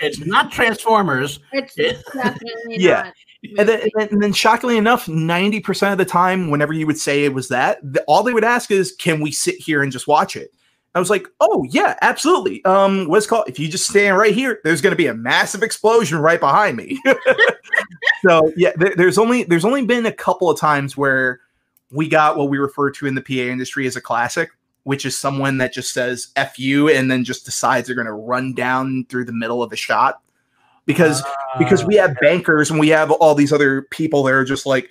it's 0.00 0.18
not 0.24 0.52
Transformers. 0.52 1.40
It's 1.52 1.74
Yeah. 1.76 1.92
definitely 2.14 2.76
Yeah. 2.78 3.02
not. 3.04 3.14
and 3.58 3.68
then, 3.68 3.80
and 3.80 3.90
then 3.96 4.08
and 4.12 4.22
then 4.22 4.32
shockingly 4.32 4.76
enough 4.76 5.06
90% 5.06 5.92
of 5.92 5.98
the 5.98 6.04
time 6.04 6.50
whenever 6.50 6.72
you 6.72 6.86
would 6.86 6.98
say 6.98 7.24
it 7.24 7.32
was 7.34 7.48
that 7.48 7.78
the, 7.82 8.02
all 8.04 8.22
they 8.22 8.32
would 8.34 8.44
ask 8.44 8.70
is 8.70 8.92
can 8.92 9.20
we 9.20 9.30
sit 9.32 9.56
here 9.56 9.82
and 9.82 9.92
just 9.92 10.06
watch 10.06 10.36
it 10.36 10.50
i 10.94 10.98
was 10.98 11.08
like 11.10 11.26
oh 11.40 11.64
yeah 11.70 11.96
absolutely 12.02 12.64
um 12.66 13.08
what's 13.08 13.26
called 13.26 13.48
if 13.48 13.58
you 13.58 13.68
just 13.68 13.88
stand 13.88 14.16
right 14.18 14.34
here 14.34 14.60
there's 14.64 14.80
going 14.80 14.92
to 14.92 14.96
be 14.96 15.06
a 15.06 15.14
massive 15.14 15.62
explosion 15.62 16.18
right 16.18 16.40
behind 16.40 16.76
me 16.76 17.00
so 18.26 18.52
yeah 18.56 18.72
there, 18.76 18.94
there's 18.96 19.18
only 19.18 19.42
there's 19.44 19.64
only 19.64 19.84
been 19.84 20.06
a 20.06 20.12
couple 20.12 20.50
of 20.50 20.58
times 20.58 20.96
where 20.96 21.40
we 21.90 22.08
got 22.08 22.36
what 22.36 22.48
we 22.48 22.58
refer 22.58 22.90
to 22.90 23.06
in 23.06 23.14
the 23.14 23.22
pa 23.22 23.50
industry 23.50 23.86
as 23.86 23.96
a 23.96 24.00
classic 24.00 24.50
which 24.84 25.04
is 25.04 25.18
someone 25.18 25.58
that 25.58 25.72
just 25.72 25.92
says 25.92 26.28
f 26.36 26.58
you 26.58 26.88
and 26.88 27.10
then 27.10 27.24
just 27.24 27.44
decides 27.44 27.86
they're 27.86 27.96
going 27.96 28.06
to 28.06 28.12
run 28.12 28.54
down 28.54 29.04
through 29.08 29.24
the 29.24 29.32
middle 29.32 29.62
of 29.62 29.72
a 29.72 29.76
shot. 29.76 30.20
Because 30.86 31.22
because 31.58 31.84
we 31.84 31.96
have 31.96 32.10
ah. 32.10 32.20
bankers 32.20 32.70
and 32.70 32.78
we 32.78 32.88
have 32.88 33.10
all 33.10 33.34
these 33.34 33.52
other 33.52 33.82
people 33.82 34.22
that 34.22 34.34
are 34.34 34.44
just 34.44 34.66
like 34.66 34.90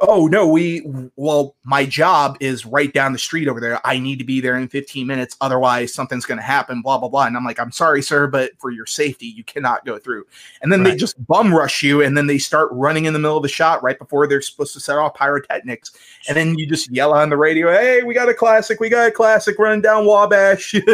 oh 0.00 0.26
no 0.26 0.46
we 0.48 0.82
well 1.16 1.54
my 1.64 1.84
job 1.84 2.36
is 2.40 2.64
right 2.64 2.92
down 2.92 3.12
the 3.12 3.18
street 3.18 3.48
over 3.48 3.60
there. 3.60 3.80
I 3.86 3.98
need 3.98 4.18
to 4.18 4.24
be 4.24 4.40
there 4.40 4.56
in 4.56 4.68
15 4.68 5.06
minutes 5.06 5.36
otherwise 5.40 5.92
something's 5.92 6.24
going 6.24 6.38
to 6.38 6.44
happen 6.44 6.82
blah 6.82 6.98
blah 6.98 7.08
blah. 7.08 7.26
And 7.26 7.36
i'm 7.36 7.44
like 7.44 7.60
i'm 7.60 7.72
sorry 7.72 8.02
sir 8.02 8.26
but 8.26 8.52
for 8.58 8.70
your 8.70 8.86
safety 8.86 9.26
you 9.26 9.44
cannot 9.44 9.84
go 9.84 9.98
through. 9.98 10.26
And 10.62 10.72
then 10.72 10.82
they 10.82 10.96
just 10.96 11.24
bum 11.26 11.54
rush 11.54 11.82
you 11.82 12.02
and 12.02 12.16
then 12.16 12.26
they 12.26 12.38
start 12.38 12.70
running 12.72 13.04
in 13.04 13.12
the 13.12 13.18
middle 13.18 13.36
of 13.36 13.42
the 13.42 13.48
shot 13.48 13.82
right 13.82 13.98
before 13.98 14.26
they're 14.26 14.42
supposed 14.42 14.72
to 14.74 14.80
set 14.80 14.96
off 14.96 15.14
pyrotechnics. 15.14 15.92
And 16.28 16.36
then 16.36 16.58
you 16.58 16.66
just 16.66 16.90
yell 16.90 17.12
on 17.12 17.30
the 17.30 17.36
radio 17.36 17.70
hey 17.72 18.02
we 18.02 18.14
got 18.14 18.28
a 18.28 18.34
classic 18.34 18.80
we 18.80 18.88
got 18.88 19.08
a 19.08 19.12
classic 19.12 19.58
running 19.58 19.82
down 19.82 20.06
wabash. 20.06 20.74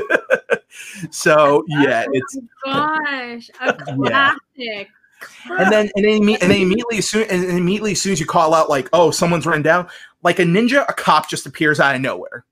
So 1.10 1.64
yeah 1.68 2.04
oh 2.06 2.10
it's 2.12 2.38
Oh 2.66 2.70
my 2.70 3.38
gosh, 3.38 3.50
a 3.60 4.36
Yeah. 4.56 4.84
Classic. 5.20 5.64
and 5.64 5.72
then 5.72 5.90
and 5.96 6.04
then, 6.04 6.20
imme- 6.20 6.42
and 6.42 6.50
then 6.50 6.60
immediately 6.62 6.98
as 6.98 7.08
soon 7.08 7.28
and 7.30 7.44
immediately 7.44 7.92
as 7.92 8.00
soon 8.00 8.12
as 8.12 8.20
you 8.20 8.26
call 8.26 8.54
out 8.54 8.68
like 8.68 8.88
oh 8.92 9.10
someone's 9.10 9.46
run 9.46 9.62
down 9.62 9.86
like 10.22 10.38
a 10.38 10.42
ninja 10.42 10.84
a 10.88 10.92
cop 10.92 11.28
just 11.28 11.46
appears 11.46 11.80
out 11.80 11.94
of 11.94 12.00
nowhere 12.00 12.44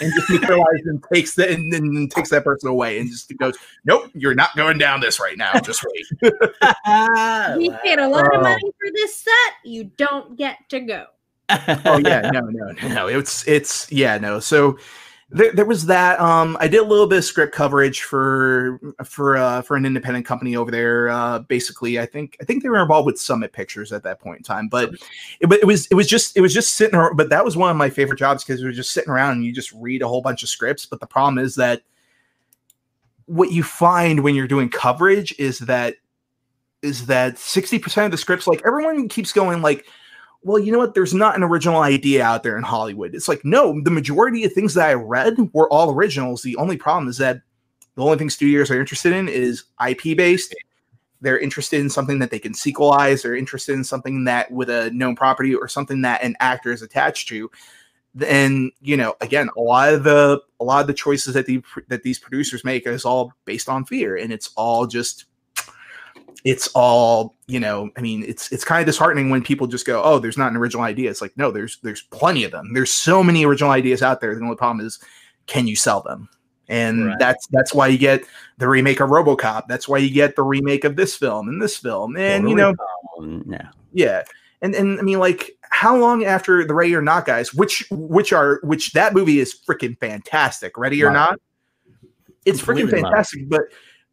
and 0.00 0.12
just 0.14 0.30
materializes 0.30 0.86
and 0.86 1.04
takes 1.12 1.34
the 1.34 1.50
and 1.50 1.72
then 1.72 2.08
takes 2.08 2.30
that 2.30 2.44
person 2.44 2.68
away 2.68 2.98
and 2.98 3.10
just 3.10 3.34
goes 3.38 3.56
nope 3.84 4.10
you're 4.14 4.34
not 4.34 4.54
going 4.56 4.78
down 4.78 5.00
this 5.00 5.18
right 5.20 5.36
now 5.38 5.52
just 5.60 5.84
wait 5.92 6.32
We 7.58 7.70
paid 7.82 7.98
a 7.98 8.08
lot 8.08 8.26
of 8.26 8.34
um, 8.34 8.42
money 8.42 8.62
for 8.62 8.92
this 8.92 9.16
set. 9.16 9.54
You 9.64 9.84
don't 9.84 10.36
get 10.36 10.58
to 10.70 10.80
go. 10.80 11.06
oh 11.50 11.98
yeah 11.98 12.20
no 12.32 12.40
no 12.40 12.72
no 12.72 12.88
no 12.88 13.06
it's 13.06 13.46
it's 13.46 13.90
yeah 13.92 14.16
no 14.16 14.40
so 14.40 14.78
there, 15.34 15.52
there 15.52 15.64
was 15.64 15.84
that 15.86 16.18
um 16.20 16.56
i 16.60 16.68
did 16.68 16.80
a 16.80 16.84
little 16.84 17.06
bit 17.06 17.18
of 17.18 17.24
script 17.24 17.54
coverage 17.54 18.02
for 18.02 18.80
for 19.04 19.36
uh 19.36 19.60
for 19.62 19.76
an 19.76 19.84
independent 19.84 20.24
company 20.24 20.54
over 20.54 20.70
there 20.70 21.08
uh 21.08 21.40
basically 21.40 21.98
i 21.98 22.06
think 22.06 22.36
i 22.40 22.44
think 22.44 22.62
they 22.62 22.68
were 22.68 22.80
involved 22.80 23.04
with 23.04 23.18
summit 23.18 23.52
pictures 23.52 23.92
at 23.92 24.02
that 24.04 24.20
point 24.20 24.38
in 24.38 24.44
time 24.44 24.68
but 24.68 24.94
it, 25.40 25.52
it 25.52 25.66
was 25.66 25.86
it 25.88 25.94
was 25.94 26.06
just 26.06 26.36
it 26.36 26.40
was 26.40 26.54
just 26.54 26.74
sitting 26.74 26.94
around 26.94 27.16
but 27.16 27.28
that 27.28 27.44
was 27.44 27.56
one 27.56 27.70
of 27.70 27.76
my 27.76 27.90
favorite 27.90 28.18
jobs 28.18 28.44
because 28.44 28.60
we 28.60 28.66
were 28.66 28.72
just 28.72 28.92
sitting 28.92 29.10
around 29.10 29.32
and 29.32 29.44
you 29.44 29.52
just 29.52 29.72
read 29.72 30.02
a 30.02 30.08
whole 30.08 30.22
bunch 30.22 30.42
of 30.42 30.48
scripts 30.48 30.86
but 30.86 31.00
the 31.00 31.06
problem 31.06 31.38
is 31.38 31.56
that 31.56 31.82
what 33.26 33.50
you 33.50 33.62
find 33.62 34.20
when 34.20 34.34
you're 34.34 34.46
doing 34.46 34.68
coverage 34.68 35.34
is 35.38 35.58
that 35.60 35.96
is 36.82 37.06
that 37.06 37.36
60% 37.36 38.04
of 38.04 38.10
the 38.10 38.18
scripts 38.18 38.46
like 38.46 38.62
everyone 38.66 39.08
keeps 39.08 39.32
going 39.32 39.62
like 39.62 39.86
well, 40.44 40.58
you 40.58 40.70
know 40.70 40.78
what? 40.78 40.94
There's 40.94 41.14
not 41.14 41.36
an 41.36 41.42
original 41.42 41.80
idea 41.80 42.22
out 42.22 42.42
there 42.42 42.58
in 42.58 42.62
Hollywood. 42.62 43.14
It's 43.14 43.28
like, 43.28 43.44
no, 43.44 43.80
the 43.82 43.90
majority 43.90 44.44
of 44.44 44.52
things 44.52 44.74
that 44.74 44.90
I 44.90 44.92
read 44.92 45.36
were 45.54 45.72
all 45.72 45.90
originals. 45.90 46.42
The 46.42 46.56
only 46.56 46.76
problem 46.76 47.08
is 47.08 47.16
that 47.18 47.40
the 47.94 48.02
only 48.02 48.18
thing 48.18 48.28
studios 48.28 48.70
are 48.70 48.78
interested 48.78 49.14
in 49.14 49.28
is 49.28 49.64
IP 49.86 50.16
based. 50.16 50.54
They're 51.22 51.38
interested 51.38 51.80
in 51.80 51.88
something 51.88 52.18
that 52.18 52.30
they 52.30 52.38
can 52.38 52.52
sequelize. 52.52 53.22
They're 53.22 53.34
interested 53.34 53.72
in 53.72 53.84
something 53.84 54.24
that 54.24 54.50
with 54.50 54.68
a 54.68 54.90
known 54.90 55.16
property 55.16 55.54
or 55.54 55.66
something 55.66 56.02
that 56.02 56.22
an 56.22 56.36
actor 56.40 56.72
is 56.72 56.82
attached 56.82 57.28
to. 57.28 57.50
And 58.26 58.70
you 58.82 58.98
know, 58.98 59.14
again, 59.22 59.48
a 59.56 59.60
lot 59.60 59.94
of 59.94 60.04
the 60.04 60.40
a 60.60 60.64
lot 60.64 60.82
of 60.82 60.86
the 60.86 60.94
choices 60.94 61.34
that 61.34 61.46
the 61.46 61.62
that 61.88 62.02
these 62.02 62.18
producers 62.18 62.64
make 62.64 62.86
is 62.86 63.04
all 63.04 63.32
based 63.44 63.68
on 63.68 63.86
fear, 63.86 64.16
and 64.16 64.32
it's 64.32 64.50
all 64.56 64.86
just 64.86 65.24
it's 66.44 66.68
all 66.74 67.34
you 67.46 67.58
know 67.58 67.90
i 67.96 68.00
mean 68.02 68.22
it's 68.26 68.52
it's 68.52 68.64
kind 68.64 68.80
of 68.80 68.86
disheartening 68.86 69.30
when 69.30 69.42
people 69.42 69.66
just 69.66 69.86
go 69.86 70.02
oh 70.02 70.18
there's 70.18 70.36
not 70.38 70.50
an 70.50 70.56
original 70.58 70.82
idea. 70.84 71.10
It's 71.10 71.22
like 71.22 71.36
no 71.36 71.50
there's 71.50 71.78
there's 71.82 72.02
plenty 72.02 72.44
of 72.44 72.50
them. 72.52 72.72
There's 72.74 72.92
so 72.92 73.22
many 73.24 73.44
original 73.46 73.70
ideas 73.70 74.02
out 74.02 74.20
there. 74.20 74.34
The 74.34 74.42
only 74.42 74.56
problem 74.56 74.84
is 74.86 74.98
can 75.46 75.66
you 75.66 75.76
sell 75.76 76.00
them? 76.02 76.28
And 76.68 77.06
Right. 77.06 77.18
that's 77.18 77.46
that's 77.48 77.74
why 77.74 77.88
you 77.88 77.98
get 77.98 78.24
the 78.58 78.68
remake 78.68 79.00
of 79.00 79.10
robocop. 79.10 79.64
That's 79.68 79.86
why 79.88 79.98
you 79.98 80.10
get 80.12 80.36
the 80.36 80.42
remake 80.42 80.84
of 80.84 80.96
this 80.96 81.14
film 81.16 81.48
and 81.48 81.60
this 81.60 81.76
film. 81.76 82.16
And 82.16 82.48
you 82.48 82.56
know 82.56 82.74
yeah. 83.46 83.68
yeah. 83.92 84.22
And 84.62 84.74
and 84.74 84.98
i 84.98 85.02
mean 85.02 85.18
like 85.18 85.50
how 85.70 85.96
long 85.96 86.24
after 86.24 86.64
the 86.66 86.72
ready 86.74 86.94
or 86.94 87.02
not 87.02 87.26
guys 87.26 87.52
which 87.52 87.86
which 87.90 88.32
are 88.32 88.60
which 88.62 88.92
that 88.92 89.12
movie 89.14 89.38
is 89.40 89.54
freaking 89.66 89.98
fantastic. 89.98 90.76
Ready 90.78 91.02
or 91.04 91.10
not? 91.10 91.38
It's 92.44 92.60
freaking 92.60 92.80
Completely 92.88 93.00
love 93.02 93.12
it. 93.12 93.14
fantastic 93.14 93.48
but 93.48 93.62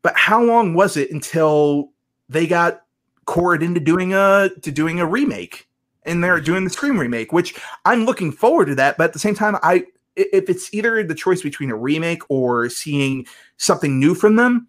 but 0.01 0.15
how 0.17 0.41
long 0.43 0.73
was 0.73 0.97
it 0.97 1.11
until 1.11 1.89
they 2.31 2.47
got 2.47 2.83
cored 3.25 3.61
into 3.61 3.79
doing 3.79 4.13
a 4.13 4.49
to 4.61 4.71
doing 4.71 4.99
a 4.99 5.05
remake 5.05 5.67
and 6.03 6.23
they're 6.23 6.41
doing 6.41 6.63
the 6.63 6.69
scream 6.69 6.99
remake 6.99 7.31
which 7.31 7.53
i'm 7.85 8.05
looking 8.05 8.31
forward 8.31 8.65
to 8.65 8.75
that 8.75 8.97
but 8.97 9.05
at 9.05 9.13
the 9.13 9.19
same 9.19 9.35
time 9.35 9.55
i 9.61 9.75
i- 9.75 9.83
if 10.15 10.49
it's 10.49 10.73
either 10.73 11.03
the 11.03 11.13
choice 11.15 11.41
between 11.41 11.69
a 11.69 11.75
remake 11.75 12.21
or 12.29 12.67
seeing 12.69 13.25
something 13.57 13.99
new 13.99 14.15
from 14.15 14.35
them 14.37 14.67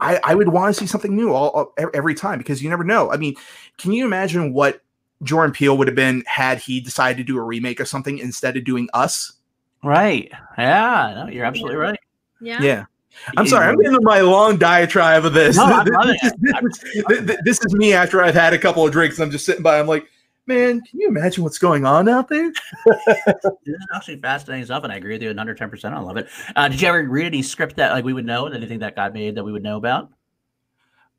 i 0.00 0.18
i 0.24 0.34
would 0.34 0.48
want 0.48 0.74
to 0.74 0.80
see 0.80 0.86
something 0.86 1.14
new 1.14 1.32
all, 1.32 1.48
all 1.50 1.74
every 1.94 2.14
time 2.14 2.38
because 2.38 2.62
you 2.62 2.70
never 2.70 2.84
know 2.84 3.12
i 3.12 3.16
mean 3.16 3.34
can 3.76 3.92
you 3.92 4.04
imagine 4.06 4.52
what 4.54 4.80
jordan 5.22 5.52
peele 5.52 5.76
would 5.76 5.86
have 5.88 5.94
been 5.96 6.22
had 6.26 6.58
he 6.58 6.80
decided 6.80 7.18
to 7.18 7.24
do 7.24 7.36
a 7.36 7.42
remake 7.42 7.80
of 7.80 7.86
something 7.88 8.18
instead 8.18 8.56
of 8.56 8.64
doing 8.64 8.88
us 8.94 9.32
Right. 9.82 10.30
Yeah. 10.58 11.14
No, 11.16 11.32
you're 11.32 11.46
absolutely 11.46 11.76
right. 11.78 11.98
Yeah. 12.42 12.62
Yeah. 12.62 12.84
I'm 13.36 13.46
sorry, 13.46 13.66
I'm 13.66 13.76
getting 13.76 13.98
my 14.02 14.20
long 14.20 14.56
diatribe 14.56 15.24
of 15.24 15.32
this. 15.34 15.56
No, 15.56 15.84
this, 16.22 16.32
this, 16.40 17.20
this- 17.20 17.36
this 17.44 17.64
is 17.64 17.74
me 17.74 17.92
after 17.92 18.22
I've 18.22 18.34
had 18.34 18.52
a 18.54 18.58
couple 18.58 18.86
of 18.86 18.92
drinks. 18.92 19.18
I'm 19.18 19.30
just 19.30 19.44
sitting 19.44 19.62
by. 19.62 19.78
I'm 19.78 19.86
like, 19.86 20.06
man, 20.46 20.80
can 20.80 21.00
you 21.00 21.08
imagine 21.08 21.44
what's 21.44 21.58
going 21.58 21.84
on 21.84 22.08
out 22.08 22.28
there? 22.28 22.50
This 22.86 23.76
is 23.76 23.86
actually 23.94 24.20
fascinating 24.20 24.64
stuff, 24.64 24.84
and 24.84 24.92
I 24.92 24.96
agree 24.96 25.14
with 25.14 25.22
you 25.22 25.28
110. 25.28 25.70
percent 25.70 25.94
I 25.94 26.00
love 26.00 26.16
it. 26.16 26.28
Uh, 26.56 26.68
did 26.68 26.80
you 26.80 26.88
ever 26.88 27.02
read 27.08 27.26
any 27.26 27.42
script 27.42 27.76
that 27.76 27.92
like 27.92 28.04
we 28.04 28.12
would 28.12 28.26
know? 28.26 28.46
And 28.46 28.54
anything 28.54 28.78
that 28.80 28.96
got 28.96 29.12
made 29.12 29.34
that 29.36 29.44
we 29.44 29.52
would 29.52 29.62
know 29.62 29.76
about? 29.76 30.10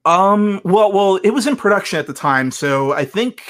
Um, 0.05 0.59
well, 0.63 0.91
well, 0.91 1.17
it 1.17 1.29
was 1.29 1.45
in 1.47 1.55
production 1.55 1.99
at 1.99 2.07
the 2.07 2.13
time, 2.13 2.49
so 2.51 2.93
I 2.93 3.05
think 3.05 3.43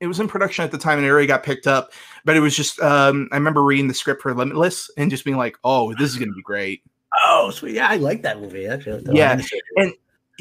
it 0.00 0.06
was 0.06 0.18
in 0.18 0.28
production 0.28 0.64
at 0.64 0.70
the 0.72 0.78
time, 0.78 0.96
and 0.98 1.06
it 1.06 1.10
already 1.10 1.26
got 1.26 1.42
picked 1.42 1.66
up. 1.66 1.92
But 2.24 2.36
it 2.36 2.40
was 2.40 2.56
just, 2.56 2.80
um, 2.80 3.28
I 3.32 3.36
remember 3.36 3.62
reading 3.62 3.88
the 3.88 3.94
script 3.94 4.22
for 4.22 4.34
Limitless 4.34 4.90
and 4.96 5.10
just 5.10 5.24
being 5.24 5.36
like, 5.36 5.56
oh, 5.64 5.92
this 5.94 6.10
is 6.10 6.16
going 6.16 6.28
to 6.30 6.34
be 6.34 6.42
great. 6.42 6.82
Oh, 7.24 7.50
sweet! 7.50 7.74
Yeah, 7.74 7.88
I 7.88 7.96
like 7.96 8.22
that 8.22 8.40
movie. 8.40 8.66
Actually, 8.66 9.02
Yeah, 9.12 9.40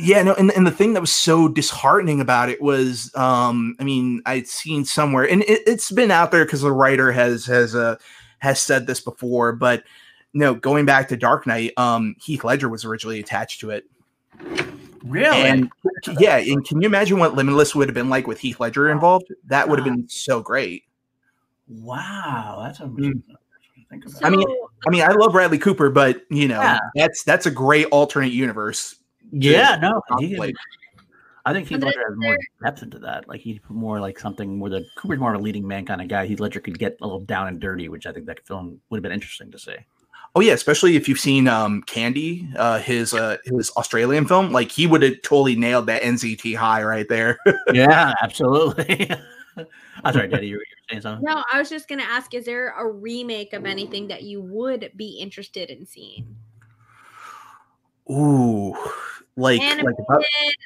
Yeah, 0.01 0.23
no, 0.23 0.33
and, 0.35 0.49
and 0.51 0.65
the 0.65 0.71
thing 0.71 0.93
that 0.93 1.01
was 1.01 1.11
so 1.11 1.49
disheartening 1.49 2.21
about 2.21 2.47
it 2.47 2.61
was, 2.61 3.13
um, 3.15 3.75
I 3.79 3.83
mean, 3.83 4.21
I'd 4.25 4.47
seen 4.47 4.85
somewhere, 4.85 5.29
and 5.29 5.41
it, 5.43 5.61
it's 5.67 5.91
been 5.91 6.09
out 6.09 6.31
there 6.31 6.45
because 6.45 6.61
the 6.61 6.71
writer 6.71 7.11
has 7.11 7.45
has 7.47 7.75
uh, 7.75 7.97
has 8.39 8.61
said 8.61 8.87
this 8.87 9.01
before, 9.01 9.51
but 9.51 9.83
no, 10.33 10.53
going 10.53 10.85
back 10.85 11.09
to 11.09 11.17
Dark 11.17 11.45
Knight, 11.45 11.73
um, 11.75 12.15
Heath 12.21 12.45
Ledger 12.45 12.69
was 12.69 12.85
originally 12.85 13.19
attached 13.19 13.59
to 13.59 13.71
it, 13.71 13.85
really. 15.03 15.37
and 15.37 15.69
yeah, 16.17 16.37
and 16.37 16.65
can 16.65 16.81
you 16.81 16.87
imagine 16.87 17.19
what 17.19 17.35
Limitless 17.35 17.75
would 17.75 17.89
have 17.89 17.95
been 17.95 18.09
like 18.09 18.25
with 18.25 18.39
Heath 18.39 18.61
Ledger 18.61 18.89
involved? 18.89 19.33
That 19.47 19.67
would 19.67 19.79
have 19.79 19.85
been 19.85 20.07
so 20.07 20.39
great. 20.39 20.83
wow, 21.67 22.61
that's 22.63 22.79
a. 22.79 22.89
Think 23.89 24.05
about. 24.05 24.17
So, 24.19 24.25
I 24.25 24.29
mean, 24.29 24.47
I 24.85 24.89
mean, 24.89 25.01
I 25.01 25.09
love 25.13 25.31
Bradley 25.31 25.57
Cooper, 25.57 25.89
but 25.89 26.21
you 26.29 26.47
know, 26.47 26.61
Yeah. 26.61 26.79
that's 26.95 27.23
that's 27.23 27.45
a 27.45 27.51
great 27.51 27.87
alternate 27.87 28.31
universe. 28.31 28.95
yeah, 29.31 29.77
no, 29.81 30.01
he. 30.19 30.37
I 31.45 31.53
think 31.53 31.67
Heath 31.69 31.81
Ledger 31.81 32.03
has 32.09 32.17
more 32.17 32.37
depth 32.63 32.83
into 32.83 32.99
that. 32.99 33.27
Like 33.27 33.39
he's 33.41 33.59
more 33.69 33.99
like 33.99 34.19
something 34.19 34.57
more 34.57 34.69
the 34.69 34.85
Cooper's 34.97 35.19
more 35.19 35.33
of 35.33 35.39
a 35.39 35.43
leading 35.43 35.67
man 35.67 35.85
kind 35.85 36.01
of 36.01 36.07
guy. 36.07 36.27
Heath 36.27 36.39
Ledger 36.39 36.59
could 36.59 36.77
get 36.77 36.97
a 37.01 37.05
little 37.05 37.21
down 37.21 37.47
and 37.47 37.59
dirty, 37.59 37.89
which 37.89 38.05
I 38.05 38.11
think 38.11 38.25
that 38.27 38.45
film 38.45 38.79
would 38.89 38.97
have 38.97 39.03
been 39.03 39.11
interesting 39.11 39.49
to 39.51 39.57
see. 39.57 39.75
Oh 40.35 40.41
yeah, 40.41 40.53
especially 40.53 40.95
if 40.95 41.07
you've 41.09 41.19
seen 41.19 41.47
um 41.47 41.81
Candy, 41.83 42.47
uh 42.55 42.77
his 42.79 43.13
uh 43.15 43.37
his 43.45 43.71
Australian 43.77 44.27
film, 44.27 44.51
like 44.51 44.69
he 44.69 44.85
would 44.85 45.01
have 45.01 45.19
totally 45.23 45.55
nailed 45.55 45.87
that 45.87 46.03
NZT 46.03 46.55
high 46.55 46.83
right 46.83 47.07
there. 47.09 47.39
yeah, 47.73 48.13
absolutely. 48.21 49.09
I'm 50.03 50.13
sorry, 50.13 50.27
Daddy, 50.27 50.47
you 50.47 50.57
were, 50.57 50.63
saying 50.89 51.01
something. 51.01 51.25
no, 51.25 51.43
I 51.51 51.59
was 51.59 51.69
just 51.69 51.87
gonna 51.87 52.03
ask: 52.03 52.33
Is 52.33 52.45
there 52.45 52.73
a 52.77 52.89
remake 52.89 53.53
of 53.53 53.65
anything 53.65 54.07
that 54.07 54.23
you 54.23 54.41
would 54.41 54.91
be 54.95 55.19
interested 55.19 55.69
in 55.69 55.85
seeing? 55.85 56.35
Ooh, 58.09 58.71
like 59.35 59.59
like 59.59 59.61
Animated, 59.61 60.05
about- 60.07 60.23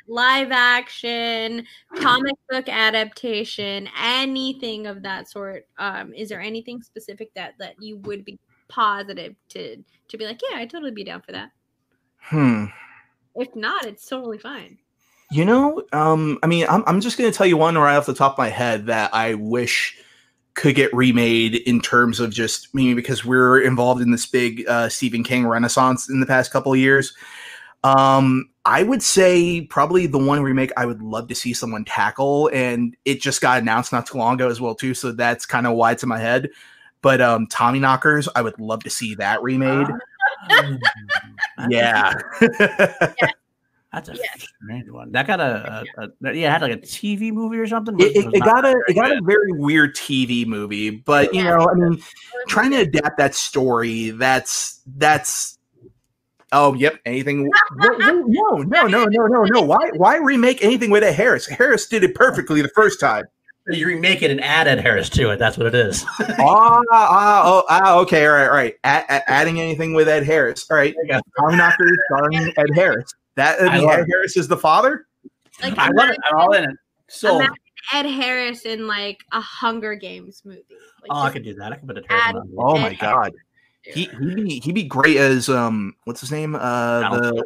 live 0.08 0.52
action, 0.52 1.66
comic 1.98 2.36
book 2.50 2.70
adaptation, 2.70 3.90
anything 4.02 4.88
of 4.88 5.04
that 5.04 5.30
sort. 5.30 5.68
Um, 5.78 6.14
is 6.14 6.30
there 6.30 6.42
anything 6.42 6.82
specific 6.82 7.34
that 7.34 7.56
that 7.60 7.76
you 7.82 7.98
would 7.98 8.24
be 8.24 8.40
positive 8.70 9.36
to 9.50 9.84
to 10.08 10.18
be 10.18 10.26
like, 10.26 10.40
yeah, 10.50 10.58
I'd 10.58 10.70
totally 10.70 10.92
be 10.92 11.04
down 11.04 11.22
for 11.22 11.32
that. 11.32 11.52
hmm. 12.18 12.66
If 13.36 13.56
not, 13.56 13.86
it's 13.86 14.08
totally 14.08 14.38
fine. 14.38 14.78
You 15.32 15.46
know, 15.46 15.84
um, 15.94 16.38
I 16.44 16.48
mean, 16.48 16.66
I'm 16.70 16.84
I'm 16.86 17.02
just 17.02 17.18
gonna 17.18 17.32
tell 17.32 17.48
you 17.48 17.58
one 17.58 17.78
right 17.78 17.96
off 17.96 18.06
the 18.06 18.14
top 18.14 18.34
of 18.34 18.38
my 18.38 18.50
head 18.50 18.86
that 18.88 19.14
I 19.14 19.34
wish 19.34 19.98
could 20.54 20.76
get 20.76 20.94
remade 20.94 21.56
in 21.56 21.82
terms 21.82 22.20
of 22.20 22.32
just 22.32 22.68
I 22.74 22.78
mean 22.78 22.96
because 22.96 23.26
we're 23.26 23.60
involved 23.60 24.02
in 24.02 24.12
this 24.12 24.26
big 24.28 24.68
uh, 24.68 24.90
Stephen 24.90 25.24
King 25.24 25.48
renaissance 25.48 26.10
in 26.10 26.20
the 26.20 26.26
past 26.26 26.52
couple 26.52 26.72
of 26.74 26.80
years. 26.80 27.16
Um, 27.84 28.50
I 28.66 28.84
would 28.84 29.04
say 29.04 29.62
probably 29.62 30.08
the 30.08 30.18
one 30.18 30.42
remake 30.42 30.72
I 30.78 30.86
would 30.86 31.02
love 31.02 31.28
to 31.30 31.36
see 31.36 31.54
someone 31.54 31.84
tackle, 31.84 32.50
and 32.54 32.96
it 33.04 33.20
just 33.20 33.42
got 33.42 33.62
announced 33.62 33.92
not 33.92 34.06
too 34.06 34.18
long 34.18 34.36
ago 34.36 34.50
as 34.50 34.62
well 34.62 34.76
too. 34.76 34.94
So 34.94 35.12
that's 35.12 35.46
kind 35.46 35.68
of 35.68 35.74
why 35.74 35.92
it's 35.92 36.04
in 36.04 36.10
my 36.10 36.20
head. 36.20 36.50
But 37.02 37.20
um, 37.20 37.48
Tommyknockers, 37.48 38.30
I 38.36 38.42
would 38.42 38.58
love 38.60 38.84
to 38.84 38.90
see 38.90 39.16
that 39.16 39.44
remade. 39.44 39.88
Mm. 40.50 40.80
yeah. 41.70 42.14
That's 43.94 44.10
a 44.10 44.14
Yeah. 44.14 44.22
strange 44.64 44.90
one. 44.90 45.12
That 45.12 45.28
got 45.28 45.40
a, 45.40 45.86
a, 45.98 46.04
a 46.06 46.34
yeah, 46.34 46.48
it 46.48 46.52
had 46.52 46.62
like 46.64 46.72
a 46.72 46.78
TV 46.78 47.32
movie 47.32 47.58
or 47.58 47.68
something. 47.68 48.00
it, 48.00 48.16
it, 48.16 48.26
it 48.34 48.40
got 48.44 48.66
a 48.66 48.72
very 48.72 48.84
it 48.88 48.94
got 48.96 49.10
good. 49.10 49.20
a 49.20 49.22
very 49.22 49.52
weird 49.52 49.96
TV 49.96 50.48
movie, 50.48 50.90
but 50.90 51.34
you 51.34 51.44
Yeah. 51.44 51.56
know, 51.56 51.70
I 51.70 51.76
mean, 51.76 52.02
trying 52.48 52.72
to 52.72 52.78
adapt 52.78 53.18
that 53.20 53.36
story, 53.36 54.10
that's 54.10 54.82
that's 54.98 55.60
oh 56.52 56.74
yep, 56.74 57.00
anything 57.06 57.50
no, 57.76 57.88
no, 57.98 58.12
no, 58.28 58.58
no, 58.64 58.88
no, 58.88 59.06
no, 59.06 59.26
no, 59.28 59.44
no. 59.44 59.62
Why 59.62 59.92
why 59.96 60.18
remake 60.18 60.64
anything 60.64 60.90
with 60.90 61.04
Ed 61.04 61.14
Harris? 61.14 61.46
Harris 61.46 61.86
did 61.88 62.04
it 62.04 62.16
perfectly 62.16 62.62
the 62.64 62.70
first 62.70 63.00
time. 63.00 63.26
You 63.68 63.88
remake 63.88 64.22
it 64.24 64.30
and 64.32 64.44
add 64.44 64.68
Ed 64.68 64.82
Harris 64.82 65.08
to 65.12 65.30
it. 65.30 65.38
That's 65.38 65.58
what 65.58 65.68
it 65.68 65.76
is. 65.76 66.04
ah, 66.20 66.82
ah, 66.92 67.44
oh, 67.46 67.64
ah, 67.70 67.98
okay, 68.00 68.26
all 68.26 68.34
right, 68.34 68.48
all 68.48 68.54
right. 68.54 68.76
A- 68.84 69.06
a- 69.08 69.30
adding 69.32 69.62
anything 69.62 69.94
with 69.94 70.10
Ed 70.10 70.24
Harris. 70.26 70.66
All 70.70 70.76
right. 70.76 70.94
There 71.08 71.18
you 71.18 71.22
go. 71.22 71.22
Starring 72.10 72.54
Ed 72.58 72.66
Harris. 72.76 73.14
That 73.36 73.62
I 73.62 73.68
I 73.68 73.80
mean, 73.80 73.90
Ed 73.90 74.00
it. 74.02 74.08
Harris 74.12 74.38
is 74.38 74.48
the 74.48 74.58
father? 74.58 75.08
Like 75.62 75.78
I 75.78 75.90
love 75.90 76.10
it. 76.10 76.18
I'm 76.30 76.38
all 76.40 76.54
in 76.54 76.64
it. 76.66 76.76
So, 77.10 77.36
Imagine 77.36 77.56
Ed 77.94 78.06
Harris 78.06 78.66
in 78.66 78.88
like 78.88 79.20
a 79.32 79.42
Hunger 79.42 79.96
Games 79.96 80.42
movie. 80.46 80.64
Like, 81.02 81.10
oh, 81.10 81.16
I 81.16 81.24
just 81.26 81.34
could 81.34 81.44
do 81.44 81.54
that. 81.56 81.72
I 81.72 81.76
could 81.76 81.88
put 81.88 81.98
a 81.98 82.04
add- 82.10 82.36
Oh 82.58 82.78
my 82.78 82.90
Ed 82.92 83.00
god. 83.00 83.32
Harris. 83.86 83.96
He 83.96 84.06
he'd 84.06 84.36
be 84.36 84.60
he'd 84.62 84.76
be 84.76 84.84
great 84.84 85.18
as 85.18 85.50
um 85.50 85.94
what's 86.06 86.22
his 86.22 86.32
name? 86.32 86.56
Uh 86.56 87.10
the 87.18 87.44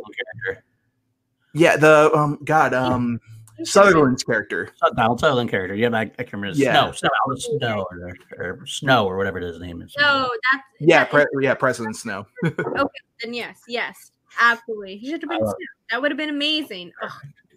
Yeah, 1.54 1.78
the 1.78 2.12
um 2.14 2.40
God, 2.44 2.74
um 2.74 3.20
Sutherland's 3.64 4.24
character. 4.24 4.70
Donald 4.96 5.20
Sutherland 5.20 5.50
character. 5.50 5.74
Yeah, 5.74 5.90
I, 5.92 6.02
I 6.02 6.24
can 6.24 6.40
remember. 6.40 6.60
Yeah. 6.60 6.92
Snow, 6.92 7.10
Snow, 7.36 7.58
Snow, 7.58 7.86
or, 7.90 8.14
or 8.38 8.66
Snow, 8.68 9.08
or 9.08 9.18
whatever 9.18 9.40
his 9.40 9.60
name 9.60 9.82
is. 9.82 9.96
No, 9.98 10.30
that's 10.52 10.64
Yeah, 10.80 11.06
that- 11.06 11.10
pre- 11.32 11.44
yeah, 11.44 11.56
President 11.56 11.96
Snow. 11.96 12.28
Okay, 12.46 13.00
then 13.24 13.34
yes, 13.34 13.62
yes, 13.68 14.12
absolutely. 14.40 14.98
He 14.98 15.10
should 15.10 15.22
have 15.22 15.30
been. 15.30 15.42
I 15.42 15.46
love 15.46 15.56
Snow. 15.58 15.66
That 15.92 16.02
would 16.02 16.12
have 16.12 16.18
been 16.18 16.30
amazing. 16.30 16.92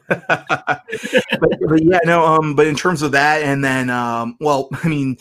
But, 0.08 1.58
but 1.68 1.82
yeah, 1.84 2.00
no, 2.04 2.26
um, 2.26 2.54
but 2.56 2.66
in 2.66 2.74
terms 2.74 3.02
of 3.02 3.12
that, 3.12 3.42
and 3.42 3.64
then 3.64 3.90
um, 3.90 4.36
well, 4.40 4.68
I 4.84 4.88
mean, 4.88 5.16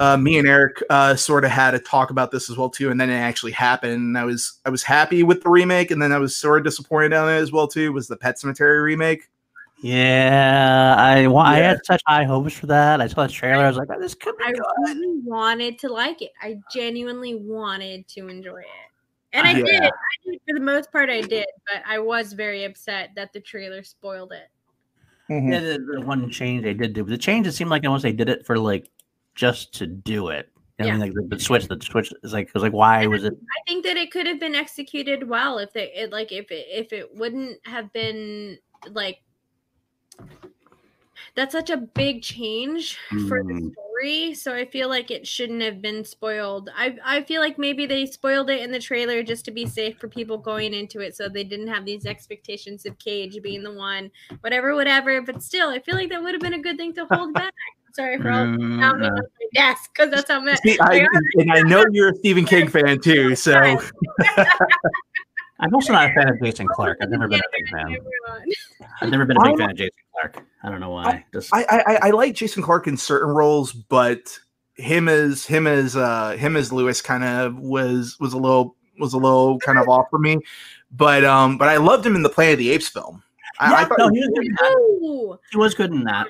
uh, 0.00 0.16
me 0.16 0.38
and 0.38 0.48
Eric 0.48 0.82
uh, 0.88 1.16
sort 1.16 1.44
of 1.44 1.50
had 1.50 1.74
a 1.74 1.78
talk 1.78 2.10
about 2.10 2.30
this 2.30 2.48
as 2.50 2.56
well 2.56 2.70
too, 2.70 2.90
and 2.90 3.00
then 3.00 3.10
it 3.10 3.16
actually 3.16 3.52
happened. 3.52 3.92
And 3.92 4.18
I 4.18 4.24
was 4.24 4.58
I 4.64 4.70
was 4.70 4.82
happy 4.82 5.22
with 5.22 5.42
the 5.42 5.50
remake, 5.50 5.90
and 5.90 6.00
then 6.00 6.12
I 6.12 6.18
was 6.18 6.34
sort 6.34 6.58
of 6.58 6.64
disappointed 6.64 7.12
on 7.12 7.28
it 7.28 7.36
as 7.36 7.52
well 7.52 7.68
too. 7.68 7.92
Was 7.92 8.08
the 8.08 8.16
Pet 8.16 8.36
Sematary 8.36 8.82
remake? 8.82 9.28
Yeah, 9.82 10.94
I 10.98 11.26
wa- 11.26 11.42
I 11.42 11.56
had 11.58 11.84
such 11.84 12.00
high 12.06 12.24
hopes 12.24 12.54
for 12.54 12.66
that. 12.66 13.02
I 13.02 13.08
saw 13.08 13.26
the 13.26 13.32
trailer. 13.32 13.64
I 13.64 13.68
was 13.68 13.76
like, 13.76 13.88
oh, 13.94 14.00
this 14.00 14.14
could 14.14 14.36
be 14.38 14.44
I 14.44 14.52
good. 14.52 14.62
really 14.84 15.20
wanted 15.22 15.78
to 15.80 15.92
like 15.92 16.22
it. 16.22 16.32
I 16.40 16.58
genuinely 16.72 17.34
wanted 17.34 18.08
to 18.08 18.28
enjoy 18.28 18.60
it. 18.60 18.85
And 19.36 19.46
I 19.46 19.52
Yeah. 19.52 19.64
did. 19.66 19.82
I 19.82 19.90
did 20.24 20.40
for 20.48 20.54
the 20.54 20.64
most 20.64 20.90
part 20.90 21.10
I 21.10 21.20
did, 21.20 21.46
but 21.70 21.82
I 21.86 21.98
was 21.98 22.32
very 22.32 22.64
upset 22.64 23.10
that 23.16 23.34
the 23.34 23.40
trailer 23.40 23.82
spoiled 23.82 24.32
it. 24.32 24.48
Mm-hmm. 25.30 25.52
Yeah, 25.52 25.60
the, 25.60 25.78
the 25.78 26.00
one 26.00 26.30
change 26.30 26.62
they 26.62 26.72
did 26.72 26.94
do. 26.94 27.04
The 27.04 27.18
change 27.18 27.46
it 27.46 27.52
seemed 27.52 27.70
like 27.70 27.84
almost 27.84 28.02
they 28.02 28.12
did 28.12 28.30
it 28.30 28.46
for 28.46 28.58
like 28.58 28.88
just 29.34 29.74
to 29.74 29.86
do 29.86 30.28
it. 30.28 30.50
I 30.78 30.84
mean, 30.84 31.00
like 31.00 31.12
the, 31.12 31.22
the 31.22 31.38
switch, 31.38 31.68
the 31.68 31.78
switch 31.80 32.12
is 32.22 32.32
like 32.32 32.48
it 32.48 32.54
was 32.54 32.62
like 32.62 32.72
why 32.72 33.06
was 33.06 33.24
it? 33.24 33.34
I 33.34 33.60
think 33.66 33.84
that 33.84 33.96
it 33.96 34.10
could 34.10 34.26
have 34.26 34.40
been 34.40 34.54
executed 34.54 35.28
well 35.28 35.58
if 35.58 35.72
they 35.72 35.92
it 35.92 36.12
like 36.12 36.32
if 36.32 36.50
it 36.50 36.66
if 36.70 36.92
it 36.92 37.14
wouldn't 37.14 37.58
have 37.66 37.92
been 37.92 38.58
like 38.90 39.20
that's 41.34 41.52
such 41.52 41.70
a 41.70 41.76
big 41.76 42.22
change 42.22 42.98
for 43.28 43.42
the 43.42 43.54
mm. 43.54 43.72
Story 43.96 44.34
so 44.34 44.54
i 44.54 44.64
feel 44.64 44.88
like 44.88 45.10
it 45.10 45.26
shouldn't 45.26 45.62
have 45.62 45.80
been 45.80 46.04
spoiled. 46.04 46.70
I 46.76 46.96
i 47.04 47.22
feel 47.22 47.40
like 47.40 47.58
maybe 47.58 47.86
they 47.86 48.06
spoiled 48.06 48.50
it 48.50 48.60
in 48.60 48.70
the 48.70 48.78
trailer 48.78 49.22
just 49.22 49.44
to 49.46 49.50
be 49.50 49.66
safe 49.66 49.98
for 49.98 50.08
people 50.08 50.38
going 50.38 50.74
into 50.74 51.00
it 51.00 51.16
so 51.16 51.28
they 51.28 51.44
didn't 51.44 51.68
have 51.68 51.84
these 51.84 52.04
expectations 52.04 52.84
of 52.84 52.98
Gage 52.98 53.40
being 53.42 53.62
the 53.62 53.72
one 53.72 54.10
whatever 54.40 54.74
whatever 54.74 55.22
but 55.22 55.42
still 55.42 55.70
i 55.70 55.78
feel 55.78 55.94
like 55.94 56.10
that 56.10 56.22
would 56.22 56.32
have 56.34 56.42
been 56.42 56.54
a 56.54 56.62
good 56.62 56.76
thing 56.76 56.92
to 56.94 57.06
hold 57.06 57.34
back. 57.34 57.52
Sorry 57.92 58.18
for 58.18 58.30
all 58.30 58.44
Mm, 58.44 58.82
uh, 58.82 58.98
my 58.98 59.46
desk 59.54 59.90
because 59.94 60.10
that's 60.10 60.30
how 60.30 60.40
much 60.40 60.58
See, 60.62 60.78
I, 60.80 61.06
and 61.36 61.50
I 61.50 61.60
know 61.62 61.86
you're 61.90 62.10
a 62.10 62.14
Stephen 62.16 62.44
King 62.44 62.68
fan 62.76 63.00
too, 63.00 63.34
so 63.34 63.54
I'm 65.60 65.74
also 65.74 65.92
not 65.92 66.10
a 66.10 66.14
fan 66.14 66.28
of 66.28 66.40
Jason 66.40 66.66
Clarke. 66.68 66.98
I've 67.02 67.10
never 67.10 67.28
been 67.28 67.40
a 67.40 67.42
big 67.56 67.68
fan. 67.70 67.96
I've 69.00 69.10
never 69.10 69.24
been 69.24 69.36
a 69.36 69.42
big 69.42 69.58
fan 69.58 69.70
of 69.70 69.76
Jason 69.76 69.92
Clarke. 70.12 70.46
I 70.62 70.70
don't 70.70 70.80
know 70.80 70.90
why. 70.90 71.24
Just 71.32 71.54
I, 71.54 71.64
I 71.68 71.82
I- 71.94 71.98
I 72.08 72.10
like 72.10 72.34
Jason 72.34 72.62
Clarke 72.62 72.86
in 72.88 72.96
certain 72.96 73.28
roles, 73.30 73.72
but 73.72 74.38
him 74.76 75.08
as 75.08 75.46
him 75.46 75.66
as 75.66 75.96
uh 75.96 76.32
him 76.32 76.56
as 76.56 76.72
Louis 76.72 77.00
kind 77.00 77.24
of 77.24 77.56
was 77.58 78.16
was 78.20 78.32
a 78.34 78.38
little 78.38 78.76
was 78.98 79.12
a 79.14 79.18
little 79.18 79.58
kind 79.60 79.78
of 79.78 79.88
off 79.88 80.06
for 80.10 80.18
me. 80.18 80.38
But 80.90 81.24
um 81.24 81.56
but 81.58 81.68
I 81.68 81.76
loved 81.78 82.04
him 82.04 82.14
in 82.16 82.22
the 82.22 82.28
Planet 82.28 82.54
of 82.54 82.58
the 82.58 82.70
Apes 82.70 82.88
film. 82.88 83.22
I, 83.58 83.66
I 83.66 83.80
Yeah, 83.80 83.86
thought 83.86 83.98
no, 83.98 84.08
he 84.10 84.18
was 84.20 84.28
good 84.34 84.44
in 84.46 84.52
that. 84.52 85.38
He 85.52 85.56
was 85.58 85.74
good 85.74 85.90
in 85.92 86.04
that. 86.04 86.28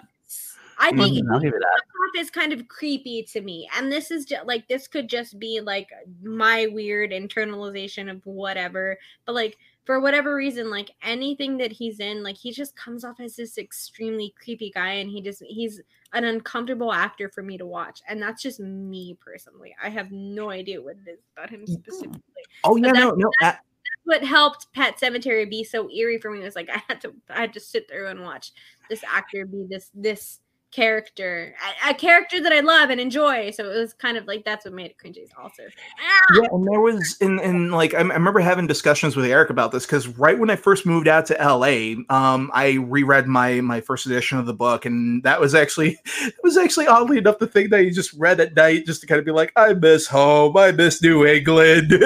I 0.79 0.91
was 0.91 1.01
think 1.01 1.15
good 1.15 1.21
in 1.21 1.27
that. 1.27 1.35
I'll 1.35 1.41
give 1.41 1.53
you 1.53 1.59
that. 1.59 2.19
off 2.19 2.21
as 2.21 2.31
kind 2.31 2.53
of 2.53 2.69
creepy 2.69 3.23
to 3.33 3.41
me. 3.41 3.69
And 3.77 3.91
this 3.91 4.11
is 4.11 4.25
just 4.25 4.47
like 4.47 4.69
this 4.69 4.87
could 4.89 5.09
just 5.09 5.39
be 5.39 5.61
like 5.61 5.89
my 6.23 6.67
weird 6.71 7.11
internalization 7.11 8.11
of 8.11 8.25
whatever. 8.25 8.99
But 9.25 9.35
like 9.35 9.57
for 9.85 10.01
whatever 10.01 10.35
reason, 10.35 10.71
like 10.71 10.91
anything 11.03 11.57
that 11.59 11.73
he's 11.73 12.01
in, 12.01 12.23
like 12.23 12.37
he 12.37 12.53
just 12.53 12.77
comes 12.77 13.05
off 13.05 13.21
as 13.21 13.37
this 13.37 13.57
extremely 13.59 14.35
creepy 14.43 14.71
guy, 14.75 14.93
and 14.95 15.09
he 15.11 15.21
just 15.23 15.43
he's 15.47 15.81
an 16.13 16.25
uncomfortable 16.25 16.93
actor 16.93 17.29
for 17.29 17.43
me 17.43 17.59
to 17.59 17.67
watch. 17.67 18.01
And 18.09 18.21
that's 18.23 18.43
just 18.43 18.61
me 18.61 19.17
personally. 19.21 19.75
I 19.83 19.89
have 19.89 20.11
no 20.13 20.51
idea 20.51 20.83
what 20.83 20.97
it 21.07 21.11
is 21.11 21.19
about 21.37 21.51
him 21.51 21.61
mm, 21.61 21.69
mm. 21.69 21.75
specifically. 21.75 22.23
Oh 22.65 22.77
yeah, 22.77 22.93
But 22.93 22.99
no, 22.99 23.11
no. 23.13 23.31
that's- 23.41 23.63
What 24.05 24.23
helped 24.25 24.73
Pet 24.73 24.99
Sematary 25.01 25.49
be 25.51 25.65
so 25.65 25.91
eerie 25.91 26.19
for 26.19 26.31
me 26.31 26.41
was 26.41 26.55
like 26.57 26.69
I 26.75 26.83
had 26.89 27.01
to 27.03 27.15
I 27.31 27.41
had 27.41 27.53
to 27.55 27.61
sit 27.61 27.89
there 27.89 28.07
and 28.07 28.23
watch 28.23 28.53
this 28.89 29.03
actor 29.05 29.47
be 29.47 29.67
this 29.69 29.91
this 29.95 30.41
character 30.77 31.55
a, 31.87 31.91
a 31.91 31.95
character 31.95 32.43
that 32.43 32.53
I 32.53 32.61
love 32.61 32.91
and 32.91 33.01
enjoy. 33.01 33.51
So 33.51 33.71
it 33.71 33.77
was 33.77 33.95
kind 33.95 34.19
of 34.19 34.27
like 34.27 34.45
that's 34.45 34.67
what 34.67 34.75
made 34.75 34.91
it 34.91 34.97
cringy 35.03 35.27
also. 35.43 35.63
Ah! 35.99 36.35
Yeah, 36.35 36.49
and 36.53 36.69
there 36.71 36.81
was 36.81 37.17
in 37.21 37.41
in 37.41 37.71
like 37.71 37.95
I, 37.95 37.99
I 37.99 38.03
remember 38.03 38.41
having 38.41 38.67
discussions 38.67 39.17
with 39.17 39.25
Eric 39.25 39.49
about 39.49 39.73
this 39.73 39.87
because 39.87 40.07
right 40.07 40.39
when 40.39 40.51
I 40.51 40.57
first 40.57 40.85
moved 40.85 41.09
out 41.09 41.25
to 41.27 41.35
LA, 41.35 41.95
um, 42.15 42.51
I 42.53 42.75
reread 42.87 43.27
my 43.27 43.63
my 43.63 43.81
first 43.81 44.05
edition 44.05 44.39
of 44.39 44.45
the 44.45 44.53
book, 44.53 44.85
and 44.85 45.23
that 45.23 45.41
was 45.41 45.55
actually 45.55 45.99
it 46.05 46.35
was 46.43 46.59
actually 46.59 46.87
oddly 46.87 47.17
enough 47.19 47.39
the 47.39 47.47
thing 47.47 47.71
that 47.71 47.83
you 47.83 47.91
just 47.91 48.13
read 48.13 48.39
at 48.39 48.55
night 48.55 48.85
just 48.85 49.01
to 49.01 49.07
kind 49.07 49.19
of 49.19 49.25
be 49.25 49.33
like, 49.33 49.53
I 49.57 49.73
miss 49.73 50.07
home, 50.07 50.57
I 50.59 50.73
miss 50.73 51.03
New 51.03 51.27
England. 51.27 51.95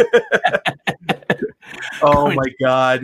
oh 2.03 2.33
my 2.33 2.47
god, 2.61 3.03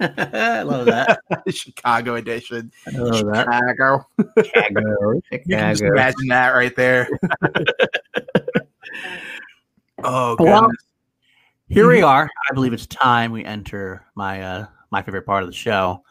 I 0.00 0.62
love 0.62 0.86
that. 0.86 1.20
Chicago 1.50 2.16
edition, 2.16 2.72
I 2.86 2.90
love 2.98 3.26
that. 3.32 3.46
Chicago. 3.46 4.06
Chicago, 4.44 5.20
You 5.32 5.38
can 5.56 5.72
just 5.72 5.82
imagine 5.82 6.28
that 6.28 6.50
right 6.50 6.74
there. 6.76 7.08
oh 10.02 10.36
Well. 10.38 10.68
Here 11.68 11.88
we 11.88 12.02
are. 12.02 12.28
I 12.50 12.54
believe 12.54 12.72
it's 12.72 12.86
time 12.88 13.30
we 13.30 13.44
enter 13.44 14.04
my 14.16 14.42
uh 14.42 14.66
my 14.90 15.02
favorite 15.02 15.24
part 15.24 15.44
of 15.44 15.48
the 15.48 15.54
show. 15.54 16.02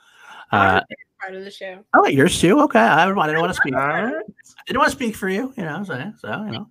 Uh, 0.53 0.79
part 1.19 1.35
of 1.35 1.43
the 1.43 1.51
show. 1.51 1.83
oh, 1.93 2.03
wait, 2.03 2.13
yours 2.13 2.39
too. 2.39 2.61
Okay, 2.61 2.79
I, 2.79 3.03
I 3.03 3.27
didn't 3.27 3.41
want 3.41 3.53
to 3.53 3.57
speak. 3.57 3.75
I 3.75 4.03
right. 4.05 4.23
didn't 4.67 4.79
want 4.79 4.89
to 4.89 4.95
speak 4.95 5.17
for 5.17 5.27
you. 5.27 5.53
You 5.57 5.63
know, 5.63 5.83
so, 5.83 6.13
so 6.17 6.45
you 6.45 6.51
know, 6.53 6.69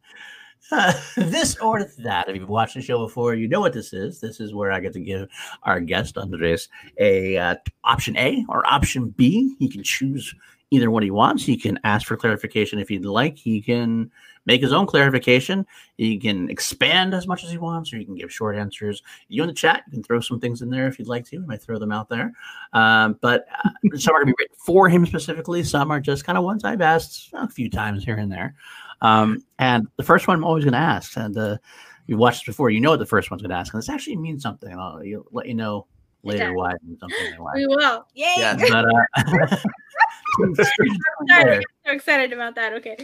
this 1.16 1.56
or 1.58 1.84
that. 1.98 2.28
If 2.28 2.36
you've 2.36 2.48
watched 2.48 2.74
the 2.74 2.82
show 2.82 3.04
before, 3.06 3.34
you 3.34 3.48
know 3.48 3.60
what 3.60 3.72
this 3.72 3.92
is. 3.92 4.20
This 4.20 4.40
is 4.40 4.54
where 4.54 4.70
I 4.70 4.80
get 4.80 4.92
to 4.94 5.00
give 5.00 5.28
our 5.62 5.80
guest 5.80 6.18
Andres 6.18 6.68
a 6.98 7.36
uh, 7.36 7.54
option 7.84 8.16
A 8.16 8.44
or 8.48 8.66
option 8.66 9.10
B. 9.10 9.54
He 9.58 9.68
can 9.68 9.82
choose 9.82 10.34
either 10.70 10.90
one 10.90 11.02
he 11.02 11.10
wants. 11.10 11.44
He 11.44 11.56
can 11.56 11.78
ask 11.84 12.06
for 12.06 12.16
clarification 12.16 12.78
if 12.78 12.88
he'd 12.88 13.04
like. 13.04 13.38
He 13.38 13.62
can 13.62 14.10
make 14.44 14.60
his 14.60 14.72
own 14.72 14.86
clarification. 14.86 15.66
He 15.96 16.18
can 16.18 16.50
expand 16.50 17.14
as 17.14 17.26
much 17.26 17.44
as 17.44 17.50
he 17.50 17.58
wants, 17.58 17.92
or 17.92 17.98
he 17.98 18.04
can 18.04 18.14
give 18.14 18.32
short 18.32 18.56
answers. 18.56 19.02
You 19.28 19.42
in 19.42 19.48
the 19.48 19.54
chat, 19.54 19.84
you 19.86 19.92
can 19.92 20.02
throw 20.02 20.20
some 20.20 20.38
things 20.38 20.60
in 20.60 20.68
there 20.68 20.86
if 20.86 20.98
you'd 20.98 21.08
like 21.08 21.24
to. 21.26 21.36
I 21.36 21.46
might 21.46 21.62
throw 21.62 21.78
them 21.78 21.92
out 21.92 22.10
there. 22.10 22.32
Um, 22.74 23.18
but 23.22 23.46
uh, 23.64 23.70
some 23.96 24.14
are 24.14 24.18
going 24.18 24.32
to 24.32 24.34
be 24.36 24.44
written 24.44 24.56
for 24.58 24.88
him 24.88 25.06
specifically. 25.06 25.64
Some 25.64 25.90
are 25.90 26.00
just 26.00 26.24
kind 26.24 26.36
of 26.36 26.44
ones 26.44 26.64
I've 26.64 26.82
asked 26.82 27.30
a 27.32 27.48
few 27.48 27.70
times 27.70 28.04
here 28.04 28.16
and 28.16 28.30
there. 28.30 28.54
Um, 29.00 29.44
and 29.58 29.86
the 29.96 30.02
first 30.02 30.26
one 30.26 30.36
I'm 30.36 30.44
always 30.44 30.64
going 30.64 30.72
to 30.72 30.78
ask, 30.78 31.16
and 31.16 31.36
uh, 31.36 31.58
you 32.06 32.16
watched 32.16 32.40
this 32.46 32.54
before, 32.54 32.70
you 32.70 32.80
know 32.80 32.90
what 32.90 32.98
the 32.98 33.06
first 33.06 33.30
one's 33.30 33.42
going 33.42 33.50
to 33.50 33.56
ask, 33.56 33.72
and 33.72 33.80
this 33.82 33.88
actually 33.88 34.16
means 34.16 34.42
something. 34.42 34.72
I'll 34.76 35.04
you'll 35.04 35.26
let 35.30 35.46
you 35.46 35.54
know 35.54 35.86
later 36.24 36.46
Okay. 36.46 36.54
why 36.54 36.72
it 36.72 36.80
means 36.84 37.00
something. 37.00 37.26
and 37.26 37.38
why. 37.38 37.52
We 37.54 37.66
will. 37.66 38.06
Yay! 38.14 38.34
Yeah. 38.38 38.56
But 38.68 38.84
uh, 38.86 39.56
Sorry, 41.28 41.56
I'm 41.56 41.62
so 41.84 41.92
excited 41.92 42.32
about 42.32 42.54
that. 42.56 42.72
Okay. 42.74 42.96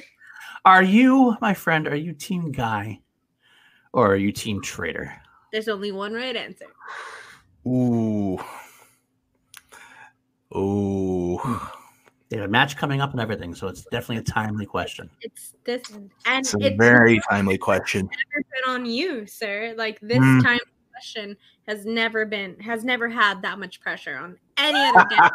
are 0.65 0.83
you, 0.83 1.37
my 1.41 1.55
friend, 1.55 1.87
are 1.89 1.97
you 1.97 2.13
team 2.13 2.53
guy 2.53 3.01
or 3.93 4.13
are 4.13 4.17
you 4.17 4.33
team 4.33 4.61
trader? 4.63 5.15
There's 5.53 5.69
only 5.69 5.93
one 5.93 6.13
right 6.13 6.35
answer. 6.37 6.67
Ooh. 7.67 8.39
Ooh. 10.57 11.41
They 12.31 12.39
have 12.39 12.47
a 12.47 12.49
match 12.49 12.77
coming 12.77 13.01
up 13.01 13.13
and 13.13 13.21
everything, 13.21 13.55
so 13.55 13.69
it's 13.69 13.85
definitely 13.91 14.19
a 14.19 14.23
timely 14.23 14.67
question. 14.67 15.11
It's 15.21 15.55
this 15.65 15.83
and 15.91 16.11
It's 16.27 16.55
a 16.55 16.59
it's 16.59 16.77
very 16.77 17.21
timely 17.31 17.59
question. 17.59 18.07
never 18.07 18.45
been 18.53 18.75
on 18.75 18.87
you, 18.87 19.27
sir. 19.27 19.75
Like 19.77 20.01
this 20.01 20.21
Mm. 20.21 20.43
time 20.43 20.59
question 20.93 21.37
has 21.69 21.85
never 21.85 22.25
been 22.25 22.59
has 22.61 22.85
never 22.85 23.09
had 23.09 23.43
that 23.43 23.59
much 23.59 23.81
pressure 23.81 24.17
on 24.17 24.39
any 24.57 24.87
other 24.87 25.05
guest. 25.11 25.33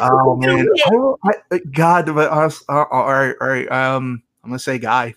oh 0.00 0.36
man, 0.36 0.68
oh, 0.88 1.18
I, 1.24 1.60
God, 1.72 2.06
but 2.06 2.30
us, 2.32 2.62
uh, 2.68 2.84
all 2.90 3.06
right, 3.12 3.34
all 3.40 3.48
right. 3.48 3.70
Um, 3.70 4.22
I'm 4.42 4.50
gonna 4.50 4.58
say 4.58 4.78
guy. 4.78 5.14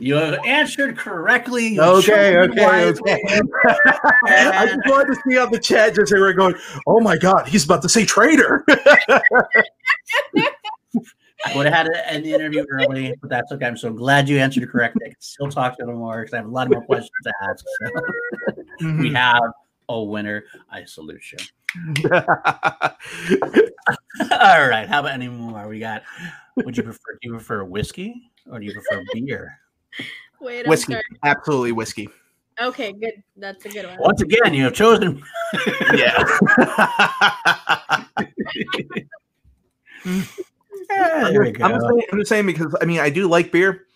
You 0.00 0.14
have 0.14 0.38
answered 0.44 0.96
correctly. 0.96 1.68
You 1.68 1.82
Okay, 1.82 2.36
okay, 2.36 2.84
okay. 2.86 3.22
I 4.26 4.66
just 4.66 4.80
wanted 4.86 5.14
to 5.14 5.20
see 5.26 5.38
on 5.38 5.50
the 5.50 5.58
chat 5.58 5.94
just 5.94 6.12
they 6.12 6.18
were 6.18 6.32
going. 6.32 6.54
Oh 6.86 7.00
my 7.00 7.16
God, 7.16 7.48
he's 7.48 7.64
about 7.64 7.82
to 7.82 7.88
say 7.88 8.04
traitor. 8.04 8.64
I 11.46 11.54
would 11.54 11.66
have 11.66 11.86
had 12.04 12.24
the 12.24 12.32
interview 12.32 12.64
early, 12.70 13.14
but 13.20 13.30
that's 13.30 13.52
okay. 13.52 13.66
I'm 13.66 13.76
so 13.76 13.92
glad 13.92 14.28
you 14.28 14.38
answered 14.38 14.68
correctly. 14.68 15.02
I 15.06 15.08
can 15.10 15.20
still 15.20 15.48
talk 15.48 15.78
to 15.78 15.84
them 15.86 15.96
more 15.96 16.20
because 16.20 16.34
I 16.34 16.38
have 16.38 16.46
a 16.46 16.50
lot 16.50 16.68
more 16.70 16.84
questions 16.84 17.10
to 17.24 17.32
ask. 17.42 17.64
So 17.80 17.90
Mm-hmm. 18.80 19.00
we 19.02 19.12
have 19.12 19.42
a 19.88 20.02
winner. 20.02 20.44
I 20.70 20.84
salute 20.84 21.20
you. 21.32 21.38
All 24.30 24.68
right. 24.68 24.86
How 24.88 25.00
about 25.00 25.12
any 25.12 25.26
more? 25.28 25.66
We 25.68 25.80
got. 25.80 26.02
Would 26.56 26.76
you 26.76 26.82
prefer? 26.84 27.12
Do 27.20 27.28
you 27.28 27.32
prefer 27.32 27.64
whiskey 27.64 28.30
or 28.50 28.60
do 28.60 28.66
you 28.66 28.72
prefer 28.72 29.02
beer? 29.12 29.58
Wait, 30.40 30.64
I'm 30.64 30.70
whiskey, 30.70 30.94
absolutely 31.24 31.72
whiskey. 31.72 32.08
Okay, 32.60 32.92
good. 32.92 33.22
That's 33.36 33.64
a 33.66 33.68
good 33.68 33.86
one. 33.86 33.96
Once 34.00 34.20
again, 34.20 34.54
you 34.54 34.64
have 34.64 34.74
chosen. 34.74 35.22
Yeah. 35.94 36.24
Yeah, 40.90 41.30
there 41.30 41.42
we 41.42 41.52
go. 41.52 41.64
I'm, 41.64 41.72
just 41.72 41.86
saying, 41.86 42.02
I'm 42.12 42.18
just 42.18 42.28
saying 42.28 42.46
because 42.46 42.74
I 42.80 42.84
mean 42.84 43.00
I 43.00 43.10
do 43.10 43.28
like 43.28 43.52
beer, 43.52 43.86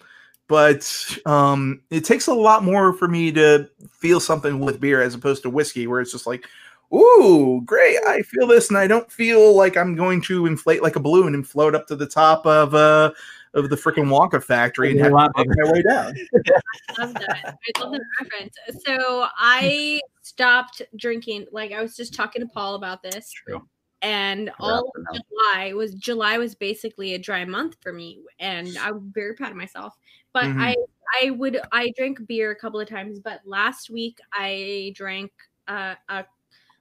but 0.48 1.18
um, 1.24 1.80
it 1.90 2.04
takes 2.04 2.26
a 2.26 2.34
lot 2.34 2.64
more 2.64 2.92
for 2.92 3.08
me 3.08 3.32
to 3.32 3.68
feel 3.90 4.20
something 4.20 4.60
with 4.60 4.80
beer 4.80 5.00
as 5.00 5.14
opposed 5.14 5.42
to 5.44 5.50
whiskey, 5.50 5.86
where 5.86 6.00
it's 6.00 6.12
just 6.12 6.26
like, 6.26 6.46
ooh, 6.94 7.62
great, 7.64 7.98
I 8.06 8.22
feel 8.22 8.46
this, 8.46 8.68
and 8.68 8.76
I 8.76 8.86
don't 8.86 9.10
feel 9.10 9.56
like 9.56 9.76
I'm 9.76 9.94
going 9.94 10.20
to 10.22 10.46
inflate 10.46 10.82
like 10.82 10.96
a 10.96 11.00
balloon 11.00 11.34
and 11.34 11.46
float 11.46 11.74
up 11.74 11.86
to 11.86 11.96
the 11.96 12.06
top 12.06 12.46
of 12.46 12.74
uh 12.74 13.12
of 13.54 13.70
the 13.70 13.76
freaking 13.76 14.06
Wonka 14.06 14.42
factory 14.42 14.90
and 14.90 15.00
have 15.00 15.12
to 15.12 15.44
make 15.44 15.48
my 15.56 15.72
way 15.72 15.82
down. 15.82 16.14
love 16.98 17.14
that. 17.14 17.58
I 17.76 17.80
love 17.80 17.92
the 17.92 18.04
reference. 18.20 18.56
So 18.86 19.26
I 19.36 20.00
stopped 20.22 20.82
drinking. 20.96 21.46
Like 21.52 21.72
I 21.72 21.82
was 21.82 21.96
just 21.96 22.14
talking 22.14 22.40
to 22.42 22.48
Paul 22.48 22.74
about 22.76 23.02
this, 23.02 23.30
True. 23.30 23.66
and 24.00 24.50
all 24.58 24.90
of 24.96 25.16
July 25.16 25.72
was 25.74 25.94
July 25.94 26.38
was 26.38 26.54
basically 26.54 27.14
a 27.14 27.18
dry 27.18 27.44
month 27.44 27.76
for 27.80 27.92
me, 27.92 28.20
and 28.38 28.76
I'm 28.80 29.12
very 29.12 29.34
proud 29.34 29.50
of 29.50 29.56
myself. 29.56 29.94
But 30.32 30.44
Mhm. 30.44 30.60
I 30.60 30.76
I 31.22 31.30
would 31.30 31.60
I 31.72 31.92
drank 31.96 32.26
beer 32.26 32.52
a 32.52 32.56
couple 32.56 32.80
of 32.80 32.88
times, 32.88 33.20
but 33.20 33.40
last 33.44 33.90
week 33.90 34.18
I 34.32 34.92
drank 34.96 35.30
uh, 35.68 35.94
a 36.08 36.24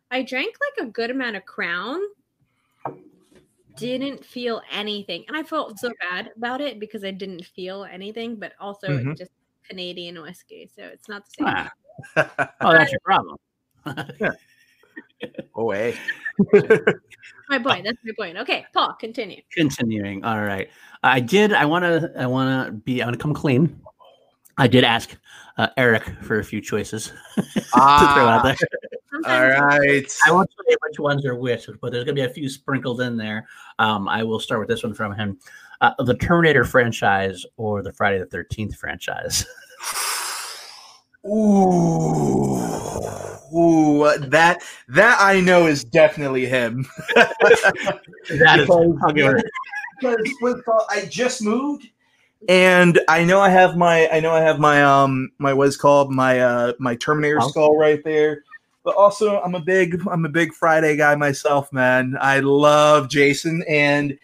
I 0.09 0.23
drank 0.23 0.55
like 0.77 0.87
a 0.87 0.91
good 0.91 1.11
amount 1.11 1.35
of 1.35 1.45
Crown. 1.45 1.99
Didn't 3.81 4.23
feel 4.25 4.61
anything, 4.71 5.25
and 5.27 5.35
I 5.35 5.43
felt 5.43 5.79
so 5.79 5.91
bad 5.99 6.31
about 6.37 6.61
it 6.61 6.79
because 6.79 7.03
I 7.03 7.11
didn't 7.11 7.45
feel 7.45 7.83
anything. 7.83 8.35
But 8.37 8.53
also, 8.59 8.87
Mhm. 8.87 9.11
it 9.11 9.17
just 9.17 9.31
Canadian 9.67 10.21
whiskey, 10.21 10.69
so 10.75 10.83
it's 10.83 11.09
not 11.09 11.25
the 11.25 11.31
same. 11.31 11.47
Ah, 11.47 11.71
oh, 12.61 12.73
that's 12.73 12.91
your 12.91 12.99
problem. 13.01 13.37
oh, 15.55 15.71
hey. 15.71 15.95
My 17.49 17.59
point. 17.59 17.83
That's 17.83 17.97
my 18.03 18.13
point. 18.17 18.37
Okay, 18.37 18.65
Paul, 18.73 18.93
continue. 18.99 19.41
Continuing. 19.51 20.23
All 20.23 20.41
right. 20.41 20.69
I 21.03 21.19
did. 21.19 21.53
I 21.53 21.65
want 21.65 21.83
to. 21.83 22.11
I 22.17 22.25
want 22.25 22.67
to 22.67 22.71
be. 22.71 23.01
I 23.01 23.05
want 23.05 23.17
to 23.17 23.21
come 23.21 23.33
clean. 23.33 23.81
I 24.61 24.67
did 24.67 24.83
ask 24.83 25.17
uh, 25.57 25.69
Eric 25.75 26.03
for 26.21 26.37
a 26.37 26.43
few 26.43 26.61
choices 26.61 27.07
to 27.35 27.41
throw 27.41 27.65
out 27.73 27.73
Ah, 27.73 28.41
there. 28.43 28.55
all 29.25 29.49
Sometimes 29.49 29.59
right. 29.59 30.17
I 30.27 30.31
won't 30.31 30.51
say 30.51 30.75
which 30.87 30.99
ones 30.99 31.25
are 31.25 31.33
which, 31.33 31.67
but 31.81 31.91
there's 31.91 32.05
going 32.05 32.15
to 32.15 32.21
be 32.21 32.25
a 32.25 32.29
few 32.33 32.47
sprinkled 32.47 33.01
in 33.01 33.17
there. 33.17 33.47
Um, 33.79 34.07
I 34.07 34.21
will 34.21 34.39
start 34.39 34.59
with 34.59 34.69
this 34.69 34.83
one 34.83 34.93
from 34.93 35.15
him: 35.15 35.39
uh, 35.81 35.93
the 36.03 36.13
Terminator 36.13 36.63
franchise 36.63 37.43
or 37.57 37.81
the 37.81 37.91
Friday 37.91 38.19
the 38.19 38.27
Thirteenth 38.27 38.75
franchise. 38.75 39.47
Ooh, 41.27 42.57
ooh, 43.55 44.17
that 44.19 44.61
that 44.89 45.17
I 45.19 45.39
know 45.39 45.65
is 45.65 45.83
definitely 45.83 46.45
him. 46.45 46.85
That 47.15 48.59
is. 48.59 48.69
I'll 48.69 49.11
give 49.11 49.35
it. 49.35 49.45
because 49.99 50.17
with, 50.41 50.67
uh, 50.67 50.83
I 50.89 51.05
just 51.05 51.41
moved, 51.41 51.87
and 52.49 52.99
I 53.07 53.23
know 53.23 53.39
I 53.39 53.49
have 53.49 53.77
my 53.77 54.07
I 54.09 54.19
know 54.19 54.31
I 54.31 54.41
have 54.41 54.59
my 54.59 54.83
um 54.83 55.31
my 55.37 55.53
what's 55.53 55.77
called 55.77 56.11
my 56.11 56.39
uh 56.39 56.73
my 56.79 56.95
Terminator 56.95 57.39
Oh. 57.41 57.47
skull 57.49 57.77
right 57.77 58.03
there. 58.03 58.43
But 58.83 58.95
also, 58.95 59.39
I'm 59.41 59.53
a 59.53 59.59
big 59.59 60.01
I'm 60.09 60.25
a 60.25 60.29
big 60.29 60.53
Friday 60.53 60.95
guy 60.97 61.13
myself, 61.15 61.71
man. 61.71 62.17
I 62.19 62.39
love 62.39 63.09
Jason, 63.09 63.63
and 63.69 64.17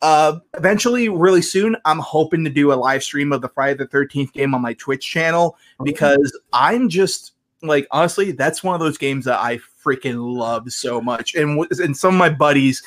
uh, 0.00 0.38
eventually, 0.56 1.10
really 1.10 1.42
soon, 1.42 1.76
I'm 1.84 1.98
hoping 1.98 2.42
to 2.44 2.50
do 2.50 2.72
a 2.72 2.74
live 2.74 3.02
stream 3.02 3.32
of 3.32 3.42
the 3.42 3.50
Friday 3.50 3.76
the 3.76 3.86
13th 3.86 4.32
game 4.32 4.54
on 4.54 4.62
my 4.62 4.72
Twitch 4.74 5.06
channel 5.06 5.58
because 5.84 6.38
I'm 6.54 6.88
just 6.88 7.32
like 7.62 7.86
honestly, 7.90 8.32
that's 8.32 8.64
one 8.64 8.74
of 8.74 8.80
those 8.80 8.96
games 8.96 9.26
that 9.26 9.38
I 9.38 9.58
freaking 9.84 10.34
love 10.34 10.72
so 10.72 11.00
much. 11.02 11.34
And 11.34 11.66
and 11.78 11.94
some 11.94 12.14
of 12.14 12.18
my 12.18 12.30
buddies 12.30 12.82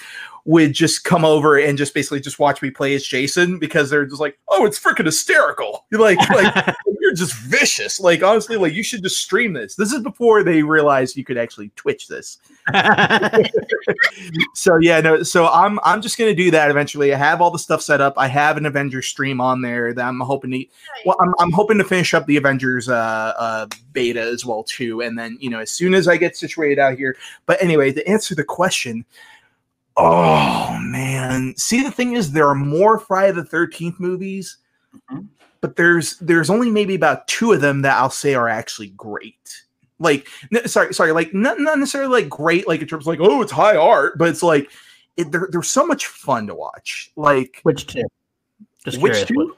would 0.45 0.73
just 0.73 1.05
come 1.05 1.23
over 1.23 1.57
and 1.57 1.77
just 1.77 1.93
basically 1.93 2.19
just 2.19 2.37
watch 2.37 2.61
me 2.61 2.69
play 2.69 2.93
as 2.95 3.03
Jason 3.03 3.59
because 3.59 3.89
they're 3.89 4.05
just 4.05 4.19
like, 4.19 4.37
oh, 4.49 4.65
it's 4.65 4.79
freaking 4.79 5.05
hysterical. 5.05 5.85
You're 5.89 6.01
like, 6.15 6.17
like 6.29 6.75
you're 6.99 7.13
just 7.13 7.35
vicious. 7.35 7.99
Like 7.99 8.23
honestly, 8.23 8.57
like 8.57 8.73
you 8.73 8.83
should 8.83 9.03
just 9.03 9.17
stream 9.17 9.53
this. 9.53 9.75
This 9.75 9.93
is 9.93 10.01
before 10.01 10.43
they 10.43 10.63
realized 10.63 11.15
you 11.15 11.23
could 11.23 11.37
actually 11.37 11.71
Twitch 11.75 12.07
this. 12.07 12.39
so 14.53 14.77
yeah, 14.81 14.99
no. 14.99 15.23
So 15.23 15.47
I'm 15.47 15.79
I'm 15.83 16.01
just 16.01 16.17
gonna 16.17 16.33
do 16.33 16.51
that 16.51 16.71
eventually. 16.71 17.13
I 17.13 17.17
have 17.17 17.41
all 17.41 17.51
the 17.51 17.59
stuff 17.59 17.81
set 17.81 18.01
up. 18.01 18.13
I 18.17 18.27
have 18.27 18.57
an 18.57 18.65
Avengers 18.65 19.07
stream 19.07 19.39
on 19.39 19.61
there 19.61 19.93
that 19.93 20.05
I'm 20.05 20.19
hoping 20.19 20.51
to. 20.51 20.65
Well, 21.05 21.17
I'm 21.21 21.33
I'm 21.39 21.51
hoping 21.51 21.77
to 21.77 21.83
finish 21.83 22.13
up 22.13 22.25
the 22.25 22.37
Avengers 22.37 22.89
uh, 22.89 23.33
uh 23.37 23.67
beta 23.93 24.21
as 24.21 24.45
well 24.45 24.63
too, 24.63 25.01
and 25.01 25.17
then 25.17 25.37
you 25.39 25.49
know 25.49 25.59
as 25.59 25.71
soon 25.71 25.93
as 25.93 26.07
I 26.07 26.17
get 26.17 26.35
situated 26.35 26.79
out 26.79 26.97
here. 26.97 27.15
But 27.45 27.61
anyway, 27.61 27.93
to 27.93 28.07
answer 28.07 28.35
the 28.35 28.43
question. 28.43 29.05
Oh 29.97 30.77
man! 30.81 31.55
See, 31.57 31.83
the 31.83 31.91
thing 31.91 32.13
is, 32.13 32.31
there 32.31 32.47
are 32.47 32.55
more 32.55 32.97
Friday 32.99 33.31
the 33.33 33.43
Thirteenth 33.43 33.99
movies, 33.99 34.57
Mhm. 35.11 35.27
but 35.61 35.75
there's 35.75 36.17
there's 36.17 36.49
only 36.49 36.71
maybe 36.71 36.95
about 36.95 37.27
two 37.27 37.51
of 37.51 37.61
them 37.61 37.81
that 37.83 37.97
I'll 37.97 38.09
say 38.09 38.33
are 38.33 38.49
actually 38.49 38.87
great. 38.89 39.63
Like, 39.99 40.27
n- 40.53 40.67
sorry, 40.67 40.93
sorry, 40.93 41.11
like 41.11 41.33
not 41.33 41.59
not 41.59 41.77
necessarily 41.79 42.21
like 42.21 42.29
great, 42.29 42.67
like 42.67 42.81
in 42.81 42.87
terms 42.87 43.03
of 43.03 43.07
like 43.07 43.19
oh, 43.21 43.41
it's 43.41 43.51
high 43.51 43.75
art, 43.75 44.17
but 44.17 44.29
it's 44.29 44.41
like 44.43 44.71
it, 45.15 45.31
they're 45.31 45.47
they're 45.51 45.61
so 45.61 45.85
much 45.85 46.07
fun 46.07 46.47
to 46.47 46.55
watch. 46.55 47.11
Like, 47.15 47.59
Which 47.63 47.85
two? 47.87 48.01
Just 48.85 48.99
which 48.99 49.11
curious. 49.13 49.27
two? 49.27 49.35
what- 49.35 49.57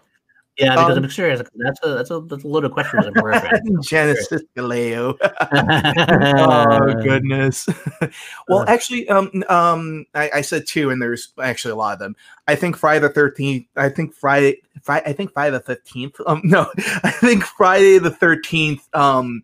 Yeah, 0.57 0.75
because 0.75 0.97
Um, 0.97 1.03
I'm 1.03 1.09
curious. 1.09 1.41
That's 1.55 1.79
a 1.83 1.89
that's 1.89 2.11
a 2.11 2.19
that's 2.21 2.43
a 2.43 2.47
load 2.47 2.63
of 2.63 2.71
questions. 2.71 3.05
I'm 3.15 3.81
Genesis 3.81 4.41
Galileo. 4.55 5.17
oh 5.51 6.93
goodness. 7.03 7.67
well, 8.47 8.59
Uh. 8.59 8.65
actually, 8.67 9.07
um, 9.09 9.43
um, 9.49 10.05
I, 10.15 10.29
I 10.35 10.41
said 10.41 10.65
two, 10.65 10.91
and 10.91 11.01
there's 11.01 11.33
actually 11.41 11.71
a 11.73 11.75
lot 11.75 11.93
of 11.93 11.99
them. 11.99 12.15
I 12.47 12.55
think 12.55 12.77
Friday 12.77 12.99
the 12.99 13.09
Thirteenth. 13.09 13.65
I 13.75 13.89
think 13.89 14.13
Friday. 14.13 14.61
Friday. 14.81 15.09
I 15.09 15.13
think 15.13 15.33
Friday 15.33 15.51
the 15.51 15.59
Fifteenth. 15.61 16.15
Um, 16.25 16.41
no, 16.43 16.69
I 17.03 17.11
think 17.11 17.43
Friday 17.43 17.97
the 17.97 18.11
Thirteenth. 18.11 18.87
Um, 18.95 19.43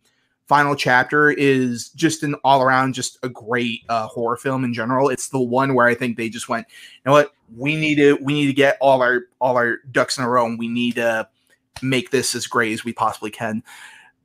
final 0.51 0.75
chapter 0.75 1.31
is 1.31 1.91
just 1.91 2.23
an 2.23 2.35
all 2.43 2.61
around, 2.61 2.93
just 2.93 3.17
a 3.23 3.29
great 3.29 3.83
uh, 3.87 4.05
horror 4.05 4.35
film 4.35 4.65
in 4.65 4.73
general. 4.73 5.07
It's 5.07 5.29
the 5.29 5.39
one 5.39 5.75
where 5.75 5.87
I 5.87 5.95
think 5.95 6.17
they 6.17 6.27
just 6.27 6.49
went, 6.49 6.67
you 6.69 7.01
know 7.05 7.13
what, 7.13 7.31
we 7.55 7.77
need 7.77 7.95
to 7.95 8.17
we 8.21 8.33
need 8.33 8.47
to 8.47 8.53
get 8.53 8.77
all 8.81 9.01
our 9.01 9.27
all 9.39 9.55
our 9.55 9.77
ducks 9.93 10.17
in 10.17 10.25
a 10.25 10.29
row, 10.29 10.45
and 10.45 10.59
we 10.59 10.67
need 10.67 10.95
to 10.95 11.25
make 11.81 12.11
this 12.11 12.35
as 12.35 12.47
great 12.47 12.73
as 12.73 12.83
we 12.83 12.91
possibly 12.91 13.31
can. 13.31 13.63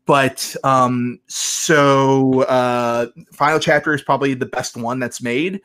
But 0.04 0.56
um 0.64 1.20
so 1.28 2.42
uh 2.42 3.06
final 3.30 3.60
chapter 3.60 3.94
is 3.94 4.02
probably 4.02 4.34
the 4.34 4.46
best 4.46 4.76
one 4.76 4.98
that's 4.98 5.22
made 5.22 5.60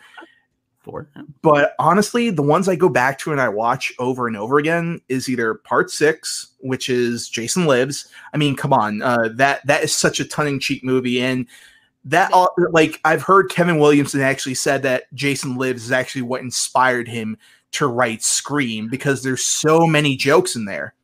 Four. 0.84 1.10
but 1.44 1.76
honestly 1.78 2.32
the 2.32 2.42
ones 2.42 2.68
i 2.68 2.76
go 2.76 2.90
back 2.90 3.20
to 3.20 3.32
and 3.32 3.40
i 3.40 3.48
watch 3.48 3.94
over 4.00 4.28
and 4.28 4.36
over 4.36 4.58
again 4.58 5.00
is 5.10 5.30
either 5.30 5.54
part 5.54 5.92
six 5.92 6.54
which 6.60 6.90
is 6.90 7.30
jason 7.30 7.66
lives. 7.66 8.08
I 8.34 8.38
mean 8.38 8.56
come 8.56 8.74
on 8.74 9.02
uh 9.04 9.30
that 9.36 9.66
that 9.68 9.84
is 9.84 9.94
such 9.94 10.20
a 10.20 10.26
tongue-in-cheek 10.26 10.84
movie. 10.84 11.22
And 11.22 11.46
that 12.04 12.34
all 12.34 12.50
like 12.72 13.00
i've 13.06 13.22
heard 13.22 13.50
kevin 13.52 13.78
williamson 13.78 14.22
actually 14.22 14.56
said 14.56 14.82
that 14.82 15.04
jason 15.14 15.56
lives 15.56 15.84
is 15.84 15.92
actually 15.92 16.24
what 16.24 16.42
inspired 16.42 17.08
him 17.08 17.38
to 17.74 17.86
write 17.86 18.24
scream 18.24 18.90
because 18.90 19.22
there's 19.22 19.46
so 19.46 19.86
many 19.86 20.16
jokes 20.16 20.56
in 20.56 20.66
there 20.66 20.96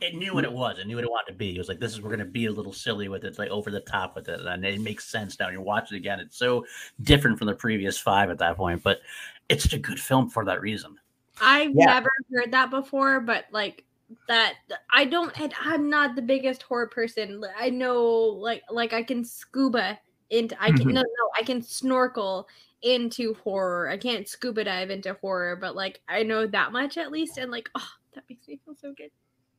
It 0.00 0.14
knew 0.14 0.32
what 0.34 0.44
it 0.44 0.52
was. 0.52 0.78
It 0.78 0.86
knew 0.86 0.96
what 0.96 1.04
it 1.04 1.10
wanted 1.10 1.32
to 1.32 1.38
be. 1.38 1.54
It 1.54 1.58
was 1.58 1.68
like, 1.68 1.78
this 1.78 1.92
is 1.92 2.00
we're 2.00 2.10
gonna 2.10 2.24
be 2.24 2.46
a 2.46 2.52
little 2.52 2.72
silly 2.72 3.08
with 3.08 3.24
it, 3.24 3.28
it's 3.28 3.38
like 3.38 3.50
over 3.50 3.70
the 3.70 3.80
top 3.80 4.14
with 4.16 4.28
it, 4.28 4.40
and 4.40 4.64
it 4.64 4.80
makes 4.80 5.04
sense 5.04 5.38
now. 5.38 5.50
You 5.50 5.60
watch 5.60 5.92
it 5.92 5.96
again. 5.96 6.20
It's 6.20 6.36
so 6.36 6.64
different 7.02 7.38
from 7.38 7.48
the 7.48 7.54
previous 7.54 7.98
five 7.98 8.30
at 8.30 8.38
that 8.38 8.56
point, 8.56 8.82
but 8.82 9.00
it's 9.48 9.64
such 9.64 9.74
a 9.74 9.78
good 9.78 10.00
film 10.00 10.30
for 10.30 10.44
that 10.46 10.60
reason. 10.62 10.98
I've 11.40 11.74
Yeah. 11.74 11.86
never 11.86 12.10
heard 12.32 12.52
that 12.52 12.70
before, 12.70 13.20
but 13.20 13.44
like 13.52 13.84
that 14.26 14.54
I 14.92 15.04
don't 15.04 15.32
I'm 15.64 15.88
not 15.90 16.16
the 16.16 16.22
biggest 16.22 16.62
horror 16.62 16.88
person. 16.88 17.44
I 17.58 17.70
know 17.70 18.02
like 18.04 18.62
like 18.70 18.92
I 18.92 19.02
can 19.02 19.24
scuba 19.24 19.98
into 20.30 20.56
I 20.62 20.70
can 20.70 20.86
Mhm. 20.88 20.94
no 20.94 21.02
no 21.02 21.30
I 21.38 21.42
can 21.42 21.62
snorkel 21.62 22.48
into 22.82 23.34
horror. 23.34 23.88
I 23.88 23.98
can't 23.98 24.26
scuba 24.26 24.64
dive 24.64 24.90
into 24.90 25.14
horror, 25.20 25.56
but 25.56 25.76
like 25.76 26.00
I 26.08 26.22
know 26.22 26.46
that 26.46 26.72
much 26.72 26.96
at 26.96 27.12
least 27.12 27.36
and 27.38 27.50
like 27.50 27.68
oh 27.74 27.88
that 28.14 28.24
makes 28.28 28.48
me 28.48 28.58
feel 28.64 28.74
so 28.74 28.92
good. 28.96 29.10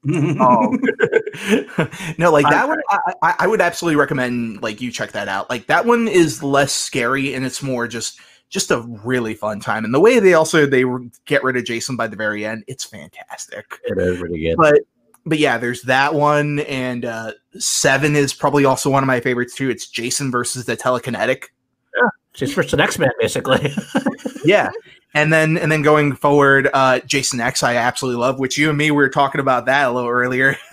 Oh 0.09 0.71
no, 2.17 2.31
like 2.31 2.49
that 2.49 2.67
one, 2.67 2.81
I, 2.89 3.13
I, 3.21 3.35
I 3.39 3.47
would 3.47 3.61
absolutely 3.61 3.97
recommend 3.97 4.63
like 4.63 4.81
you 4.81 4.91
check 4.91 5.11
that 5.11 5.27
out. 5.27 5.49
Like 5.49 5.67
that 5.67 5.85
one 5.85 6.07
is 6.07 6.41
less 6.41 6.73
scary 6.73 7.35
and 7.35 7.45
it's 7.45 7.61
more 7.61 7.87
just 7.87 8.19
just 8.49 8.71
a 8.71 8.79
really 8.81 9.35
fun 9.35 9.59
time. 9.59 9.85
And 9.85 9.93
the 9.93 9.99
way 9.99 10.19
they 10.19 10.33
also 10.33 10.65
they 10.65 10.83
get 11.25 11.43
rid 11.43 11.55
of 11.55 11.65
Jason 11.65 11.95
by 11.95 12.07
the 12.07 12.15
very 12.15 12.45
end, 12.45 12.63
it's 12.67 12.83
fantastic. 12.83 13.79
It 13.83 13.97
is 13.99 14.19
really 14.19 14.41
good. 14.41 14.55
But 14.57 14.79
but 15.23 15.37
yeah, 15.37 15.59
there's 15.59 15.83
that 15.83 16.15
one, 16.15 16.59
and 16.61 17.05
uh 17.05 17.33
seven 17.59 18.15
is 18.15 18.33
probably 18.33 18.65
also 18.65 18.89
one 18.89 19.03
of 19.03 19.07
my 19.07 19.19
favorites 19.19 19.55
too. 19.55 19.69
It's 19.69 19.87
Jason 19.87 20.31
versus 20.31 20.65
the 20.65 20.75
telekinetic. 20.75 21.45
Yeah, 21.95 22.09
Just 22.33 22.55
for 22.55 22.63
the 22.63 22.81
X 22.81 22.97
Men, 22.97 23.11
basically. 23.19 23.71
yeah. 24.43 24.69
And 25.13 25.31
then 25.31 25.57
and 25.57 25.69
then 25.69 25.81
going 25.81 26.15
forward 26.15 26.69
uh 26.73 26.99
jason 27.01 27.41
x 27.41 27.63
i 27.63 27.75
absolutely 27.75 28.21
love 28.21 28.39
which 28.39 28.57
you 28.57 28.69
and 28.69 28.77
me 28.77 28.91
we 28.91 28.95
were 28.97 29.09
talking 29.09 29.41
about 29.41 29.65
that 29.65 29.89
a 29.89 29.91
little 29.91 30.09
earlier. 30.09 30.55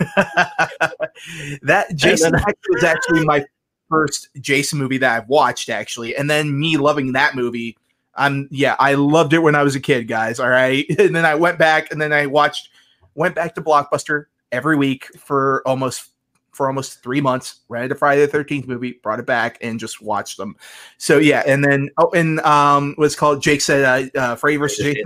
That 1.61 1.93
jason 1.95 2.33
x 2.35 2.53
was 2.69 2.83
actually 2.83 3.25
my 3.25 3.45
first 3.89 4.29
jason 4.39 4.79
movie 4.79 4.97
that 4.99 5.15
i've 5.15 5.27
watched 5.27 5.69
actually. 5.69 6.15
And 6.15 6.29
then 6.29 6.57
me 6.57 6.77
loving 6.77 7.11
that 7.13 7.35
movie 7.35 7.77
i'm 8.15 8.47
yeah 8.49 8.75
i 8.79 8.93
loved 8.93 9.33
it 9.33 9.39
when 9.39 9.55
i 9.55 9.63
was 9.63 9.75
a 9.75 9.79
kid 9.79 10.07
guys 10.07 10.39
all 10.39 10.49
right? 10.49 10.85
And 10.99 11.13
then 11.13 11.25
i 11.25 11.35
went 11.35 11.59
back 11.59 11.91
and 11.91 12.01
then 12.01 12.13
i 12.13 12.25
watched 12.25 12.69
went 13.15 13.35
back 13.35 13.55
to 13.55 13.61
blockbuster 13.61 14.25
every 14.51 14.77
week 14.77 15.07
for 15.19 15.61
almost 15.65 16.11
for 16.59 16.67
almost 16.67 17.01
three 17.01 17.21
months 17.21 17.61
rented 17.69 17.91
a 17.93 17.95
friday 17.95 18.25
the 18.25 18.37
13th 18.37 18.67
movie 18.67 18.99
brought 19.01 19.19
it 19.19 19.25
back 19.25 19.57
and 19.61 19.79
just 19.79 20.01
watched 20.01 20.37
them 20.37 20.55
so 20.97 21.17
yeah, 21.17 21.43
and 21.45 21.63
then 21.63 21.89
oh, 21.97 22.09
and 22.11 22.39
um, 22.41 22.93
what's 22.97 23.15
called 23.15 23.41
Jake 23.41 23.61
said 23.61 24.11
uh, 24.15 24.19
uh, 24.19 24.35
Freddy 24.35 24.57
versus 24.57 24.83
Jason. 24.83 25.03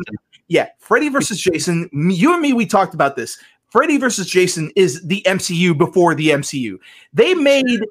Yeah, 0.47 0.69
Freddy 0.79 1.09
versus 1.09 1.39
Jason. 1.39 1.89
You 1.93 2.33
and 2.33 2.41
me, 2.41 2.53
we 2.53 2.65
talked 2.65 2.93
about 2.93 3.15
this. 3.15 3.37
Freddy 3.69 3.97
versus 3.97 4.27
Jason 4.27 4.71
is 4.75 5.05
the 5.05 5.21
MCU 5.25 5.77
before 5.77 6.15
the 6.15 6.29
MCU. 6.29 6.77
They 7.13 7.33
made 7.33 7.81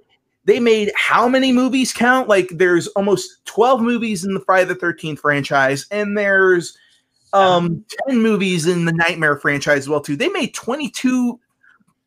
they 0.44 0.58
made 0.58 0.90
how 0.96 1.28
many 1.28 1.52
movies 1.52 1.92
count? 1.92 2.28
Like 2.28 2.48
there's 2.50 2.88
almost 2.88 3.44
twelve 3.44 3.80
movies 3.80 4.24
in 4.24 4.34
the 4.34 4.40
Friday 4.40 4.66
the 4.66 4.74
Thirteenth 4.74 5.20
franchise, 5.20 5.86
and 5.90 6.16
there's 6.16 6.76
um 7.32 7.84
ten 8.06 8.20
movies 8.20 8.66
in 8.66 8.84
the 8.84 8.92
Nightmare 8.92 9.36
franchise 9.36 9.78
as 9.78 9.88
well 9.88 10.00
too. 10.00 10.16
They 10.16 10.28
made 10.28 10.54
22, 10.54 11.38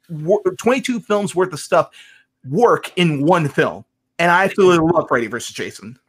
wor- 0.10 0.42
22 0.44 1.00
films 1.00 1.36
worth 1.36 1.54
of 1.54 1.60
stuff 1.60 1.90
work 2.50 2.92
in 2.96 3.26
one 3.26 3.48
film. 3.48 3.86
And 4.20 4.32
I 4.32 4.46
absolutely 4.46 4.88
love 4.92 5.08
Freddy 5.08 5.28
versus 5.28 5.56
Jason. 5.56 6.00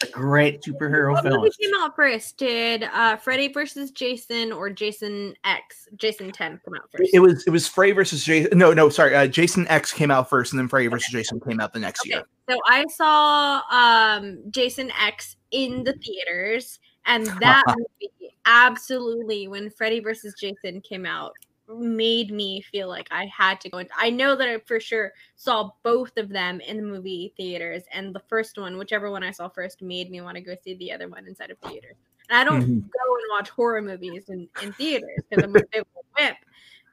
It's 0.00 0.10
a 0.10 0.12
great 0.12 0.62
superhero 0.62 1.12
What 1.12 1.22
film. 1.22 1.36
movie 1.42 1.50
came 1.60 1.70
out 1.78 1.94
first? 1.94 2.38
Did 2.38 2.84
uh 2.84 3.16
Freddy 3.16 3.48
versus 3.48 3.90
Jason 3.90 4.50
or 4.50 4.70
Jason 4.70 5.34
X, 5.44 5.86
Jason 5.96 6.32
10 6.32 6.60
come 6.64 6.74
out 6.74 6.88
first? 6.90 7.10
It 7.12 7.20
was 7.20 7.44
it 7.46 7.50
was 7.50 7.68
Freddy 7.68 7.92
versus 7.92 8.24
Jason. 8.24 8.56
No, 8.58 8.72
no, 8.72 8.88
sorry. 8.88 9.14
Uh, 9.14 9.26
Jason 9.26 9.68
X 9.68 9.92
came 9.92 10.10
out 10.10 10.30
first, 10.30 10.52
and 10.52 10.58
then 10.58 10.66
Freddy 10.66 10.86
versus 10.86 11.08
Jason 11.12 11.38
came 11.40 11.60
out 11.60 11.72
the 11.72 11.78
next 11.78 12.02
Okay. 12.02 12.14
year. 12.14 12.24
So 12.48 12.58
I 12.66 12.86
saw 12.88 13.60
um 13.70 14.42
Jason 14.50 14.90
X 15.00 15.36
in 15.50 15.84
the 15.84 15.92
theaters, 15.92 16.80
and 17.04 17.26
that 17.40 17.62
movie 17.76 18.34
absolutely 18.46 19.46
when 19.46 19.70
Freddy 19.70 20.00
versus 20.00 20.34
Jason 20.40 20.80
came 20.80 21.06
out 21.06 21.32
made 21.68 22.30
me 22.30 22.60
feel 22.62 22.88
like 22.88 23.08
I 23.10 23.26
had 23.26 23.60
to 23.62 23.70
go. 23.70 23.78
And 23.78 23.88
I 23.96 24.10
know 24.10 24.36
that 24.36 24.48
I 24.48 24.58
for 24.66 24.80
sure 24.80 25.12
saw 25.36 25.70
both 25.82 26.16
of 26.16 26.28
them 26.28 26.60
in 26.60 26.76
the 26.76 26.82
movie 26.82 27.32
theaters, 27.36 27.84
and 27.92 28.14
the 28.14 28.22
first 28.28 28.58
one, 28.58 28.78
whichever 28.78 29.10
one 29.10 29.22
I 29.22 29.30
saw 29.30 29.48
first, 29.48 29.82
made 29.82 30.10
me 30.10 30.20
want 30.20 30.36
to 30.36 30.42
go 30.42 30.54
see 30.62 30.74
the 30.74 30.92
other 30.92 31.08
one 31.08 31.26
inside 31.26 31.50
of 31.50 31.58
theaters. 31.58 31.96
And 32.28 32.38
I 32.38 32.44
don't 32.44 32.62
Mhm. 32.62 32.90
go 32.90 33.16
and 33.16 33.24
watch 33.30 33.50
horror 33.50 33.82
movies 33.82 34.28
in, 34.28 34.48
in 34.58 34.72
theaters 34.74 35.22
because 35.28 35.42
I'm 35.42 35.56
a 35.56 35.62
big 35.72 35.84
whip. 36.18 36.36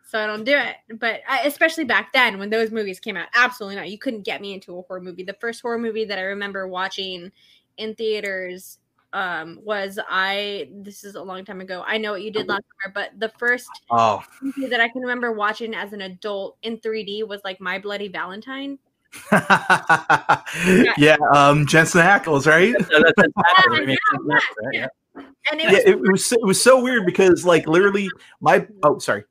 So 0.03 0.19
I 0.19 0.25
don't 0.27 0.43
do 0.43 0.57
it. 0.57 0.77
But 0.99 1.21
I, 1.27 1.41
especially 1.43 1.83
back 1.83 2.13
then 2.13 2.39
when 2.39 2.49
those 2.49 2.71
movies 2.71 2.99
came 2.99 3.15
out, 3.17 3.27
absolutely 3.35 3.75
not. 3.75 3.89
You 3.89 3.99
couldn't 3.99 4.23
get 4.23 4.41
me 4.41 4.53
into 4.53 4.77
a 4.77 4.81
horror 4.83 5.01
movie. 5.01 5.23
The 5.23 5.37
first 5.39 5.61
horror 5.61 5.77
movie 5.77 6.05
that 6.05 6.17
I 6.17 6.23
remember 6.23 6.67
watching 6.67 7.31
in 7.77 7.95
theaters 7.95 8.79
um 9.13 9.59
was 9.63 9.99
I 10.07 10.69
this 10.71 11.03
is 11.03 11.15
a 11.15 11.21
long 11.21 11.43
time 11.45 11.61
ago. 11.61 11.83
I 11.85 11.97
know 11.97 12.11
what 12.11 12.21
you 12.21 12.31
did 12.31 12.47
last 12.47 12.63
summer, 12.83 12.93
but 12.93 13.19
the 13.19 13.29
first 13.39 13.67
Oh, 13.89 14.23
movie 14.41 14.67
that 14.67 14.79
I 14.79 14.89
can 14.89 15.01
remember 15.01 15.31
watching 15.31 15.73
as 15.73 15.93
an 15.93 16.01
adult 16.01 16.57
in 16.61 16.77
3D 16.77 17.27
was 17.27 17.41
like 17.43 17.59
My 17.59 17.79
Bloody 17.79 18.07
Valentine. 18.07 18.77
yeah. 19.31 21.17
Um, 21.33 21.65
Jensen 21.65 22.01
Ackles, 22.01 22.45
right? 22.45 22.73
So 22.73 22.99
that's- 22.99 23.13
that's 23.17 23.33
Yeah, 23.35 23.43
happening. 23.55 23.81
It 23.81 23.87
makes 23.87 24.01
yeah, 24.13 24.33
sense, 24.33 24.43
right? 24.63 24.73
yeah. 24.73 24.87
And 25.51 25.61
it 25.61 25.63
yeah, 25.63 25.71
was, 25.71 25.79
it, 25.79 25.89
it 25.89 26.11
was 26.11 26.25
so, 26.25 26.35
it 26.35 26.45
was 26.45 26.61
so 26.61 26.83
weird 26.83 27.05
because 27.05 27.45
like 27.45 27.67
literally 27.67 28.07
my 28.39 28.67
oh 28.83 28.99
sorry 28.99 29.23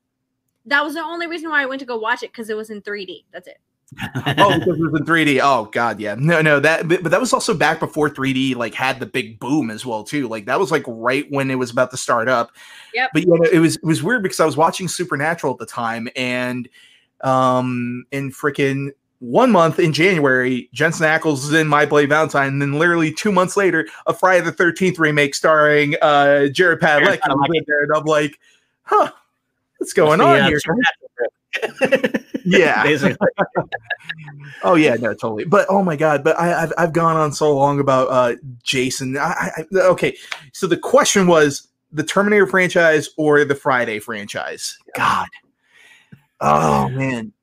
that 0.65 0.83
was 0.83 0.93
the 0.93 1.01
only 1.01 1.27
reason 1.27 1.49
why 1.49 1.61
I 1.61 1.65
went 1.65 1.79
to 1.79 1.85
go 1.85 1.97
watch 1.97 2.21
it 2.23 2.31
because 2.31 2.49
it 2.49 2.57
was 2.57 2.69
in 2.69 2.81
3D. 2.81 3.23
That's 3.31 3.47
it. 3.47 3.57
Oh 4.03 4.59
because 4.59 4.79
it 4.79 4.91
was 4.91 4.99
in 4.99 5.05
3D 5.05 5.39
oh 5.41 5.65
god 5.65 5.99
yeah 5.99 6.15
no 6.17 6.41
no 6.41 6.59
that 6.59 6.87
but, 6.87 7.01
but 7.01 7.09
that 7.09 7.19
was 7.19 7.33
also 7.33 7.53
back 7.53 7.79
before 7.79 8.09
3D 8.09 8.55
like 8.55 8.73
had 8.73 8.99
the 8.99 9.05
big 9.05 9.39
boom 9.39 9.71
as 9.71 9.85
well 9.85 10.03
too 10.03 10.27
like 10.27 10.45
that 10.45 10.59
was 10.59 10.71
like 10.71 10.83
right 10.87 11.25
when 11.31 11.49
it 11.49 11.55
was 11.55 11.71
about 11.71 11.91
to 11.91 11.97
start 11.97 12.29
up 12.29 12.51
Yeah. 12.93 13.07
but 13.13 13.23
yeah 13.23 13.49
it 13.51 13.59
was 13.59 13.75
it 13.77 13.85
was 13.85 14.03
weird 14.03 14.23
because 14.23 14.39
I 14.39 14.45
was 14.45 14.55
watching 14.57 14.87
Supernatural 14.87 15.53
at 15.53 15.59
the 15.59 15.65
time 15.65 16.07
and 16.15 16.69
um 17.21 18.05
in 18.11 18.31
freaking 18.31 18.91
one 19.21 19.51
month 19.51 19.79
in 19.79 19.91
January, 19.91 20.69
Jensen 20.73 21.05
Ackles 21.05 21.39
is 21.39 21.51
in 21.51 21.67
My 21.67 21.85
Bloody 21.85 22.07
Valentine, 22.07 22.47
and 22.47 22.61
then 22.61 22.73
literally 22.79 23.11
two 23.13 23.33
months 23.33 23.57
later, 23.57 23.85
a 24.07 24.13
Friday 24.13 24.45
the 24.45 24.51
Thirteenth 24.53 24.97
remake 24.97 25.35
starring 25.35 25.95
uh, 26.01 26.47
Jared 26.47 26.79
Padalecki. 26.79 27.19
Jared 27.21 27.35
was 27.35 27.49
in 27.53 27.63
there, 27.67 27.83
and 27.83 27.91
I'm 27.93 28.05
like, 28.05 28.39
huh, 28.83 29.11
what's 29.77 29.91
going 29.91 30.21
on 30.21 30.37
Yeah, 30.37 30.47
here? 30.47 30.61
Yeah. 32.45 32.83
Basically. 32.83 33.27
Oh 34.63 34.75
yeah, 34.75 34.95
no, 34.95 35.13
totally. 35.13 35.45
But 35.45 35.67
oh 35.69 35.83
my 35.83 35.95
god, 35.95 36.23
but 36.23 36.39
I, 36.39 36.63
I've 36.63 36.73
I've 36.77 36.93
gone 36.93 37.15
on 37.15 37.31
so 37.31 37.55
long 37.55 37.79
about 37.79 38.07
uh, 38.09 38.35
Jason. 38.63 39.17
I, 39.17 39.51
I, 39.57 39.63
okay, 39.75 40.17
so 40.53 40.67
the 40.67 40.77
question 40.77 41.27
was 41.27 41.67
the 41.91 42.03
Terminator 42.03 42.47
franchise 42.47 43.09
or 43.17 43.43
the 43.45 43.55
Friday 43.55 43.99
franchise. 43.99 44.77
God, 44.95 45.27
oh 46.41 46.89
man. 46.89 47.33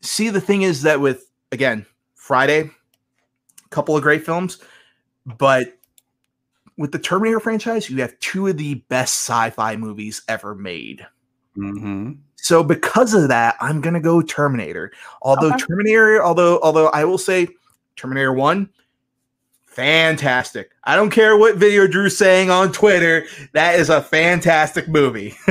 See, 0.00 0.30
the 0.30 0.40
thing 0.40 0.62
is 0.62 0.82
that 0.82 1.00
with 1.00 1.30
again 1.52 1.86
Friday, 2.14 2.60
a 2.60 3.68
couple 3.70 3.96
of 3.96 4.02
great 4.02 4.24
films, 4.24 4.58
but 5.26 5.76
with 6.76 6.92
the 6.92 6.98
Terminator 6.98 7.40
franchise, 7.40 7.90
you 7.90 8.00
have 8.00 8.18
two 8.20 8.46
of 8.46 8.56
the 8.56 8.74
best 8.74 9.14
sci-fi 9.14 9.76
movies 9.76 10.22
ever 10.28 10.54
made. 10.54 11.06
hmm 11.54 12.12
So 12.42 12.62
because 12.64 13.14
of 13.14 13.28
that, 13.28 13.56
I'm 13.60 13.80
gonna 13.80 14.00
go 14.00 14.22
Terminator. 14.22 14.92
Although 15.22 15.48
Okay. 15.48 15.64
Terminator, 15.66 16.22
although 16.22 16.58
although 16.62 16.88
I 16.88 17.04
will 17.04 17.18
say 17.18 17.48
Terminator 17.96 18.32
One, 18.32 18.70
fantastic. 19.66 20.70
I 20.84 20.96
don't 20.96 21.10
care 21.10 21.36
what 21.36 21.56
video 21.56 21.86
Drew's 21.86 22.16
saying 22.16 22.50
on 22.50 22.72
Twitter. 22.72 23.26
That 23.52 23.78
is 23.78 23.90
a 23.90 24.02
fantastic 24.02 24.88
movie. 24.88 25.34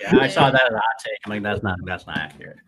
Yeah, 0.00 0.18
I 0.18 0.26
saw 0.28 0.50
that 0.50 0.62
as 0.66 0.72
a 0.72 0.76
hot 0.76 0.82
take. 1.04 1.18
I'm 1.24 1.30
like, 1.30 1.42
that's 1.42 1.62
not 1.62 1.78
that's 1.84 2.06
not 2.06 2.18
accurate. 2.18 2.58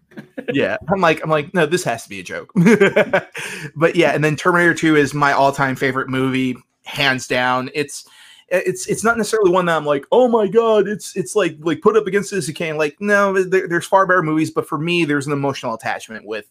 yeah, 0.52 0.76
I'm 0.92 1.00
like 1.00 1.20
I'm 1.22 1.30
like 1.30 1.52
no, 1.52 1.66
this 1.66 1.82
has 1.84 2.04
to 2.04 2.08
be 2.08 2.20
a 2.20 2.22
joke. 2.22 2.52
but 3.76 3.96
yeah, 3.96 4.12
and 4.12 4.22
then 4.22 4.36
Terminator 4.36 4.74
Two 4.74 4.94
is 4.96 5.14
my 5.14 5.32
all-time 5.32 5.74
favorite 5.74 6.08
movie, 6.08 6.56
hands 6.84 7.26
down. 7.26 7.70
It's 7.74 8.06
it's 8.50 8.86
it's 8.86 9.04
not 9.04 9.16
necessarily 9.16 9.50
one 9.50 9.66
that 9.66 9.76
I'm 9.76 9.84
like, 9.84 10.06
oh 10.10 10.28
my 10.28 10.48
god, 10.48 10.88
it's 10.88 11.14
it's 11.16 11.36
like 11.36 11.56
like 11.60 11.80
put 11.82 11.96
up 11.96 12.06
against 12.06 12.30
this 12.30 12.48
you 12.48 12.54
can 12.54 12.76
like 12.76 12.96
no, 13.00 13.42
there, 13.42 13.68
there's 13.68 13.86
far 13.86 14.06
better 14.06 14.22
movies, 14.22 14.50
but 14.50 14.66
for 14.66 14.78
me, 14.78 15.04
there's 15.04 15.26
an 15.26 15.32
emotional 15.32 15.74
attachment 15.74 16.24
with 16.24 16.46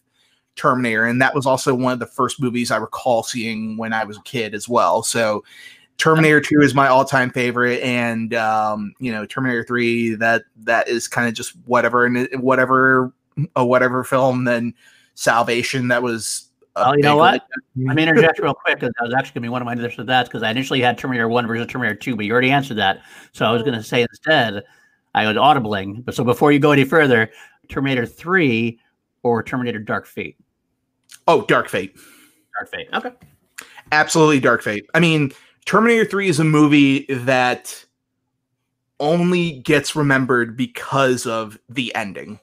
Terminator, 0.54 1.04
and 1.04 1.20
that 1.20 1.34
was 1.34 1.46
also 1.46 1.74
one 1.74 1.92
of 1.92 1.98
the 1.98 2.06
first 2.06 2.40
movies 2.40 2.70
I 2.70 2.76
recall 2.76 3.22
seeing 3.22 3.76
when 3.76 3.92
I 3.92 4.04
was 4.04 4.16
a 4.16 4.22
kid 4.22 4.54
as 4.54 4.68
well. 4.68 5.02
So 5.02 5.44
Terminator 5.98 6.40
2 6.40 6.60
is 6.60 6.74
my 6.74 6.86
all-time 6.86 7.30
favorite, 7.30 7.82
and 7.82 8.32
um, 8.34 8.94
you 9.00 9.10
know, 9.10 9.26
Terminator 9.26 9.64
3, 9.64 10.14
that 10.16 10.44
that 10.64 10.88
is 10.88 11.08
kind 11.08 11.26
of 11.26 11.34
just 11.34 11.52
whatever 11.66 12.04
and 12.04 12.28
whatever 12.40 13.12
a 13.56 13.66
whatever 13.66 14.04
film, 14.04 14.44
then 14.44 14.74
Salvation 15.14 15.88
that 15.88 16.02
was 16.02 16.47
Uh, 16.78 16.84
a 16.84 16.88
Oh, 16.90 16.92
you 16.94 17.02
know 17.02 17.14
big- 17.14 17.18
what? 17.18 17.42
Mm-hmm. 17.42 17.86
Let 17.88 17.96
me 17.96 18.02
interject 18.04 18.38
real 18.38 18.54
quick 18.54 18.80
because 18.80 18.92
that 18.98 19.04
was 19.04 19.14
actually 19.14 19.32
going 19.34 19.34
to 19.34 19.40
be 19.42 19.48
one 19.48 19.62
of 19.62 19.66
my 19.66 19.72
initial 19.72 20.04
that's 20.04 20.28
because 20.28 20.42
I 20.42 20.50
initially 20.50 20.80
had 20.80 20.96
Terminator 20.98 21.28
1 21.28 21.46
versus 21.46 21.66
Terminator 21.66 21.96
2, 21.96 22.16
but 22.16 22.24
you 22.24 22.32
already 22.32 22.50
answered 22.50 22.76
that. 22.78 23.00
So 23.32 23.44
I 23.46 23.52
was 23.52 23.62
going 23.62 23.74
to 23.74 23.82
say 23.82 24.02
instead, 24.02 24.64
I 25.14 25.26
was 25.26 25.36
audibling. 25.36 26.04
But 26.04 26.14
so 26.14 26.24
before 26.24 26.52
you 26.52 26.58
go 26.58 26.72
any 26.72 26.84
further, 26.84 27.30
Terminator 27.68 28.06
3 28.06 28.78
or 29.22 29.42
Terminator 29.42 29.78
Dark 29.78 30.06
Fate? 30.06 30.36
Oh, 31.26 31.44
Dark 31.46 31.68
Fate. 31.68 31.96
Dark 32.58 32.70
Fate. 32.70 32.88
Okay. 32.94 33.12
Absolutely 33.92 34.40
Dark 34.40 34.62
Fate. 34.62 34.86
I 34.94 35.00
mean, 35.00 35.32
Terminator 35.66 36.04
3 36.04 36.28
is 36.28 36.40
a 36.40 36.44
movie 36.44 37.06
that 37.10 37.84
only 39.00 39.60
gets 39.60 39.94
remembered 39.94 40.56
because 40.56 41.26
of 41.26 41.58
the 41.68 41.94
ending. 41.94 42.38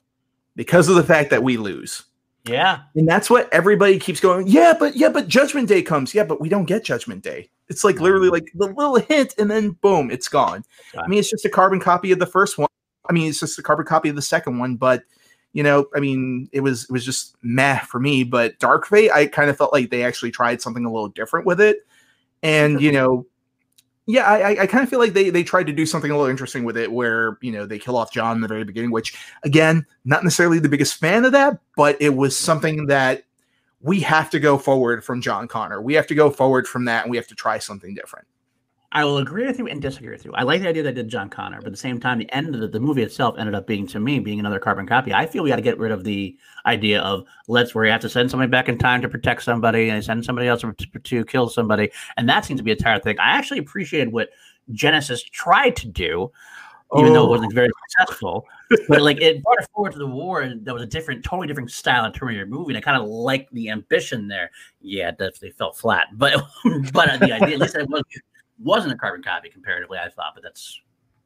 Because 0.55 0.87
of 0.87 0.95
the 0.95 1.03
fact 1.03 1.29
that 1.31 1.43
we 1.43 1.57
lose. 1.57 2.03
Yeah. 2.47 2.81
And 2.95 3.07
that's 3.07 3.29
what 3.29 3.51
everybody 3.51 3.97
keeps 3.99 4.19
going, 4.19 4.47
yeah, 4.47 4.73
but 4.77 4.95
yeah, 4.95 5.09
but 5.09 5.27
Judgment 5.27 5.67
Day 5.67 5.81
comes. 5.81 6.13
Yeah, 6.13 6.23
but 6.23 6.39
we 6.39 6.49
don't 6.49 6.65
get 6.65 6.83
Judgment 6.83 7.23
Day. 7.23 7.49
It's 7.69 7.83
like 7.83 7.99
literally 7.99 8.29
like 8.29 8.51
the 8.53 8.67
little 8.67 8.97
hint 8.97 9.33
and 9.37 9.49
then 9.49 9.71
boom, 9.81 10.11
it's 10.11 10.27
gone. 10.27 10.63
I 10.97 11.07
mean, 11.07 11.19
it's 11.19 11.29
just 11.29 11.45
a 11.45 11.49
carbon 11.49 11.79
copy 11.79 12.11
of 12.11 12.19
the 12.19 12.25
first 12.25 12.57
one. 12.57 12.69
I 13.09 13.13
mean, 13.13 13.29
it's 13.29 13.39
just 13.39 13.57
a 13.57 13.63
carbon 13.63 13.85
copy 13.85 14.09
of 14.09 14.15
the 14.15 14.21
second 14.21 14.59
one, 14.59 14.75
but 14.75 15.03
you 15.53 15.63
know, 15.63 15.87
I 15.95 15.99
mean, 15.99 16.49
it 16.51 16.59
was 16.59 16.83
it 16.83 16.91
was 16.91 17.05
just 17.05 17.35
meh 17.41 17.79
for 17.79 17.99
me. 17.99 18.23
But 18.23 18.59
Dark 18.59 18.85
Fate, 18.85 19.11
I 19.11 19.25
kind 19.25 19.49
of 19.49 19.57
felt 19.57 19.73
like 19.73 19.89
they 19.89 20.03
actually 20.03 20.31
tried 20.31 20.61
something 20.61 20.85
a 20.85 20.91
little 20.91 21.07
different 21.07 21.45
with 21.45 21.61
it. 21.61 21.87
And 22.43 22.79
you 22.81 22.91
know, 22.91 23.25
yeah, 24.07 24.23
I, 24.23 24.61
I- 24.61 24.67
kind 24.67 24.83
of 24.83 24.89
feel 24.89 24.99
like 24.99 25.13
they 25.13 25.29
they 25.29 25.43
tried 25.43 25.67
to 25.67 25.73
do 25.73 25.85
something 25.85 26.11
a 26.11 26.15
little 26.15 26.29
interesting 26.29 26.63
with 26.63 26.77
it, 26.77 26.91
where 26.91 27.37
you 27.41 27.51
know 27.51 27.65
they 27.65 27.79
kill 27.79 27.97
off 27.97 28.11
John 28.11 28.35
in 28.35 28.41
the 28.41 28.47
very 28.47 28.63
beginning, 28.63 28.91
which 28.91 29.17
again, 29.43 29.85
not 30.03 30.23
necessarily 30.23 30.59
the 30.59 30.69
biggest 30.69 30.95
fan 30.95 31.25
of 31.25 31.31
that, 31.31 31.59
but 31.75 31.97
it 31.99 32.15
was 32.15 32.35
mm-hmm. 32.35 32.45
something 32.45 32.85
that 32.87 33.23
we 33.81 33.99
have 34.01 34.29
to 34.31 34.39
go 34.39 34.57
forward 34.57 35.03
from 35.03 35.21
John 35.21 35.47
Connor. 35.47 35.81
We 35.81 35.93
have 35.95 36.07
to 36.07 36.15
go 36.15 36.29
forward 36.29 36.67
from 36.67 36.85
that, 36.85 37.03
and 37.03 37.11
we 37.11 37.17
have 37.17 37.27
to 37.27 37.35
try 37.35 37.59
something 37.59 37.93
different. 37.95 38.27
I 38.95 39.03
will 39.03 39.17
agree 39.17 39.45
with 39.45 39.59
you 39.59 39.67
and 39.67 39.81
disagree 39.81 40.11
with 40.11 40.23
you. 40.23 40.31
I 40.35 40.43
like 40.43 40.61
the 40.61 40.69
idea 40.69 40.81
that 40.83 40.95
they 40.95 41.01
did 41.01 41.09
John 41.09 41.29
Connor, 41.29 41.57
but 41.57 41.65
at 41.65 41.73
the 41.73 41.77
same 41.77 41.99
time, 41.99 42.17
the 42.17 42.31
end 42.33 42.55
of 42.55 42.61
the, 42.61 42.67
the 42.69 42.79
movie 42.79 43.03
itself 43.03 43.35
ended 43.37 43.53
up 43.53 43.67
being, 43.67 43.85
to 43.87 43.99
me, 43.99 44.19
being 44.19 44.39
another 44.39 44.57
carbon 44.57 44.87
copy. 44.87 45.13
I 45.13 45.25
feel 45.25 45.43
we 45.43 45.49
got 45.49 45.57
to 45.57 45.61
get 45.61 45.77
rid 45.77 45.91
of 45.91 46.05
the 46.05 46.37
idea 46.65 47.01
of 47.01 47.25
let's 47.49 47.75
where 47.75 47.83
you 47.83 47.91
have 47.91 47.99
to 48.01 48.09
send 48.09 48.31
somebody 48.31 48.49
back 48.49 48.69
in 48.69 48.77
time 48.77 49.01
to 49.01 49.09
protect 49.09 49.43
somebody 49.43 49.89
and 49.89 50.01
send 50.01 50.23
somebody 50.23 50.47
else 50.47 50.61
to, 50.61 50.73
to 51.03 51.25
kill 51.25 51.49
somebody, 51.49 51.91
and 52.15 52.29
that 52.29 52.45
seems 52.45 52.61
to 52.61 52.63
be 52.63 52.71
a 52.71 52.75
tired 52.75 53.03
thing. 53.03 53.19
I 53.19 53.31
actually 53.31 53.59
appreciated 53.59 54.13
what 54.13 54.29
Genisys 54.71 55.29
tried 55.29 55.75
to 55.75 55.89
do, 55.89 56.31
even 56.97 57.11
though 57.11 57.25
it 57.25 57.27
Oh. 57.27 57.31
wasn't 57.31 57.53
very 57.53 57.67
oh. 57.67 57.79
successful. 57.89 58.47
But 58.87 59.01
like 59.01 59.19
it 59.19 59.43
brought 59.43 59.59
it 59.59 59.67
forward 59.73 59.91
to 59.91 59.99
the 59.99 60.07
war, 60.07 60.39
and 60.39 60.63
there 60.65 60.73
was 60.73 60.83
a 60.83 60.87
different, 60.87 61.25
totally 61.25 61.47
different 61.47 61.69
style 61.69 62.05
in 62.05 62.13
Terminator 62.13 62.45
movie. 62.45 62.71
And 62.71 62.77
I 62.77 62.81
kind 62.81 63.01
of 63.01 63.09
like 63.09 63.49
the 63.51 63.71
ambition 63.71 64.29
there. 64.29 64.51
Yeah, 64.79 65.09
it 65.09 65.17
definitely 65.17 65.51
felt 65.51 65.75
flat, 65.75 66.07
but 66.13 66.41
but 66.93 67.19
the 67.19 67.33
idea, 67.33 67.55
at 67.55 67.59
least 67.59 67.75
it 67.75 67.89
was 67.89 68.01
wasn't 68.59 68.93
a 68.93 68.97
carbon 68.97 69.23
copy 69.23 69.49
comparatively. 69.49 69.97
I 69.97 70.09
thought, 70.09 70.33
but 70.33 70.43
that's 70.43 70.79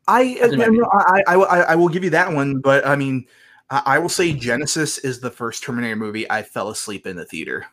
I, 0.09 0.37
That's 0.41 0.53
I. 0.55 1.23
I, 1.27 1.35
I, 1.35 1.59
I, 1.59 1.75
will 1.75 1.89
give 1.89 2.03
you 2.03 2.09
that 2.09 2.31
one, 2.33 2.59
but 2.61 2.85
I 2.85 2.95
mean, 2.95 3.27
I, 3.69 3.81
I 3.85 3.99
will 3.99 4.09
say 4.09 4.33
Genisys 4.33 5.03
is 5.05 5.19
the 5.19 5.29
first 5.29 5.63
Terminator 5.63 5.95
movie 5.95 6.29
I 6.31 6.41
fell 6.41 6.69
asleep 6.69 7.05
in 7.05 7.15
the 7.15 7.25
theater. 7.25 7.67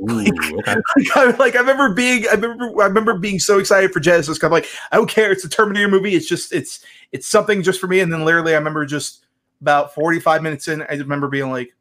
ooh, 0.00 0.20
okay. 0.20 0.76
like, 0.96 1.16
I, 1.16 1.24
like 1.36 1.56
I 1.56 1.60
remember 1.60 1.92
being, 1.92 2.24
I 2.28 2.34
remember, 2.34 2.82
I 2.82 2.86
remember 2.86 3.18
being 3.18 3.38
so 3.38 3.58
excited 3.58 3.92
for 3.92 4.00
Genisys. 4.00 4.28
'cause 4.28 4.44
I'm 4.44 4.50
like, 4.50 4.66
I 4.92 4.96
don't 4.96 5.10
care. 5.10 5.30
It's 5.30 5.44
a 5.44 5.48
Terminator 5.48 5.88
movie. 5.88 6.14
It's 6.14 6.26
just, 6.26 6.54
it's, 6.54 6.82
it's 7.12 7.26
something 7.26 7.62
just 7.62 7.80
for 7.80 7.86
me. 7.86 8.00
And 8.00 8.10
then 8.10 8.24
literally, 8.24 8.54
I 8.54 8.58
remember 8.58 8.86
just 8.86 9.26
about 9.60 9.94
45 9.94 10.42
minutes 10.42 10.68
in, 10.68 10.82
I 10.82 10.94
remember 10.94 11.28
being 11.28 11.50
like, 11.50 11.74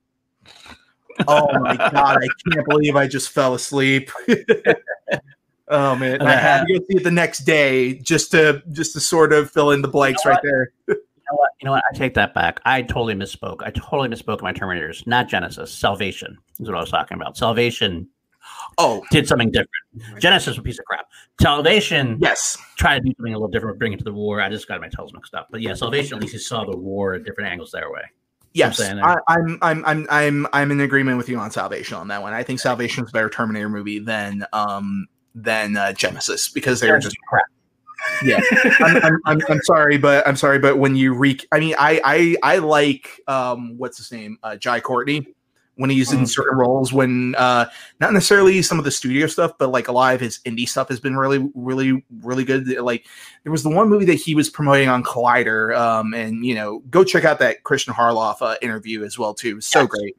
oh 1.28 1.60
my 1.60 1.78
god, 1.78 2.18
I 2.18 2.28
can't 2.52 2.68
believe 2.68 2.98
I 2.98 3.08
just 3.08 3.30
fell 3.30 3.54
asleep. 3.54 4.12
oh 5.70 5.96
man, 5.96 6.20
and 6.20 6.30
I 6.30 6.36
had 6.36 6.66
to 6.66 6.74
go 6.74 6.86
see 6.90 6.98
it 6.98 7.04
the 7.04 7.12
next 7.12 7.40
day 7.40 7.96
just 7.96 8.32
to, 8.32 8.64
just 8.72 8.94
to 8.94 9.00
sort 9.00 9.34
of 9.34 9.52
fill 9.52 9.72
in 9.72 9.82
the 9.82 9.88
blanks 9.88 10.24
You 10.26 10.32
know 10.32 10.36
right 10.36 10.44
there. 10.44 10.74
You 11.26 11.32
know 11.32 11.38
what? 11.38 11.52
You 11.62 11.66
know 11.68 11.72
what? 11.72 11.84
I 11.90 11.98
take 11.98 12.16
that 12.16 12.34
back. 12.34 12.60
I 12.66 12.82
totally 12.82 13.16
misspoke. 13.16 13.64
I 13.64 13.72
totally 13.72 14.10
misspoke 14.10 14.42
my 14.42 14.52
Terminators. 14.52 15.08
Not 15.08 15.30
Genisys. 15.30 15.70
Salvation 15.70 16.38
is 16.60 16.68
what 16.68 16.78
I 16.78 16.82
was 16.82 16.92
talking 16.92 17.16
about. 17.16 17.38
Salvation 17.38 18.10
Oh 18.78 19.04
did 19.12 19.28
something 19.28 19.52
different. 19.52 19.70
Genisys 20.22 20.48
was 20.48 20.58
a 20.58 20.62
piece 20.62 20.80
of 20.80 20.86
crap. 20.86 21.08
Salvation 21.40 22.18
yes, 22.22 22.58
tried 22.78 23.00
to 23.00 23.06
do 23.06 23.14
something 23.18 23.34
a 23.34 23.38
little 23.38 23.48
different, 23.48 23.78
bring 23.80 23.94
it 23.94 23.98
to 23.98 24.04
the 24.04 24.14
war. 24.14 24.42
I 24.42 24.50
just 24.50 24.68
got 24.68 24.82
my 24.82 24.90
tails 24.90 25.14
mixed 25.14 25.34
up. 25.34 25.48
But 25.52 25.62
yeah, 25.62 25.74
Salvation 25.74 26.18
at 26.18 26.22
least 26.22 26.34
you 26.34 26.40
saw 26.40 26.66
the 26.66 26.76
war 26.76 27.14
at 27.14 27.24
different 27.24 27.50
angles 27.52 27.72
their 27.72 27.92
way. 27.92 28.02
yes, 28.54 28.78
saying 28.78 29.00
I, 29.00 29.18
I'm, 29.28 29.58
I'm, 29.62 29.86
I'm, 29.86 30.08
I'm, 30.10 30.48
I'm 30.54 30.72
in 30.72 30.82
agreement 30.82 31.18
with 31.18 31.30
you 31.30 31.38
on 31.38 31.52
Salvation 31.52 31.98
on 31.98 32.08
that 32.10 32.22
one. 32.22 32.34
I 32.34 32.44
think 32.44 32.60
Salvation 32.60 33.04
is 33.04 33.10
a 33.10 33.14
better 33.14 33.30
Terminator 33.30 33.70
movie 33.70 34.00
than, 34.00 34.46
um, 34.54 35.08
than 35.36 35.76
uh, 35.78 35.94
Genisys 35.96 36.54
because 36.54 36.80
they 36.80 36.92
were 36.92 37.00
just 37.00 37.18
crap. 37.28 37.46
yeah. 38.26 38.40
I'm, 38.84 38.98
I'm, 39.04 39.18
I'm, 39.26 39.42
I'm 39.50 39.62
sorry, 39.64 39.98
but 39.98 40.28
I'm 40.28 40.36
sorry, 40.36 40.60
but 40.60 40.78
when 40.78 40.96
you 40.96 41.14
re, 41.14 41.40
I 41.52 41.60
mean, 41.60 41.76
I, 41.78 42.02
I, 42.04 42.36
I 42.56 42.58
like, 42.60 43.22
um, 43.28 43.78
what's 43.78 43.98
his 43.98 44.12
name, 44.12 44.38
uh, 44.44 44.56
Jai 44.56 44.80
Courtney 44.80 45.28
when 45.76 45.90
he's 45.90 46.12
in 46.12 46.20
Mhm. 46.22 46.30
certain 46.30 46.56
roles 46.56 46.94
when 46.94 47.34
uh 47.34 47.66
not 48.00 48.14
necessarily 48.14 48.62
some 48.62 48.78
of 48.78 48.86
the 48.86 48.92
studio 48.92 49.26
stuff 49.26 49.54
but 49.58 49.70
like 49.72 49.88
a 49.88 49.92
lot 49.92 50.14
of 50.14 50.22
his 50.22 50.40
indie 50.46 50.70
stuff 50.70 50.88
has 50.88 51.00
been 51.00 51.18
really 51.18 51.50
really 51.56 52.06
really 52.22 52.44
good 52.44 52.68
like 52.78 53.08
there 53.42 53.52
was 53.52 53.64
the 53.64 53.70
one 53.72 53.90
movie 53.90 54.06
that 54.06 54.14
he 54.14 54.36
was 54.36 54.52
promoting 54.52 54.88
on 54.88 55.04
collider 55.04 55.76
um 55.76 56.14
and 56.14 56.46
you 56.46 56.54
know 56.54 56.78
go 56.92 57.04
check 57.04 57.26
out 57.26 57.40
that 57.40 57.64
christian 57.64 57.92
harloff 57.92 58.36
uh, 58.42 58.56
interview 58.62 59.04
as 59.04 59.18
well 59.18 59.34
too 59.34 59.60
so 59.62 59.80
Yes. 59.80 59.88
great 59.88 60.16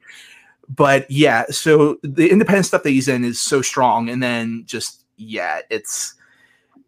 but 0.67 1.09
yeah 1.09 1.45
so 1.49 1.97
the 2.03 2.29
independent 2.29 2.65
stuff 2.65 2.83
that 2.83 2.89
he's 2.89 3.07
in 3.07 3.23
is 3.23 3.39
so 3.39 3.61
strong 3.61 4.09
and 4.09 4.21
then 4.21 4.63
just 4.65 5.04
yeah 5.17 5.61
it's 5.69 6.15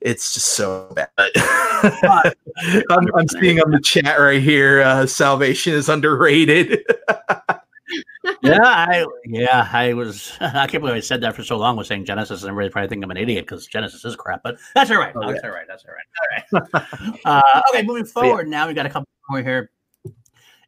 It's 0.02 0.34
just 0.34 0.48
so 0.54 0.94
bad. 0.96 1.10
I'm, 2.90 3.16
I'm 3.16 3.28
seeing 3.28 3.60
on 3.60 3.72
the 3.72 3.80
chat 3.84 4.20
right 4.20 4.42
here. 4.42 4.82
Uh, 4.82 5.06
Salvation 5.06 5.74
is 5.74 5.90
underrated. 5.90 6.84
yeah, 8.44 8.62
I 8.62 9.06
yeah, 9.26 9.70
I 9.72 9.94
was. 9.94 10.34
I 10.40 10.68
can't 10.68 10.82
believe 10.82 10.96
I 10.96 11.00
said 11.00 11.22
that 11.22 11.36
for 11.36 11.44
so 11.44 11.58
long. 11.58 11.76
Was 11.76 11.88
saying 11.88 12.06
Genisys, 12.06 12.42
and 12.42 12.50
everybody 12.50 12.70
probably 12.70 12.90
think 12.90 13.04
I'm 13.04 13.12
an 13.12 13.18
idiot 13.18 13.46
because 13.46 13.68
Genisys 13.68 14.06
is 14.06 14.16
crap. 14.16 14.44
But 14.44 14.58
that's 14.76 14.92
all 14.92 14.98
right. 14.98 15.14
Oh, 15.16 15.32
that's 15.32 15.42
yeah. 15.44 15.50
all 15.50 15.56
right. 15.56 15.68
That's 15.68 15.84
all 15.86 15.94
right. 15.94 16.46
All 16.54 16.62
right. 16.74 17.20
uh, 17.26 17.62
okay, 17.70 17.84
moving 17.84 18.06
forward. 18.06 18.48
Yeah. 18.48 18.52
Now 18.52 18.68
we 18.68 18.74
got 18.74 18.86
a 18.86 18.90
couple 18.90 19.08
more 19.30 19.42
here. 19.42 19.72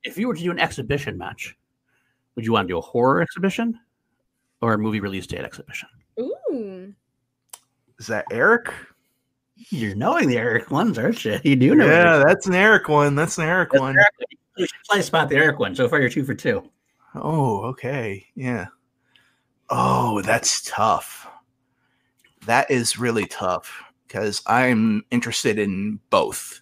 If 0.04 0.18
you 0.18 0.28
were 0.28 0.34
to 0.34 0.42
do 0.42 0.52
an 0.52 0.60
exhibition 0.60 1.18
match, 1.18 1.58
would 2.36 2.46
you 2.46 2.54
want 2.54 2.68
to 2.68 2.74
do 2.74 2.78
a 2.78 2.82
horror 2.82 3.22
exhibition 3.22 3.80
or 4.62 4.74
a 4.74 4.78
movie 4.78 5.02
release 5.02 5.28
date 5.28 5.42
exhibition? 5.42 5.90
Ooh. 6.20 6.94
Is 8.00 8.08
that 8.08 8.26
Eric? 8.32 8.72
You're 9.72 9.96
knowing 9.96 10.30
the 10.30 10.38
Eric 10.38 10.72
ones, 10.72 10.98
aren't 10.98 11.26
you? 11.26 11.38
You 11.44 11.56
do 11.58 11.76
know. 11.76 11.86
Yeah, 11.86 12.24
that's 12.26 12.48
an 12.48 12.56
Eric 12.56 12.88
one. 12.88 13.16
That's 13.16 13.38
an 13.38 13.44
Eric 13.44 13.72
that's 13.72 13.82
one. 13.82 13.98
Eric. 13.98 14.14
You 14.56 14.66
should 14.66 14.84
play 14.90 15.02
spot 15.02 15.30
the 15.30 15.36
Eric 15.36 15.60
one. 15.60 15.76
So 15.76 15.90
far, 15.90 16.00
you're 16.00 16.10
two 16.10 16.24
for 16.24 16.34
two. 16.34 16.70
Oh, 17.16 17.64
okay. 17.66 18.26
Yeah. 18.36 18.68
Oh, 19.70 20.22
that's 20.22 20.62
tough. 20.62 21.28
That 22.46 22.72
is 22.72 22.98
really 22.98 23.26
tough 23.26 23.84
because 24.08 24.42
I'm 24.48 25.04
interested 25.12 25.60
in 25.60 26.00
both 26.10 26.62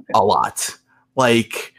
okay. 0.00 0.12
a 0.14 0.24
lot. 0.24 0.78
Like, 1.16 1.74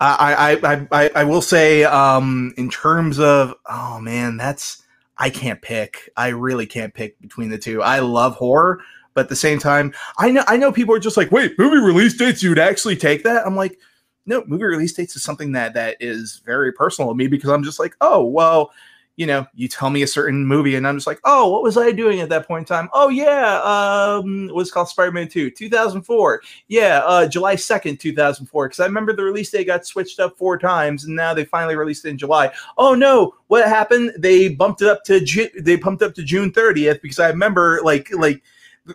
I, 0.00 0.58
I, 0.64 0.86
I, 0.90 1.10
I 1.14 1.24
will 1.24 1.42
say, 1.42 1.84
um, 1.84 2.54
in 2.56 2.70
terms 2.70 3.20
of, 3.20 3.54
oh 3.66 4.00
man, 4.00 4.36
that's, 4.36 4.81
I 5.22 5.30
can't 5.30 5.62
pick. 5.62 6.10
I 6.16 6.30
really 6.30 6.66
can't 6.66 6.92
pick 6.92 7.20
between 7.20 7.48
the 7.48 7.56
two. 7.56 7.80
I 7.80 8.00
love 8.00 8.34
horror, 8.34 8.82
but 9.14 9.20
at 9.20 9.28
the 9.28 9.36
same 9.36 9.60
time, 9.60 9.94
I 10.18 10.32
know, 10.32 10.42
I 10.48 10.56
know 10.56 10.72
people 10.72 10.96
are 10.96 10.98
just 10.98 11.16
like, 11.16 11.30
wait, 11.30 11.56
movie 11.60 11.76
release 11.76 12.16
dates, 12.16 12.42
you'd 12.42 12.58
actually 12.58 12.96
take 12.96 13.22
that? 13.22 13.46
I'm 13.46 13.54
like, 13.54 13.78
no, 14.26 14.42
movie 14.48 14.64
release 14.64 14.92
dates 14.92 15.14
is 15.14 15.22
something 15.22 15.52
that 15.52 15.74
that 15.74 15.96
is 16.00 16.42
very 16.44 16.72
personal 16.72 17.12
to 17.12 17.14
me 17.14 17.28
because 17.28 17.50
I'm 17.50 17.62
just 17.62 17.78
like, 17.78 17.94
oh, 18.00 18.24
well, 18.24 18.72
you 19.16 19.26
know, 19.26 19.46
you 19.54 19.68
tell 19.68 19.90
me 19.90 20.02
a 20.02 20.06
certain 20.06 20.46
movie 20.46 20.74
and 20.74 20.86
I'm 20.86 20.96
just 20.96 21.06
like, 21.06 21.20
oh, 21.24 21.50
what 21.50 21.62
was 21.62 21.76
I 21.76 21.92
doing 21.92 22.20
at 22.20 22.30
that 22.30 22.48
point 22.48 22.62
in 22.62 22.74
time? 22.74 22.88
Oh 22.92 23.08
yeah, 23.08 23.60
um, 23.62 24.48
what's 24.48 24.70
called 24.70 24.88
Spider-Man 24.88 25.28
2, 25.28 25.50
2004. 25.50 26.42
Yeah, 26.68 27.02
uh, 27.04 27.28
July 27.28 27.56
2nd, 27.56 28.00
2004. 28.00 28.68
Because 28.68 28.80
I 28.80 28.86
remember 28.86 29.14
the 29.14 29.22
release 29.22 29.50
date 29.50 29.66
got 29.66 29.84
switched 29.84 30.18
up 30.18 30.38
four 30.38 30.58
times 30.58 31.04
and 31.04 31.14
now 31.14 31.34
they 31.34 31.44
finally 31.44 31.76
released 31.76 32.06
it 32.06 32.10
in 32.10 32.18
July. 32.18 32.52
Oh 32.78 32.94
no, 32.94 33.34
what 33.48 33.68
happened? 33.68 34.12
They 34.18 34.48
bumped 34.48 34.80
it 34.80 34.88
up 34.88 35.04
to 35.04 35.20
Ju- 35.20 35.50
they 35.60 35.76
pumped 35.76 36.02
up 36.02 36.14
to 36.14 36.22
June 36.22 36.50
30th 36.50 37.02
because 37.02 37.18
I 37.18 37.28
remember 37.28 37.80
like 37.84 38.08
like 38.14 38.42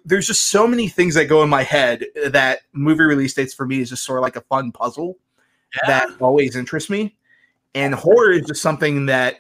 there's 0.04 0.28
just 0.28 0.48
so 0.48 0.68
many 0.68 0.90
things 0.90 1.14
that 1.14 1.26
go 1.26 1.44
in 1.44 1.50
my 1.50 1.64
head 1.64 2.06
that 2.26 2.62
movie 2.74 3.04
release 3.04 3.34
dates 3.34 3.54
for 3.54 3.66
me 3.66 3.80
is 3.80 3.90
just 3.90 4.04
sort 4.04 4.20
of 4.20 4.24
like 4.24 4.36
a 4.36 4.42
fun 4.42 4.72
puzzle 4.72 5.18
yeah. 5.76 5.88
that 5.88 6.22
always 6.22 6.56
interests 6.56 6.90
me. 6.90 7.16
And 7.76 7.94
horror 7.94 8.32
is 8.32 8.48
just 8.48 8.62
something 8.62 9.06
that 9.06 9.38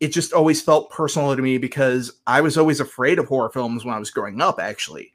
it 0.00 0.08
just 0.08 0.32
always 0.32 0.62
felt 0.62 0.90
personal 0.90 1.36
to 1.36 1.42
me 1.42 1.58
because 1.58 2.12
I 2.26 2.40
was 2.40 2.56
always 2.56 2.80
afraid 2.80 3.18
of 3.18 3.28
horror 3.28 3.50
films 3.50 3.84
when 3.84 3.94
I 3.94 3.98
was 3.98 4.10
growing 4.10 4.40
up, 4.40 4.58
actually. 4.58 5.12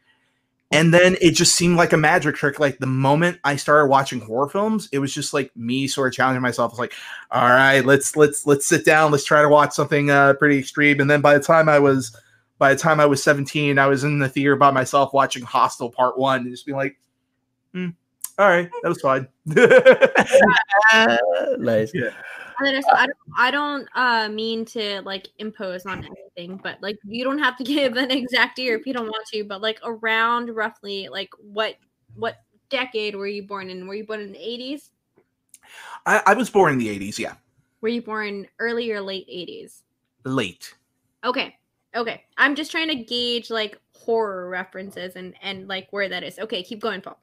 And 0.71 0.93
then 0.93 1.15
it 1.21 1.31
just 1.31 1.55
seemed 1.55 1.77
like 1.77 1.93
a 1.93 1.97
magic 1.97 2.35
trick. 2.35 2.59
Like 2.59 2.79
the 2.79 2.87
moment 2.87 3.39
I 3.43 3.55
started 3.55 3.87
watching 3.87 4.19
horror 4.19 4.49
films, 4.49 4.89
it 4.91 4.99
was 4.99 5.13
just 5.13 5.33
like 5.33 5.55
me 5.55 5.87
sort 5.87 6.09
of 6.09 6.15
challenging 6.15 6.41
myself. 6.41 6.71
It's 6.71 6.79
like, 6.79 6.93
all 7.31 7.49
right, 7.49 7.81
let's 7.81 8.15
let's 8.15 8.45
let's 8.45 8.65
sit 8.65 8.85
down, 8.85 9.11
let's 9.11 9.25
try 9.25 9.41
to 9.41 9.49
watch 9.49 9.73
something 9.73 10.09
uh, 10.09 10.33
pretty 10.33 10.57
extreme. 10.57 10.99
And 10.99 11.09
then 11.09 11.21
by 11.21 11.37
the 11.37 11.43
time 11.43 11.69
I 11.69 11.79
was 11.79 12.15
by 12.57 12.73
the 12.73 12.79
time 12.79 12.99
I 12.99 13.05
was 13.05 13.23
17, 13.23 13.77
I 13.77 13.87
was 13.87 14.03
in 14.03 14.19
the 14.19 14.29
theater 14.29 14.55
by 14.55 14.71
myself 14.71 15.13
watching 15.13 15.43
Hostel 15.43 15.91
Part 15.91 16.17
One 16.17 16.41
and 16.41 16.51
just 16.51 16.65
being 16.65 16.77
like, 16.77 16.97
hmm, 17.73 17.89
all 18.37 18.49
right, 18.49 18.69
that 18.81 18.89
was 18.89 19.01
fine. 19.01 19.27
nice. 21.63 21.91
Yeah. 21.93 22.09
I 22.59 22.71
don't, 22.71 23.15
I 23.37 23.51
don't 23.51 23.87
uh, 23.95 24.29
mean 24.29 24.65
to 24.65 25.01
like 25.01 25.27
impose 25.39 25.85
on 25.85 26.05
anything, 26.05 26.59
but 26.63 26.81
like 26.81 26.97
you 27.05 27.23
don't 27.23 27.39
have 27.39 27.57
to 27.57 27.63
give 27.75 27.97
an 27.97 28.11
exact 28.11 28.59
year 28.59 28.75
if 28.77 28.85
you 28.85 28.93
don't 28.93 29.07
want 29.07 29.25
to, 29.33 29.43
but 29.43 29.61
like 29.61 29.79
around 29.83 30.55
roughly 30.55 31.07
like 31.09 31.29
what 31.39 31.75
what 32.15 32.37
decade 32.69 33.15
were 33.15 33.27
you 33.27 33.43
born 33.43 33.69
in? 33.69 33.87
Were 33.87 33.95
you 33.95 34.05
born 34.05 34.21
in 34.21 34.31
the 34.31 34.39
80s? 34.39 34.89
I, 36.05 36.21
I 36.27 36.33
was 36.33 36.49
born 36.49 36.73
in 36.73 36.79
the 36.79 36.87
80s, 36.87 37.17
yeah. 37.19 37.33
Were 37.81 37.89
you 37.89 38.01
born 38.01 38.47
early 38.59 38.91
or 38.91 39.01
late 39.01 39.27
80s? 39.27 39.81
Late. 40.23 40.75
Okay. 41.23 41.55
Okay. 41.95 42.23
I'm 42.37 42.55
just 42.55 42.71
trying 42.71 42.87
to 42.89 42.95
gauge 42.95 43.49
like 43.49 43.79
horror 43.95 44.49
references 44.49 45.15
and 45.15 45.33
and 45.41 45.67
like 45.67 45.87
where 45.91 46.09
that 46.09 46.23
is. 46.23 46.39
Okay, 46.39 46.63
keep 46.63 46.81
going, 46.81 47.01
Paul. 47.01 47.19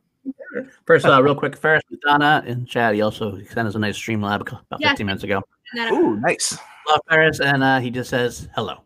First, 0.86 1.06
uh, 1.06 1.22
real 1.22 1.34
quick, 1.34 1.56
Ferris 1.56 1.82
Donna 2.04 2.42
in 2.46 2.66
chat. 2.66 2.94
He 2.94 3.02
also 3.02 3.38
sent 3.44 3.68
us 3.68 3.74
a 3.74 3.78
nice 3.78 3.96
stream 3.96 4.20
lab 4.20 4.42
about 4.42 4.80
yes. 4.80 4.90
15 4.90 5.06
minutes 5.06 5.24
ago. 5.24 5.42
Ooh, 5.76 6.16
nice. 6.20 6.58
Love 6.88 7.00
Ferris, 7.08 7.40
and 7.40 7.62
uh, 7.62 7.80
he 7.80 7.90
just 7.90 8.10
says 8.10 8.48
hello. 8.54 8.82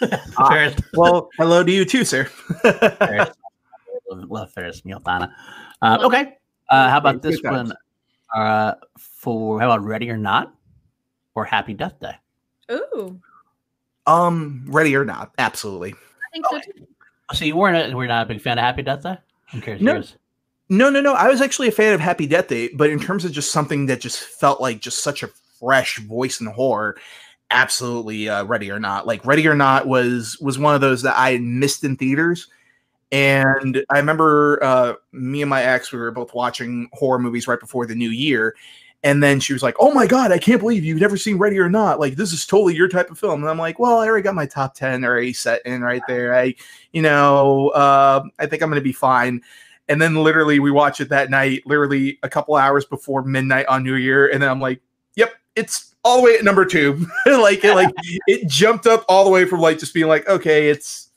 ah, 0.36 0.48
Ferris. 0.48 0.76
Well, 0.94 1.30
hello 1.38 1.64
to 1.64 1.72
you 1.72 1.84
too, 1.84 2.04
sir. 2.04 2.24
Ferris. 2.24 3.30
Love 4.10 4.52
Ferris 4.52 4.82
Donna. 4.82 5.34
Uh, 5.80 5.98
okay. 6.02 6.36
Uh, 6.68 6.90
how 6.90 6.98
about 6.98 7.22
this 7.22 7.40
one? 7.42 7.72
Uh, 8.34 8.74
for 8.98 9.60
how 9.60 9.70
about 9.70 9.84
Ready 9.84 10.10
or 10.10 10.18
Not 10.18 10.54
or 11.34 11.44
Happy 11.44 11.74
Death 11.74 11.98
Day? 12.00 12.14
Ooh. 12.70 13.20
Um, 14.06 14.64
Ready 14.68 14.94
or 14.96 15.04
Not, 15.04 15.32
absolutely. 15.38 15.92
I 15.92 16.30
think 16.32 16.46
so 16.50 16.60
too. 16.60 16.86
So 17.32 17.44
you 17.44 17.56
weren't 17.56 17.92
a, 17.92 17.96
we're 17.96 18.06
not 18.06 18.24
a 18.24 18.26
big 18.26 18.40
fan 18.40 18.58
of 18.58 18.64
Happy 18.64 18.82
Death 18.82 19.02
Day? 19.02 19.16
I'm 19.52 19.60
curious. 19.60 19.82
No, 19.82 20.02
no, 20.72 20.88
no, 20.88 21.02
no. 21.02 21.12
I 21.12 21.28
was 21.28 21.42
actually 21.42 21.68
a 21.68 21.72
fan 21.72 21.92
of 21.92 22.00
Happy 22.00 22.26
Death 22.26 22.48
Day, 22.48 22.68
but 22.68 22.88
in 22.88 22.98
terms 22.98 23.26
of 23.26 23.32
just 23.32 23.52
something 23.52 23.84
that 23.86 24.00
just 24.00 24.20
felt 24.20 24.58
like 24.58 24.80
just 24.80 25.02
such 25.02 25.22
a 25.22 25.28
fresh 25.60 25.98
voice 25.98 26.40
in 26.40 26.46
horror, 26.46 26.96
absolutely 27.50 28.30
uh, 28.30 28.44
Ready 28.44 28.70
or 28.70 28.80
Not. 28.80 29.06
Like 29.06 29.26
Ready 29.26 29.46
or 29.46 29.54
Not 29.54 29.86
was 29.86 30.38
was 30.40 30.58
one 30.58 30.74
of 30.74 30.80
those 30.80 31.02
that 31.02 31.14
I 31.18 31.36
missed 31.36 31.84
in 31.84 31.96
theaters. 31.96 32.48
And 33.12 33.84
I 33.90 33.98
remember 33.98 34.64
uh, 34.64 34.94
me 35.12 35.42
and 35.42 35.50
my 35.50 35.62
ex, 35.62 35.92
we 35.92 35.98
were 35.98 36.10
both 36.10 36.32
watching 36.32 36.88
horror 36.94 37.18
movies 37.18 37.46
right 37.46 37.60
before 37.60 37.84
the 37.84 37.94
new 37.94 38.08
year. 38.08 38.56
And 39.04 39.22
then 39.22 39.40
she 39.40 39.52
was 39.52 39.62
like, 39.62 39.74
Oh 39.78 39.92
my 39.92 40.06
God, 40.06 40.32
I 40.32 40.38
can't 40.38 40.60
believe 40.60 40.86
you've 40.86 41.02
never 41.02 41.18
seen 41.18 41.36
Ready 41.36 41.58
or 41.58 41.68
Not. 41.68 42.00
Like, 42.00 42.14
this 42.14 42.32
is 42.32 42.46
totally 42.46 42.74
your 42.74 42.88
type 42.88 43.10
of 43.10 43.18
film. 43.18 43.42
And 43.42 43.50
I'm 43.50 43.58
like, 43.58 43.78
Well, 43.78 43.98
I 43.98 44.06
already 44.08 44.22
got 44.22 44.34
my 44.34 44.46
top 44.46 44.74
10 44.74 45.04
already 45.04 45.34
set 45.34 45.60
in 45.66 45.82
right 45.82 46.02
there. 46.08 46.34
I, 46.34 46.54
you 46.92 47.02
know, 47.02 47.68
uh, 47.70 48.24
I 48.38 48.46
think 48.46 48.62
I'm 48.62 48.70
going 48.70 48.80
to 48.80 48.82
be 48.82 48.92
fine. 48.92 49.42
And 49.88 50.00
then 50.00 50.14
literally 50.16 50.58
we 50.58 50.70
watch 50.70 51.00
it 51.00 51.08
that 51.08 51.30
night, 51.30 51.62
literally 51.66 52.18
a 52.22 52.28
couple 52.28 52.54
hours 52.54 52.84
before 52.84 53.22
midnight 53.22 53.66
on 53.66 53.82
New 53.82 53.96
Year. 53.96 54.28
And 54.28 54.42
then 54.42 54.48
I'm 54.48 54.60
like, 54.60 54.80
yep, 55.16 55.34
it's 55.56 55.94
all 56.04 56.18
the 56.18 56.22
way 56.24 56.36
at 56.36 56.44
number 56.44 56.64
two. 56.64 57.06
like 57.26 57.64
it 57.64 57.74
like 57.74 57.90
it 58.26 58.48
jumped 58.48 58.86
up 58.86 59.04
all 59.08 59.24
the 59.24 59.30
way 59.30 59.44
from 59.44 59.60
like 59.60 59.78
just 59.78 59.94
being 59.94 60.08
like, 60.08 60.28
okay, 60.28 60.68
it's 60.68 61.10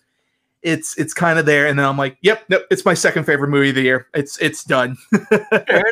it's 0.62 0.98
it's 0.98 1.14
kind 1.14 1.40
of 1.40 1.46
there. 1.46 1.68
And 1.68 1.78
then 1.78 1.86
I'm 1.86 1.98
like, 1.98 2.18
yep, 2.22 2.44
nope, 2.50 2.64
it's 2.72 2.86
my 2.86 2.94
second 2.94 3.26
favorite 3.26 3.50
movie 3.50 3.70
of 3.70 3.76
the 3.76 3.82
year. 3.82 4.08
It's 4.14 4.38
it's 4.40 4.64
done. 4.64 4.98
I 5.32 5.84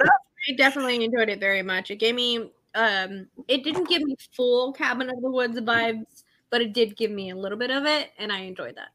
definitely 0.57 1.03
enjoyed 1.03 1.29
it 1.29 1.39
very 1.39 1.61
much. 1.61 1.91
It 1.91 1.97
gave 1.97 2.15
me 2.15 2.51
um 2.75 3.27
it 3.47 3.63
didn't 3.63 3.87
give 3.87 4.01
me 4.01 4.15
full 4.35 4.73
cabin 4.73 5.09
of 5.09 5.21
the 5.21 5.29
woods 5.29 5.59
vibes, 5.59 6.23
but 6.49 6.61
it 6.61 6.73
did 6.73 6.97
give 6.97 7.11
me 7.11 7.29
a 7.29 7.35
little 7.35 7.57
bit 7.57 7.71
of 7.71 7.85
it, 7.85 8.11
and 8.17 8.31
I 8.31 8.39
enjoyed 8.39 8.75
that. 8.75 8.89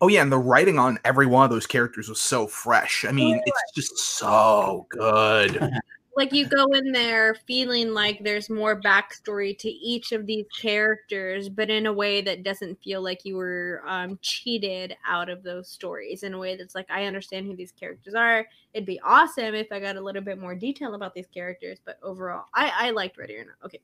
Oh 0.00 0.08
yeah, 0.08 0.22
and 0.22 0.30
the 0.30 0.38
writing 0.38 0.78
on 0.78 0.98
every 1.04 1.26
one 1.26 1.44
of 1.44 1.50
those 1.50 1.66
characters 1.66 2.08
was 2.08 2.20
so 2.20 2.46
fresh. 2.46 3.04
I 3.04 3.12
mean, 3.12 3.40
it's 3.44 3.72
just 3.74 3.98
so 3.98 4.86
good. 4.90 5.70
like 6.18 6.32
you 6.32 6.46
go 6.46 6.66
in 6.72 6.90
there 6.90 7.36
feeling 7.46 7.94
like 7.94 8.22
there's 8.24 8.50
more 8.50 8.80
backstory 8.80 9.56
to 9.56 9.68
each 9.68 10.10
of 10.10 10.26
these 10.26 10.46
characters, 10.60 11.48
but 11.48 11.70
in 11.70 11.86
a 11.86 11.92
way 11.92 12.20
that 12.20 12.42
doesn't 12.42 12.82
feel 12.82 13.00
like 13.00 13.24
you 13.24 13.36
were 13.36 13.84
um, 13.86 14.18
cheated 14.20 14.96
out 15.06 15.28
of 15.28 15.44
those 15.44 15.68
stories. 15.68 16.24
In 16.24 16.34
a 16.34 16.38
way 16.38 16.56
that's 16.56 16.74
like, 16.74 16.90
I 16.90 17.04
understand 17.04 17.46
who 17.46 17.54
these 17.54 17.70
characters 17.70 18.14
are. 18.14 18.46
It'd 18.74 18.84
be 18.84 19.00
awesome 19.00 19.54
if 19.54 19.68
I 19.70 19.78
got 19.78 19.96
a 19.96 20.00
little 20.00 20.22
bit 20.22 20.38
more 20.40 20.56
detail 20.56 20.94
about 20.94 21.14
these 21.14 21.28
characters, 21.32 21.78
but 21.84 21.98
overall, 22.02 22.46
I, 22.52 22.72
I 22.74 22.90
liked 22.90 23.16
Ready 23.16 23.36
or 23.36 23.44
Not. 23.44 23.54
Okay. 23.64 23.80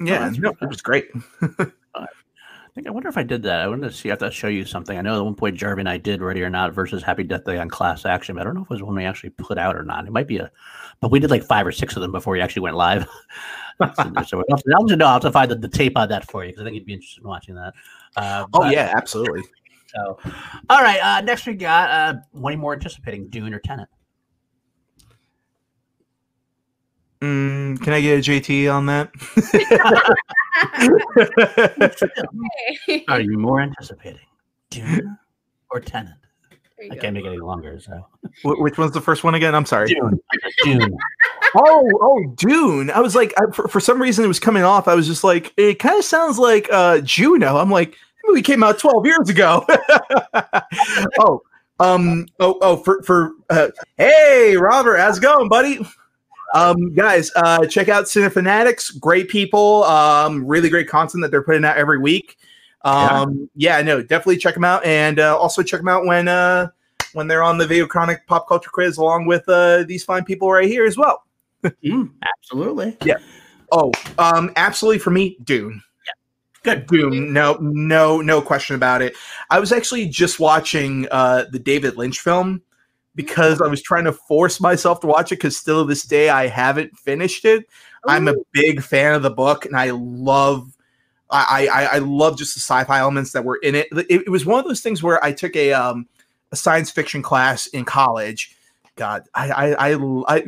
Yeah, 0.00 0.30
oh, 0.32 0.38
no, 0.38 0.54
it 0.62 0.68
was 0.68 0.80
great. 0.80 1.10
think 2.78 2.86
I 2.86 2.92
wonder 2.92 3.08
if 3.08 3.18
I 3.18 3.24
did 3.24 3.42
that. 3.42 3.60
I 3.60 3.66
wanted 3.66 3.90
to 3.90 3.92
see. 3.92 4.08
If 4.08 4.22
I 4.22 4.24
have 4.24 4.32
to 4.32 4.36
show 4.36 4.46
you 4.46 4.64
something. 4.64 4.96
I 4.96 5.00
know 5.00 5.18
at 5.18 5.24
one 5.24 5.34
point 5.34 5.56
Jarvie 5.56 5.80
and 5.80 5.88
I 5.88 5.96
did 5.96 6.22
Ready 6.22 6.42
or 6.42 6.50
Not 6.50 6.72
versus 6.72 7.02
Happy 7.02 7.24
Death 7.24 7.44
Day 7.44 7.58
on 7.58 7.68
Class 7.68 8.06
Action. 8.06 8.36
But 8.36 8.42
I 8.42 8.44
don't 8.44 8.54
know 8.54 8.62
if 8.62 8.66
it 8.66 8.70
was 8.70 8.82
one 8.82 8.94
we 8.94 9.04
actually 9.04 9.30
put 9.30 9.58
out 9.58 9.76
or 9.76 9.82
not. 9.82 10.06
It 10.06 10.12
might 10.12 10.28
be 10.28 10.38
a, 10.38 10.50
but 11.00 11.10
we 11.10 11.18
did 11.18 11.30
like 11.30 11.42
five 11.42 11.66
or 11.66 11.72
six 11.72 11.96
of 11.96 12.02
them 12.02 12.12
before 12.12 12.32
we 12.32 12.40
actually 12.40 12.62
went 12.62 12.76
live. 12.76 13.02
so 13.80 14.44
I'll, 14.48 14.60
I'll, 14.76 14.84
know. 14.84 15.06
I'll 15.06 15.12
have 15.14 15.22
to 15.22 15.32
find 15.32 15.50
the, 15.50 15.56
the 15.56 15.68
tape 15.68 15.96
on 15.96 16.08
that 16.10 16.30
for 16.30 16.44
you 16.44 16.52
because 16.52 16.62
I 16.62 16.64
think 16.66 16.76
you'd 16.76 16.86
be 16.86 16.94
interested 16.94 17.22
in 17.22 17.28
watching 17.28 17.56
that. 17.56 17.74
Uh, 18.16 18.46
oh 18.52 18.60
but, 18.60 18.72
yeah, 18.72 18.92
absolutely. 18.96 19.42
So, 19.88 20.18
all 20.70 20.82
right. 20.82 21.00
Uh, 21.00 21.20
next 21.22 21.46
we 21.46 21.54
got 21.54 21.90
uh, 21.90 22.20
one 22.30 22.56
more 22.58 22.74
anticipating 22.74 23.28
Dune 23.28 23.52
or 23.54 23.58
Tenet. 23.58 23.88
Mm, 27.20 27.82
can 27.82 27.92
I 27.92 28.00
get 28.00 28.18
a 28.18 28.30
JT 28.30 28.72
on 28.72 28.86
that? 28.86 29.10
Are 33.08 33.20
you 33.20 33.38
more 33.38 33.60
anticipating 33.60 34.20
Dune 34.70 35.18
or 35.70 35.80
Tenet? 35.80 36.14
I 36.80 36.94
go. 36.94 37.00
can't 37.00 37.14
make 37.14 37.24
it 37.24 37.28
any 37.28 37.38
longer. 37.38 37.80
So 37.80 38.06
Wh- 38.42 38.60
which 38.60 38.78
one's 38.78 38.92
the 38.92 39.00
first 39.00 39.24
one 39.24 39.34
again? 39.34 39.52
I'm 39.52 39.66
sorry. 39.66 39.88
June, 39.88 40.20
June. 40.64 40.96
oh, 41.56 41.90
oh, 42.00 42.24
Dune. 42.36 42.90
I 42.90 43.00
was 43.00 43.16
like, 43.16 43.34
I, 43.36 43.50
for, 43.50 43.66
for 43.66 43.80
some 43.80 44.00
reason, 44.00 44.24
it 44.24 44.28
was 44.28 44.38
coming 44.38 44.62
off. 44.62 44.86
I 44.86 44.94
was 44.94 45.08
just 45.08 45.24
like, 45.24 45.52
it 45.56 45.80
kind 45.80 45.98
of 45.98 46.04
sounds 46.04 46.38
like 46.38 46.68
uh, 46.70 47.00
Juno. 47.00 47.56
I'm 47.56 47.70
like, 47.70 47.90
the 47.90 48.28
movie 48.28 48.42
came 48.42 48.62
out 48.62 48.78
12 48.78 49.06
years 49.06 49.28
ago. 49.28 49.66
oh, 51.18 51.42
um, 51.80 52.26
oh, 52.38 52.58
oh, 52.60 52.76
for 52.76 53.02
for 53.02 53.32
uh, 53.50 53.68
hey, 53.96 54.56
Robert, 54.56 54.98
how's 54.98 55.18
it 55.18 55.22
going, 55.22 55.48
buddy? 55.48 55.84
Um, 56.54 56.94
guys, 56.94 57.30
uh, 57.36 57.66
check 57.66 57.88
out 57.88 58.04
Cinefanatics. 58.04 58.98
Great 58.98 59.28
people. 59.28 59.84
Um, 59.84 60.46
really 60.46 60.68
great 60.68 60.88
content 60.88 61.22
that 61.22 61.30
they're 61.30 61.42
putting 61.42 61.64
out 61.64 61.76
every 61.76 61.98
week. 61.98 62.38
Um, 62.82 63.50
yeah, 63.54 63.82
no, 63.82 64.02
definitely 64.02 64.38
check 64.38 64.54
them 64.54 64.64
out, 64.64 64.84
and 64.84 65.18
uh, 65.18 65.36
also 65.36 65.62
check 65.62 65.80
them 65.80 65.88
out 65.88 66.06
when 66.06 66.28
uh 66.28 66.68
when 67.12 67.26
they're 67.26 67.42
on 67.42 67.58
the 67.58 67.66
Video 67.66 67.86
Chronic 67.86 68.26
Pop 68.26 68.48
Culture 68.48 68.70
Quiz, 68.72 68.96
along 68.96 69.26
with 69.26 69.48
uh 69.48 69.82
these 69.84 70.04
fine 70.04 70.24
people 70.24 70.50
right 70.50 70.68
here 70.68 70.84
as 70.84 70.96
well. 70.96 71.22
Mm, 71.84 72.12
absolutely. 72.22 72.96
Yeah. 73.04 73.16
Oh, 73.72 73.90
um, 74.16 74.52
absolutely 74.54 75.00
for 75.00 75.10
me, 75.10 75.36
Dune. 75.42 75.82
Good. 76.62 76.86
Dune. 76.86 77.32
No, 77.32 77.58
no, 77.60 78.20
no 78.20 78.40
question 78.40 78.76
about 78.76 79.02
it. 79.02 79.16
I 79.50 79.58
was 79.58 79.72
actually 79.72 80.06
just 80.06 80.38
watching 80.38 81.08
uh 81.10 81.46
the 81.50 81.58
David 81.58 81.96
Lynch 81.96 82.20
film 82.20 82.62
because 83.18 83.60
I 83.60 83.66
was 83.66 83.82
trying 83.82 84.04
to 84.04 84.12
force 84.12 84.60
myself 84.60 85.00
to 85.00 85.08
watch 85.08 85.32
it 85.32 85.40
because 85.40 85.56
still 85.56 85.82
to 85.82 85.88
this 85.88 86.04
day 86.04 86.28
I 86.28 86.46
haven't 86.46 86.96
finished 86.96 87.44
it. 87.44 87.68
I'm 88.06 88.28
a 88.28 88.34
big 88.52 88.80
fan 88.80 89.12
of 89.12 89.24
the 89.24 89.30
book 89.30 89.66
and 89.66 89.76
I 89.76 89.90
love 89.90 90.72
I 91.28 91.66
I, 91.66 91.84
I 91.84 91.98
love 91.98 92.38
just 92.38 92.54
the 92.54 92.60
sci-fi 92.60 93.00
elements 93.00 93.32
that 93.32 93.44
were 93.44 93.56
in 93.56 93.74
it. 93.74 93.88
it. 93.90 94.22
It 94.26 94.28
was 94.28 94.46
one 94.46 94.60
of 94.60 94.66
those 94.66 94.82
things 94.82 95.02
where 95.02 95.22
I 95.24 95.32
took 95.32 95.56
a 95.56 95.72
um 95.72 96.06
a 96.52 96.56
science 96.56 96.92
fiction 96.92 97.20
class 97.20 97.66
in 97.66 97.84
college. 97.84 98.56
God, 98.94 99.24
I 99.34 99.50
I 99.50 99.88
I, 99.88 99.94
I 100.28 100.44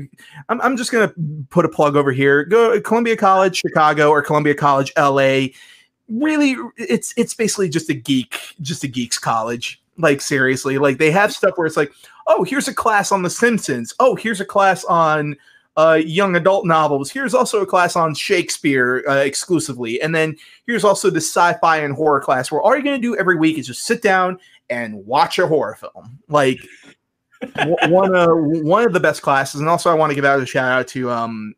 I'm, 0.48 0.60
I'm 0.60 0.76
just 0.76 0.92
gonna 0.92 1.12
put 1.50 1.64
a 1.64 1.68
plug 1.68 1.96
over 1.96 2.12
here. 2.12 2.44
Go 2.44 2.80
Columbia 2.80 3.16
College, 3.16 3.56
Chicago, 3.56 4.10
or 4.10 4.22
Columbia 4.22 4.54
College, 4.54 4.92
LA. 4.96 5.48
Really, 6.08 6.54
it's 6.76 7.12
it's 7.16 7.34
basically 7.34 7.68
just 7.68 7.90
a 7.90 7.94
geek, 7.94 8.54
just 8.60 8.84
a 8.84 8.88
geeks 8.88 9.18
college. 9.18 9.79
Like 10.00 10.20
seriously, 10.20 10.78
like 10.78 10.98
they 10.98 11.10
have 11.10 11.32
stuff 11.32 11.56
where 11.56 11.66
it's 11.66 11.76
like, 11.76 11.92
oh, 12.26 12.44
here's 12.44 12.68
a 12.68 12.74
class 12.74 13.12
on 13.12 13.22
The 13.22 13.30
Simpsons. 13.30 13.94
Oh, 14.00 14.14
here's 14.14 14.40
a 14.40 14.44
class 14.44 14.84
on 14.84 15.36
uh, 15.76 16.00
young 16.04 16.36
adult 16.36 16.66
novels. 16.66 17.10
Here's 17.10 17.34
also 17.34 17.60
a 17.62 17.66
class 17.66 17.96
on 17.96 18.14
Shakespeare 18.14 19.04
uh, 19.08 19.16
exclusively, 19.16 20.00
and 20.00 20.14
then 20.14 20.36
here's 20.66 20.84
also 20.84 21.10
the 21.10 21.20
sci-fi 21.20 21.78
and 21.78 21.94
horror 21.94 22.20
class 22.20 22.50
where 22.50 22.60
all 22.60 22.74
you're 22.74 22.82
gonna 22.82 22.98
do 22.98 23.16
every 23.16 23.36
week 23.36 23.58
is 23.58 23.66
just 23.66 23.84
sit 23.84 24.02
down 24.02 24.38
and 24.68 25.06
watch 25.06 25.38
a 25.38 25.46
horror 25.46 25.76
film. 25.76 26.18
Like 26.28 26.58
one 27.88 28.14
of 28.14 28.28
one 28.64 28.84
of 28.84 28.92
the 28.92 29.00
best 29.00 29.22
classes, 29.22 29.60
and 29.60 29.68
also 29.68 29.90
I 29.90 29.94
want 29.94 30.10
to 30.10 30.14
give 30.14 30.24
out 30.24 30.40
a 30.40 30.46
shout 30.46 30.70
out 30.70 30.88
to 30.88 31.10
um, 31.10 31.54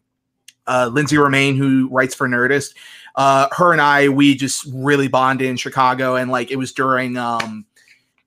uh, 0.66 0.90
Lindsey 0.92 1.18
Romain 1.18 1.56
who 1.56 1.88
writes 1.90 2.14
for 2.14 2.28
Nerdist. 2.28 2.74
Uh, 3.14 3.48
her 3.52 3.72
and 3.72 3.80
I, 3.80 4.08
we 4.08 4.34
just 4.34 4.66
really 4.72 5.08
bonded 5.08 5.48
in 5.48 5.56
Chicago, 5.56 6.16
and 6.16 6.30
like 6.30 6.50
it 6.50 6.56
was 6.56 6.72
during 6.72 7.16
um, 7.16 7.66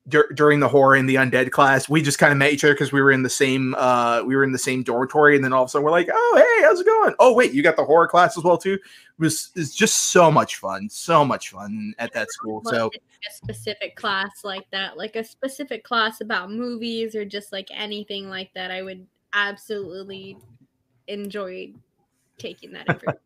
dur- 0.08 0.30
during 0.34 0.60
the 0.60 0.68
horror 0.68 0.94
and 0.94 1.08
the 1.08 1.16
undead 1.16 1.50
class. 1.50 1.88
We 1.88 2.02
just 2.02 2.18
kind 2.18 2.32
of 2.32 2.38
met 2.38 2.52
each 2.52 2.64
other 2.64 2.74
because 2.74 2.92
we 2.92 3.00
were 3.00 3.12
in 3.12 3.22
the 3.22 3.30
same 3.30 3.74
uh, 3.76 4.22
we 4.24 4.36
were 4.36 4.44
in 4.44 4.52
the 4.52 4.58
same 4.58 4.82
dormitory, 4.82 5.36
and 5.36 5.44
then 5.44 5.52
all 5.52 5.62
of 5.62 5.68
a 5.68 5.70
sudden 5.70 5.84
we're 5.84 5.90
like, 5.90 6.08
oh 6.12 6.34
hey, 6.36 6.64
how's 6.64 6.80
it 6.80 6.86
going? 6.86 7.14
Oh 7.18 7.32
wait, 7.32 7.52
you 7.52 7.62
got 7.62 7.76
the 7.76 7.84
horror 7.84 8.08
class 8.08 8.36
as 8.36 8.44
well 8.44 8.58
too. 8.58 8.74
It 8.74 8.80
was 9.18 9.50
it's 9.54 9.74
just 9.74 10.10
so 10.12 10.30
much 10.30 10.56
fun, 10.56 10.88
so 10.88 11.24
much 11.24 11.50
fun 11.50 11.94
at 11.98 12.12
that 12.12 12.30
school. 12.30 12.62
So 12.64 12.90
a 12.94 13.32
specific 13.32 13.96
class 13.96 14.44
like 14.44 14.68
that, 14.70 14.96
like 14.96 15.16
a 15.16 15.24
specific 15.24 15.84
class 15.84 16.20
about 16.20 16.50
movies 16.50 17.14
or 17.14 17.24
just 17.24 17.52
like 17.52 17.68
anything 17.72 18.28
like 18.28 18.52
that, 18.54 18.70
I 18.70 18.82
would 18.82 19.06
absolutely 19.32 20.38
enjoy 21.08 21.72
taking 22.38 22.72
that 22.72 22.88
information. 22.88 23.20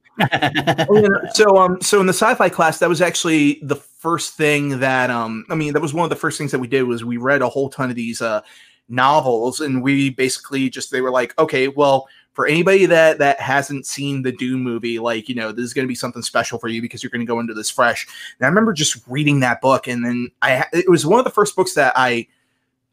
Oh, 0.88 1.08
so 1.32 1.56
um 1.56 1.80
so 1.80 2.00
in 2.00 2.06
the 2.06 2.12
sci-fi 2.12 2.48
class 2.48 2.78
that 2.78 2.88
was 2.88 3.00
actually 3.00 3.58
the 3.62 3.76
first 3.76 4.34
thing 4.34 4.80
that 4.80 5.10
um 5.10 5.44
i 5.50 5.54
mean 5.54 5.72
that 5.72 5.80
was 5.80 5.94
one 5.94 6.04
of 6.04 6.10
the 6.10 6.16
first 6.16 6.38
things 6.38 6.50
that 6.52 6.58
we 6.58 6.68
did 6.68 6.82
was 6.82 7.04
we 7.04 7.16
read 7.16 7.42
a 7.42 7.48
whole 7.48 7.68
ton 7.68 7.90
of 7.90 7.96
these 7.96 8.20
uh 8.20 8.40
novels 8.88 9.60
and 9.60 9.82
we 9.82 10.10
basically 10.10 10.68
just 10.68 10.90
they 10.90 11.00
were 11.00 11.10
like 11.10 11.38
okay 11.38 11.68
well 11.68 12.08
for 12.32 12.46
anybody 12.46 12.86
that 12.86 13.18
that 13.18 13.40
hasn't 13.40 13.86
seen 13.86 14.22
the 14.22 14.32
Dune 14.32 14.60
movie 14.60 14.98
like 14.98 15.28
you 15.28 15.34
know 15.34 15.52
this 15.52 15.64
is 15.64 15.74
going 15.74 15.86
to 15.86 15.88
be 15.88 15.94
something 15.94 16.22
special 16.22 16.58
for 16.58 16.68
you 16.68 16.82
because 16.82 17.02
you're 17.02 17.10
going 17.10 17.20
to 17.20 17.26
go 17.26 17.40
into 17.40 17.54
this 17.54 17.70
fresh. 17.70 18.06
And 18.38 18.46
i 18.46 18.48
remember 18.48 18.72
just 18.72 18.98
reading 19.06 19.40
that 19.40 19.60
book 19.60 19.86
and 19.86 20.04
then 20.04 20.30
i 20.42 20.66
it 20.72 20.88
was 20.90 21.06
one 21.06 21.18
of 21.18 21.24
the 21.24 21.30
first 21.30 21.54
books 21.54 21.74
that 21.74 21.92
i 21.96 22.26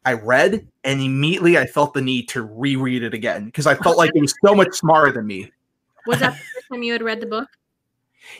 i 0.04 0.12
read 0.12 0.66
and 0.84 1.00
immediately 1.00 1.58
i 1.58 1.66
felt 1.66 1.94
the 1.94 2.00
need 2.00 2.28
to 2.28 2.42
reread 2.42 3.02
it 3.02 3.14
again 3.14 3.46
because 3.46 3.66
i 3.66 3.74
felt 3.74 3.96
like 3.96 4.10
it 4.14 4.20
was 4.20 4.34
so 4.44 4.54
much 4.54 4.72
smarter 4.74 5.12
than 5.12 5.26
me 5.26 5.50
Was 6.08 6.18
that 6.20 6.32
the 6.32 6.38
first 6.38 6.66
time 6.72 6.82
you 6.82 6.92
had 6.92 7.02
read 7.02 7.20
the 7.20 7.26
book? 7.26 7.48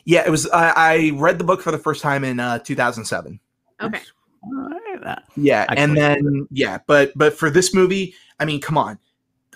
Yeah, 0.05 0.27
it 0.27 0.31
was. 0.31 0.49
I, 0.51 0.73
I 0.77 1.11
read 1.15 1.39
the 1.39 1.45
book 1.45 1.61
for 1.63 1.71
the 1.71 1.79
first 1.79 2.03
time 2.03 2.25
in 2.25 2.41
uh, 2.41 2.59
2007. 2.59 3.39
Okay. 3.81 4.01
Alright. 4.45 5.19
Yeah, 5.37 5.65
I 5.69 5.75
and 5.75 5.95
can- 5.95 6.25
then 6.25 6.49
yeah, 6.51 6.79
but 6.87 7.13
but 7.17 7.35
for 7.35 7.51
this 7.51 7.75
movie, 7.75 8.15
I 8.41 8.45
mean, 8.45 8.61
come 8.61 8.77
on, 8.79 8.99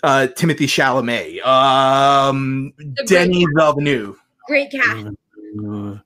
uh, 0.02 0.28
Timothée 0.36 0.66
Chalamet, 0.68 1.44
um, 1.44 2.72
great 2.76 3.06
Denis 3.06 3.46
Villeneuve. 3.56 4.20
Great 4.46 4.70
cast. 4.70 5.06
Uh, 5.58 5.98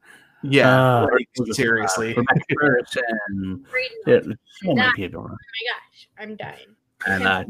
Yeah, 0.43 1.03
uh, 1.03 1.07
like, 1.13 1.29
seriously. 1.55 2.15
Rebecca 2.15 2.41
Ferguson. 2.61 3.65
Great. 3.71 3.91
Yeah, 4.07 4.15
Oh 4.17 4.21
so 4.63 4.75
many 4.75 4.81
Yeah. 4.81 4.93
people. 4.95 5.23
my 5.23 5.29
gosh, 5.29 6.09
I'm 6.19 6.37
dying. 6.37 6.77
And 7.07 7.27
uh, 7.27 7.45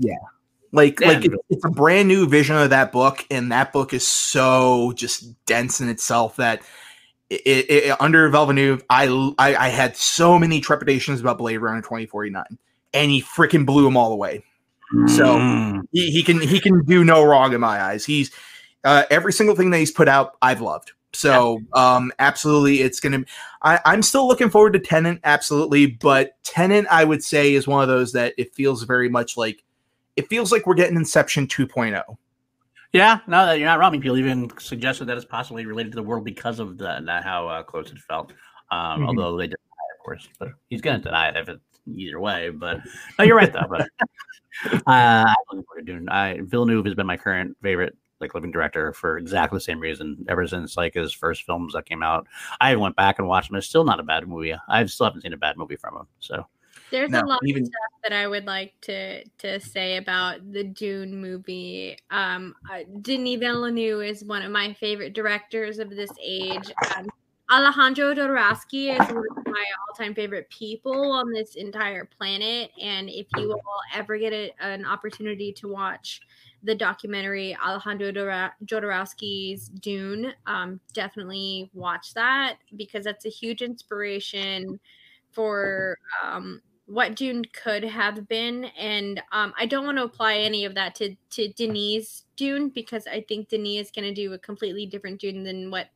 like 0.76 1.00
like 1.00 1.24
it's 1.50 1.64
a 1.64 1.70
brand 1.70 2.06
new 2.08 2.28
vision 2.28 2.56
of 2.56 2.70
that 2.70 2.92
book, 2.92 3.26
and 3.30 3.50
that 3.50 3.72
book 3.72 3.92
is 3.92 4.06
so 4.06 4.92
just 4.94 5.44
dense 5.46 5.80
in 5.80 5.88
itself 5.88 6.36
that. 6.36 6.62
It, 7.28 7.40
it, 7.44 7.70
it- 7.86 8.00
under 8.00 8.28
Villeneuve, 8.28 8.84
I, 8.88 9.06
I 9.36 9.56
I 9.56 9.68
had 9.70 9.96
so 9.96 10.38
many 10.38 10.60
trepidations 10.60 11.20
about 11.20 11.38
Blade 11.38 11.56
Runner 11.58 11.80
2049, 11.80 12.44
and 12.94 13.10
he 13.10 13.20
freaking 13.20 13.66
blew 13.66 13.82
them 13.82 13.96
all 13.96 14.12
away. 14.12 14.44
So- 15.08 15.36
mm, 15.36 15.80
he, 15.90 16.12
he 16.12 16.22
can 16.22 16.40
he 16.40 16.60
can 16.60 16.84
do 16.84 17.02
no 17.02 17.24
wrong 17.24 17.52
in 17.52 17.60
my 17.60 17.80
eyes. 17.82 18.04
He's 18.04 18.30
uh, 18.84 19.02
every 19.10 19.32
single 19.32 19.56
thing 19.56 19.70
that 19.70 19.78
he's 19.78 19.90
put 19.90 20.06
out, 20.06 20.36
I've 20.40 20.60
loved. 20.60 20.92
So 21.12 21.60
um, 21.72 22.12
absolutely, 22.20 22.82
it's 22.82 23.00
gonna. 23.00 23.24
I, 23.60 23.80
I'm 23.84 24.02
still 24.02 24.28
looking 24.28 24.48
forward 24.50 24.74
to 24.74 24.78
Tenet, 24.78 25.18
absolutely, 25.24 25.86
but 25.86 26.36
Tenet, 26.44 26.86
I 26.88 27.02
would 27.02 27.24
say, 27.24 27.54
is 27.54 27.66
one 27.66 27.82
of 27.82 27.88
those 27.88 28.12
that 28.12 28.34
it 28.38 28.54
feels 28.54 28.84
very 28.84 29.08
much 29.08 29.36
like 29.36 29.64
it 30.16 30.28
feels 30.28 30.52
like 30.52 30.66
we're 30.66 30.74
getting 30.74 30.96
Inception 30.96 31.44
oh. 31.44 31.64
2.0. 31.64 32.16
yeah, 32.92 33.20
no, 33.26 33.52
you're 33.52 33.66
not 33.66 33.78
wrong. 33.78 34.00
People 34.00 34.16
even 34.18 34.50
suggested 34.58 35.04
that 35.06 35.16
it's 35.16 35.26
possibly 35.26 35.66
related 35.66 35.92
to 35.92 35.96
the 35.96 36.02
world 36.02 36.24
because 36.24 36.58
of 36.58 36.78
the, 36.78 37.00
that 37.04 37.24
how 37.24 37.48
uh, 37.48 37.62
close 37.62 37.90
it 37.90 37.98
felt. 37.98 38.32
Um, 38.70 39.00
Mhm. 39.02 39.08
Although 39.08 39.36
they 39.36 39.46
deny 39.46 39.52
it, 39.54 39.98
of 39.98 40.04
course, 40.04 40.28
but 40.38 40.48
he's 40.68 40.80
going 40.80 40.98
to 40.98 41.04
deny 41.04 41.28
it 41.28 41.36
if 41.36 41.48
it's 41.48 41.60
either 41.86 42.18
way. 42.20 42.50
But 42.50 42.80
no, 43.18 43.24
you're 43.24 43.36
right 43.36 43.52
though. 43.52 43.66
But 43.68 43.82
uh, 44.64 44.80
I'm 44.86 45.34
looking 45.50 45.64
forward 45.64 45.86
to 45.86 45.92
doing. 45.92 46.08
I 46.08 46.40
Villeneuve 46.42 46.84
has 46.86 46.94
been 46.94 47.06
my 47.06 47.16
current 47.16 47.56
favorite 47.62 47.96
like 48.18 48.34
living 48.34 48.50
director 48.50 48.94
for 48.94 49.18
exactly 49.18 49.56
the 49.58 49.60
same 49.60 49.78
reason 49.78 50.24
ever 50.28 50.46
since 50.46 50.76
like 50.76 50.94
his 50.94 51.12
first 51.12 51.42
films 51.42 51.74
that 51.74 51.84
came 51.84 52.02
out. 52.02 52.26
I 52.60 52.74
went 52.76 52.96
back 52.96 53.18
and 53.18 53.28
watched 53.28 53.50
them. 53.50 53.58
It's 53.58 53.66
still 53.66 53.84
not 53.84 54.00
a 54.00 54.02
bad 54.02 54.26
movie. 54.26 54.54
I 54.68 54.86
still 54.86 55.04
haven't 55.04 55.20
seen 55.20 55.34
a 55.34 55.36
bad 55.36 55.58
movie 55.58 55.76
from 55.76 55.96
him. 55.96 56.06
So 56.18 56.46
There's 56.90 57.10
No, 57.10 57.22
a 57.22 57.26
lot 57.26 57.40
even- 57.44 57.62
of 57.62 57.68
stuff 57.68 58.00
that 58.04 58.12
I 58.12 58.26
would 58.28 58.44
like 58.46 58.80
to 58.82 59.24
to 59.38 59.58
say 59.60 59.96
about 59.96 60.52
the 60.52 60.62
Dune 60.64 61.20
movie. 61.20 61.98
Um, 62.10 62.54
uh, 62.70 62.84
Denis 63.02 63.40
Villeneuve 63.40 64.02
is 64.04 64.24
one 64.24 64.42
of 64.42 64.52
my 64.52 64.72
favorite 64.74 65.12
directors 65.12 65.78
of 65.78 65.90
this 65.90 66.10
age. 66.22 66.70
Um, 66.96 67.08
Alejandro 67.50 68.12
Jodorowsky 68.14 68.92
is 68.92 68.98
one 69.14 69.24
of 69.36 69.46
my 69.46 69.64
all-time 69.88 70.14
favorite 70.14 70.48
people 70.50 71.12
on 71.12 71.32
this 71.32 71.54
entire 71.54 72.04
planet. 72.04 72.70
And 72.80 73.08
if 73.08 73.26
you 73.36 73.52
all 73.52 73.80
ever 73.94 74.18
get 74.18 74.32
a, 74.32 74.52
an 74.60 74.84
opportunity 74.84 75.52
to 75.52 75.68
watch 75.68 76.20
the 76.64 76.74
documentary 76.74 77.56
Alejandro 77.64 78.10
Jodor- 78.10 78.50
Jodorowsky's 78.64 79.68
Dune, 79.68 80.32
um, 80.46 80.80
definitely 80.92 81.70
watch 81.72 82.14
that 82.14 82.56
because 82.74 83.04
that's 83.04 83.26
a 83.26 83.30
huge 83.30 83.62
inspiration 83.62 84.80
for 85.30 85.98
um, 86.24 86.60
what 86.86 87.16
Dune 87.16 87.44
could 87.52 87.84
have 87.84 88.28
been. 88.28 88.66
And 88.78 89.20
um, 89.32 89.52
I 89.58 89.66
don't 89.66 89.84
want 89.84 89.98
to 89.98 90.04
apply 90.04 90.36
any 90.36 90.64
of 90.64 90.74
that 90.76 90.94
to 90.96 91.14
to 91.30 91.48
Denis 91.48 92.24
Dune 92.36 92.68
because 92.70 93.06
I 93.06 93.24
think 93.28 93.48
Denis 93.48 93.86
is 93.86 93.90
going 93.90 94.04
to 94.04 94.14
do 94.14 94.32
a 94.32 94.38
completely 94.38 94.86
different 94.86 95.20
Dune 95.20 95.42
than 95.42 95.70
what 95.70 95.88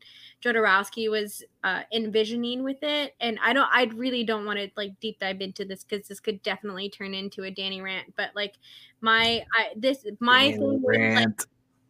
Jodorowsky 0.42 1.10
was 1.10 1.44
uh, 1.64 1.82
envisioning 1.92 2.64
with 2.64 2.82
it. 2.82 3.14
And 3.20 3.38
I 3.42 3.52
don't, 3.52 3.68
I 3.70 3.84
really 3.94 4.24
don't 4.24 4.46
want 4.46 4.58
to 4.58 4.70
like 4.76 4.98
deep 5.00 5.18
dive 5.18 5.40
into 5.40 5.64
this 5.64 5.84
because 5.84 6.08
this 6.08 6.18
could 6.18 6.42
definitely 6.42 6.88
turn 6.88 7.14
into 7.14 7.44
a 7.44 7.50
Danny 7.50 7.82
rant. 7.82 8.14
But 8.16 8.30
like 8.34 8.54
my, 9.00 9.44
I 9.54 9.68
this 9.76 10.04
my 10.18 10.52
thing 10.52 10.82
like, 10.82 11.28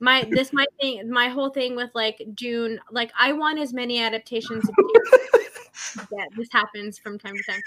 my 0.01 0.29
this 0.31 0.53
my 0.53 0.67
thing 0.81 1.09
my 1.11 1.29
whole 1.29 1.51
thing 1.51 1.77
with 1.77 1.91
like 1.95 2.23
Dune 2.35 2.81
like 2.91 3.13
I 3.19 3.33
want 3.33 3.59
as 3.59 3.73
many 3.73 4.01
adaptations 4.01 4.65
that 5.95 6.29
this 6.37 6.49
happens 6.53 6.99
from 6.99 7.19
time 7.19 7.35
to 7.37 7.43
time. 7.43 7.61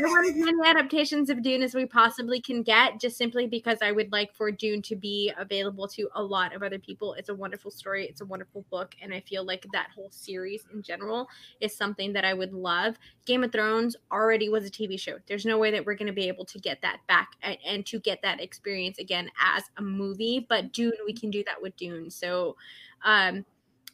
I 0.00 0.06
want 0.06 0.28
as 0.28 0.36
many 0.36 0.58
adaptations 0.64 1.28
of 1.28 1.42
Dune 1.42 1.62
as 1.62 1.74
we 1.74 1.84
possibly 1.84 2.40
can 2.40 2.62
get, 2.62 3.00
just 3.00 3.16
simply 3.16 3.46
because 3.46 3.78
I 3.82 3.90
would 3.90 4.12
like 4.12 4.32
for 4.32 4.50
Dune 4.52 4.80
to 4.82 4.96
be 4.96 5.32
available 5.36 5.88
to 5.88 6.08
a 6.14 6.22
lot 6.22 6.54
of 6.54 6.62
other 6.62 6.78
people. 6.78 7.14
It's 7.14 7.30
a 7.30 7.34
wonderful 7.34 7.70
story, 7.70 8.06
it's 8.06 8.20
a 8.20 8.24
wonderful 8.24 8.64
book, 8.70 8.94
and 9.02 9.12
I 9.12 9.20
feel 9.20 9.44
like 9.44 9.66
that 9.72 9.88
whole 9.94 10.10
series 10.10 10.64
in 10.72 10.82
general 10.82 11.28
is 11.60 11.76
something 11.76 12.12
that 12.12 12.24
I 12.24 12.34
would 12.34 12.52
love. 12.52 12.96
Game 13.24 13.42
of 13.42 13.50
Thrones 13.50 13.96
already 14.12 14.48
was 14.48 14.64
a 14.64 14.70
TV 14.70 14.98
show. 14.98 15.16
There's 15.26 15.44
no 15.44 15.58
way 15.58 15.70
that 15.72 15.84
we're 15.84 15.94
going 15.94 16.06
to 16.06 16.12
be 16.12 16.28
able 16.28 16.44
to 16.44 16.58
get 16.58 16.80
that 16.82 17.00
back 17.08 17.32
and, 17.42 17.58
and 17.66 17.86
to 17.86 17.98
get 17.98 18.22
that 18.22 18.40
experience 18.40 18.98
again 18.98 19.30
as 19.42 19.64
a 19.78 19.82
movie, 19.82 20.46
but 20.48 20.72
Dune, 20.72 20.92
we 21.06 21.12
can 21.12 21.30
do 21.30 21.42
that 21.44 21.60
with 21.60 21.76
Dune. 21.76 22.10
So, 22.10 22.56
um, 23.04 23.44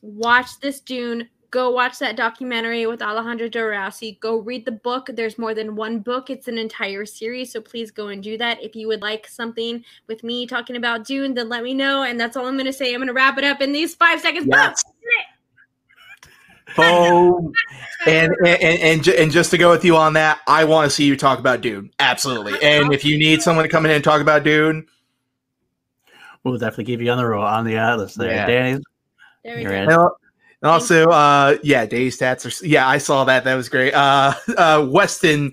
watch 0.03 0.61
this 0.61 0.81
Dune 0.81 1.29
go 1.55 1.71
watch 1.71 2.01
that 2.01 2.17
documentary 2.17 2.85
with 2.85 3.01
Alejandro 3.01 3.49
Jodorowsky. 3.49 4.19
Go 4.19 4.39
read 4.39 4.65
the 4.65 4.73
book. 4.73 5.09
There's 5.13 5.39
more 5.39 5.55
than 5.55 5.77
one 5.77 6.01
book. 6.01 6.29
It's 6.29 6.49
an 6.49 6.59
entire 6.59 7.07
series, 7.07 7.53
so 7.53 7.61
please 7.61 7.93
go 7.93 8.09
and 8.09 8.21
do 8.21 8.37
that. 8.39 8.61
If 8.61 8.75
you 8.75 8.89
would 8.89 9.03
like 9.03 9.29
something 9.29 9.85
with 10.09 10.25
me 10.25 10.49
talking 10.49 10.75
about 10.75 11.05
Dune, 11.05 11.35
then 11.35 11.49
let 11.49 11.63
me 11.63 11.73
know. 11.73 12.03
And 12.03 12.19
that's 12.19 12.37
all 12.37 12.47
I'm 12.47 12.55
going 12.55 12.67
to 12.67 12.73
say. 12.73 12.93
I'm 12.93 12.99
going 12.99 13.07
to 13.07 13.15
wrap 13.15 13.39
it 13.39 13.45
up 13.45 13.63
in 13.63 13.71
these 13.71 13.95
five 13.95 14.21
seconds. 14.21 14.49
Yes. 14.51 14.83
Boom. 16.75 17.53
and, 18.07 18.35
and 18.45 18.63
and 18.81 19.09
and 19.09 19.31
just 19.31 19.53
to 19.53 19.59
go 19.59 19.71
with 19.71 19.85
you 19.85 19.97
on 19.97 20.15
that, 20.15 20.41
I 20.49 20.65
want 20.65 20.91
to 20.91 20.91
see 20.91 21.05
you 21.05 21.17
talk 21.17 21.39
about 21.39 21.61
Dune. 21.61 21.93
Absolutely. 22.01 22.61
And 22.65 22.93
if 22.93 23.05
you 23.05 23.17
need 23.17 23.43
someone 23.43 23.65
to 23.65 23.69
come 23.69 23.85
in 23.85 23.93
and 23.93 24.03
talk 24.03 24.21
about 24.21 24.43
Dune, 24.43 24.89
we'll 26.43 26.59
definitely 26.59 26.87
keep 26.87 27.01
you 27.01 27.13
on 27.13 27.19
the 27.19 27.25
roll 27.25 27.45
on 27.45 27.65
the 27.65 27.77
list 27.97 28.19
there. 28.19 28.33
Yeah. 28.33 28.47
Danny, 28.47 28.83
There 29.45 29.57
we 29.57 29.63
go. 29.63 30.17
In. 30.65 30.71
and 30.71 30.73
and 30.73 30.73
also, 30.73 31.11
uh, 31.11 31.59
yeah, 31.63 31.85
day 31.85 32.07
stats 32.07 32.47
are. 32.47 32.67
Yeah, 32.67 32.89
I 32.89 32.97
saw 32.97 33.25
that. 33.25 33.45
That 33.45 33.55
was 33.55 33.69
great. 33.69 33.93
Uh, 33.93 34.33
uh, 34.57 34.87
Weston, 34.91 35.53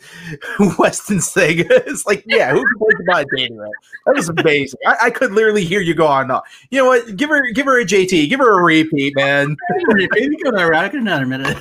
Weston's 0.80 1.30
thing. 1.34 1.66
it's 1.70 2.06
like, 2.06 2.24
yeah, 2.26 2.54
who 2.54 2.64
complains 2.64 3.02
about 3.02 3.26
dating 3.36 3.58
that? 3.58 3.74
That 4.06 4.16
was 4.16 4.30
amazing. 4.30 4.80
I, 4.88 4.96
I 5.02 5.10
could 5.10 5.34
literally 5.34 5.66
hear 5.66 5.82
you 5.82 5.94
go 5.94 6.08
on. 6.08 6.24
and 6.24 6.32
on. 6.32 6.42
You 6.70 6.80
know 6.80 6.86
what? 6.86 7.18
Give 7.18 7.30
her, 7.30 7.42
give 7.52 7.66
her 7.66 7.82
a 7.82 7.86
JT. 7.86 8.30
Give 8.30 8.40
her 8.40 8.58
a 8.60 8.64
repeat, 8.64 9.14
man. 9.18 9.58
maybe 9.88 10.38
go 10.38 10.52
that 10.52 10.64
route 10.64 10.94
in 10.94 11.02
another 11.02 11.26
minute. 11.26 11.58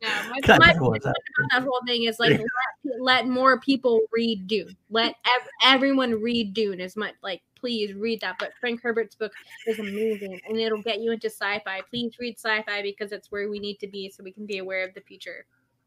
Yeah, 0.00 0.26
my, 0.30 0.40
God, 0.40 0.60
my 0.60 0.66
that 0.66 0.80
was 0.80 0.88
point 0.88 1.02
about 1.02 1.14
that 1.50 1.62
whole 1.62 1.80
thing 1.86 2.04
is 2.04 2.18
like 2.18 2.38
let, 2.38 3.00
let 3.00 3.28
more 3.28 3.60
people 3.60 4.00
read 4.12 4.46
Dune. 4.46 4.76
Let 4.90 5.14
ev- 5.26 5.48
everyone 5.62 6.20
read 6.22 6.52
Dune 6.54 6.80
as 6.80 6.96
much. 6.96 7.14
Like, 7.22 7.42
please 7.64 7.94
read 7.94 8.20
that. 8.20 8.36
But 8.38 8.52
Frank 8.60 8.82
Herbert's 8.82 9.14
book 9.14 9.32
is 9.66 9.78
amazing, 9.78 10.38
and 10.46 10.60
it'll 10.60 10.82
get 10.82 11.00
you 11.00 11.12
into 11.12 11.28
sci-fi. 11.28 11.80
Please 11.88 12.18
read 12.18 12.36
sci-fi 12.36 12.82
because 12.82 13.10
it's 13.10 13.32
where 13.32 13.48
we 13.48 13.58
need 13.58 13.78
to 13.78 13.86
be, 13.86 14.10
so 14.10 14.22
we 14.22 14.32
can 14.32 14.44
be 14.44 14.58
aware 14.58 14.86
of 14.86 14.92
the 14.92 15.00
future. 15.00 15.46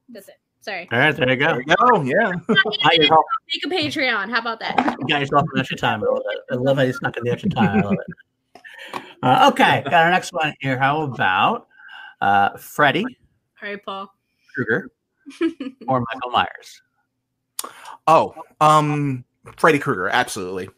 That's 0.09 0.27
it. 0.27 0.39
Sorry. 0.61 0.89
All 0.91 0.97
right, 0.97 1.15
there 1.15 1.29
you 1.29 1.35
go. 1.35 1.59
Oh 1.81 2.01
yeah. 2.01 2.31
Got 2.83 2.95
yourself, 2.95 3.25
Make 3.53 3.63
a 3.63 3.69
Patreon. 3.69 4.31
How 4.31 4.39
about 4.39 4.59
that? 4.61 4.95
you 4.99 5.07
got 5.07 5.19
yourself 5.19 5.43
an 5.53 5.59
extra 5.59 5.77
time. 5.77 6.03
I 6.03 6.07
love 6.07 6.23
it. 6.25 6.39
I 6.51 6.55
love 6.55 6.77
how 6.77 6.83
you 6.83 6.93
snuck 6.93 7.15
in 7.15 7.23
the 7.23 7.31
extra 7.31 7.51
time. 7.51 7.77
I 7.77 7.81
love 7.81 7.93
it. 7.93 9.01
Uh, 9.21 9.49
okay, 9.51 9.83
got 9.83 9.93
our 9.93 10.09
next 10.09 10.33
one 10.33 10.55
here. 10.59 10.79
How 10.79 11.03
about 11.03 11.67
uh, 12.21 12.57
Freddy 12.57 13.05
All 13.61 13.69
right, 13.69 13.85
Paul. 13.85 14.11
Krueger 14.55 14.89
or 15.87 16.03
Michael 16.11 16.31
Myers? 16.31 16.81
Oh, 18.07 18.33
um, 18.61 19.23
Freddy 19.57 19.77
Krueger, 19.77 20.09
absolutely. 20.09 20.69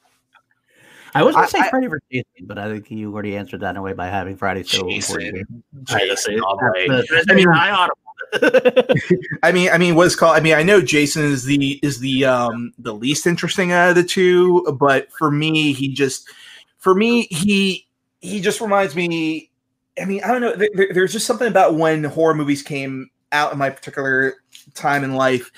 I 1.15 1.23
was 1.23 1.35
going 1.35 1.43
I- 1.43 1.47
to 1.47 1.51
say 1.51 1.59
I- 1.59 1.69
Freddy 1.69 1.87
versus 1.87 2.03
Jason, 2.11 2.45
but 2.47 2.57
I 2.59 2.71
think 2.71 2.89
you 2.91 3.13
already 3.13 3.35
answered 3.35 3.61
that 3.61 3.71
in 3.71 3.77
a 3.77 3.81
way 3.81 3.93
by 3.93 4.07
having 4.07 4.35
Friday 4.37 4.63
so 4.63 4.87
Jason. 4.89 5.21
important. 5.21 5.63
Jason, 5.85 6.39
all 6.41 6.57
the 6.57 6.71
way. 6.75 6.87
That's 7.09 7.25
I 7.29 7.33
mean- 7.33 7.47
I 7.49 7.71
audible. 7.71 7.97
I 9.43 9.51
mean, 9.51 9.69
I 9.71 9.77
mean, 9.77 9.95
what's 9.95 10.15
called? 10.15 10.35
I 10.35 10.39
mean, 10.39 10.53
I 10.53 10.61
know 10.61 10.81
Jason 10.81 11.23
is 11.23 11.45
the 11.45 11.79
is 11.81 11.99
the 11.99 12.25
um 12.25 12.73
the 12.77 12.93
least 12.93 13.25
interesting 13.25 13.71
out 13.71 13.89
of 13.89 13.95
the 13.95 14.03
two, 14.03 14.61
but 14.79 15.11
for 15.17 15.31
me, 15.31 15.73
he 15.73 15.87
just 15.93 16.29
for 16.77 16.93
me 16.93 17.23
he 17.31 17.87
he 18.19 18.39
just 18.41 18.61
reminds 18.61 18.95
me. 18.95 19.49
I 19.99 20.05
mean, 20.05 20.21
I 20.23 20.27
don't 20.27 20.41
know. 20.41 20.55
There, 20.55 20.69
there- 20.75 20.93
there's 20.93 21.11
just 21.13 21.25
something 21.25 21.47
about 21.47 21.75
when 21.75 22.03
horror 22.03 22.35
movies 22.35 22.61
came 22.61 23.09
out 23.31 23.51
in 23.51 23.57
my 23.57 23.69
particular 23.71 24.35
time 24.75 25.03
in 25.03 25.15
life, 25.15 25.49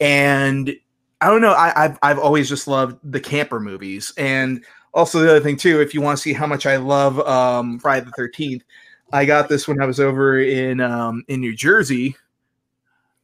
and 0.00 0.74
I 1.20 1.26
don't 1.30 1.40
know. 1.42 1.52
I, 1.52 1.84
I've 1.84 1.98
I've 2.02 2.18
always 2.18 2.48
just 2.48 2.66
loved 2.66 2.98
the 3.04 3.20
camper 3.20 3.60
movies, 3.60 4.12
and 4.16 4.64
also 4.98 5.20
the 5.20 5.30
other 5.30 5.40
thing 5.40 5.56
too. 5.56 5.80
If 5.80 5.94
you 5.94 6.00
want 6.00 6.18
to 6.18 6.22
see 6.22 6.32
how 6.32 6.46
much 6.46 6.66
I 6.66 6.76
love 6.76 7.20
um, 7.20 7.78
Friday 7.78 8.04
the 8.04 8.12
Thirteenth, 8.12 8.64
I 9.12 9.24
got 9.24 9.48
this 9.48 9.68
when 9.68 9.80
I 9.80 9.86
was 9.86 10.00
over 10.00 10.40
in 10.40 10.80
um, 10.80 11.24
in 11.28 11.40
New 11.40 11.54
Jersey. 11.54 12.16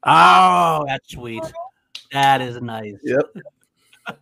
oh, 0.04 0.84
that's 0.86 1.10
sweet. 1.10 1.42
That 2.12 2.40
is 2.40 2.60
nice. 2.62 2.94
Yep. 3.02 3.26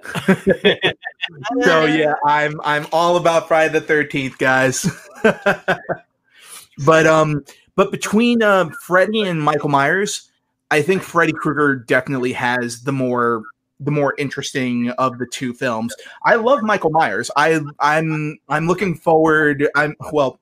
So 1.62 1.84
yeah, 1.84 2.14
I'm 2.24 2.58
I'm 2.64 2.86
all 2.90 3.18
about 3.18 3.46
Friday 3.46 3.72
the 3.72 3.82
Thirteenth, 3.82 4.38
guys. 4.38 4.90
but 6.84 7.06
um, 7.06 7.44
but 7.76 7.92
between 7.92 8.42
um 8.42 8.72
Freddy 8.86 9.22
and 9.22 9.42
Michael 9.42 9.68
Myers, 9.68 10.30
I 10.70 10.80
think 10.80 11.02
Freddy 11.02 11.32
Krueger 11.32 11.76
definitely 11.76 12.32
has 12.32 12.82
the 12.82 12.92
more 12.92 13.42
the 13.80 13.90
more 13.90 14.14
interesting 14.18 14.90
of 14.90 15.18
the 15.18 15.26
two 15.26 15.52
films. 15.52 15.94
I 16.24 16.36
love 16.36 16.62
Michael 16.62 16.90
Myers. 16.90 17.30
I 17.36 17.60
I'm 17.80 18.38
I'm 18.48 18.66
looking 18.66 18.94
forward. 18.94 19.68
I'm 19.74 19.96
well. 20.12 20.40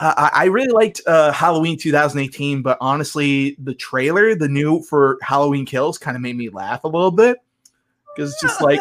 I, 0.00 0.30
I 0.32 0.44
really 0.44 0.68
liked 0.68 1.00
uh, 1.08 1.32
Halloween 1.32 1.76
2018, 1.76 2.62
but 2.62 2.78
honestly, 2.80 3.56
the 3.58 3.74
trailer, 3.74 4.36
the 4.36 4.48
new 4.48 4.80
for 4.84 5.18
Halloween 5.22 5.66
Kills, 5.66 5.98
kind 5.98 6.16
of 6.16 6.22
made 6.22 6.36
me 6.36 6.50
laugh 6.50 6.84
a 6.84 6.88
little 6.88 7.10
bit 7.10 7.38
because 8.14 8.32
it's 8.32 8.40
just 8.40 8.60
like 8.60 8.80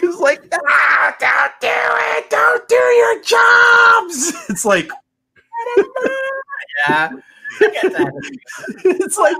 because 0.00 0.18
like 0.18 0.42
ah, 0.52 1.16
don't 1.20 1.52
do 1.60 1.68
it 1.68 2.30
don't 2.30 2.68
do 2.68 2.74
your 2.74 3.22
jobs 3.22 4.32
it's 4.48 4.64
like 4.64 4.90
Yeah. 6.88 7.10
I 7.60 7.68
get 7.70 7.92
that. 7.92 8.12
it's 8.84 9.18
like 9.18 9.36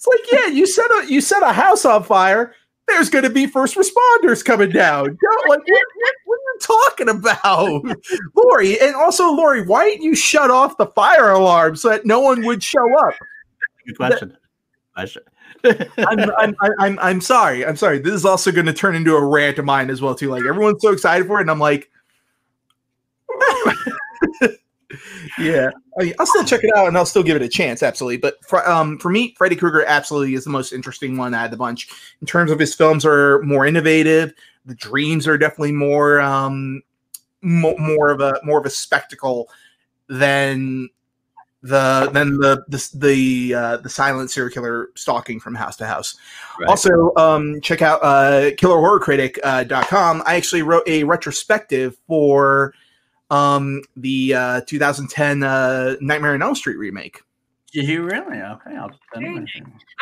it's 0.00 0.06
like 0.06 0.32
yeah 0.32 0.46
you 0.46 0.66
set 0.66 0.90
a 0.90 1.06
you 1.08 1.20
set 1.20 1.42
a 1.42 1.52
house 1.52 1.84
on 1.84 2.02
fire 2.02 2.54
there's 2.88 3.10
going 3.10 3.22
to 3.22 3.30
be 3.30 3.46
first 3.46 3.76
responders 3.76 4.44
coming 4.44 4.70
down 4.70 5.04
Don't, 5.04 5.48
like 5.48 5.60
what, 5.60 5.68
what, 5.68 6.14
what 6.24 6.38
are 6.38 6.46
you 6.46 6.58
talking 6.60 7.08
about 7.08 7.84
lori 8.34 8.80
and 8.80 8.96
also 8.96 9.30
lori 9.30 9.64
why 9.64 9.90
didn't 9.90 10.02
you 10.02 10.16
shut 10.16 10.50
off 10.50 10.76
the 10.76 10.86
fire 10.86 11.30
alarm 11.30 11.76
so 11.76 11.90
that 11.90 12.06
no 12.06 12.20
one 12.20 12.44
would 12.44 12.62
show 12.62 12.98
up 13.06 13.14
Good 13.86 13.96
question. 13.96 14.36
Question. 14.94 15.22
I'm, 15.64 16.20
I'm, 16.38 16.54
I'm, 16.60 16.72
I'm, 16.78 16.98
I'm 17.00 17.20
sorry. 17.20 17.66
I'm 17.66 17.76
sorry. 17.76 17.98
This 17.98 18.14
is 18.14 18.24
also 18.24 18.52
going 18.52 18.66
to 18.66 18.72
turn 18.72 18.94
into 18.94 19.14
a 19.14 19.24
rant 19.24 19.58
of 19.58 19.64
mine 19.64 19.90
as 19.90 20.00
well, 20.00 20.14
too. 20.14 20.30
Like 20.30 20.44
everyone's 20.44 20.80
so 20.80 20.92
excited 20.92 21.26
for 21.26 21.38
it, 21.38 21.42
and 21.42 21.50
I'm 21.50 21.58
like, 21.58 21.90
yeah. 25.38 25.70
I 25.98 26.04
mean, 26.04 26.14
I'll 26.18 26.26
still 26.26 26.44
check 26.44 26.64
it 26.64 26.70
out, 26.76 26.88
and 26.88 26.96
I'll 26.96 27.06
still 27.06 27.22
give 27.22 27.36
it 27.36 27.42
a 27.42 27.48
chance, 27.48 27.82
absolutely. 27.82 28.18
But 28.18 28.44
for, 28.44 28.66
um, 28.68 28.98
for 28.98 29.10
me, 29.10 29.34
Freddy 29.36 29.56
Krueger 29.56 29.84
absolutely 29.84 30.34
is 30.34 30.44
the 30.44 30.50
most 30.50 30.72
interesting 30.72 31.16
one 31.16 31.34
out 31.34 31.46
of 31.46 31.50
the 31.50 31.56
bunch. 31.56 31.88
In 32.20 32.26
terms 32.26 32.50
of 32.50 32.58
his 32.58 32.74
films, 32.74 33.04
are 33.04 33.42
more 33.42 33.66
innovative. 33.66 34.32
The 34.66 34.74
dreams 34.74 35.26
are 35.26 35.38
definitely 35.38 35.72
more, 35.72 36.20
um, 36.20 36.82
mo- 37.42 37.76
more 37.78 38.10
of 38.10 38.20
a 38.20 38.40
more 38.44 38.58
of 38.58 38.66
a 38.66 38.70
spectacle 38.70 39.48
than 40.08 40.88
the 41.62 42.08
than 42.12 42.38
the 42.38 42.64
the 42.68 42.88
the, 42.94 43.54
uh, 43.54 43.76
the 43.78 43.88
silent 43.88 44.30
circular 44.30 44.90
stalking 44.94 45.40
from 45.40 45.54
house 45.54 45.76
to 45.76 45.86
house. 45.86 46.16
Right. 46.58 46.68
Also, 46.68 47.12
um, 47.16 47.60
check 47.60 47.82
out 47.82 48.00
uh, 48.02 48.50
killerhorrorcritic.com. 48.52 49.40
Uh, 49.42 49.64
dot 49.64 49.86
com. 49.88 50.22
I 50.26 50.36
actually 50.36 50.62
wrote 50.62 50.86
a 50.86 51.04
retrospective 51.04 51.96
for 52.06 52.74
um, 53.30 53.82
the 53.96 54.34
uh, 54.34 54.60
2010 54.66 55.42
uh, 55.42 55.96
Nightmare 56.00 56.34
on 56.34 56.42
Elm 56.42 56.54
Street 56.54 56.76
remake. 56.76 57.22
Did 57.72 57.86
you 57.86 58.02
really? 58.02 58.38
Okay. 58.38 58.76
I'll 58.76 58.90
Very. 59.14 59.46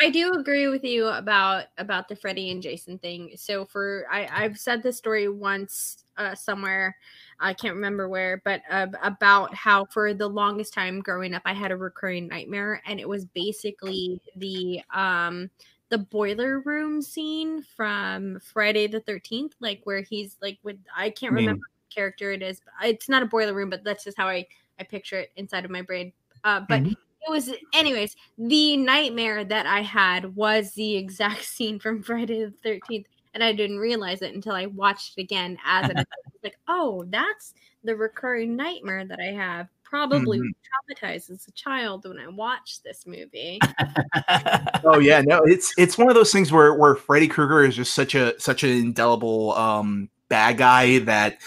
I 0.01 0.09
do 0.09 0.33
agree 0.33 0.69
with 0.69 0.85
you 0.85 1.07
about 1.09 1.65
about 1.77 2.09
the 2.09 2.17
Freddy 2.17 2.51
and 2.51 2.63
Jason 2.63 2.99
thing. 2.99 3.33
So 3.37 3.67
for 3.67 4.07
I 4.11 4.27
I've 4.33 4.59
said 4.59 4.83
this 4.83 4.97
story 4.97 5.29
once 5.29 6.05
uh, 6.17 6.35
somewhere, 6.35 6.97
I 7.41 7.53
can't 7.53 7.75
remember 7.75 8.09
where, 8.09 8.41
but 8.43 8.63
uh, 8.71 8.87
about 9.03 9.55
how 9.55 9.85
for 9.85 10.15
the 10.15 10.29
longest 10.29 10.73
time 10.73 11.01
growing 11.01 11.35
up, 11.35 11.43
I 11.45 11.53
had 11.53 11.71
a 11.71 11.77
recurring 11.77 12.29
nightmare, 12.29 12.83
and 12.87 12.99
it 12.99 13.09
was 13.09 13.27
basically 13.27 14.19
the 14.37 14.81
um 14.95 15.51
the 15.91 15.99
boiler 15.99 16.61
room 16.61 17.03
scene 17.03 17.63
from 17.63 18.41
Friday 18.41 18.87
the 18.87 19.01
Thirteenth, 19.01 19.55
like 19.61 19.83
where 19.85 20.01
he's 20.01 20.37
like 20.41 20.59
with 20.63 20.79
I 20.97 21.11
can't 21.11 21.35
remember 21.35 21.61
what 21.61 21.78
character 21.90 22.32
it 22.32 22.43
is. 22.43 22.60
It's 22.82 23.09
not 23.09 23.23
a 23.23 23.27
boiler 23.27 23.55
room, 23.55 23.70
but 23.70 23.85
that's 23.85 24.05
just 24.05 24.16
how 24.16 24.28
I 24.28 24.47
I 24.81 24.85
picture 24.85 25.19
it 25.19 25.32
inside 25.36 25.65
of 25.65 25.70
my 25.70 25.82
brain. 25.82 26.12
Uh, 26.44 26.60
but 26.69 26.82
Mhm. 26.82 26.93
it 26.93 27.31
was 27.31 27.51
anyways 27.74 28.15
the 28.39 28.77
nightmare 28.77 29.44
that 29.44 29.66
i 29.66 29.82
had 29.82 30.36
was 30.36 30.70
the 30.74 30.94
exact 30.97 31.44
scene 31.44 31.78
from 31.81 32.01
friday 32.01 32.44
the 32.44 32.52
13th 32.62 33.06
and 33.35 33.43
i 33.43 33.52
didn't 33.52 33.78
realize 33.78 34.23
it 34.23 34.35
until 34.35 34.55
i 34.55 34.66
watched 34.66 35.19
it 35.19 35.23
again 35.23 35.59
as 35.66 35.89
an 35.89 35.97
like 36.44 36.56
oh 36.69 37.05
that's 37.09 37.55
the 37.82 37.94
recurring 37.94 38.55
nightmare 38.55 39.05
that 39.05 39.19
i 39.19 39.32
have 39.32 39.69
probably 39.89 40.39
Mhm. 40.39 40.52
traumatized 40.93 41.31
as 41.31 41.47
a 41.48 41.52
child 41.52 42.05
when 42.06 42.19
I 42.19 42.28
watched 42.28 42.85
this 42.85 43.06
movie. 43.06 43.60
oh 44.85 44.98
yeah, 44.98 45.23
no, 45.23 45.40
it's 45.44 45.73
it's 45.78 45.97
one 45.97 46.09
of 46.09 46.15
those 46.15 46.32
things 46.32 46.52
where 46.52 46.74
where 46.74 46.94
Freddy 46.94 47.28
Krueger 47.28 47.65
is 47.65 47.77
just 47.77 47.94
such 47.94 48.15
a 48.15 48.39
such 48.40 48.65
an 48.65 48.70
indelible 48.70 49.52
um 49.55 50.10
bad 50.28 50.59
guy 50.59 50.98
that 51.01 51.39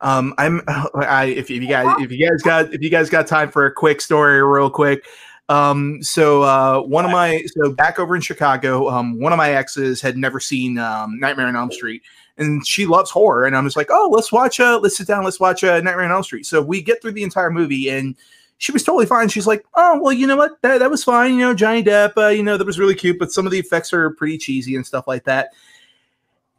um 0.00 0.34
I'm 0.38 0.62
I 0.94 1.26
if, 1.26 1.50
you 1.50 1.66
guys 1.66 1.96
if 2.00 2.10
you 2.10 2.28
guys 2.28 2.42
got 2.42 2.72
if 2.72 2.82
you 2.82 2.90
guys 2.90 3.10
got 3.10 3.26
time 3.26 3.50
for 3.50 3.66
a 3.66 3.72
quick 3.72 4.00
story 4.00 4.42
real 4.42 4.70
quick 4.70 5.04
um 5.48 6.02
so 6.02 6.42
uh 6.42 6.80
one 6.80 7.04
of 7.04 7.10
my 7.10 7.42
so 7.46 7.72
back 7.72 7.98
over 7.98 8.14
in 8.14 8.22
Chicago 8.22 8.88
um 8.88 9.18
one 9.18 9.32
of 9.32 9.36
my 9.38 9.50
exes 9.50 10.00
had 10.00 10.16
never 10.16 10.40
seen 10.40 10.78
um 10.78 11.18
Nightmare 11.18 11.46
on 11.46 11.56
Elm 11.56 11.72
Street 11.72 12.02
and 12.36 12.66
she 12.66 12.86
loves 12.86 13.10
horror 13.10 13.46
and 13.46 13.56
I'm 13.56 13.64
just 13.64 13.76
like 13.76 13.88
oh 13.90 14.08
let's 14.12 14.30
watch 14.30 14.60
uh 14.60 14.78
let's 14.78 14.96
sit 14.96 15.06
down 15.06 15.24
let's 15.24 15.40
watch 15.40 15.64
uh, 15.64 15.80
Nightmare 15.80 16.04
on 16.04 16.12
Elm 16.12 16.22
Street 16.22 16.46
so 16.46 16.62
we 16.62 16.82
get 16.82 17.02
through 17.02 17.12
the 17.12 17.22
entire 17.22 17.50
movie 17.50 17.88
and 17.88 18.14
she 18.58 18.72
was 18.72 18.82
totally 18.82 19.06
fine. 19.06 19.28
She's 19.28 19.46
like, 19.46 19.64
oh 19.76 20.00
well, 20.00 20.12
you 20.12 20.26
know 20.26 20.36
what? 20.36 20.60
That, 20.62 20.78
that 20.78 20.90
was 20.90 21.04
fine. 21.04 21.34
You 21.34 21.40
know, 21.40 21.54
Johnny 21.54 21.82
Depp. 21.82 22.12
Uh, 22.16 22.28
you 22.28 22.42
know, 22.42 22.56
that 22.56 22.66
was 22.66 22.78
really 22.78 22.94
cute, 22.94 23.18
but 23.18 23.32
some 23.32 23.46
of 23.46 23.52
the 23.52 23.58
effects 23.58 23.92
are 23.92 24.10
pretty 24.10 24.36
cheesy 24.36 24.76
and 24.76 24.84
stuff 24.84 25.06
like 25.06 25.24
that. 25.24 25.50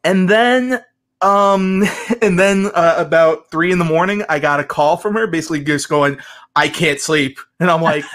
And 0.05 0.29
then, 0.29 0.83
um, 1.21 1.83
and 2.21 2.39
then 2.39 2.71
uh, 2.73 2.95
about 2.97 3.49
three 3.51 3.71
in 3.71 3.79
the 3.79 3.85
morning, 3.85 4.23
I 4.29 4.39
got 4.39 4.59
a 4.59 4.63
call 4.63 4.97
from 4.97 5.13
her, 5.15 5.27
basically 5.27 5.63
just 5.63 5.89
going, 5.89 6.19
"I 6.55 6.69
can't 6.69 6.99
sleep," 6.99 7.39
and 7.59 7.69
I'm 7.69 7.81
like. 7.81 8.05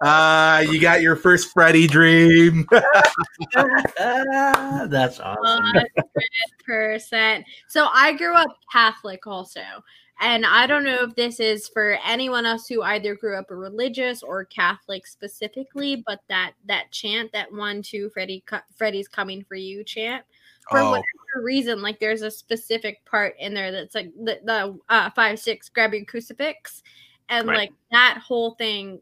Uh, 0.00 0.64
you 0.70 0.80
got 0.80 1.00
your 1.00 1.16
first 1.16 1.52
Freddy 1.52 1.88
dream. 1.88 2.64
That's 3.98 5.18
awesome. 5.18 5.72
percent. 6.64 7.44
So 7.66 7.88
I 7.92 8.12
grew 8.12 8.36
up 8.36 8.56
Catholic 8.70 9.26
also. 9.26 9.60
And 10.20 10.44
I 10.44 10.66
don't 10.66 10.82
know 10.84 11.04
if 11.04 11.14
this 11.14 11.38
is 11.38 11.68
for 11.68 11.96
anyone 12.04 12.44
else 12.44 12.66
who 12.66 12.82
either 12.82 13.14
grew 13.14 13.36
up 13.38 13.50
a 13.50 13.56
religious 13.56 14.22
or 14.22 14.44
Catholic 14.44 15.06
specifically, 15.06 16.02
but 16.04 16.20
that 16.28 16.54
that 16.66 16.90
chant, 16.90 17.30
that 17.32 17.52
one, 17.52 17.82
two, 17.82 18.10
Freddy, 18.10 18.42
Freddy's 18.76 19.06
coming 19.06 19.44
for 19.44 19.54
you 19.54 19.84
chant, 19.84 20.24
for 20.70 20.80
Oh. 20.80 20.90
whatever 20.90 21.44
reason, 21.44 21.82
like 21.82 21.98
there's 22.00 22.22
a 22.22 22.30
specific 22.30 23.04
part 23.04 23.34
in 23.38 23.54
there 23.54 23.72
that's 23.72 23.94
like 23.94 24.12
the, 24.14 24.40
the 24.44 24.78
uh, 24.88 25.10
five 25.10 25.38
six, 25.38 25.68
grab 25.68 25.94
your 25.94 26.04
crucifix, 26.04 26.82
and 27.28 27.46
Right. 27.48 27.56
like 27.56 27.72
that 27.90 28.18
whole 28.24 28.52
thing 28.54 29.00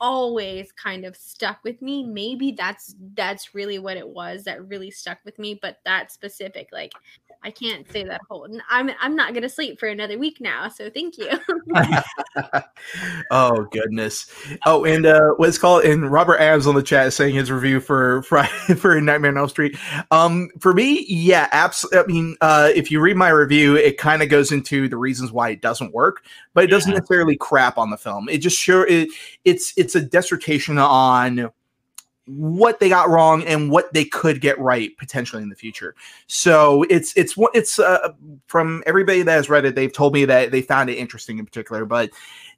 always 0.00 0.72
kind 0.72 1.04
of 1.04 1.14
stuck 1.16 1.62
with 1.62 1.80
me 1.80 2.02
maybe 2.02 2.50
that's 2.50 2.96
that's 3.14 3.54
really 3.54 3.78
what 3.78 3.96
it 3.96 4.08
was 4.08 4.42
that 4.42 4.66
really 4.66 4.90
stuck 4.90 5.16
with 5.24 5.38
me 5.38 5.56
but 5.62 5.78
that 5.84 6.10
specific 6.10 6.68
like 6.72 6.92
i 7.44 7.50
can't 7.50 7.90
say 7.90 8.04
that 8.04 8.20
whole 8.28 8.46
i'm 8.70 8.90
i'm 9.00 9.16
not 9.16 9.34
gonna 9.34 9.48
sleep 9.48 9.78
for 9.78 9.88
another 9.88 10.18
week 10.18 10.40
now 10.40 10.68
so 10.68 10.88
thank 10.90 11.16
you 11.18 11.28
oh 13.30 13.66
goodness. 13.72 14.30
Oh, 14.66 14.84
and 14.84 15.06
uh 15.06 15.30
what's 15.36 15.58
called 15.58 15.84
and 15.84 16.10
Robert 16.10 16.38
Adams 16.38 16.66
on 16.66 16.74
the 16.74 16.82
chat 16.82 17.12
saying 17.12 17.34
his 17.34 17.50
review 17.50 17.80
for 17.80 18.22
Friday 18.22 18.50
for 18.76 19.00
Nightmare 19.00 19.30
on 19.30 19.38
Elm 19.38 19.48
Street. 19.48 19.76
Um 20.10 20.50
for 20.60 20.72
me, 20.72 21.04
yeah, 21.08 21.48
absolutely. 21.52 21.98
I 21.98 22.06
mean, 22.06 22.36
uh 22.40 22.70
if 22.74 22.90
you 22.90 23.00
read 23.00 23.16
my 23.16 23.28
review, 23.30 23.76
it 23.76 23.98
kind 23.98 24.22
of 24.22 24.28
goes 24.28 24.52
into 24.52 24.88
the 24.88 24.96
reasons 24.96 25.32
why 25.32 25.50
it 25.50 25.60
doesn't 25.62 25.92
work, 25.92 26.24
but 26.54 26.64
it 26.64 26.68
doesn't 26.68 26.92
Yeah. 26.92 26.98
necessarily 26.98 27.36
crap 27.36 27.78
on 27.78 27.90
the 27.90 27.96
film. 27.96 28.28
It 28.28 28.38
just 28.38 28.58
sure 28.58 28.86
it 28.86 29.08
it's 29.44 29.72
it's 29.76 29.94
a 29.94 30.00
dissertation 30.00 30.78
on 30.78 31.50
what 32.26 32.78
they 32.78 32.88
got 32.88 33.08
wrong 33.08 33.42
and 33.44 33.70
what 33.70 33.92
they 33.92 34.04
could 34.04 34.40
get 34.40 34.58
right 34.58 34.96
potentially 34.96 35.42
in 35.42 35.48
the 35.48 35.56
future. 35.56 35.94
So 36.26 36.84
it's 36.84 37.16
it's 37.16 37.36
what 37.36 37.54
it's 37.54 37.78
uh, 37.78 38.12
from 38.46 38.82
everybody 38.86 39.22
that 39.22 39.32
has 39.32 39.50
read 39.50 39.64
it. 39.64 39.74
They've 39.74 39.92
told 39.92 40.14
me 40.14 40.24
that 40.26 40.50
they 40.50 40.62
found 40.62 40.88
it 40.90 40.98
interesting 40.98 41.38
in 41.38 41.46
particular, 41.46 41.84
but 41.84 42.10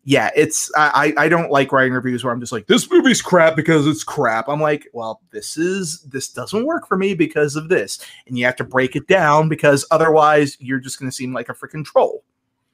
yeah, 0.05 0.31
it's 0.37 0.71
I 0.77 1.15
I 1.17 1.29
don't 1.29 1.51
like 1.51 1.73
writing 1.73 1.95
reviews 1.95 2.23
where 2.23 2.33
I'm 2.33 2.41
just 2.41 2.53
like 2.53 2.67
this 2.67 2.91
movie's 2.91 3.23
crap 3.23 3.57
because 3.57 3.87
it's 3.87 4.05
crap. 4.05 4.49
I'm 4.49 4.61
like, 4.61 4.87
well, 4.93 5.23
this 5.31 5.57
is 5.57 6.03
this 6.03 6.29
doesn't 6.29 6.67
work 6.67 6.87
for 6.87 6.99
me 6.99 7.15
because 7.15 7.57
of 7.57 7.71
this, 7.71 8.05
and 8.27 8.39
you 8.39 8.45
have 8.45 8.57
to 8.57 8.65
break 8.65 8.97
it 8.97 9.09
down 9.09 9.49
because 9.49 9.87
otherwise 9.91 10.59
you're 10.61 10.79
just 10.79 10.99
going 10.99 11.11
to 11.11 11.17
seem 11.17 11.33
like 11.33 11.49
a 11.49 11.55
freaking 11.55 11.85
troll. 11.85 12.23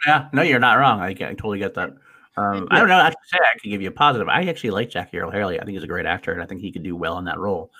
Yeah, 0.07 0.29
no, 0.33 0.43
you're 0.43 0.59
not 0.59 0.79
wrong. 0.79 1.01
I, 1.01 1.11
I 1.11 1.15
totally 1.15 1.61
get 1.61 1.75
that. 1.75 1.93
Um, 2.41 2.69
I 2.71 2.79
don't 2.79 2.89
know. 2.89 2.97
I 2.97 3.11
say, 3.11 3.39
I 3.39 3.59
can 3.61 3.71
give 3.71 3.83
you 3.83 3.89
a 3.89 3.93
positive. 3.93 4.29
I 4.29 4.43
actually 4.45 4.71
like 4.71 4.91
Jackie 4.91 5.19
Earle 5.19 5.31
Haley. 5.31 5.61
I 5.61 5.65
think 5.65 5.75
he's 5.75 5.85
a 5.85 5.89
great 5.89 6.07
actor, 6.07 6.33
and 6.33 6.43
I 6.43 6.47
think 6.47 6.61
he 6.61 6.73
could 6.73 6.83
do 6.83 6.97
well 6.97 7.19
in 7.19 7.25
that 7.27 7.39
role. 7.39 7.71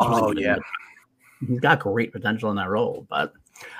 Oh, 0.00 0.32
yeah. 0.32 0.56
he's 1.46 1.60
got 1.60 1.80
great 1.80 2.12
potential 2.12 2.50
in 2.50 2.56
that 2.56 2.68
role. 2.68 3.06
But 3.08 3.32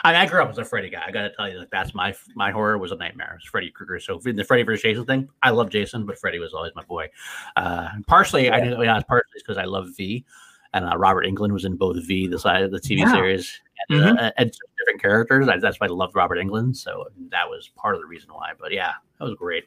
I, 0.03 0.15
I 0.15 0.27
grew 0.27 0.43
up 0.43 0.51
as 0.51 0.59
a 0.59 0.65
Freddy 0.65 0.91
guy. 0.91 1.03
I 1.07 1.11
got 1.11 1.23
to 1.23 1.33
tell 1.35 1.49
you, 1.49 1.59
like 1.59 1.71
that's 1.71 1.95
my 1.95 2.15
my 2.35 2.51
horror 2.51 2.79
was 2.79 2.93
a 2.93 2.97
nightmare. 2.97 3.33
It 3.33 3.43
was 3.43 3.51
Freddy 3.51 3.71
Krueger. 3.71 4.01
So 4.01 4.21
in 4.25 4.37
the 4.37 4.45
Freddy 4.45 4.63
versus 4.63 4.83
Jason 4.83 5.05
thing, 5.05 5.29
I 5.43 5.51
love 5.51 5.71
Jason, 5.71 6.07
but 6.07 6.19
Freddy 6.19 6.39
was 6.39 6.55
always 6.55 6.73
my 6.75 6.85
boy. 6.85 7.09
Uh, 7.57 7.89
partially, 8.07 8.51
I 8.51 8.61
didn't. 8.61 8.81
Yeah, 8.81 9.01
partially 9.01 9.31
because 9.39 9.59
I 9.59 9.65
love 9.65 9.89
V, 9.97 10.25
and 10.73 10.85
uh, 10.85 10.97
Robert 10.97 11.27
Englund 11.27 11.53
was 11.53 11.65
in 11.65 11.77
both 11.77 11.97
V, 12.07 12.27
the 12.27 12.39
side 12.39 12.63
of 12.63 12.71
the 12.71 12.81
TV 12.81 12.99
Yeah. 13.01 13.13
series, 13.13 13.61
and, 13.89 14.19
uh, 14.19 14.33
and 14.37 14.53
different 14.79 15.03
characters. 15.03 15.49
I, 15.49 15.59
that's 15.59 15.81
why 15.81 15.87
I 15.87 15.91
loved 15.91 16.15
Robert 16.15 16.39
Englund. 16.39 16.77
So 16.77 17.07
that 17.31 17.49
was 17.49 17.71
part 17.77 17.95
of 17.95 18.01
the 18.01 18.07
reason 18.07 18.31
why. 18.33 18.53
But 18.59 18.73
yeah, 18.73 18.93
that 19.19 19.25
was 19.25 19.35
great. 19.35 19.65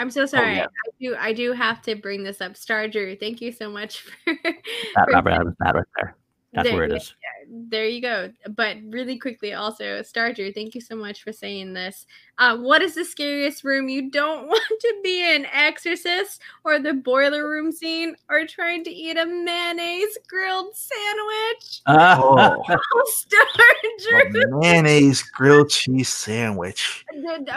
I'm 0.00 0.10
so 0.10 0.26
sorry 0.26 0.56
yeah. 0.56 0.66
i 0.66 0.90
do 1.00 1.16
i 1.18 1.32
do 1.32 1.52
have 1.52 1.80
to 1.82 1.94
bring 1.94 2.22
this 2.22 2.40
up 2.40 2.56
star 2.56 2.88
drew 2.88 3.14
thank 3.16 3.40
you 3.40 3.52
so 3.52 3.70
much 3.70 4.00
for, 4.24 4.34
That 4.44 5.06
for 5.06 5.12
Robert 5.12 5.30
Adams, 5.30 5.56
that 5.60 5.74
right 5.74 5.84
there. 5.96 6.16
That's 6.52 6.66
There 6.68 6.74
where 6.76 6.84
it 6.86 6.92
is. 6.92 7.14
you 7.46 7.58
is. 7.62 7.70
there 7.70 7.86
you 7.86 8.00
go. 8.02 8.32
But 8.56 8.78
really 8.88 9.16
quickly, 9.18 9.52
also, 9.52 10.02
Star 10.02 10.32
Drew, 10.32 10.52
thank 10.52 10.74
you 10.74 10.80
so 10.80 10.96
much 10.96 11.22
for 11.22 11.32
saying 11.32 11.74
this. 11.74 12.06
Uh, 12.38 12.56
what 12.56 12.82
is 12.82 12.96
the 12.96 13.04
scariest 13.04 13.62
room 13.62 13.88
you 13.88 14.10
don't 14.10 14.46
want 14.48 14.80
to 14.80 14.94
be 15.04 15.32
in? 15.32 15.46
Exorcist 15.52 16.40
or 16.64 16.80
the 16.80 16.92
boiler 16.92 17.48
room 17.48 17.70
scene 17.70 18.16
or 18.28 18.46
trying 18.48 18.82
to 18.82 18.90
eat 18.90 19.16
a 19.16 19.26
mayonnaise 19.26 20.18
grilled 20.28 20.74
sandwich? 20.74 21.82
Oh, 21.86 22.64
Oh, 22.68 23.02
Star 23.06 24.32
Drew. 24.32 24.58
mayonnaise 24.58 25.22
grilled 25.22 25.70
cheese 25.70 26.08
sandwich. 26.08 27.04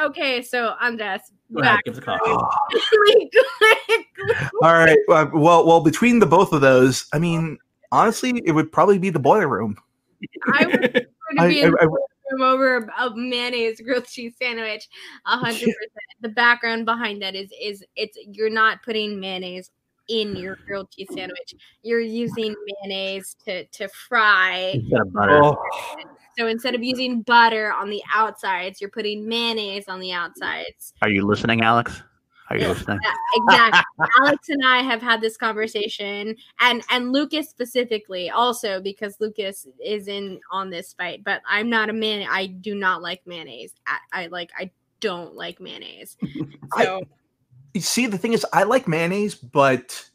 Okay, 0.02 0.44
so 0.44 0.76
I'm 0.80 1.00
just 1.00 1.32
Go 1.32 1.34
ahead, 1.62 1.76
back 1.76 1.84
give 1.86 1.96
the 1.96 2.02
call. 2.02 2.50
Really 2.92 3.32
quick. 3.58 4.06
All 4.62 4.74
right. 4.74 4.98
Well, 5.08 5.66
well, 5.66 5.82
between 5.82 6.20
the 6.20 6.26
both 6.26 6.54
of 6.54 6.62
those, 6.62 7.06
I 7.14 7.20
mean, 7.20 7.58
honestly, 7.92 8.42
it 8.46 8.52
would 8.52 8.72
probably 8.72 8.98
be 9.00 9.10
the 9.10 9.20
boiler 9.20 9.48
room. 9.48 9.78
I 10.54 10.66
would 10.66 10.80
prefer 10.82 11.00
to 11.38 11.42
I, 11.42 11.48
be 11.48 11.62
in 11.62 11.74
I- 11.76 11.84
I- 11.84 11.86
room 12.32 12.42
over 12.42 12.78
a, 12.78 13.06
a 13.06 13.16
mayonnaise 13.16 13.82
grilled 13.82 14.06
cheese 14.06 14.34
sandwich. 14.42 14.88
A 15.26 15.30
hundred 15.38 15.60
percent. 15.60 15.92
The 16.22 16.30
background 16.30 16.86
behind 16.86 17.22
that 17.22 17.36
is 17.36 17.52
is 17.62 17.84
it's 17.96 18.18
you're 18.32 18.50
not 18.50 18.82
putting 18.84 19.20
mayonnaise 19.20 19.70
in 20.10 20.36
your 20.36 20.58
grilled 20.66 20.90
cheese 20.92 21.08
sandwich. 21.14 21.56
You're 21.82 22.00
using 22.00 22.56
mayonnaise 22.82 23.36
to 23.46 23.66
to 23.66 23.88
fry. 23.90 24.82
Butter. 25.12 25.44
oh, 25.44 25.64
So 26.38 26.48
instead 26.48 26.76
of 26.76 26.84
using 26.84 27.22
butter 27.22 27.72
on 27.72 27.90
the 27.90 28.02
outsides, 28.14 28.82
you're 28.82 28.90
putting 28.90 29.28
mayonnaise 29.28 29.88
on 29.88 30.00
the 30.00 30.12
outsides. 30.12 30.94
Are 31.02 31.10
you 31.10 31.26
listening, 31.26 31.62
Alex? 31.62 32.02
Are 32.50 32.58
you 32.58 32.68
listening? 32.68 33.00
Yeah, 33.02 33.14
exactly. 33.36 33.82
Alex 34.22 34.50
and 34.50 34.62
I 34.66 34.80
have 34.82 35.02
had 35.02 35.22
this 35.22 35.38
conversation, 35.38 36.36
and 36.60 36.84
and 36.92 37.12
Lucas 37.12 37.50
specifically 37.50 38.30
also 38.30 38.82
because 38.82 39.16
Lucas 39.20 39.66
is 39.84 40.08
in 40.08 40.40
on 40.52 40.70
this 40.70 40.94
fight. 40.94 41.24
But 41.24 41.42
I'm 41.50 41.70
not 41.70 41.90
a 41.90 41.94
man. 41.94 42.28
I 42.30 42.48
do 42.48 42.76
not 42.76 43.02
like 43.02 43.22
mayonnaise. 43.26 43.74
I, 43.88 43.98
I 44.12 44.28
like. 44.28 44.52
I 44.58 44.72
don't 45.00 45.36
like 45.36 45.60
mayonnaise. 45.62 46.18
I- 46.74 46.86
So 46.86 47.02
you 47.74 47.82
see, 47.82 48.06
the 48.06 48.18
thing 48.20 48.34
is, 48.34 48.46
I 48.54 48.64
like 48.64 48.88
mayonnaise, 48.88 49.34
but 49.36 50.08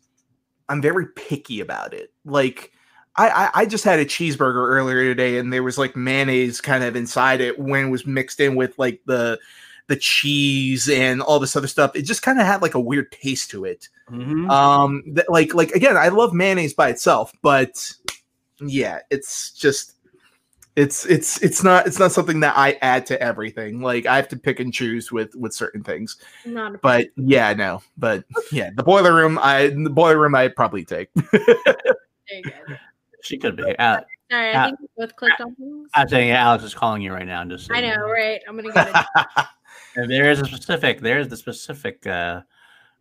I'm 0.68 0.80
very 0.82 1.06
picky 1.16 1.60
about 1.60 1.92
it. 1.92 2.12
Like, 2.24 2.72
I, 3.18 3.28
I, 3.28 3.50
I 3.54 3.66
just 3.66 3.84
had 3.84 3.98
a 3.98 4.04
cheeseburger 4.04 4.68
earlier 4.68 5.02
today, 5.02 5.38
and 5.38 5.52
there 5.52 5.62
was 5.62 5.76
like 5.76 5.96
mayonnaise 5.96 6.60
kind 6.60 6.84
of 6.84 6.96
inside 6.96 7.40
it 7.40 7.58
when 7.58 7.86
it 7.86 7.90
was 7.90 8.06
mixed 8.06 8.40
in 8.40 8.54
with 8.54 8.78
like 8.78 9.00
the 9.06 9.38
the 9.88 9.96
cheese 9.96 10.88
and 10.88 11.20
all 11.20 11.38
this 11.40 11.56
other 11.56 11.66
stuff. 11.66 11.96
It 11.96 12.02
just 12.02 12.22
kind 12.22 12.38
of 12.38 12.46
had 12.46 12.62
like 12.62 12.74
a 12.74 12.80
weird 12.80 13.10
taste 13.10 13.50
to 13.50 13.64
it. 13.64 13.88
Mhm. 14.10 14.48
Um, 14.50 15.02
that, 15.14 15.28
like 15.28 15.52
like 15.54 15.72
again, 15.72 15.96
I 15.96 16.08
love 16.08 16.32
mayonnaise 16.32 16.74
by 16.74 16.90
itself, 16.90 17.32
but 17.42 17.92
yeah, 18.60 19.00
it's 19.10 19.52
just 19.52 19.94
it's 20.76 21.04
it's 21.06 21.42
it's 21.42 21.64
not 21.64 21.88
it's 21.88 21.98
not 21.98 22.12
something 22.12 22.38
that 22.40 22.56
I 22.56 22.78
add 22.82 23.04
to 23.06 23.20
everything. 23.20 23.80
Like 23.80 24.06
I 24.06 24.14
have 24.14 24.28
to 24.28 24.36
pick 24.36 24.60
and 24.60 24.72
choose 24.72 25.10
with 25.10 25.34
with 25.34 25.52
certain 25.52 25.82
things. 25.82 26.18
not 26.46 26.76
a 26.76 26.78
But 26.78 27.08
yeah, 27.16 27.52
no. 27.52 27.82
But 27.96 28.24
yeah, 28.52 28.70
the 28.76 28.84
boiler 28.84 29.14
room, 29.14 29.40
I 29.42 29.68
the 29.68 29.90
boiler 29.90 30.20
room, 30.20 30.36
I'd 30.36 30.54
probably 30.54 30.84
take. 30.84 31.08
very 33.18 33.20
good. 33.20 33.24
she 33.26 33.38
could 33.38 33.56
be. 33.56 33.76
Uh, 33.78 34.00
Sorry, 34.30 34.52
Uh, 34.52 34.60
I 34.62 34.66
think 34.66 34.80
we 34.80 34.88
both 34.96 35.16
clicked 35.16 35.40
on 35.40 35.54
things. 35.54 35.90
I'm 35.94 36.08
saying 36.08 36.30
Alex 36.32 36.64
is 36.64 36.74
calling 36.74 37.02
you 37.02 37.12
right 37.12 37.26
now. 37.26 37.40
I'm 37.40 37.48
just 37.48 37.70
I 37.70 37.80
saying. 37.80 37.90
know, 37.96 38.06
right? 38.08 38.40
I'm 38.48 38.56
gonna 38.56 38.72
get 38.72 38.88
it. 38.88 39.46
And 39.96 40.10
There 40.10 40.30
is 40.30 40.40
a 40.40 40.44
specific. 40.44 41.00
There's 41.00 41.28
the 41.28 41.36
specific 41.36 42.06
uh, 42.06 42.42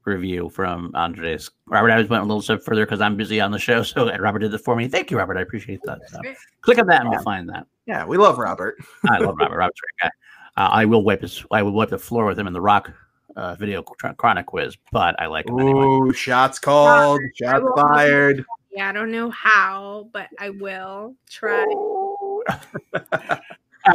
review 0.06 0.49
from 0.49 0.91
Andres. 0.95 1.52
Robert, 1.68 1.91
I 1.91 1.99
just 1.99 2.10
went 2.10 2.23
a 2.23 2.26
little 2.26 2.41
step 2.41 2.64
further 2.64 2.85
because 2.85 3.02
I'm 3.02 3.18
busy 3.18 3.41
on 3.41 3.52
the 3.52 3.60
show. 3.60 3.84
So 3.84 4.10
Robert 4.18 4.39
did 4.39 4.53
it 4.53 4.57
for 4.60 4.76
me. 4.76 4.88
Thank 4.88 5.11
you, 5.11 5.18
Robert. 5.18 5.38
I 5.38 5.41
appreciate 5.41 5.81
that. 5.84 5.99
So, 6.10 6.19
click 6.61 6.80
on 6.80 6.88
that 6.88 7.02
and 7.02 7.10
we'll 7.10 7.22
find 7.23 7.48
that. 7.49 7.68
yeah, 7.85 8.06
we 8.06 8.18
love 8.18 8.38
Robert. 8.38 8.77
I 9.10 9.18
love 9.19 9.35
Robert. 9.39 9.57
Robert's 9.57 9.80
a 9.80 9.84
great 10.02 10.11
guy. 10.11 10.61
Uh, 10.64 10.69
I 10.72 10.85
will 10.85 11.03
wipe 11.03 11.22
his. 11.22 11.44
I 11.52 11.61
will 11.61 11.73
wipe 11.73 11.89
the 11.89 11.99
floor 11.99 12.26
with 12.26 12.39
him 12.39 12.48
in 12.48 12.53
the 12.53 12.61
Rock 12.61 12.91
uh, 13.35 13.53
video 13.56 13.84
chronic 13.84 14.45
quiz, 14.48 14.76
but 14.91 15.19
I 15.22 15.27
like 15.27 15.48
him 15.48 15.60
anyway. 15.60 15.84
Ooh, 15.85 16.14
shots 16.14 16.57
called, 16.57 17.19
I 17.22 17.30
shots 17.35 17.65
fired. 17.76 18.45
Yeah, 18.78 18.90
I 18.90 18.91
don't 18.91 19.10
know 19.12 19.32
how, 19.32 20.08
but 20.14 20.28
I 20.38 20.52
will 20.52 21.16
try. 21.28 21.66
All 22.45 22.45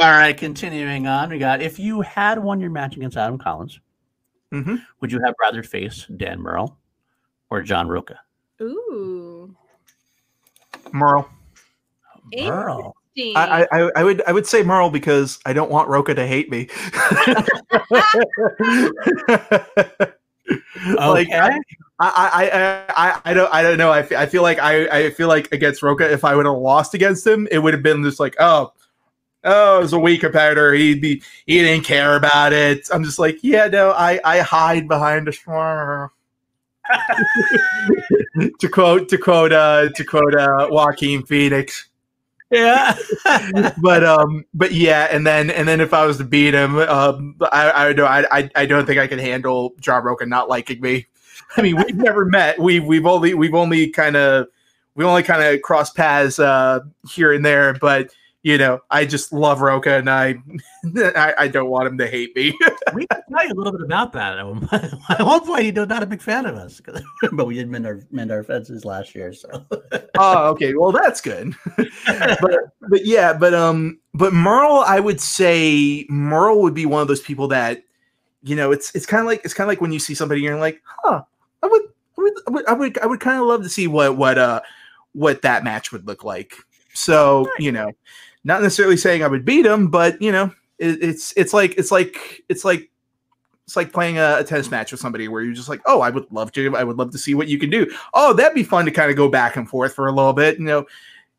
right, 0.01 0.37
continuing 0.37 1.07
on, 1.07 1.31
we 1.31 1.39
got 1.39 1.63
if 1.63 1.79
you 1.79 2.01
had 2.01 2.43
won 2.43 2.61
your 2.61 2.71
match 2.71 2.97
against 2.97 3.17
Adam 3.17 3.39
Collins, 3.39 3.79
Mhm. 4.53 4.83
would 5.01 5.13
you 5.13 5.21
have 5.25 5.37
rather 5.41 5.63
face 5.63 6.07
Dan 6.17 6.41
Murrell 6.41 6.77
or 7.49 7.63
John 7.63 7.87
Rocha? 7.87 8.19
Ooh. 8.61 9.55
Murrell. 10.93 11.29
Murrell. 12.35 12.97
I, 13.17 13.69
I, 13.71 13.91
I 13.95 14.03
would 14.03 14.21
I 14.27 14.33
would 14.33 14.49
say 14.49 14.65
Murrell 14.65 14.91
because 14.91 15.39
I 15.47 15.53
don't 15.53 15.71
want 15.71 15.89
Rocha 15.89 16.13
to 16.17 16.27
hate 16.27 16.51
me. 16.51 16.69
Like, 20.97 21.29
I, 21.31 21.59
I, 22.01 22.11
I, 22.11 22.95
I, 22.97 23.21
I 23.25 23.35
don't 23.35 23.55
I 23.55 23.63
don't 23.63 23.79
know. 23.79 23.93
I, 23.93 24.01
I 24.17 24.27
feel 24.27 24.43
like 24.43 24.59
I, 24.59 24.87
I 24.89 25.11
feel 25.11 25.29
like 25.29 25.53
against 25.53 25.83
Rocha, 25.83 26.11
if 26.11 26.25
I 26.25 26.35
would 26.35 26.47
have 26.47 26.57
lost 26.57 26.95
against 26.95 27.27
him, 27.27 27.47
it 27.51 27.59
would 27.59 27.75
have 27.75 27.83
been 27.83 28.03
just 28.03 28.19
like, 28.19 28.35
oh, 28.41 28.73
oh, 29.45 29.79
it 29.79 29.83
was 29.83 29.93
a 29.93 29.99
weak 29.99 30.23
competitor. 30.23 30.73
He'd 30.73 31.01
be 31.01 31.23
he 31.47 31.61
didn't 31.61 31.85
care 31.85 32.17
about 32.17 32.53
it. 32.53 32.89
I'm 32.93 33.05
just 33.05 33.19
like, 33.19 33.39
yeah, 33.43 33.69
no, 33.69 33.93
I, 33.93 34.21
I 34.25 34.41
hide 34.41 34.89
behind 34.89 35.29
a 35.29 35.33
swarm. 35.33 36.11
to 38.61 38.69
quote 38.69 39.09
to 39.09 39.19
quote 39.19 39.53
uh 39.53 39.89
to 39.91 40.05
quote 40.05 40.35
uh 40.35 40.69
Joaquin 40.71 41.25
Phoenix. 41.25 41.89
Yeah. 42.53 42.95
but 43.83 44.05
um 44.05 44.45
but 44.55 44.73
yeah 44.73 45.09
and 45.11 45.27
then 45.27 45.51
and 45.51 45.67
then 45.67 45.81
if 45.81 45.95
i 45.95 46.05
was 46.05 46.19
to 46.19 46.25
beat 46.25 46.55
him 46.55 46.79
um 46.79 47.35
i 47.51 47.89
i 47.89 47.93
don't 47.93 48.09
I, 48.09 48.51
I 48.55 48.67
don't 48.67 48.87
think 48.87 48.99
i 49.01 49.07
could 49.07 49.21
handle 49.21 49.73
john 49.81 50.05
not 50.27 50.49
liking 50.49 50.81
me 50.81 51.07
i 51.57 51.63
mean 51.63 51.77
we've 51.77 51.97
never 51.97 52.25
met 52.25 52.59
we 52.59 52.79
we've 52.79 53.07
only 53.07 53.35
we've 53.35 53.55
only 53.55 53.89
kind 53.89 54.17
of 54.17 54.49
we 54.95 55.05
only 55.05 55.23
kind 55.23 55.43
of 55.43 55.63
crossed 55.63 55.97
paths 55.97 56.39
uh 56.39 56.81
here 57.11 57.33
and 57.33 57.45
there 57.45 57.75
but 57.75 58.11
you 58.43 58.59
know 58.59 58.81
i 58.91 59.05
just 59.05 59.33
love 59.33 59.61
rocha 59.61 59.95
and 59.95 60.11
i 60.11 60.35
i, 61.17 61.35
I 61.39 61.49
don't 61.49 61.71
want 61.71 61.87
him 61.87 61.99
to 61.99 62.07
hate 62.07 62.35
me. 62.37 62.57
We 62.95 63.07
can 63.07 63.23
tell 63.31 63.47
you 63.47 63.55
a 63.55 63.55
little 63.55 63.73
bit 63.73 63.81
about 63.81 64.13
that. 64.13 64.37
At 65.19 65.25
one 65.25 65.47
point, 65.47 65.63
he 65.63 65.73
was 65.73 65.89
not 65.89 66.03
a 66.03 66.07
big 66.07 66.21
fan 66.21 66.45
of 66.45 66.57
us, 66.57 66.83
but 67.33 67.47
we 67.47 67.55
did 67.55 67.71
mend 67.71 67.87
our 67.87 68.01
mend 68.11 68.31
our 68.31 68.43
fences 68.43 68.85
last 68.85 69.15
year. 69.15 69.33
So. 69.33 69.65
Oh 70.19 70.51
okay. 70.51 70.75
Well 70.75 70.93
that's 70.93 71.23
good. 71.23 71.55
But 72.07 72.59
but 72.83 73.07
yeah 73.07 73.33
but 73.33 73.55
um 73.55 73.99
but 74.13 74.35
murrell 74.35 74.81
i 74.81 75.01
would 75.01 75.21
say 75.21 76.05
murrell 76.11 76.61
would 76.61 76.75
be 76.75 76.85
one 76.85 77.01
of 77.01 77.09
those 77.09 77.23
people 77.23 77.49
that 77.49 77.83
you 78.43 78.55
know 78.57 78.73
it's 78.73 78.95
it's 78.95 79.07
kind 79.07 79.21
of 79.21 79.27
like 79.27 79.43
it's 79.45 79.55
kind 79.55 79.67
of 79.67 79.69
like 79.69 79.81
when 79.81 79.93
you 79.93 79.99
see 79.99 80.15
somebody 80.15 80.41
and 80.41 80.45
you're 80.45 80.59
like 80.59 80.83
huh 81.05 81.23
i 81.63 81.67
would 81.67 81.83
i 82.19 82.21
would 82.21 82.33
i 82.47 82.51
would 82.51 82.67
i 82.69 82.73
would, 82.73 82.99
I 82.99 83.07
would 83.07 83.21
kind 83.21 83.41
of 83.41 83.47
love 83.47 83.63
to 83.63 83.69
see 83.69 83.87
what 83.87 84.19
what 84.19 84.37
uh 84.37 84.61
what 85.13 85.43
that 85.43 85.65
match 85.65 85.93
would 85.93 86.07
look 86.07 86.25
like. 86.25 86.55
So 86.95 87.51
you 87.59 87.73
know 87.73 87.93
not 88.45 88.63
necessarily 88.63 88.97
saying 88.97 89.23
i 89.23 89.29
would 89.29 89.45
beat 89.45 89.67
him 89.67 89.89
but 89.89 90.21
you 90.21 90.33
know 90.33 90.51
it, 90.79 91.03
it's 91.03 91.33
it's 91.37 91.53
like 91.53 91.75
it's 91.77 91.93
like 91.93 92.43
it's 92.49 92.65
like 92.65 92.91
it's 93.67 93.77
like 93.77 93.93
playing 93.93 94.19
a, 94.19 94.39
a 94.39 94.45
tennis 94.45 94.71
match 94.71 94.91
with 94.91 95.01
somebody 95.01 95.29
where 95.29 95.43
you're 95.43 95.55
just 95.55 95.69
like, 95.69 95.81
oh, 95.87 96.01
I 96.01 96.11
would 96.11 96.31
love 96.31 96.53
to, 96.53 96.77
I 96.77 96.85
would 96.85 96.99
love 96.99 97.11
to 97.13 97.19
see 97.19 97.35
what 97.35 97.49
you 97.49 97.59
can 97.59 97.71
do. 97.71 97.87
Oh, 98.13 98.33
that'd 98.33 98.55
be 98.55 98.65
fun 98.65 98.85
to 98.85 98.91
kind 98.91 99.11
of 99.11 99.17
go 99.17 99.29
back 99.29 99.57
and 99.57 99.69
forth 99.69 99.95
for 99.95 100.09
a 100.09 100.13
little 100.13 100.33
bit, 100.33 100.59
you 100.59 100.65
know. 100.65 100.85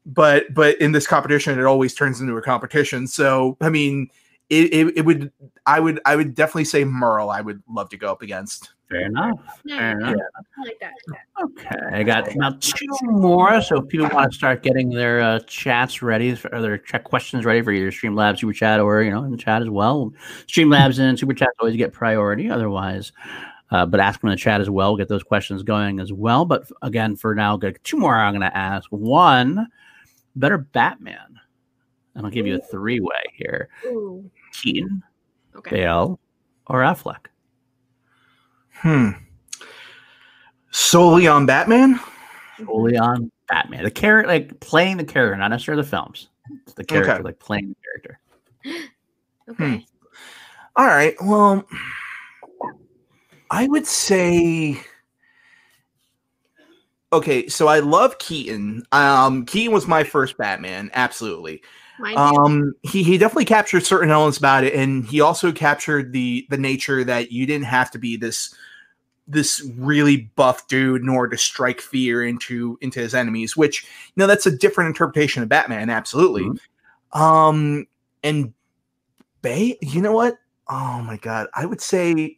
But 0.06 0.54
but 0.54 0.80
in 0.82 0.92
this 0.92 1.08
competition, 1.08 1.58
it 1.60 1.66
always 1.66 1.94
turns 1.94 2.22
into 2.22 2.36
a 2.36 2.42
competition. 2.42 3.08
So 3.08 3.58
I 3.62 3.70
mean, 3.70 4.10
it, 4.50 4.74
it, 4.74 4.98
it 4.98 5.06
would 5.06 5.32
I 5.66 5.80
would 5.80 6.00
I 6.06 6.16
would 6.16 6.36
definitely 6.36 6.66
say 6.66 6.84
Murrell. 6.84 7.30
I 7.30 7.42
would 7.42 7.62
love 7.70 7.90
to 7.90 7.98
go 7.98 8.12
up 8.12 8.22
against. 8.22 8.73
Fair 8.90 9.06
enough. 9.06 9.40
Nice. 9.66 9.78
Fair 9.78 9.92
enough. 10.00 10.16
I 10.58 10.64
like 10.64 10.80
that. 10.80 10.94
Okay, 11.44 11.98
I 11.98 12.04
got 12.04 12.36
now 12.36 12.58
two 12.60 12.88
more. 13.04 13.62
So 13.62 13.78
if 13.78 13.88
people 13.88 14.10
want 14.14 14.32
to 14.32 14.38
start 14.38 14.64
getting 14.64 14.90
their 14.90 15.22
uh, 15.22 15.40
chats 15.48 16.02
ready, 16.02 16.36
for, 16.36 16.54
or 16.54 16.62
their 16.62 16.78
check 16.78 17.04
questions 17.04 17.46
ready 17.46 17.62
for 17.62 17.72
either 17.72 17.92
Streamlabs 17.92 18.40
Super 18.40 18.54
Chat 18.54 18.80
or 18.80 19.02
you 19.02 19.12
know 19.12 19.24
in 19.24 19.32
the 19.32 19.38
chat 19.38 19.62
as 19.62 19.70
well. 19.70 20.14
Streamlabs 20.48 21.00
and 21.00 21.18
Super 21.18 21.34
Chats 21.34 21.54
always 21.60 21.76
get 21.76 21.94
priority. 21.94 22.50
Otherwise, 22.50 23.12
uh, 23.72 23.86
but 23.86 24.00
ask 24.00 24.22
them 24.22 24.30
in 24.30 24.36
the 24.36 24.40
chat 24.40 24.62
as 24.62 24.70
well. 24.70 24.92
We'll 24.92 24.98
get 24.98 25.10
those 25.10 25.24
questions 25.24 25.64
going 25.64 26.00
as 26.00 26.14
well. 26.14 26.46
But 26.46 26.70
again, 26.82 27.16
for 27.16 27.34
now, 27.34 27.58
got 27.58 27.76
two 27.84 27.98
more. 27.98 28.16
I'm 28.16 28.34
going 28.34 28.42
to 28.42 28.56
ask 28.56 28.88
one 28.92 29.68
better 30.36 30.58
Batman, 30.60 31.40
and 32.16 32.26
I'll 32.26 32.32
give 32.32 32.46
you 32.48 32.56
a 32.56 32.62
three 32.62 33.00
way 33.00 33.24
here: 33.34 33.70
Ooh. 33.86 34.30
Keaton, 34.52 35.02
Okay. 35.56 35.78
Bale, 35.78 36.20
or 36.68 36.82
Affleck. 36.82 37.26
Hmm. 38.84 39.10
Solely 40.72 41.28
on 41.28 41.46
Batman. 41.46 42.00
Solely 42.58 42.98
on 42.98 43.32
Batman, 43.48 43.84
the 43.84 43.92
character, 43.92 44.28
like 44.28 44.60
playing 44.60 44.98
the 44.98 45.04
character, 45.06 45.38
not 45.38 45.48
necessarily 45.50 45.84
the 45.84 45.90
films. 45.90 46.28
It's 46.64 46.74
the 46.74 46.84
character, 46.84 47.14
Okay. 47.14 47.24
like 47.24 47.40
playing 47.40 47.70
the 47.70 47.76
character. 47.84 48.20
Okay. 49.50 49.86
All 50.78 50.86
right. 50.86 51.16
Well, 51.22 51.68
I 53.52 53.68
would 53.68 53.86
say. 53.86 54.80
Okay, 57.12 57.50
so 57.50 57.68
I 57.68 57.80
love 57.80 58.18
Keaton. 58.20 58.84
Um, 58.94 59.46
Keaton 59.46 59.74
was 59.74 59.86
my 59.86 60.06
first 60.06 60.38
Batman, 60.38 60.92
absolutely. 60.94 61.62
Um, 62.16 62.74
he 62.84 63.04
he 63.04 63.18
definitely 63.18 63.46
captured 63.46 63.86
certain 63.86 64.10
elements 64.10 64.38
about 64.38 64.64
it, 64.64 64.74
and 64.74 65.06
he 65.06 65.20
also 65.20 65.52
captured 65.52 66.14
the 66.14 66.48
the 66.50 66.58
nature 66.58 67.04
that 67.04 67.32
you 67.34 67.46
didn't 67.46 67.66
have 67.66 67.92
to 67.92 68.00
be 68.00 68.16
this 68.16 68.56
this 69.28 69.68
really 69.78 70.32
buff 70.36 70.68
dude 70.68 71.04
nor 71.04 71.28
to 71.28 71.38
strike 71.38 71.82
fear 71.82 72.24
into 72.24 72.78
into 72.82 73.00
his 73.00 73.16
enemies. 73.16 73.56
Which 73.56 73.84
you 73.84 74.14
know 74.18 74.28
that's 74.28 74.46
a 74.46 74.56
different 74.56 74.90
interpretation 74.90 75.44
of 75.44 75.50
Batman, 75.50 75.90
absolutely. 75.90 76.50
Um, 77.12 77.88
and 78.24 78.54
Bay, 79.42 79.78
you 79.82 80.02
know 80.02 80.14
what? 80.14 80.38
Oh 80.68 81.02
my 81.02 81.18
god, 81.18 81.48
I 81.54 81.66
would 81.66 81.82
say. 81.82 82.38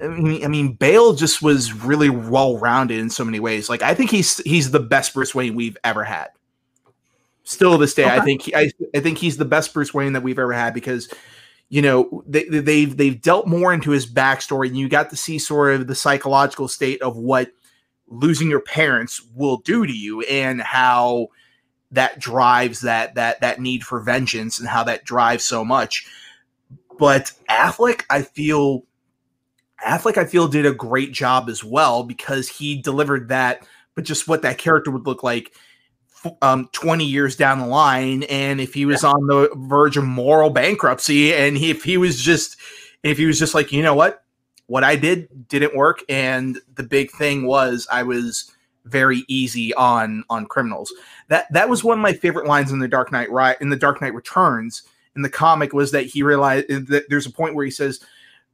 I 0.00 0.08
mean, 0.08 0.44
I 0.44 0.48
mean, 0.48 0.72
Bale 0.72 1.12
just 1.12 1.42
was 1.42 1.72
really 1.72 2.10
well 2.10 2.58
rounded 2.58 2.98
in 2.98 3.08
so 3.08 3.24
many 3.24 3.38
ways. 3.38 3.68
Like, 3.68 3.82
I 3.82 3.94
think 3.94 4.10
he's 4.10 4.38
he's 4.38 4.72
the 4.72 4.80
best 4.80 5.14
Bruce 5.14 5.34
Wayne 5.34 5.54
we've 5.54 5.76
ever 5.84 6.02
had. 6.02 6.30
Still 7.44 7.72
to 7.72 7.78
this 7.78 7.94
day, 7.94 8.04
I 8.04 8.20
think 8.20 8.42
he, 8.42 8.54
I, 8.54 8.70
I 8.94 9.00
think 9.00 9.18
he's 9.18 9.36
the 9.36 9.44
best 9.44 9.74
Bruce 9.74 9.92
Wayne 9.92 10.12
that 10.14 10.22
we've 10.22 10.38
ever 10.38 10.52
had 10.52 10.74
because, 10.74 11.08
you 11.72 11.80
know, 11.80 12.22
they, 12.26 12.44
they- 12.44 12.58
they've 12.58 12.94
they've 12.98 13.22
dealt 13.22 13.46
more 13.46 13.72
into 13.72 13.92
his 13.92 14.06
backstory, 14.06 14.66
and 14.66 14.76
you 14.76 14.90
got 14.90 15.08
to 15.08 15.16
see 15.16 15.38
sort 15.38 15.74
of 15.74 15.86
the 15.86 15.94
psychological 15.94 16.68
state 16.68 17.00
of 17.00 17.16
what 17.16 17.50
losing 18.08 18.50
your 18.50 18.60
parents 18.60 19.22
will 19.34 19.56
do 19.56 19.86
to 19.86 19.92
you, 19.92 20.20
and 20.24 20.60
how 20.60 21.28
that 21.90 22.18
drives 22.18 22.82
that 22.82 23.14
that 23.14 23.40
that 23.40 23.58
need 23.58 23.84
for 23.84 24.00
vengeance, 24.00 24.60
and 24.60 24.68
how 24.68 24.84
that 24.84 25.04
drives 25.06 25.44
so 25.44 25.64
much. 25.64 26.06
But 26.98 27.32
Affleck, 27.48 28.02
I 28.10 28.20
feel 28.20 28.82
Affleck, 29.82 30.18
I 30.18 30.26
feel, 30.26 30.48
did 30.48 30.66
a 30.66 30.74
great 30.74 31.12
job 31.12 31.48
as 31.48 31.64
well 31.64 32.04
because 32.04 32.48
he 32.50 32.82
delivered 32.82 33.28
that, 33.30 33.66
but 33.94 34.04
just 34.04 34.28
what 34.28 34.42
that 34.42 34.58
character 34.58 34.90
would 34.90 35.06
look 35.06 35.22
like 35.22 35.54
um, 36.40 36.68
20 36.72 37.04
years 37.04 37.36
down 37.36 37.58
the 37.58 37.66
line. 37.66 38.22
And 38.24 38.60
if 38.60 38.74
he 38.74 38.86
was 38.86 39.04
on 39.04 39.26
the 39.26 39.50
verge 39.54 39.96
of 39.96 40.04
moral 40.04 40.50
bankruptcy, 40.50 41.34
and 41.34 41.56
he, 41.56 41.70
if 41.70 41.84
he 41.84 41.96
was 41.96 42.20
just, 42.22 42.56
if 43.02 43.18
he 43.18 43.26
was 43.26 43.38
just 43.38 43.54
like, 43.54 43.72
you 43.72 43.82
know 43.82 43.94
what, 43.94 44.24
what 44.66 44.84
I 44.84 44.96
did 44.96 45.48
didn't 45.48 45.76
work. 45.76 46.02
And 46.08 46.58
the 46.74 46.82
big 46.82 47.10
thing 47.10 47.46
was 47.46 47.86
I 47.90 48.02
was 48.02 48.50
very 48.84 49.24
easy 49.28 49.72
on 49.74 50.24
on 50.28 50.46
criminals. 50.46 50.92
That 51.28 51.52
that 51.52 51.68
was 51.68 51.84
one 51.84 51.98
of 51.98 52.02
my 52.02 52.12
favorite 52.12 52.46
lines 52.46 52.72
in 52.72 52.78
the 52.78 52.88
Dark 52.88 53.12
Knight 53.12 53.30
right 53.30 53.56
in 53.60 53.70
the 53.70 53.76
Dark 53.76 54.00
Knight 54.00 54.14
Returns 54.14 54.82
in 55.14 55.22
the 55.22 55.30
comic 55.30 55.72
was 55.72 55.90
that 55.92 56.06
he 56.06 56.22
realized 56.22 56.68
that 56.68 57.04
there's 57.08 57.26
a 57.26 57.30
point 57.30 57.54
where 57.54 57.64
he 57.64 57.70
says 57.70 58.00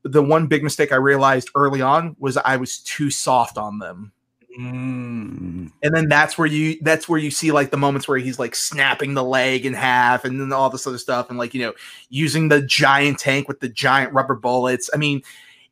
the 0.03 0.23
one 0.23 0.47
big 0.47 0.63
mistake 0.63 0.93
I 0.93 0.97
realized 0.97 1.51
early 1.55 1.81
on 1.81 2.17
was 2.19 2.37
I 2.37 2.57
was 2.57 2.79
too 2.79 3.11
soft 3.11 3.59
on 3.59 3.79
them. 3.79 4.13
Mm. 4.59 5.71
And 5.83 5.95
then 5.95 6.09
that's 6.09 6.37
where 6.37 6.47
you 6.47 6.79
that's 6.83 7.09
where 7.09 7.21
you 7.21 7.31
see 7.31 7.53
like 7.53 7.71
the 7.71 7.77
moments 7.77 8.09
where 8.09 8.19
he's 8.19 8.41
like 8.41 8.57
snapping 8.57 9.15
the 9.15 9.23
leg 9.23 9.65
in 9.65 9.73
half 9.73 10.25
and 10.25 10.41
then 10.41 10.53
all 10.53 10.69
this 10.69 10.87
other 10.87 10.99
stuff 10.99 11.29
and 11.29 11.39
like 11.39 11.55
you 11.55 11.63
know 11.63 11.75
using 12.09 12.49
the 12.49 12.61
giant 12.63 13.21
tank 13.21 13.47
with 13.47 13.61
the 13.61 13.69
giant 13.69 14.13
rubber 14.13 14.35
bullets. 14.35 14.91
I 14.93 14.97
mean, 14.97 15.23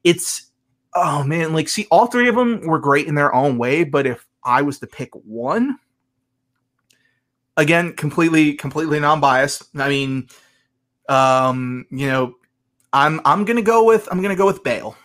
it's 0.04 0.52
oh 0.94 1.24
man, 1.24 1.52
like 1.52 1.68
see 1.68 1.88
all 1.90 2.06
three 2.06 2.28
of 2.28 2.36
them 2.36 2.64
were 2.64 2.78
great 2.78 3.08
in 3.08 3.16
their 3.16 3.34
own 3.34 3.58
way, 3.58 3.82
but 3.82 4.06
if 4.06 4.24
I 4.44 4.62
was 4.62 4.78
to 4.78 4.86
pick 4.86 5.10
one 5.14 5.78
again, 7.56 7.92
completely 7.94 8.54
completely 8.54 9.00
non-biased. 9.00 9.64
I 9.76 9.88
mean, 9.88 10.28
um, 11.08 11.86
you 11.90 12.06
know, 12.06 12.36
I'm 12.92 13.20
I'm 13.24 13.44
going 13.44 13.56
to 13.56 13.62
go 13.62 13.84
with 13.84 14.06
I'm 14.12 14.18
going 14.18 14.34
to 14.34 14.38
go 14.38 14.46
with 14.46 14.62
Bale. 14.62 14.96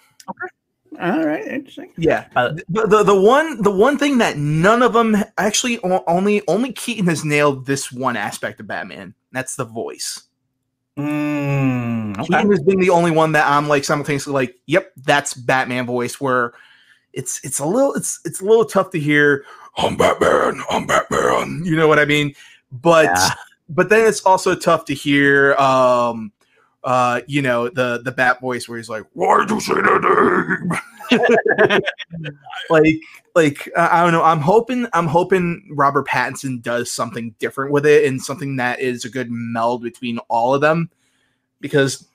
All 1.02 1.26
right, 1.26 1.46
interesting. 1.48 1.92
Yeah. 1.98 2.28
Uh, 2.36 2.50
the, 2.70 2.86
the 2.86 3.04
the 3.04 3.20
one 3.20 3.60
the 3.64 3.72
one 3.72 3.98
thing 3.98 4.20
that 4.20 4.38
none 4.38 4.84
of 4.84 4.94
them 4.94 5.18
actually 5.40 5.80
only 5.84 6.44
only 6.48 6.72
Keaton 6.74 7.08
has 7.08 7.26
nailed 7.26 7.66
this 7.66 7.92
one 7.92 8.16
aspect 8.16 8.60
of 8.60 8.68
Batman. 8.68 9.16
That's 9.32 9.56
the 9.56 9.66
voice. 9.66 10.24
Mm, 10.98 12.20
okay. 12.20 12.28
Keaton 12.28 12.52
has 12.52 12.62
been 12.62 12.80
the 12.80 12.92
only 12.92 13.10
one 13.10 13.32
that 13.32 13.48
I'm 13.48 13.68
like 13.68 13.84
simultaneously 13.84 14.34
like, 14.34 14.56
yep, 14.68 14.92
that's 14.98 15.34
Batman 15.34 15.88
voice. 15.88 16.22
Where 16.22 16.54
it's 17.14 17.44
it's 17.44 17.58
a 17.58 17.66
little 17.66 17.96
it's 17.96 18.20
it's 18.24 18.42
a 18.42 18.46
little 18.46 18.66
tough 18.66 18.92
to 18.92 19.00
hear. 19.00 19.44
I'm 19.78 19.98
Batman. 19.98 20.62
I'm 20.70 20.86
Batman. 20.86 21.64
You 21.66 21.78
know 21.78 21.88
what 21.88 21.98
I 21.98 22.06
mean? 22.06 22.36
But 22.72 23.06
Yeah. 23.06 23.30
but 23.70 23.90
then 23.90 24.08
it's 24.08 24.22
also 24.24 24.54
tough 24.54 24.86
to 24.86 24.94
hear. 24.94 25.56
Um, 25.56 26.32
uh, 26.84 27.22
you 27.28 27.42
know 27.42 27.70
the 27.70 28.02
the 28.04 28.12
Bat 28.12 28.42
voice 28.42 28.68
where 28.68 28.78
he's 28.78 28.90
like, 28.90 29.04
"Why'd 29.14 29.50
you 29.50 29.60
say 29.60 29.76
that 29.76 30.58
name?" 30.70 30.80
like 32.70 33.00
like 33.36 33.70
uh, 33.76 33.90
I 33.92 34.04
don't 34.04 34.14
know. 34.14 34.24
I'm 34.24 34.40
hoping 34.40 34.88
I'm 34.94 35.08
hoping 35.08 35.70
Robert 35.72 36.08
Pattinson 36.08 36.62
does 36.62 36.92
something 36.92 37.36
different 37.40 37.72
with 37.72 37.86
it 37.86 38.06
and 38.06 38.22
something 38.22 38.58
that 38.58 38.80
is 38.80 39.06
a 39.06 39.10
good 39.10 39.30
meld 39.30 39.84
between 39.84 40.18
all 40.30 40.54
of 40.54 40.62
them 40.62 40.90
because 41.60 42.08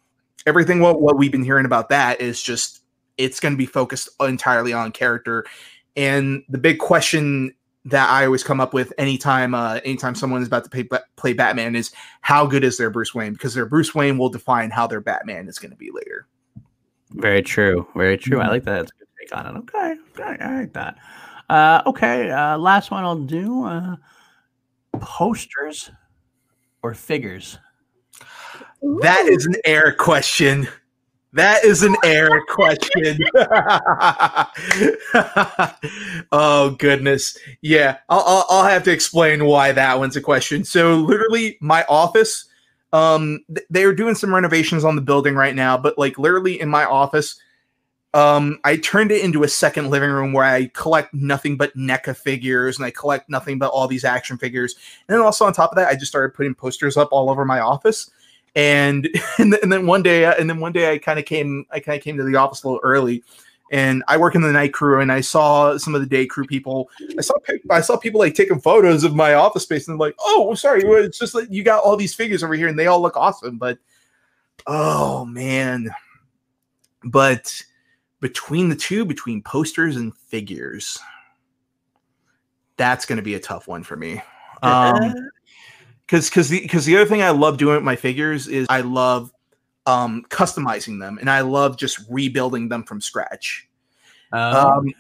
everything 0.47 0.81
what, 0.81 1.01
what 1.01 1.17
we've 1.17 1.33
been 1.33 1.45
hearing 1.45 1.67
about 1.67 1.89
that 1.89 2.21
is 2.21 2.43
just 2.43 2.81
it's 3.19 3.41
going 3.41 3.53
to 3.55 3.59
be 3.59 3.67
focused 3.67 4.09
entirely 4.21 4.73
on 4.73 4.93
character 4.93 5.45
and 5.97 6.43
the 6.49 6.59
big 6.59 6.79
question 6.79 7.55
that 7.87 8.11
I 8.11 8.27
always 8.27 8.43
come 8.43 8.61
up 8.61 8.75
with 8.75 8.93
anytime 8.99 9.55
uh 9.55 9.81
anytime 9.85 10.15
someone 10.15 10.43
is 10.43 10.49
about 10.49 10.65
to 10.65 10.71
play, 10.71 11.01
play 11.17 11.33
Batman 11.33 11.77
is 11.77 11.93
how 12.21 12.47
good 12.47 12.65
is 12.65 12.77
their 12.77 12.91
Bruce 12.91 13.15
Wayne 13.15 13.33
because 13.33 13.55
their 13.55 13.67
Bruce 13.67 13.95
Wayne 13.95 14.19
will 14.19 14.29
define 14.29 14.71
how 14.71 14.87
their 14.87 15.01
Batman 15.01 15.49
is 15.49 15.59
going 15.59 15.71
to 15.71 15.77
be 15.77 15.91
later. 15.93 16.27
Very 17.11 17.43
true. 17.43 17.87
Very 17.95 18.17
true. 18.19 18.41
I 18.41 18.47
Mhm. 18.47 18.51
like 18.51 18.65
that. 18.65 18.79
That's 18.79 18.91
a 18.93 18.95
good 18.99 19.09
take 19.21 19.37
on 19.37 19.57
it. 19.57 19.59
Okay. 19.61 19.95
Okay. 20.19 20.37
I 20.45 20.61
like 20.61 20.73
that. 20.75 20.97
Uh, 21.49 21.83
okay. 21.87 22.31
Uh, 22.31 22.59
last 22.59 22.91
one 22.91 23.05
I'll 23.05 23.17
do. 23.21 23.65
Uh, 23.65 23.97
posters 25.01 25.91
or 26.83 26.95
figures. 26.95 27.59
That 29.01 29.27
is 29.29 29.47
an 29.47 29.55
air 29.65 29.93
question. 29.93 30.69
That 31.33 31.65
is 31.65 31.83
an 31.83 31.97
air 32.05 32.31
question. 32.49 33.19
oh 36.33 36.77
goodness, 36.79 37.37
yeah. 37.63 37.99
I'll, 38.09 38.23
I'll 38.27 38.47
I'll 38.49 38.65
have 38.69 38.83
to 38.85 38.93
explain 38.93 39.45
why 39.45 39.73
that 39.73 39.99
one's 39.99 40.17
a 40.17 40.21
question. 40.21 40.65
So 40.65 40.97
literally, 40.97 41.59
my 41.61 41.85
office, 41.89 42.47
um, 42.93 43.41
th- 43.55 43.67
they 43.71 43.85
are 43.85 43.95
doing 43.95 44.15
some 44.15 44.35
renovations 44.35 44.85
on 44.85 44.97
the 44.97 45.03
building 45.03 45.35
right 45.35 45.55
now, 45.55 45.77
but 45.77 45.99
like 45.99 46.19
literally 46.19 46.61
in 46.61 46.69
my 46.69 46.85
office, 46.85 47.39
um, 48.15 48.59
I 48.65 48.79
turned 48.79 49.13
it 49.13 49.23
into 49.23 49.43
a 49.43 49.49
second 49.49 49.91
living 49.91 50.11
room 50.11 50.33
where 50.33 50.45
I 50.45 50.71
collect 50.73 51.13
nothing 51.13 51.57
but 51.57 51.77
NECA 51.77 52.17
figures 52.17 52.79
and 52.79 52.87
I 52.87 52.91
collect 52.91 53.29
nothing 53.29 53.59
but 53.59 53.71
all 53.71 53.87
these 53.87 54.05
action 54.05 54.39
figures. 54.39 54.75
And 55.09 55.15
then 55.15 55.25
also 55.25 55.45
on 55.45 55.53
top 55.53 55.71
of 55.71 55.77
that, 55.77 55.89
I 55.89 55.95
just 55.95 56.07
started 56.07 56.35
putting 56.35 56.55
posters 56.55 56.97
up 56.97 57.09
all 57.13 57.29
over 57.29 57.45
my 57.45 57.61
office 57.61 58.11
and 58.55 59.07
and, 59.39 59.53
then- 59.53 59.61
and 59.63 59.73
then 59.73 59.87
one 59.87 60.03
day 60.03 60.25
and 60.25 60.49
then 60.49 60.59
one 60.61 60.73
day 60.73 60.91
I 60.93 60.99
kind 60.99 61.19
of 61.19 61.27
came 61.27 61.67
I 61.71 61.79
kind 61.81 61.99
of 61.99 62.03
came 62.03 62.17
to 62.17 62.25
the 62.25 62.37
office 62.37 62.63
a 62.65 62.69
little 62.69 62.81
early 62.83 63.23
and 63.71 64.05
I 64.07 64.17
work 64.17 64.35
in 64.35 64.43
the 64.43 64.53
night 64.53 64.73
crew 64.73 65.01
and 65.01 65.11
I 65.11 65.21
saw 65.21 65.77
some 65.77 65.95
of 65.95 66.01
the 66.01 66.07
day 66.07 66.27
crew 66.27 66.45
people. 66.45 66.89
I 67.19 67.21
saw 67.21 67.35
I 67.71 67.81
saw 67.81 67.97
people 67.97 68.21
like 68.21 68.35
taking 68.35 68.61
photos 68.61 69.05
of 69.05 69.15
my 69.15 69.35
office 69.35 69.65
space 69.65 69.89
and 69.89 69.95
they're 69.95 70.07
like 70.07 70.17
oh 70.21 70.55
sorry 70.55 70.83
it's 70.85 71.19
just 71.19 71.33
that 71.33 71.53
you 71.53 71.65
got 71.65 71.83
all 71.83 71.97
these 71.97 72.15
figures 72.15 72.43
over 72.43 72.55
here 72.55 72.69
and 72.69 72.79
they 72.79 72.87
all 72.87 73.01
look 73.01 73.17
awesome. 73.17 73.59
But 73.59 73.79
oh 74.67 75.25
man. 75.25 75.91
But 77.05 77.63
between 78.21 78.69
the 78.69 78.77
two 78.77 79.05
between 79.05 79.43
posters 79.43 79.97
and 79.97 80.17
figures 80.17 80.99
that's 82.77 83.07
going 83.07 83.17
to 83.17 83.23
be 83.23 83.35
a 83.35 83.41
tough 83.41 83.67
one 83.67 83.83
for 83.83 83.97
me. 83.97 84.23
Um 84.63 85.15
because 86.07 86.31
because 86.31 86.49
the 86.49 86.61
because 86.61 86.85
the 86.85 86.97
other 86.97 87.07
thing 87.07 87.23
I 87.23 87.31
love 87.31 87.59
doing 87.59 87.75
with 87.75 87.85
my 87.85 87.97
figures 87.97 88.47
is 88.47 88.67
I 88.71 88.83
love 88.83 89.33
um 89.87 90.25
customizing 90.31 91.01
them 91.01 91.19
and 91.19 91.31
I 91.31 91.41
love 91.41 91.77
just 91.77 92.01
rebuilding 92.11 92.69
them 92.69 92.83
from 92.85 93.01
scratch. 93.01 93.69
Uh, 94.33 94.75
Um, 94.79 94.93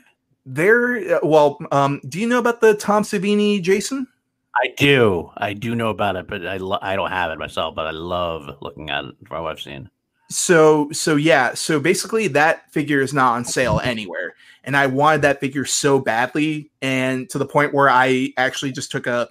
there. 0.44 1.18
well, 1.22 1.58
um, 1.72 2.00
do 2.08 2.20
you 2.20 2.28
know 2.28 2.38
about 2.38 2.60
the 2.60 2.74
Tom 2.74 3.02
Savini 3.02 3.60
Jason? 3.60 4.06
I 4.54 4.68
do. 4.76 5.30
I 5.36 5.52
do 5.52 5.74
know 5.74 5.90
about 5.90 6.16
it, 6.16 6.28
but 6.28 6.46
I 6.46 6.56
lo- 6.56 6.78
I 6.80 6.96
don't 6.96 7.10
have 7.10 7.30
it 7.30 7.38
myself. 7.38 7.74
But 7.74 7.86
I 7.86 7.90
love 7.90 8.56
looking 8.62 8.88
at 8.90 9.04
it 9.04 9.14
from 9.26 9.42
what 9.42 9.52
I've 9.52 9.60
seen. 9.60 9.90
So 10.30 10.88
so 10.92 11.16
yeah. 11.16 11.54
So 11.54 11.78
basically, 11.78 12.28
that 12.28 12.72
figure 12.72 13.00
is 13.00 13.12
not 13.12 13.34
on 13.34 13.44
sale 13.44 13.80
anywhere, 13.84 14.34
and 14.64 14.76
I 14.76 14.86
wanted 14.86 15.22
that 15.22 15.40
figure 15.40 15.64
so 15.64 15.98
badly, 15.98 16.70
and 16.80 17.28
to 17.30 17.38
the 17.38 17.46
point 17.46 17.74
where 17.74 17.90
I 17.90 18.32
actually 18.36 18.72
just 18.72 18.90
took 18.90 19.06
a 19.06 19.28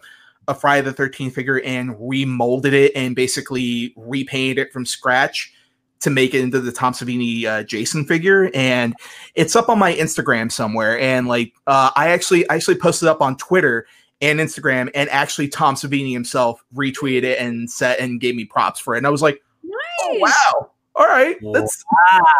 a 0.47 0.55
Friday 0.55 0.85
the 0.85 0.93
Thirteenth 0.93 1.33
figure 1.33 1.61
and 1.61 1.95
remolded 1.95 2.73
it 2.73 2.91
and 2.95 3.15
basically 3.15 3.93
repainted 3.95 4.57
it 4.57 4.73
from 4.73 4.85
scratch 4.85 5.53
to 6.01 6.09
make 6.09 6.33
it 6.33 6.41
into 6.41 6.59
the 6.59 6.71
Tom 6.71 6.93
Savini 6.93 7.45
uh, 7.45 7.63
Jason 7.63 8.05
figure, 8.05 8.51
and 8.53 8.93
it's 9.33 9.55
up 9.55 9.69
on 9.69 9.79
my 9.79 9.93
Instagram 9.93 10.51
somewhere. 10.51 10.99
And 10.99 11.27
like, 11.27 11.53
uh, 11.67 11.91
I 11.95 12.09
actually 12.09 12.47
I 12.49 12.55
actually 12.55 12.77
posted 12.77 13.09
up 13.09 13.21
on 13.21 13.37
Twitter 13.37 13.87
and 14.21 14.39
Instagram, 14.39 14.89
and 14.93 15.09
actually 15.09 15.47
Tom 15.47 15.75
Savini 15.75 16.13
himself 16.13 16.63
retweeted 16.75 17.23
it 17.23 17.39
and 17.39 17.69
said 17.69 17.99
and 17.99 18.19
gave 18.19 18.35
me 18.35 18.45
props 18.45 18.79
for 18.79 18.95
it. 18.95 18.99
And 18.99 19.07
I 19.07 19.09
was 19.09 19.21
like, 19.21 19.41
oh 19.67 20.17
wow, 20.19 20.71
all 20.95 21.05
right, 21.05 21.37
that's 21.53 21.83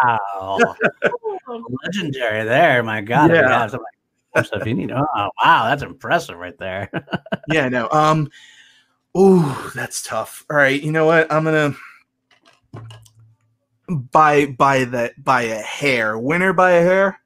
Wow, 0.04 0.76
legendary 1.84 2.44
there. 2.44 2.82
My 2.82 3.00
God, 3.00 3.30
Yeah. 3.30 3.68
Something 4.44 4.78
like 4.78 4.88
Savini. 4.88 5.06
Oh, 5.16 5.30
wow, 5.42 5.68
that's 5.68 5.82
impressive 5.82 6.36
right 6.36 6.56
there. 6.58 6.90
yeah, 7.48 7.68
no. 7.68 7.88
Um, 7.90 8.30
oh, 9.14 9.72
that's 9.74 10.02
tough. 10.02 10.44
All 10.50 10.56
right, 10.56 10.80
you 10.80 10.92
know 10.92 11.06
what? 11.06 11.30
I'm 11.32 11.44
gonna 11.44 11.74
by 13.88 14.46
by 14.46 14.84
the 14.84 15.12
by 15.18 15.42
a 15.42 15.60
hair. 15.60 16.18
Winner 16.18 16.52
by 16.52 16.72
a 16.72 16.82
hair. 16.82 17.20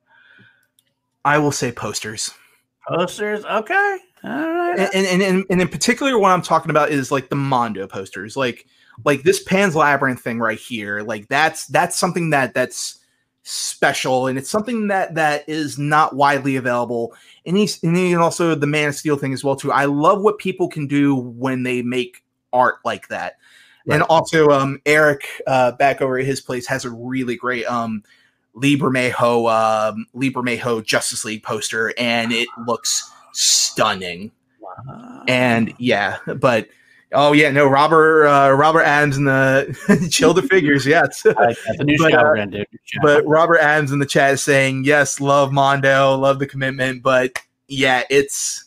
I 1.24 1.38
will 1.38 1.52
say 1.52 1.72
posters. 1.72 2.32
Posters, 2.88 3.44
okay, 3.44 3.98
all 4.24 4.30
right. 4.30 4.90
and 4.92 5.06
and, 5.06 5.22
and 5.22 5.44
and 5.48 5.60
in 5.62 5.68
particular 5.68 6.18
what 6.18 6.30
i'm 6.30 6.42
talking 6.42 6.70
about 6.70 6.90
is 6.90 7.10
like 7.10 7.30
the 7.30 7.36
mondo 7.36 7.86
posters 7.86 8.36
like 8.36 8.66
like 9.04 9.22
this 9.22 9.42
pan's 9.42 9.74
labyrinth 9.74 10.20
thing 10.20 10.38
right 10.38 10.58
here 10.58 11.00
like 11.02 11.26
that's 11.28 11.66
that's 11.68 11.96
something 11.96 12.30
that 12.30 12.52
that's 12.52 12.99
special 13.42 14.26
and 14.26 14.38
it's 14.38 14.50
something 14.50 14.88
that 14.88 15.14
that 15.14 15.48
is 15.48 15.78
not 15.78 16.14
widely 16.14 16.56
available. 16.56 17.14
And 17.46 17.56
he's 17.56 17.82
and 17.82 18.16
also 18.16 18.54
the 18.54 18.66
man 18.66 18.88
of 18.88 18.94
steel 18.94 19.16
thing 19.16 19.32
as 19.32 19.42
well 19.42 19.56
too. 19.56 19.72
I 19.72 19.86
love 19.86 20.22
what 20.22 20.38
people 20.38 20.68
can 20.68 20.86
do 20.86 21.14
when 21.14 21.62
they 21.62 21.82
make 21.82 22.22
art 22.52 22.76
like 22.84 23.08
that. 23.08 23.36
And 23.88 24.02
also 24.04 24.50
um 24.50 24.80
eric 24.86 25.26
uh 25.48 25.72
back 25.72 26.00
over 26.00 26.18
at 26.18 26.24
his 26.24 26.40
place 26.40 26.66
has 26.68 26.84
a 26.84 26.90
really 26.90 27.34
great 27.34 27.64
um 27.66 28.04
Lee 28.54 28.78
Bermejo 28.78 29.50
um 29.50 30.06
Lee 30.14 30.32
Bermejo 30.32 30.84
Justice 30.84 31.24
League 31.24 31.42
poster 31.42 31.92
and 31.98 32.32
it 32.32 32.48
looks 32.66 33.10
stunning. 33.32 34.30
Wow. 34.60 35.24
and 35.26 35.74
yeah, 35.78 36.18
but 36.36 36.68
oh 37.12 37.32
yeah, 37.32 37.50
no, 37.50 37.66
Robert 37.66 38.26
uh, 38.26 38.50
Robert 38.52 38.82
Adams 38.82 39.16
in 39.16 39.24
the 39.24 40.08
chill 40.10 40.34
the 40.34 40.42
figures, 40.42 40.86
yes. 40.86 41.24
I 41.26 41.28
like 41.30 41.56
that. 41.66 41.76
the 41.78 41.84
new 41.84 41.96
but, 41.98 42.10
show 42.12 42.18
uh, 42.18 42.22
we're 42.24 42.36
gonna 42.36 42.50
do. 42.50 42.64
but 43.02 43.26
Robert 43.26 43.58
Adams 43.58 43.92
in 43.92 43.98
the 43.98 44.06
chat 44.06 44.32
is 44.34 44.42
saying 44.42 44.84
yes, 44.84 45.20
love 45.20 45.52
Mondo, 45.52 46.16
love 46.16 46.38
the 46.38 46.46
commitment, 46.46 47.02
but 47.02 47.38
yeah, 47.68 48.02
it's 48.10 48.64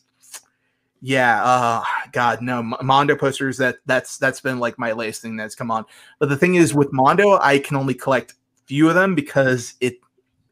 yeah, 1.01 1.43
uh 1.43 1.83
God 2.13 2.41
no, 2.41 2.63
Mondo 2.81 3.15
posters 3.15 3.57
that 3.57 3.77
that's 3.85 4.17
that's 4.17 4.39
been 4.39 4.59
like 4.59 4.79
my 4.79 4.93
latest 4.93 5.21
thing 5.21 5.35
that's 5.35 5.55
come 5.55 5.69
on. 5.71 5.85
But 6.19 6.29
the 6.29 6.37
thing 6.37 6.55
is 6.55 6.73
with 6.73 6.93
Mondo, 6.93 7.37
I 7.39 7.59
can 7.59 7.75
only 7.75 7.93
collect 7.93 8.35
few 8.65 8.87
of 8.87 8.95
them 8.95 9.13
because 9.13 9.73
it 9.81 9.97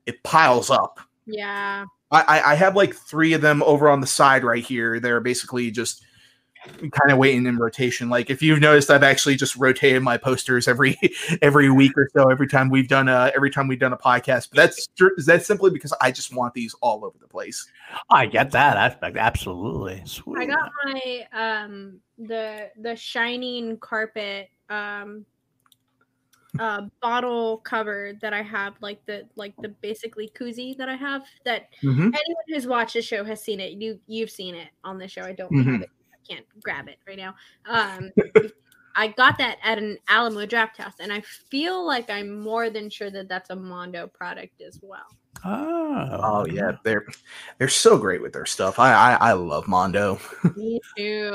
it 0.05 0.21
piles 0.23 0.69
up. 0.69 0.99
Yeah. 1.25 1.85
I, 2.11 2.21
I- 2.27 2.51
I 2.51 2.55
have 2.55 2.75
like 2.75 2.93
three 2.93 3.31
of 3.31 3.39
them 3.41 3.63
over 3.63 3.87
on 3.87 4.01
the 4.01 4.07
side 4.07 4.43
right 4.43 4.63
here. 4.63 4.99
They're 4.99 5.21
basically 5.21 5.71
just 5.71 6.03
kind 6.79 7.11
of 7.11 7.17
waiting 7.17 7.45
in 7.45 7.57
rotation. 7.57 8.09
Like 8.09 8.29
if 8.29 8.41
you've 8.41 8.59
noticed, 8.59 8.89
I've 8.89 9.03
actually 9.03 9.35
just 9.35 9.55
rotated 9.55 10.01
my 10.03 10.17
posters 10.17 10.67
every 10.67 10.97
every 11.41 11.69
week 11.69 11.97
or 11.97 12.07
so. 12.15 12.29
Every 12.29 12.47
time 12.47 12.69
we've 12.69 12.87
done 12.87 13.07
a 13.09 13.31
every 13.35 13.49
time 13.49 13.67
we've 13.67 13.79
done 13.79 13.93
a 13.93 13.97
podcast, 13.97 14.49
but 14.51 14.57
that's 14.57 14.87
that's 15.25 15.45
simply 15.47 15.71
because 15.71 15.93
I 16.01 16.11
just 16.11 16.33
want 16.35 16.53
these 16.53 16.73
all 16.81 17.03
over 17.05 17.17
the 17.19 17.27
place. 17.27 17.67
I 18.09 18.25
get 18.25 18.51
that 18.51 18.77
aspect. 18.77 19.17
Absolutely. 19.17 20.01
Sweet. 20.05 20.37
I 20.39 20.45
got 20.45 20.71
my 20.85 21.27
um 21.33 21.99
the 22.17 22.69
the 22.79 22.95
shining 22.95 23.77
carpet 23.77 24.49
um 24.69 25.25
uh 26.59 26.81
bottle 27.01 27.57
cover 27.59 28.11
that 28.21 28.33
I 28.33 28.41
have 28.41 28.73
like 28.81 29.05
the 29.05 29.25
like 29.35 29.53
the 29.61 29.69
basically 29.69 30.29
koozie 30.37 30.77
that 30.77 30.89
I 30.89 30.95
have 30.95 31.23
that 31.45 31.69
Mhm. 31.81 32.07
anyone 32.07 32.43
who's 32.49 32.67
watched 32.67 32.93
the 32.95 33.01
show 33.01 33.23
has 33.23 33.41
seen 33.41 33.59
it. 33.61 33.71
You 33.71 33.99
you've 34.07 34.29
seen 34.29 34.55
it 34.55 34.67
on 34.83 34.97
the 34.97 35.07
show. 35.07 35.21
I 35.21 35.31
don't 35.31 35.51
Mhm. 35.51 35.71
have 35.71 35.81
it. 35.83 35.89
I 36.31 36.33
can't 36.35 36.45
grab 36.63 36.87
it 36.87 36.97
right 37.07 37.17
now. 37.17 37.35
Um 37.65 38.11
I 38.95 39.07
got 39.07 39.37
that 39.37 39.57
at 39.63 39.77
an 39.77 39.97
Alamo 40.07 40.45
Drafthouse 40.45 40.99
and 40.99 41.13
I 41.13 41.21
feel 41.21 41.85
like 41.85 42.09
I'm 42.09 42.39
more 42.39 42.69
than 42.69 42.89
sure 42.89 43.09
that 43.11 43.29
that's 43.29 43.49
a 43.49 43.55
Mondo 43.55 44.07
product 44.07 44.61
as 44.61 44.79
well. 44.81 45.05
Oh, 45.45 46.07
Oh 46.21 46.45
yeah, 46.45 46.73
they're 46.83 47.05
they're 47.57 47.67
so 47.69 47.97
great 47.97 48.21
with 48.21 48.33
their 48.33 48.45
stuff. 48.45 48.79
I 48.79 48.91
I, 48.93 49.29
I 49.29 49.33
love 49.33 49.67
Mondo. 49.67 50.19
Me 50.55 50.79
too. 50.97 51.29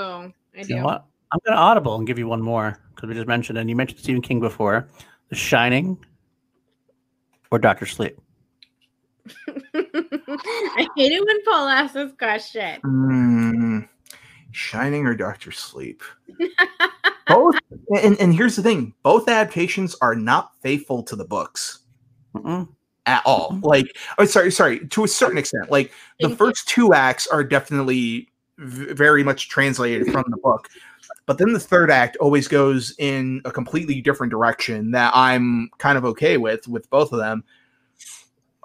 I 0.55 0.59
You 0.59 0.65
do. 0.65 0.75
know 0.77 0.85
what? 0.85 1.05
I'm 1.33 1.41
going 1.45 1.57
to 1.57 1.61
audible 1.63 1.97
and 1.97 2.07
give 2.07 2.19
you 2.19 2.29
one 2.29 2.41
more 2.41 2.79
because 2.95 3.09
we 3.09 3.15
just 3.15 3.27
mentioned, 3.27 3.59
and 3.59 3.69
you 3.69 3.75
mentioned 3.75 3.99
Stephen 4.01 4.23
King 4.23 4.39
before 4.39 4.89
The 5.29 5.35
Shining 5.35 5.99
or 7.51 7.59
Doctor 7.59 7.85
Sleep. 7.85 8.17
I 9.75 10.87
hate 10.97 11.13
it 11.13 11.25
when 11.27 11.43
Paul 11.45 11.67
asks 11.69 11.95
this 11.95 12.13
question. 12.17 12.81
Mm, 12.83 13.89
Shining 14.57 15.07
or 15.07 15.15
Doctor 15.15 15.53
Sleep? 15.53 16.03
both. 17.27 17.57
And, 18.03 18.19
and 18.21 18.35
here's 18.35 18.57
the 18.57 18.63
thing 18.63 18.95
both 19.03 19.29
adaptations 19.29 19.97
are 20.01 20.15
not 20.15 20.53
faithful 20.63 21.03
to 21.05 21.17
the 21.17 21.25
books 21.25 21.81
Mm-mm. 22.35 22.69
at 23.07 23.23
all. 23.25 23.59
Like, 23.63 23.97
oh, 24.19 24.25
sorry, 24.25 24.51
sorry, 24.51 24.87
to 24.89 25.05
a 25.05 25.09
certain 25.09 25.39
extent. 25.39 25.71
Like, 25.71 25.93
the 26.21 26.31
first 26.31 26.69
two 26.69 26.95
acts 26.95 27.27
are 27.27 27.45
definitely 27.45 28.29
v- 28.59 28.93
very 28.93 29.23
much 29.23 29.49
translated 29.49 30.11
from 30.13 30.25
the 30.29 30.39
book. 30.39 30.69
But 31.27 31.39
then 31.39 31.53
the 31.53 31.61
third 31.61 31.91
act 31.91 32.17
always 32.19 32.47
goes 32.47 32.95
in 32.99 33.43
a 33.45 33.51
completely 33.51 34.01
different 34.01 34.31
direction 34.31 34.93
that 34.93 35.11
I'm 35.15 35.71
kind 35.79 35.99
of 35.99 36.05
okay 36.05 36.37
with, 36.37 36.69
with 36.69 36.89
both 36.91 37.13
of 37.13 37.19
them. 37.19 37.45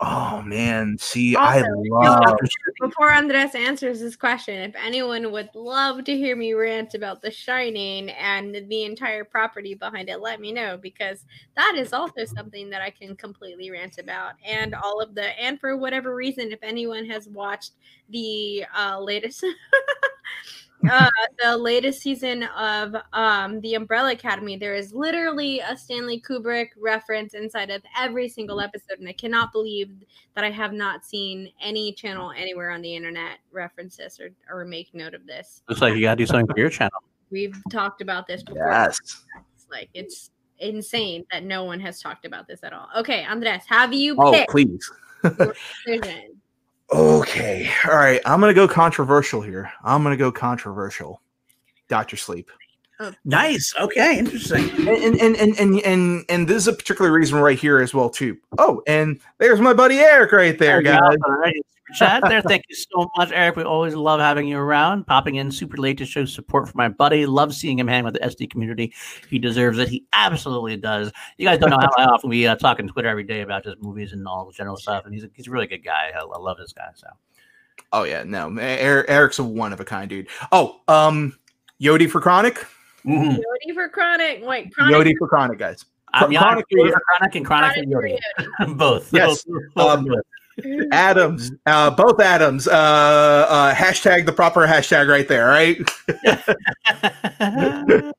Oh 0.04 0.42
man, 0.42 0.98
see, 1.00 1.36
I 1.36 1.62
love 1.62 2.36
Before 2.80 3.14
Andres 3.14 3.54
answers 3.54 4.00
this 4.00 4.16
question, 4.16 4.58
if 4.58 4.76
anyone 4.76 5.32
would 5.32 5.52
love 5.54 6.04
to 6.06 6.18
hear 6.18 6.36
me 6.36 6.54
rant 6.54 6.96
about 6.96 7.22
The 7.22 7.30
Shining 7.30 8.10
and 8.10 8.68
the 8.68 8.84
entire 8.84 9.24
property 9.24 9.76
behind 9.76 10.10
it, 10.10 10.20
let 10.20 10.42
me 10.42 10.52
know 10.52 10.76
because 10.76 11.24
that 11.56 11.76
is 11.78 11.94
also 11.94 12.26
something 12.26 12.72
that 12.72 12.82
I 12.82 12.90
can 12.90 13.16
completely 13.16 13.70
rant 13.70 14.00
about. 14.00 14.34
And 14.44 14.74
all 14.74 15.02
of 15.02 15.14
the, 15.14 15.40
and 15.40 15.60
for 15.60 15.78
whatever 15.78 16.16
reason, 16.16 16.52
if 16.52 16.60
anyone 16.64 17.06
has 17.06 17.28
watched 17.28 17.74
the 18.10 18.66
uh, 18.76 19.00
latest. 19.00 19.46
Uh, 20.90 21.10
the 21.44 21.58
latest 21.58 22.02
season 22.02 22.44
of 22.58 22.96
um, 23.14 23.62
the 23.62 23.76
Umbrella 23.76 24.14
Academy, 24.14 24.58
there 24.58 24.74
is 24.76 24.94
literally 24.94 25.60
a 25.60 25.78
Stanley 25.78 26.20
Kubrick 26.22 26.70
reference 26.80 27.34
inside 27.34 27.70
of 27.70 27.82
every 27.98 28.28
single 28.28 28.60
episode, 28.62 29.00
and 29.00 29.08
I 29.08 29.14
cannot 29.14 29.52
believe 29.52 29.92
that 30.36 30.44
I 30.44 30.50
have 30.50 30.74
not 30.74 31.06
seen 31.06 31.52
any 31.62 31.94
channel 31.94 32.32
anywhere 32.32 32.72
on 32.72 32.82
the 32.82 32.96
internet 32.96 33.40
reference 33.52 33.98
this 33.98 34.20
or, 34.20 34.30
or 34.50 34.66
make 34.66 34.94
note 34.94 35.14
of 35.14 35.26
this. 35.28 35.62
Looks 35.70 35.82
like 35.82 35.94
you 35.96 36.02
got 36.02 36.16
to 36.16 36.24
do 36.24 36.26
something 36.26 36.48
for 36.48 36.60
your 36.60 36.70
channel. 36.70 37.04
We've 37.30 37.58
talked 37.72 38.02
about 38.02 38.28
this 38.28 38.44
before. 38.44 38.68
yes. 38.70 39.00
It's 39.56 39.68
like 39.72 39.90
it's 39.94 40.32
insane 40.60 41.26
that 41.32 41.44
no 41.44 41.64
one 41.64 41.80
has 41.80 42.02
talked 42.02 42.26
about 42.26 42.48
this 42.48 42.64
at 42.64 42.74
all. 42.74 42.88
Okay, 42.98 43.24
Andres, 43.24 43.64
have 43.68 43.94
you 43.94 44.16
Oh, 44.18 44.32
picked 44.32 44.52
please. 44.52 44.92
Okay. 46.92 47.72
All 47.86 47.96
right. 47.96 48.22
I'm 48.26 48.42
going 48.42 48.54
to 48.54 48.56
go 48.56 48.68
controversial 48.68 49.42
here. 49.42 49.72
I'm 49.84 50.04
going 50.04 50.14
to 50.14 50.18
go 50.18 50.32
controversial. 50.32 51.22
Doctor 51.88 52.18
Sleep. 52.18 52.52
Nice. 53.26 53.74
Okay. 53.80 54.18
Interesting. 54.20 54.70
And 54.88 55.20
and, 55.20 55.36
and 55.36 55.60
and 55.60 55.80
and 55.82 56.26
and 56.30 56.48
this 56.48 56.58
is 56.58 56.68
a 56.68 56.74
particular 56.74 57.12
reason 57.12 57.40
right 57.40 57.58
here 57.58 57.80
as 57.80 57.94
well 57.94 58.10
too. 58.10 58.38
Oh, 58.58 58.82
and 58.88 59.20
there's 59.40 59.60
my 59.60 59.74
buddy 59.74 60.00
Eric 60.00 60.32
right 60.32 60.58
there, 60.58 60.82
There 60.82 60.94
guys. 61.00 61.18
go. 61.18 61.34
Super 61.46 61.52
Chat 61.94 62.24
there. 62.24 62.42
Thank 62.42 62.64
you 62.70 62.76
so 62.76 63.10
much, 63.18 63.32
Eric. 63.34 63.58
We 63.58 63.64
always 63.64 63.96
love 63.96 64.22
having 64.22 64.48
you 64.48 64.58
around. 64.58 65.06
Popping 65.08 65.36
in 65.36 65.52
super 65.52 65.76
late 65.76 65.98
to 65.98 66.06
show 66.06 66.24
support 66.24 66.70
for 66.70 66.78
my 66.78 66.88
buddy. 66.88 67.26
Love 67.26 67.54
seeing 67.54 67.78
him 67.78 67.88
hang 67.88 68.06
with 68.06 68.14
the 68.14 68.22
SD 68.22 68.50
community. 68.50 68.94
He 69.30 69.40
deserves 69.40 69.78
it. 69.78 69.90
He 69.90 70.06
absolutely 70.14 70.78
does. 70.78 71.12
You 71.38 71.46
guys 71.48 71.60
don't 71.60 71.70
know 71.70 71.80
how, 71.82 71.90
how 71.98 72.14
often 72.14 72.30
we 72.30 72.48
uh, 72.48 72.56
talk 72.56 72.80
on 72.80 72.88
Twitter 72.88 73.10
every 73.10 73.24
day 73.26 73.42
about 73.42 73.66
just 73.66 73.82
movies 73.82 74.14
and 74.14 74.26
all 74.26 74.46
the 74.46 74.54
general 74.54 74.78
stuff. 74.78 75.04
And 75.04 75.14
he's 75.14 75.26
a, 75.26 75.30
he's 75.34 75.48
a 75.48 75.52
really 75.52 75.68
good 75.68 75.84
guy. 75.84 76.12
I, 76.16 76.20
I 76.20 76.38
love 76.38 76.58
this 76.58 76.72
guy. 76.72 76.88
So 76.96 77.08
Oh 77.94 78.04
yeah, 78.04 78.24
no, 78.24 78.56
Eric, 78.58 79.08
Eric's 79.10 79.40
a 79.40 79.44
one 79.44 79.74
of 79.74 79.80
a 79.82 79.86
kind 79.86 80.10
dude. 80.10 80.28
Oh, 80.52 80.80
um, 80.88 81.38
Yodi 81.82 82.10
for 82.10 82.22
Chronic. 82.22 82.66
Mhm. 83.06 83.38
Yodi 83.38 83.74
for 83.74 83.90
chronic. 83.90 84.44
Wait, 84.46 84.74
chronic. 84.74 84.96
Yodi 84.96 85.14
for 85.18 85.28
Chronic, 85.28 85.58
guys. 85.60 85.86
I'm 86.14 86.30
Chronic 86.30 86.40
Chronic, 86.40 86.66
Yodi. 86.72 86.92
for 86.92 87.00
Chronic 87.00 87.36
and 87.36 87.46
Chronic, 87.46 87.74
chronic 87.74 87.90
for 87.90 88.02
for 88.02 88.08
Yodi. 88.08 88.20
Yodi. 88.68 88.78
Both. 88.78 89.14
Yes. 89.14 89.44
Both- 89.44 89.64
both 89.76 89.98
Um. 90.00 90.16
Adams, 90.92 91.52
uh, 91.66 91.90
both 91.90 92.20
Adams. 92.20 92.68
Uh, 92.68 92.72
uh, 93.50 93.74
hashtag 93.74 94.26
the 94.26 94.34
proper 94.34 94.68
hashtag 94.68 95.08
right 95.08 95.28
there, 95.28 95.48
right? 95.48 95.78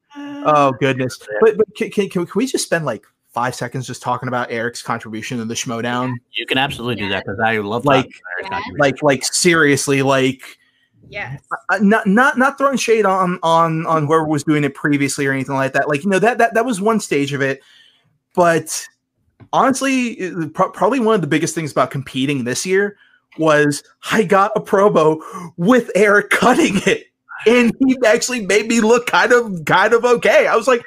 Oh 0.44 0.72
goodness! 0.80 1.18
But 1.40 1.56
but 1.56 1.66
can, 1.76 1.90
can, 1.90 2.08
can 2.08 2.26
we 2.34 2.46
just 2.46 2.64
spend 2.64 2.84
like 2.84 3.04
five 3.32 3.54
seconds 3.54 3.86
just 3.86 4.02
talking 4.02 4.26
about 4.28 4.50
Eric's 4.50 4.82
contribution 4.82 5.38
to 5.38 5.44
the 5.44 5.54
Schmoedown? 5.54 6.14
you 6.32 6.44
can 6.46 6.58
absolutely 6.58 6.96
do 6.96 7.08
that 7.10 7.24
because 7.24 7.38
I 7.38 7.58
love 7.58 7.84
Like- 7.84 8.06
talking 8.06 8.10
about 8.10 8.32
Eric's 8.32 8.42
Yeah. 8.42 8.48
contribution. 8.50 8.78
Like 8.80 9.02
like 9.02 9.24
seriously, 9.24 10.02
like 10.02 10.42
Yes. 11.08 11.42
uh, 11.68 11.78
not 11.80 12.06
not 12.06 12.38
not 12.38 12.56
throwing 12.56 12.78
shade 12.78 13.04
on 13.04 13.38
on 13.42 13.86
on 13.86 14.06
whoever 14.06 14.26
was 14.26 14.44
doing 14.44 14.64
it 14.64 14.74
previously 14.74 15.26
or 15.26 15.32
anything 15.32 15.54
like 15.54 15.72
that. 15.74 15.88
Like 15.88 16.04
you 16.04 16.10
know 16.10 16.18
that 16.18 16.38
that 16.38 16.54
that 16.54 16.64
was 16.64 16.80
one 16.80 17.00
stage 17.00 17.32
of 17.32 17.42
it, 17.42 17.60
but 18.34 18.86
honestly, 19.52 20.32
pro- 20.54 20.70
probably 20.70 21.00
one 21.00 21.14
of 21.14 21.20
the 21.20 21.26
biggest 21.26 21.54
things 21.54 21.72
about 21.72 21.90
competing 21.90 22.44
this 22.44 22.64
year 22.64 22.96
was 23.38 23.82
I 24.10 24.24
got 24.24 24.52
a 24.56 24.60
promo 24.60 25.20
with 25.56 25.90
Eric 25.94 26.30
cutting 26.30 26.80
it, 26.86 27.06
and 27.46 27.72
he 27.80 27.96
actually 28.06 28.46
made 28.46 28.68
me 28.68 28.80
look 28.80 29.06
kind 29.06 29.32
of 29.32 29.64
kind 29.64 29.92
of 29.92 30.04
okay. 30.04 30.46
I 30.46 30.56
was 30.56 30.68
like, 30.68 30.82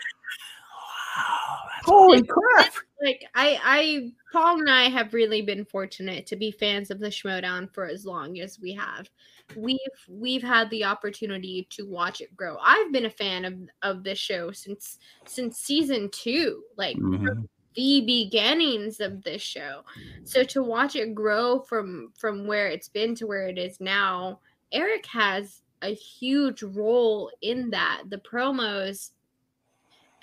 Wow, 1.18 1.58
holy 1.84 2.24
crap! 2.24 2.74
like 3.04 3.26
I, 3.36 3.60
I, 3.64 4.12
Paul 4.32 4.60
and 4.60 4.70
I 4.70 4.90
have 4.90 5.14
really 5.14 5.42
been 5.42 5.66
fortunate 5.66 6.26
to 6.28 6.36
be 6.36 6.52
fans 6.52 6.92
of 6.92 7.00
the 7.00 7.08
Schmoedown 7.08 7.72
for 7.74 7.86
as 7.86 8.06
long 8.06 8.40
as 8.40 8.60
we 8.60 8.74
have. 8.74 9.10
We've 9.54 9.80
we've 10.10 10.44
had 10.44 10.70
the 10.70 10.84
opportunity 10.86 11.68
to 11.72 11.86
watch 11.86 12.20
it 12.22 12.36
grow. 12.36 12.58
I've 12.62 12.92
been 12.92 13.06
a 13.06 13.10
fan 13.10 13.46
of 13.46 13.54
of 13.84 14.04
this 14.04 14.20
show 14.20 14.52
since 14.52 14.98
since 15.26 15.58
season 15.60 16.10
two, 16.12 16.64
like 16.78 16.98
Mhm. 16.98 17.48
the 17.76 18.02
beginnings 18.02 19.00
of 19.00 19.24
this 19.24 19.42
show. 19.42 19.84
So 20.24 20.44
to 20.46 20.64
watch 20.64 20.96
it 20.96 21.14
grow 21.16 21.60
from 21.60 22.12
from 22.18 22.48
where 22.48 22.68
it's 22.68 22.90
been 22.90 23.16
to 23.16 23.28
where 23.28 23.48
it 23.48 23.58
is 23.58 23.80
now, 23.80 24.42
Eric 24.72 25.06
has 25.08 25.62
a 25.82 25.94
huge 25.94 26.64
role 26.64 27.32
in 27.42 27.70
that. 27.70 28.04
The 28.10 28.18
promos 28.18 29.12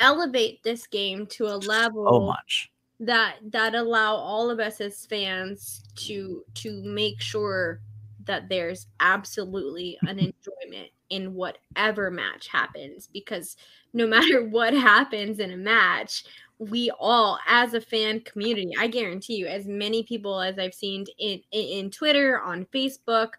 elevate 0.01 0.63
this 0.63 0.87
game 0.87 1.27
to 1.29 1.47
a 1.47 1.57
level 1.57 2.07
so 2.11 2.21
much. 2.27 2.71
that 3.01 3.37
that 3.43 3.75
allow 3.75 4.15
all 4.15 4.51
of 4.51 4.61
us 4.61 4.81
as 4.81 5.07
fans 5.07 5.85
to 5.97 6.45
to 6.55 6.83
make 6.83 7.21
sure 7.21 7.81
that 8.27 8.49
there's 8.49 8.87
absolutely 9.01 9.99
an 10.07 10.19
enjoyment 10.19 10.91
in 11.11 11.35
whatever 11.35 12.11
match 12.11 12.49
happens 12.49 13.09
because 13.13 13.57
no 13.93 14.07
matter 14.17 14.45
what 14.45 14.73
happens 14.73 15.39
in 15.39 15.51
a 15.53 15.57
match 15.57 16.25
we 16.59 16.91
all 17.01 17.39
as 17.49 17.75
a 17.75 17.81
fan 17.81 18.21
community 18.21 18.71
i 18.79 18.87
guarantee 18.87 19.35
you 19.35 19.47
as 19.47 19.67
many 19.67 20.03
people 20.03 20.41
as 20.41 20.59
i've 20.59 20.75
seen 20.75 21.05
in 21.19 21.41
in, 21.51 21.85
in 21.85 21.91
twitter 21.91 22.41
on 22.41 22.65
facebook 22.67 23.31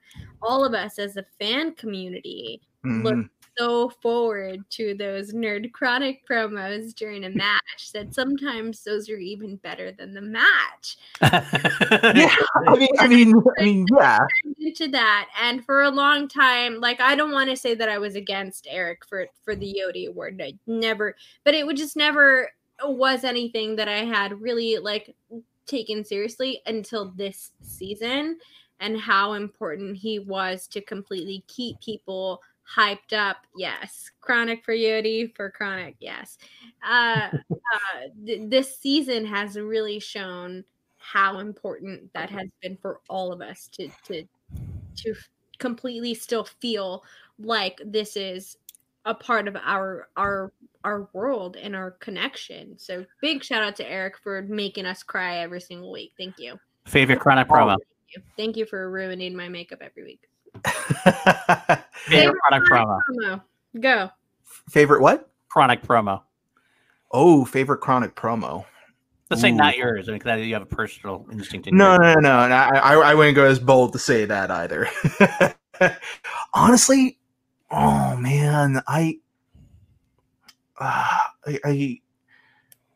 all 0.42 0.66
of 0.66 0.74
us 0.74 1.00
as 1.00 1.16
a 1.16 1.26
fan 1.40 1.74
community 1.76 2.62
look 2.84 3.16
Mhm. 3.16 3.30
So 3.58 3.90
forward 4.02 4.64
to 4.70 4.96
those 4.96 5.34
nerd 5.34 5.72
chronic 5.72 6.28
promos 6.28 6.94
during 6.94 7.26
a 7.26 7.30
match 7.36 7.92
that 7.94 8.14
sometimes 8.14 8.84
those 8.84 9.10
are 9.10 9.18
even 9.18 9.56
better 9.58 9.92
than 9.92 10.14
the 10.14 10.22
match 10.22 10.98
Yeah, 11.22 12.36
I 12.68 12.76
mean, 12.76 12.90
I 13.00 13.08
mean, 13.08 13.34
I 13.60 13.64
mean, 13.64 13.86
yeah. 13.98 14.20
into 14.60 14.88
that 14.90 15.30
and 15.42 15.64
for 15.66 15.84
a 15.84 15.90
long 15.90 16.28
time 16.28 16.80
like 16.80 17.00
i 17.00 17.16
don't 17.16 17.32
want 17.32 17.50
to 17.50 17.56
say 17.56 17.76
that 17.76 17.90
i 17.90 17.98
was 17.98 18.16
against 18.16 18.68
eric 18.70 19.06
for 19.06 19.28
for 19.44 19.56
the 19.56 19.78
yodi 19.80 20.08
award 20.08 20.42
i 20.44 20.54
never 20.68 21.16
but 21.44 21.54
it 21.54 21.66
would 21.66 21.78
just 21.78 21.96
never 21.96 22.50
was 22.84 23.24
anything 23.24 23.76
that 23.76 23.88
i 23.88 24.04
had 24.04 24.40
really 24.42 24.78
like 24.78 25.16
taken 25.66 26.04
seriously 26.04 26.62
until 26.66 27.12
this 27.16 27.52
season 27.62 28.38
and 28.80 29.00
how 29.00 29.34
important 29.34 29.96
he 29.96 30.20
was 30.20 30.68
to 30.68 30.82
completely 30.82 31.44
keep 31.48 31.80
people 31.80 32.42
hyped 32.78 33.14
up 33.14 33.38
yes 33.56 34.10
chronic 34.22 34.64
for 34.64 34.74
yodi 34.74 35.36
for 35.36 35.52
chronic 35.52 35.96
yes 36.00 36.38
uh, 36.88 37.30
uh 37.32 38.00
th- 38.26 38.50
this 38.50 38.80
season 38.80 39.26
has 39.26 39.58
really 39.58 40.00
shown 40.00 40.64
how 40.98 41.40
important 41.40 42.12
that 42.14 42.30
has 42.30 42.48
been 42.62 42.78
for 42.82 43.02
all 43.10 43.34
of 43.34 43.42
us 43.42 43.68
to 43.68 43.90
to 44.06 44.24
to 44.96 45.14
completely 45.60 46.14
still 46.14 46.46
feel 46.62 47.04
like 47.40 47.80
this 47.86 48.16
is 48.16 48.58
a 49.06 49.14
part 49.14 49.48
of 49.48 49.56
our 49.58 50.08
our 50.16 50.54
our 50.84 51.10
world 51.14 51.56
and 51.56 51.76
our 51.76 51.92
connection. 51.92 52.78
So 52.78 53.06
big 53.22 53.44
shout 53.44 53.64
out 53.64 53.76
to 53.78 53.90
Eric 53.90 54.18
for 54.22 54.42
making 54.42 54.86
us 54.86 55.04
cry 55.04 55.38
every 55.38 55.62
single 55.62 55.92
week. 55.92 56.12
Thank 56.18 56.36
you. 56.38 56.60
Favorite 56.86 57.20
Chronic 57.20 57.48
promo. 57.48 57.78
Thank 57.78 57.82
you. 58.16 58.22
Thank 58.38 58.58
you 58.58 58.66
for 58.66 58.90
ruining 58.92 59.36
my 59.36 59.50
makeup 59.50 59.80
every 59.82 60.04
week. 60.04 60.22
Favorite 62.08 62.40
Chronic 62.42 62.70
promo. 62.70 63.00
Promo. 63.10 63.42
Go. 63.80 64.10
favorite 64.70 65.02
what? 65.02 65.30
Chronic 65.50 65.82
promo. 65.82 66.22
Oh, 67.12 67.46
favorite 67.46 67.80
chronic 67.80 68.16
promo. 68.16 68.66
Let's 69.30 69.42
say 69.42 69.52
Ooh. 69.52 69.56
not 69.56 69.78
yours. 69.78 70.10
I 70.10 70.12
mean, 70.14 70.20
'cause 70.22 70.40
you 70.42 70.54
have 70.54 70.64
a 70.64 70.68
personal 70.68 71.26
instinct. 71.32 71.68
In 71.68 71.78
No, 71.78 71.96
no, 71.98 72.14
no, 72.16 72.20
no. 72.20 72.48
no, 72.48 72.56
I, 72.56 72.78
I, 72.78 72.94
I 72.96 73.14
wouldn't 73.16 73.36
go 73.36 73.46
as 73.46 73.60
bold 73.60 73.94
to 73.94 74.00
say 74.00 74.26
that 74.26 74.52
either. 74.52 74.88
Honestly, 76.54 77.18
oh 77.72 78.16
man, 78.18 78.82
I 78.88 79.20
uh, 80.80 81.18
I, 81.48 81.60
I 81.66 82.00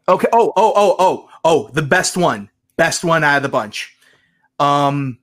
okay. 0.10 0.28
Oh, 0.34 0.54
oh, 0.56 0.74
oh, 0.76 0.96
oh, 1.00 1.30
oh, 1.44 1.70
the 1.74 1.82
best 1.82 2.18
one, 2.18 2.50
best 2.76 3.04
one 3.04 3.24
out 3.24 3.38
of 3.38 3.44
the 3.44 3.50
bunch. 3.50 3.96
Um, 4.60 5.20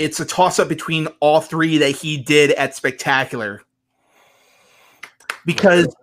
it's 0.00 0.18
a 0.18 0.24
toss 0.24 0.58
up 0.58 0.68
between 0.68 1.06
all 1.20 1.40
three 1.40 1.76
that 1.78 1.90
he 1.90 2.16
did 2.16 2.52
at 2.52 2.74
Spectacular 2.74 3.62
because 5.44 5.94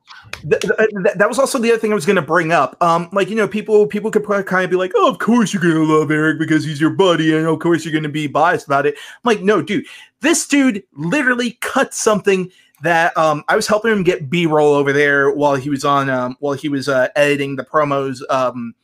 th- 0.47 0.61
th- 0.61 1.15
that 1.15 1.27
was 1.27 1.39
also 1.39 1.57
the 1.57 1.71
other 1.71 1.79
thing 1.79 1.91
I 1.91 1.95
was 1.95 2.05
going 2.05 2.17
to 2.17 2.21
bring 2.21 2.51
up. 2.51 2.81
Um, 2.81 3.09
like 3.11 3.27
you 3.29 3.35
know, 3.35 3.47
people 3.47 3.87
people 3.87 4.11
could 4.11 4.23
kind 4.23 4.63
of 4.63 4.69
be 4.69 4.75
like, 4.75 4.91
"Oh, 4.95 5.09
of 5.09 5.17
course 5.17 5.51
you're 5.51 5.63
going 5.63 5.75
to 5.75 5.83
love 5.83 6.11
Eric 6.11 6.37
because 6.37 6.63
he's 6.63 6.79
your 6.79 6.91
buddy, 6.91 7.35
and 7.35 7.47
of 7.47 7.57
course 7.59 7.83
you're 7.83 7.91
going 7.91 8.03
to 8.03 8.09
be 8.09 8.27
biased 8.27 8.67
about 8.67 8.85
it." 8.85 8.95
I'm 8.97 9.21
like, 9.23 9.41
no, 9.41 9.63
dude, 9.63 9.85
this 10.21 10.47
dude 10.47 10.83
literally 10.93 11.57
cut 11.61 11.93
something 11.93 12.51
that 12.83 13.17
um, 13.17 13.43
I 13.47 13.55
was 13.55 13.65
helping 13.65 13.91
him 13.91 14.03
get 14.03 14.29
B 14.29 14.45
roll 14.45 14.75
over 14.75 14.93
there 14.93 15.31
while 15.31 15.55
he 15.55 15.71
was 15.71 15.83
on 15.83 16.07
um, 16.07 16.37
while 16.39 16.53
he 16.53 16.69
was 16.69 16.87
uh, 16.87 17.07
editing 17.15 17.55
the 17.55 17.65
promos 17.65 18.21
um, 18.29 18.75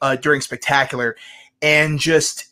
uh, 0.00 0.14
during 0.14 0.40
Spectacular, 0.40 1.16
and 1.60 1.98
just 1.98 2.51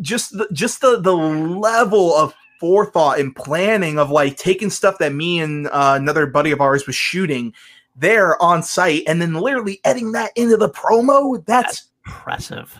just 0.00 0.36
the, 0.36 0.48
just 0.52 0.80
the 0.80 1.00
the 1.00 1.14
level 1.14 2.14
of 2.14 2.34
forethought 2.60 3.18
and 3.18 3.34
planning 3.34 3.98
of 3.98 4.10
like 4.10 4.36
taking 4.36 4.70
stuff 4.70 4.98
that 4.98 5.12
me 5.12 5.40
and 5.40 5.66
uh, 5.68 5.96
another 6.00 6.26
buddy 6.26 6.52
of 6.52 6.60
ours 6.60 6.86
was 6.86 6.94
shooting 6.94 7.52
there 7.96 8.40
on 8.40 8.62
site 8.62 9.02
and 9.06 9.20
then 9.20 9.34
literally 9.34 9.80
editing 9.84 10.12
that 10.12 10.30
into 10.36 10.56
the 10.56 10.70
promo. 10.70 11.44
That's, 11.44 11.66
That's 11.72 11.88
impressive. 12.06 12.78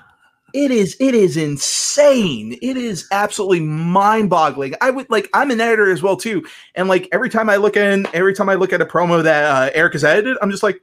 It 0.54 0.70
is 0.70 0.96
it 1.00 1.14
is 1.14 1.36
insane. 1.36 2.58
It 2.60 2.76
is 2.76 3.08
absolutely 3.10 3.60
mind-boggling. 3.60 4.74
I 4.80 4.90
would 4.90 5.08
like 5.08 5.28
I'm 5.32 5.50
an 5.50 5.60
editor 5.60 5.90
as 5.90 6.02
well 6.02 6.16
too. 6.16 6.46
And 6.74 6.88
like 6.88 7.08
every 7.10 7.30
time 7.30 7.48
I 7.48 7.56
look 7.56 7.76
in 7.76 8.06
every 8.12 8.34
time 8.34 8.50
I 8.50 8.54
look 8.54 8.72
at 8.72 8.82
a 8.82 8.86
promo 8.86 9.22
that 9.22 9.44
uh, 9.44 9.70
Eric 9.74 9.94
has 9.94 10.04
edited, 10.04 10.36
I'm 10.42 10.50
just 10.50 10.62
like 10.62 10.80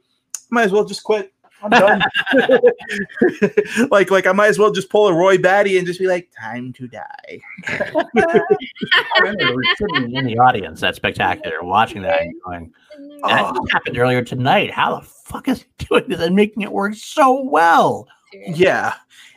might 0.50 0.64
as 0.64 0.72
well 0.72 0.84
just 0.84 1.04
quit. 1.04 1.32
I'm 1.62 1.70
done. 1.70 2.02
like, 3.90 4.10
like 4.10 4.26
I 4.26 4.32
might 4.32 4.48
as 4.48 4.58
well 4.58 4.70
just 4.70 4.90
pull 4.90 5.08
a 5.08 5.14
Roy 5.14 5.38
Batty 5.38 5.78
and 5.78 5.86
just 5.86 5.98
be 6.00 6.06
like, 6.06 6.30
"Time 6.38 6.72
to 6.74 6.88
die." 6.88 7.40
Remember 9.20 9.62
in 10.14 10.24
the 10.26 10.38
audience. 10.38 10.80
That's 10.80 10.96
spectacular. 10.96 11.62
Watching 11.62 12.02
that 12.02 12.20
and 12.20 12.34
going, 12.44 12.72
that 13.22 13.52
Oh. 13.54 13.66
happened 13.70 13.98
earlier 13.98 14.22
tonight. 14.22 14.70
How 14.70 14.96
the 15.00 15.06
fuck 15.06 15.48
is 15.48 15.62
he 15.78 15.86
doing 15.86 16.04
this 16.08 16.20
and 16.20 16.34
making 16.34 16.62
it 16.62 16.72
work 16.72 16.94
so 16.94 17.42
well? 17.42 18.08
Yeah. 18.32 18.94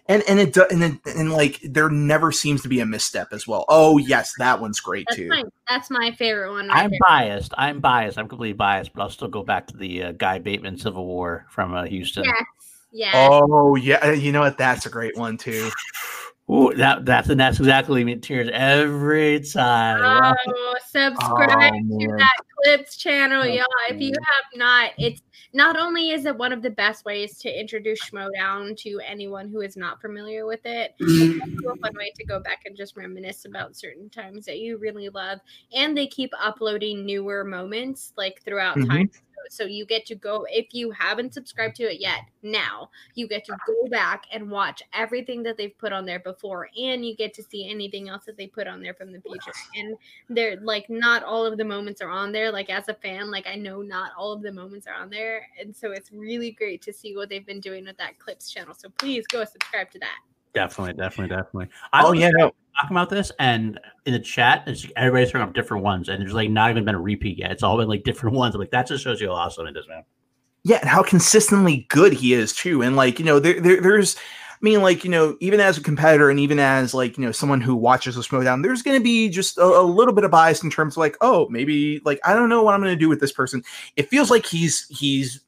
And 0.07 0.21
and 0.27 0.37
it 0.37 0.51
do, 0.51 0.65
and 0.69 0.83
it, 0.83 0.93
and 1.05 1.31
like 1.31 1.61
there 1.63 1.89
never 1.89 2.31
seems 2.33 2.61
to 2.63 2.67
be 2.67 2.81
a 2.81 2.85
misstep 2.85 3.29
as 3.31 3.47
well. 3.47 3.63
Oh 3.69 3.97
yes, 3.97 4.33
that 4.37 4.59
one's 4.59 4.81
great 4.81 5.05
That's 5.09 5.17
too. 5.17 5.29
my 5.29 5.43
that's 5.69 5.89
my 5.89 6.11
favorite 6.11 6.51
one. 6.51 6.67
right 6.67 6.83
I'm 6.83 6.89
there. 6.89 6.99
biased. 7.07 7.53
I'm 7.57 7.79
biased. 7.79 8.17
I'm 8.17 8.27
completely 8.27 8.53
biased, 8.57 8.91
but 8.93 9.01
I'll 9.01 9.09
still 9.09 9.29
go 9.29 9.43
back 9.43 9.65
to 9.67 9.77
the 9.77 10.03
uh, 10.03 10.11
Guy 10.13 10.39
Bateman 10.39 10.77
Civil 10.77 11.05
War 11.05 11.45
from 11.49 11.73
uh, 11.73 11.85
Houston. 11.85 12.25
Yes. 12.25 12.43
Yes. 12.91 13.13
Oh 13.15 13.75
yeah, 13.75 14.11
you 14.11 14.33
know 14.33 14.41
what? 14.41 14.57
That's 14.57 14.85
a 14.85 14.89
great 14.89 15.17
one 15.17 15.37
too. 15.37 15.69
Ooh, 16.51 16.73
that 16.75 17.05
that's 17.05 17.29
and 17.29 17.39
that's 17.39 17.59
exactly 17.59 18.03
me 18.03 18.17
tears 18.17 18.49
every 18.51 19.39
time. 19.39 20.35
Oh, 20.47 20.75
subscribe 20.85 21.73
Oh, 21.91 21.99
to 21.99 22.15
that 22.17 22.35
Clips 22.63 22.97
channel, 22.97 23.45
y'all. 23.45 23.65
If 23.89 24.01
you 24.01 24.11
have 24.13 24.59
not, 24.59 24.91
it's 24.97 25.21
not 25.53 25.77
only 25.77 26.11
is 26.11 26.25
it 26.25 26.35
one 26.37 26.51
of 26.51 26.61
the 26.61 26.69
best 26.69 27.05
ways 27.05 27.37
to 27.39 27.59
introduce 27.59 28.09
Schmoedown 28.09 28.75
to 28.77 28.99
anyone 29.05 29.49
who 29.49 29.61
is 29.61 29.77
not 29.77 30.01
familiar 30.01 30.45
with 30.45 30.65
it, 30.65 30.95
it's 31.19 31.35
also 31.41 31.73
a 31.73 31.77
fun 31.77 31.91
way 31.97 32.11
to 32.15 32.25
go 32.25 32.39
back 32.39 32.61
and 32.65 32.75
just 32.75 32.97
reminisce 32.97 33.45
about 33.45 33.75
certain 33.75 34.09
times 34.09 34.45
that 34.45 34.59
you 34.59 34.77
really 34.77 35.09
love. 35.09 35.39
And 35.73 35.95
they 35.97 36.07
keep 36.07 36.31
uploading 36.39 37.05
newer 37.05 37.43
moments 37.43 38.13
like 38.17 38.41
throughout 38.43 38.77
Mhm. 38.77 38.87
time. 38.87 39.09
So 39.49 39.65
you 39.65 39.85
get 39.85 40.05
to 40.07 40.15
go 40.15 40.45
if 40.49 40.73
you 40.73 40.91
haven't 40.91 41.33
subscribed 41.33 41.75
to 41.77 41.83
it 41.83 41.99
yet. 41.99 42.21
Now 42.41 42.89
you 43.15 43.27
get 43.27 43.45
to 43.45 43.53
ah. 43.53 43.57
go 43.67 43.87
back 43.89 44.25
and 44.31 44.49
watch 44.49 44.83
everything 44.93 45.43
that 45.43 45.57
they've 45.57 45.77
put 45.77 45.93
on 45.93 46.05
there 46.05 46.19
before, 46.19 46.69
and 46.77 47.05
you 47.05 47.15
get 47.15 47.33
to 47.35 47.43
see 47.43 47.69
anything 47.69 48.09
else 48.09 48.25
that 48.25 48.37
they 48.37 48.47
put 48.47 48.67
on 48.67 48.81
there 48.81 48.93
from 48.93 49.11
the 49.11 49.21
future. 49.21 49.51
And 49.75 49.95
they're 50.29 50.59
like, 50.61 50.89
not 50.89 51.23
all 51.23 51.45
of 51.45 51.57
the 51.57 51.65
moments 51.65 52.01
are 52.01 52.09
on 52.09 52.31
there. 52.31 52.51
Like 52.51 52.69
as 52.69 52.89
a 52.89 52.93
fan, 52.93 53.31
like 53.31 53.47
I 53.47 53.55
know 53.55 53.81
not 53.81 54.11
all 54.17 54.33
of 54.33 54.41
the 54.41 54.51
moments 54.51 54.87
are 54.87 54.95
on 54.95 55.09
there, 55.09 55.47
and 55.59 55.75
so 55.75 55.91
it's 55.91 56.11
really 56.11 56.51
great 56.51 56.81
to 56.83 56.93
see 56.93 57.15
what 57.15 57.29
they've 57.29 57.45
been 57.45 57.59
doing 57.59 57.85
with 57.85 57.97
that 57.97 58.19
clips 58.19 58.51
channel. 58.51 58.73
So 58.73 58.89
please 58.97 59.25
go 59.27 59.43
subscribe 59.43 59.91
to 59.91 59.99
that. 59.99 60.19
Definitely, 60.53 60.93
definitely, 60.93 61.35
definitely. 61.35 61.69
I 61.91 62.03
Oh 62.03 62.11
yeah, 62.11 62.29
no. 62.29 62.51
talking 62.79 62.95
about 62.95 63.09
this, 63.09 63.31
and 63.39 63.79
in 64.05 64.13
the 64.13 64.19
chat, 64.19 64.63
it's, 64.67 64.85
everybody's 64.95 65.31
throwing 65.31 65.47
up 65.47 65.53
different 65.53 65.83
ones, 65.83 66.09
and 66.09 66.21
there's 66.21 66.33
like 66.33 66.49
not 66.49 66.69
even 66.69 66.85
been 66.85 66.95
a 66.95 67.01
repeat 67.01 67.39
yet. 67.39 67.51
It's 67.51 67.63
all 67.63 67.77
been 67.77 67.87
like 67.87 68.03
different 68.03 68.35
ones. 68.37 68.55
I'm 68.55 68.61
like 68.61 68.71
that 68.71 68.87
just 68.87 69.03
shows 69.03 69.19
you 69.19 69.27
how 69.27 69.33
awesome 69.33 69.67
it 69.67 69.77
is, 69.77 69.87
man. 69.87 70.03
Yeah, 70.63 70.77
and 70.79 70.89
how 70.89 71.03
consistently 71.03 71.85
good 71.89 72.13
he 72.13 72.33
is 72.33 72.53
too. 72.53 72.83
And 72.83 72.95
like, 72.95 73.19
you 73.19 73.25
know, 73.25 73.39
there, 73.39 73.59
there 73.59 73.81
there's 73.81 74.15
I 74.15 74.57
mean, 74.61 74.81
like, 74.81 75.03
you 75.03 75.09
know, 75.09 75.35
even 75.41 75.59
as 75.59 75.77
a 75.77 75.81
competitor 75.81 76.29
and 76.29 76.39
even 76.39 76.57
as 76.57 76.93
like, 76.93 77.17
you 77.17 77.25
know, 77.25 77.33
someone 77.33 77.59
who 77.59 77.75
watches 77.75 78.15
the 78.15 78.21
Schmoedown, 78.21 78.63
there's 78.63 78.81
gonna 78.81 79.01
be 79.01 79.27
just 79.27 79.57
a, 79.57 79.63
a 79.63 79.83
little 79.83 80.13
bit 80.13 80.23
of 80.23 80.31
bias 80.31 80.63
in 80.63 80.69
terms 80.69 80.93
of 80.93 80.99
like, 80.99 81.17
oh, 81.19 81.49
maybe 81.49 81.99
like 82.05 82.19
I 82.23 82.33
don't 82.33 82.47
know 82.47 82.63
what 82.63 82.73
I'm 82.73 82.79
gonna 82.79 82.95
do 82.95 83.09
with 83.09 83.19
this 83.19 83.31
person. 83.31 83.63
It 83.97 84.09
feels 84.09 84.29
like 84.29 84.45
he's 84.45 84.87
he's 84.89 85.41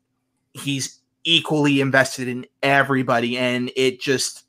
he's 0.53 0.99
equally 1.23 1.79
invested 1.79 2.27
in 2.27 2.45
everybody, 2.63 3.37
and 3.37 3.71
it 3.75 4.01
just 4.01 4.44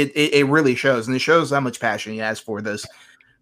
it, 0.00 0.12
it, 0.16 0.34
it 0.34 0.44
really 0.44 0.74
shows, 0.74 1.06
and 1.06 1.16
it 1.16 1.20
shows 1.20 1.50
how 1.50 1.60
much 1.60 1.80
passion 1.80 2.12
he 2.12 2.18
has 2.18 2.38
for 2.40 2.60
this. 2.60 2.86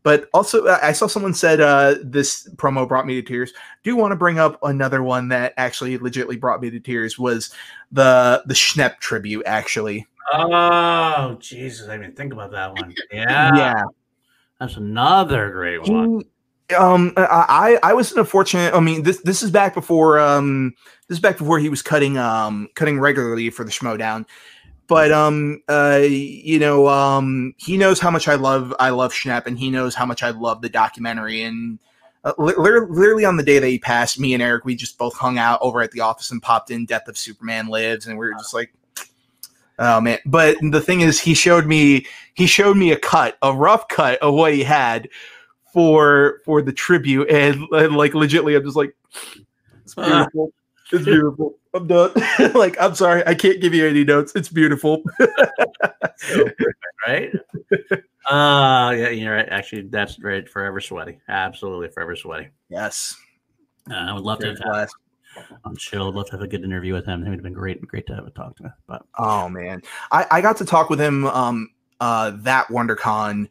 But 0.03 0.29
also, 0.35 0.67
I 0.69 0.93
saw 0.93 1.07
someone 1.07 1.33
said 1.33 1.61
uh, 1.61 1.95
this 2.03 2.47
promo 2.57 2.87
brought 2.87 3.07
me 3.07 3.15
to 3.15 3.23
tears. 3.23 3.53
Do 3.83 3.91
you 3.91 3.97
want 3.97 4.13
to 4.13 4.17
bring 4.17 4.39
up 4.39 4.59
another 4.63 5.03
one 5.03 5.29
that 5.29 5.55
actually 5.57 5.97
legitly 5.99 6.39
brought 6.39 6.61
me 6.61 6.69
to 6.71 6.79
tears 6.79 7.19
was 7.19 7.55
the 7.91 8.43
the 8.45 8.55
Schnepp 8.55 8.99
tribute. 8.99 9.45
Actually, 9.47 10.07
Oh 10.33 11.37
Jesus, 11.41 11.89
I 11.89 11.93
didn't 11.93 12.05
even 12.05 12.17
think 12.17 12.33
about 12.33 12.51
that 12.53 12.75
one. 12.75 12.95
Yeah, 13.13 13.55
yeah. 13.55 13.85
that's 14.59 14.77
another 14.77 15.51
great 15.51 15.83
one. 15.83 16.23
Um, 16.77 17.13
I 17.17 17.79
I 17.83 17.93
was 17.93 18.11
in 18.13 18.19
a 18.19 18.25
fortunate. 18.25 18.75
I 18.75 18.81
mean, 18.81 19.03
this 19.03 19.21
this 19.21 19.43
is 19.43 19.51
back 19.51 19.75
before 19.75 20.19
um 20.19 20.75
this 21.09 21.17
is 21.17 21.21
back 21.21 21.39
before 21.39 21.59
he 21.59 21.69
was 21.69 21.83
cutting 21.83 22.19
um 22.19 22.69
cutting 22.75 22.99
regularly 22.99 23.51
for 23.51 23.65
the 23.65 23.71
Schmoedown. 23.71 24.27
But 24.86 25.12
um 25.12 25.62
uh 25.69 26.02
you 26.02 26.59
know 26.59 26.89
um 26.89 27.55
he 27.56 27.77
knows 27.77 28.01
how 28.01 28.11
much 28.11 28.28
I 28.28 28.35
love 28.35 28.74
I 28.78 28.90
love 28.90 29.12
Schnepp 29.12 29.47
and 29.47 29.59
he 29.59 29.70
knows 29.70 29.94
how 29.94 30.06
much 30.06 30.23
I 30.23 30.31
love 30.31 30.61
the 30.62 30.69
documentary. 30.69 31.43
And 31.43 31.78
uh, 32.24 32.32
li- 32.39 32.55
li- 32.56 32.86
literally 32.89 33.24
on 33.24 33.36
the 33.36 33.43
day 33.43 33.59
that 33.59 33.69
he 33.69 33.78
passed, 33.78 34.19
me 34.19 34.35
and 34.35 34.43
Eric 34.43 34.65
we 34.65 34.74
just 34.74 34.98
both 34.98 35.16
hung 35.16 35.39
out 35.39 35.59
over 35.62 35.81
at 35.81 35.93
the 35.93 36.01
office 36.01 36.31
and 36.31 36.43
popped 36.43 36.70
in 36.70 36.86
Death 36.86 37.09
of 37.09 37.16
Superman 37.16 37.69
Lives 37.69 38.06
and 38.06 38.19
we 38.19 38.27
were 38.27 38.35
just 38.35 38.55
like 38.55 38.73
oh 39.78 40.01
man. 40.01 40.19
But 40.27 40.56
the 40.61 40.81
thing 40.81 41.01
is 41.01 41.20
he 41.20 41.35
showed 41.35 41.66
me 41.66 42.06
he 42.35 42.47
showed 42.47 42.77
me 42.77 42.93
a 42.93 42.98
cut 42.98 43.39
a 43.43 43.52
rough 43.55 43.89
cut 43.89 44.19
of 44.20 44.35
what 44.35 44.55
he 44.55 44.62
had 44.65 45.09
for 45.74 46.40
for 46.44 46.62
the 46.62 46.73
tribute 46.73 47.28
and, 47.28 47.66
and 47.73 47.97
like 47.97 48.12
legitly 48.12 48.56
i'm 48.56 48.62
just 48.62 48.77
like 48.77 48.94
it's 49.82 49.97
beautiful 49.97 50.52
it's 50.93 51.05
beautiful 51.05 51.59
i'm 51.74 51.86
done 51.86 52.12
like 52.55 52.77
i'm 52.81 52.94
sorry 52.94 53.23
i 53.27 53.35
can't 53.35 53.61
give 53.61 53.73
you 53.74 53.86
any 53.86 54.05
notes 54.05 54.32
it's 54.35 54.48
beautiful 54.48 55.02
So 56.16 56.48
right? 57.06 57.32
Uh 58.31 58.94
yeah, 58.97 59.09
you're 59.11 59.35
right. 59.35 59.48
Actually, 59.51 59.82
that's 59.89 60.19
right. 60.19 60.48
Forever 60.48 60.81
sweaty. 60.81 61.19
Absolutely 61.28 61.89
forever 61.89 62.16
sweaty. 62.16 62.48
yes 62.70 63.15
Uh, 63.90 63.94
I 63.97 64.12
would 64.15 64.23
love 64.23 64.39
to 64.39 64.47
have 64.47 64.56
had 64.59 64.65
Blast. 64.65 64.97
on 65.66 65.77
chill. 65.77 66.09
I'd 66.09 66.15
love 66.15 66.27
to 66.27 66.32
have 66.32 66.40
a 66.40 66.47
good 66.48 66.65
interview 66.65 66.94
with 66.94 67.05
him. 67.05 67.23
It 67.23 67.28
would 67.28 67.35
have 67.39 67.43
been 67.43 67.52
great, 67.52 67.86
great 67.86 68.06
to 68.06 68.15
have 68.15 68.27
a 68.27 68.31
talk 68.31 68.56
to 68.56 68.62
him. 68.65 68.73
But 68.86 69.02
oh 69.19 69.48
man 69.51 69.82
i 70.11 70.27
i 70.31 70.40
got 70.40 70.56
to 70.59 70.65
talk 70.65 70.89
with 70.89 71.01
him 71.01 71.27
um 71.27 71.69
uh 72.01 72.32
that 72.36 72.69
wondercon 72.69 73.48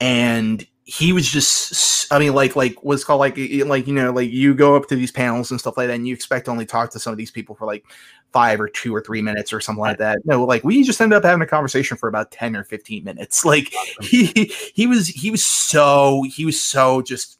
and 0.00 0.66
he 0.84 1.12
was 1.12 1.28
just 1.28 2.12
i 2.12 2.18
mean 2.18 2.34
like 2.34 2.56
like 2.56 2.82
what's 2.82 3.04
called 3.04 3.20
like 3.20 3.36
like 3.66 3.86
you 3.86 3.94
know 3.94 4.10
like 4.12 4.30
you 4.30 4.54
go 4.54 4.74
up 4.74 4.88
to 4.88 4.96
these 4.96 5.12
panels 5.12 5.50
and 5.50 5.60
stuff 5.60 5.76
like 5.76 5.86
that 5.86 5.94
and 5.94 6.08
you 6.08 6.14
expect 6.14 6.46
to 6.46 6.50
only 6.50 6.66
talk 6.66 6.90
to 6.90 6.98
some 6.98 7.12
of 7.12 7.16
these 7.16 7.30
people 7.30 7.54
for 7.54 7.66
like 7.66 7.84
five 8.32 8.60
or 8.60 8.68
two 8.68 8.94
or 8.94 9.00
three 9.00 9.22
minutes 9.22 9.52
or 9.52 9.60
something 9.60 9.80
like 9.82 9.98
that. 9.98 10.18
No 10.24 10.44
like 10.44 10.64
we 10.64 10.82
just 10.82 11.00
ended 11.00 11.16
up 11.16 11.24
having 11.24 11.42
a 11.42 11.46
conversation 11.46 11.96
for 11.96 12.08
about 12.08 12.30
10 12.30 12.56
or 12.56 12.64
15 12.64 13.04
minutes. 13.04 13.44
Like 13.52 13.74
he 14.00 14.50
he 14.74 14.86
was 14.86 15.08
he 15.08 15.30
was 15.30 15.44
so 15.44 16.22
he 16.22 16.46
was 16.46 16.58
so 16.58 17.02
just 17.02 17.38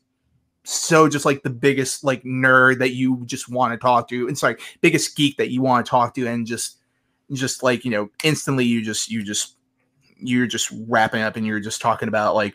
so 0.65 1.09
just 1.09 1.25
like 1.25 1.43
the 1.43 1.49
biggest 1.49 2.05
like 2.05 2.23
nerd 2.23 2.81
that 2.81 2.91
you 2.91 3.25
just 3.25 3.49
want 3.49 3.73
to 3.73 3.79
talk 3.79 4.09
to 4.09 4.29
and 4.29 4.37
sorry 4.37 4.57
biggest 4.83 5.17
geek 5.17 5.39
that 5.39 5.51
you 5.51 5.63
want 5.63 5.87
to 5.87 5.89
talk 5.89 6.15
to 6.15 6.27
and 6.27 6.47
just 6.47 6.79
just 7.33 7.63
like 7.63 7.83
you 7.87 7.91
know 7.91 8.11
instantly 8.25 8.67
you 8.67 8.85
just 8.85 9.11
you 9.11 9.23
just 9.23 9.57
you're 10.19 10.47
just 10.47 10.71
wrapping 10.87 11.23
up 11.23 11.37
and 11.37 11.47
you're 11.47 11.61
just 11.61 11.81
talking 11.81 12.09
about 12.09 12.35
like 12.35 12.55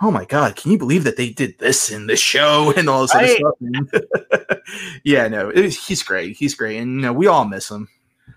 oh 0.00 0.10
my 0.10 0.24
god 0.24 0.56
can 0.56 0.72
you 0.72 0.78
believe 0.78 1.04
that 1.04 1.16
they 1.16 1.30
did 1.30 1.58
this 1.58 1.90
in 1.90 2.06
this 2.06 2.20
show 2.20 2.72
and 2.76 2.88
all 2.88 3.02
this 3.02 3.14
other 3.14 3.28
stuff 3.28 4.58
yeah 5.04 5.28
no 5.28 5.50
it 5.50 5.60
was, 5.62 5.86
he's 5.86 6.02
great 6.02 6.36
he's 6.36 6.54
great 6.54 6.78
and 6.78 6.96
you 6.96 7.02
know 7.02 7.12
we 7.12 7.26
all 7.26 7.44
miss 7.44 7.70
him 7.70 7.88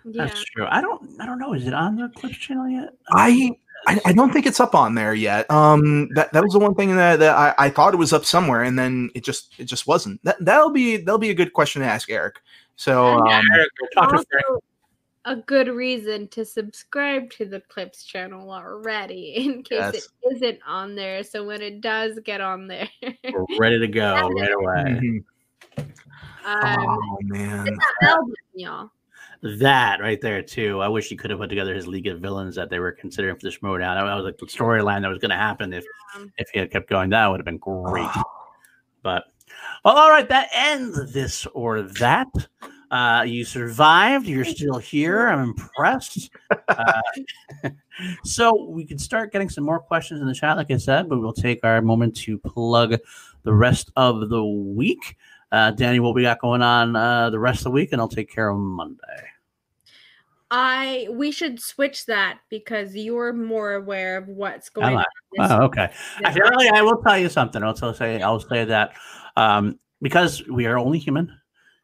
Yeah. 0.04 0.26
that's 0.26 0.44
true. 0.44 0.68
I 0.70 0.82
don't, 0.82 1.02
I 1.20 1.26
don't 1.26 1.40
know. 1.40 1.54
Is 1.54 1.66
it 1.68 1.74
on 1.74 1.96
the 1.96 2.10
Clips 2.10 2.38
channel 2.38 2.68
yet? 2.70 2.94
I, 3.12 3.56
I 3.88 4.00
I 4.06 4.14
don't 4.14 4.32
think 4.32 4.46
it's 4.46 4.60
up 4.60 4.74
on 4.76 4.96
there 4.96 5.14
yet. 5.14 5.50
Um, 5.50 6.10
that 6.16 6.34
that 6.34 6.44
was 6.44 6.54
the 6.54 6.60
one 6.60 6.76
thing 6.76 6.96
that, 6.96 7.20
that 7.20 7.36
I, 7.36 7.54
I 7.58 7.70
thought 7.70 7.94
it 7.94 7.98
was 7.98 8.14
up 8.14 8.26
somewhere, 8.26 8.64
and 8.64 8.78
then 8.78 9.10
it 9.16 9.24
just 9.24 9.54
it 9.60 9.66
just 9.66 9.88
wasn't. 9.88 10.24
That 10.24 10.38
that'll 10.44 10.72
be 10.72 10.98
that'll 10.98 11.20
be 11.20 11.30
a 11.30 11.36
good 11.36 11.54
question 11.54 11.82
to 11.82 11.88
ask 11.88 12.10
Eric 12.10 12.40
So 12.76 13.18
And 13.18 13.28
um, 13.28 13.46
Eric, 13.54 13.70
talk 13.94 14.10
to 14.10 14.16
also 14.18 14.64
a 15.26 15.36
good 15.36 15.68
reason 15.68 16.28
to 16.30 16.46
subscribe 16.46 17.30
to 17.32 17.46
the 17.46 17.60
Clips 17.62 18.04
channel 18.06 18.52
already 18.52 19.34
in 19.36 19.64
case 19.64 19.80
Yes. 19.94 20.08
it 20.24 20.36
isn't 20.36 20.60
on 20.66 20.96
there. 20.96 21.24
So 21.24 21.46
when 21.46 21.62
it 21.62 21.82
does 21.82 22.20
get 22.24 22.42
on 22.42 22.68
there, 22.68 22.88
We're 23.02 23.46
ready 23.60 23.80
to 23.80 23.88
go 23.88 24.30
right 24.30 24.54
away. 24.54 25.00
mhm. 25.02 25.24
um, 26.46 26.86
oh 26.90 27.18
man, 27.24 27.68
it's 27.68 27.78
not 28.02 28.20
y'all. 28.54 28.92
That 29.60 30.00
right 30.00 30.20
there 30.22 30.42
too. 30.42 30.80
I 30.82 30.88
wish 30.88 31.08
he 31.10 31.16
could 31.16 31.30
have 31.30 31.40
put 31.40 31.50
together 31.50 31.76
his 31.76 31.88
League 31.88 32.08
of 32.08 32.20
Villains 32.20 32.56
that 32.56 32.70
they 32.70 32.80
were 32.80 32.92
considering 32.92 33.36
for 33.36 33.42
the 33.44 33.50
Schmoedown. 33.50 33.96
That 33.96 34.16
was 34.16 34.24
like 34.24 34.38
the 34.38 34.46
storyline 34.48 35.02
that 35.02 35.10
was 35.10 35.20
going 35.20 35.30
to 35.32 35.36
happen 35.38 35.74
if 35.74 35.84
Um, 36.16 36.32
if 36.38 36.50
he 36.52 36.60
had 36.60 36.72
kept 36.72 36.90
going. 36.90 37.10
That 37.12 37.28
would 37.28 37.40
have 37.42 37.46
been 37.46 37.58
great. 37.58 38.10
But 39.04 39.26
well, 39.84 39.98
all 39.98 40.10
right, 40.10 40.28
that 40.30 40.50
ends 40.56 41.12
this 41.14 41.46
or 41.48 41.84
that. 41.84 42.28
Uh, 42.92 43.24
you 43.28 43.44
survived. 43.44 44.28
You're 44.28 44.46
still 44.46 44.78
here. 44.78 45.28
I'm 45.28 45.40
impressed. 45.50 46.30
Uh, 46.68 47.02
so 48.24 48.66
we 48.70 48.86
can 48.86 48.98
start 48.98 49.32
getting 49.32 49.50
some 49.50 49.64
more 49.64 49.80
questions 49.80 50.22
in 50.22 50.28
the 50.28 50.34
chat, 50.34 50.58
like 50.58 50.72
I 50.72 50.78
said, 50.78 51.10
but 51.10 51.20
we'll 51.20 51.34
take 51.34 51.64
our 51.64 51.82
moment 51.82 52.16
to 52.18 52.38
plug 52.38 52.98
the 53.44 53.54
rest 53.54 53.92
of 53.96 54.30
the 54.30 54.44
week. 54.44 55.16
Uh, 55.52 55.72
Danny, 55.72 56.00
what 56.00 56.16
we 56.16 56.24
got 56.24 56.40
going 56.40 56.62
on 56.62 56.96
uh, 56.96 57.30
the 57.30 57.40
rest 57.40 57.60
of 57.60 57.66
the 57.66 57.72
week, 57.72 57.92
and 57.92 58.02
I'll 58.02 58.08
take 58.08 58.30
care 58.30 58.50
of 58.50 58.58
Monday. 58.58 59.30
I 60.52 61.08
we 61.12 61.32
should 61.32 61.60
switch 61.60 62.06
that 62.06 62.40
because 62.50 62.96
you're 62.96 63.34
more 63.34 63.74
aware 63.74 64.18
of 64.18 64.28
what's 64.28 64.70
going 64.70 64.96
on. 64.96 65.06
Oh, 65.40 65.64
okay. 65.64 65.92
Actually, 66.24 66.70
I 66.70 66.82
will 66.82 67.02
tell 67.02 67.18
you 67.18 67.30
something. 67.30 67.64
I'll 67.64 67.74
tell 67.74 67.94
say 67.94 68.22
I'll 68.22 68.40
say 68.40 68.64
that 68.66 68.94
um, 69.36 69.80
because 70.02 70.48
we 70.48 70.66
are 70.66 70.78
only 70.78 71.00
human, 71.00 71.36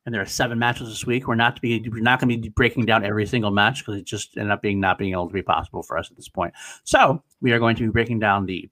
and 0.05 0.13
there 0.13 0.21
are 0.21 0.27
seven 0.27 0.57
matches 0.57 0.89
this 0.89 1.05
week. 1.05 1.27
We're 1.27 1.35
not 1.35 1.55
to 1.55 1.61
be 1.61 1.87
we're 1.89 2.01
not 2.01 2.19
going 2.19 2.29
to 2.29 2.37
be 2.37 2.49
breaking 2.49 2.85
down 2.85 3.05
every 3.05 3.25
single 3.25 3.51
match 3.51 3.79
because 3.79 3.99
it 3.99 4.05
just 4.05 4.37
ended 4.37 4.51
up 4.51 4.61
being 4.61 4.79
not 4.79 4.97
being 4.97 5.13
able 5.13 5.27
to 5.27 5.33
be 5.33 5.41
possible 5.41 5.83
for 5.83 5.97
us 5.97 6.09
at 6.09 6.17
this 6.17 6.29
point. 6.29 6.53
So 6.83 7.23
we 7.41 7.51
are 7.51 7.59
going 7.59 7.75
to 7.75 7.83
be 7.83 7.89
breaking 7.89 8.19
down 8.19 8.45
the 8.45 8.69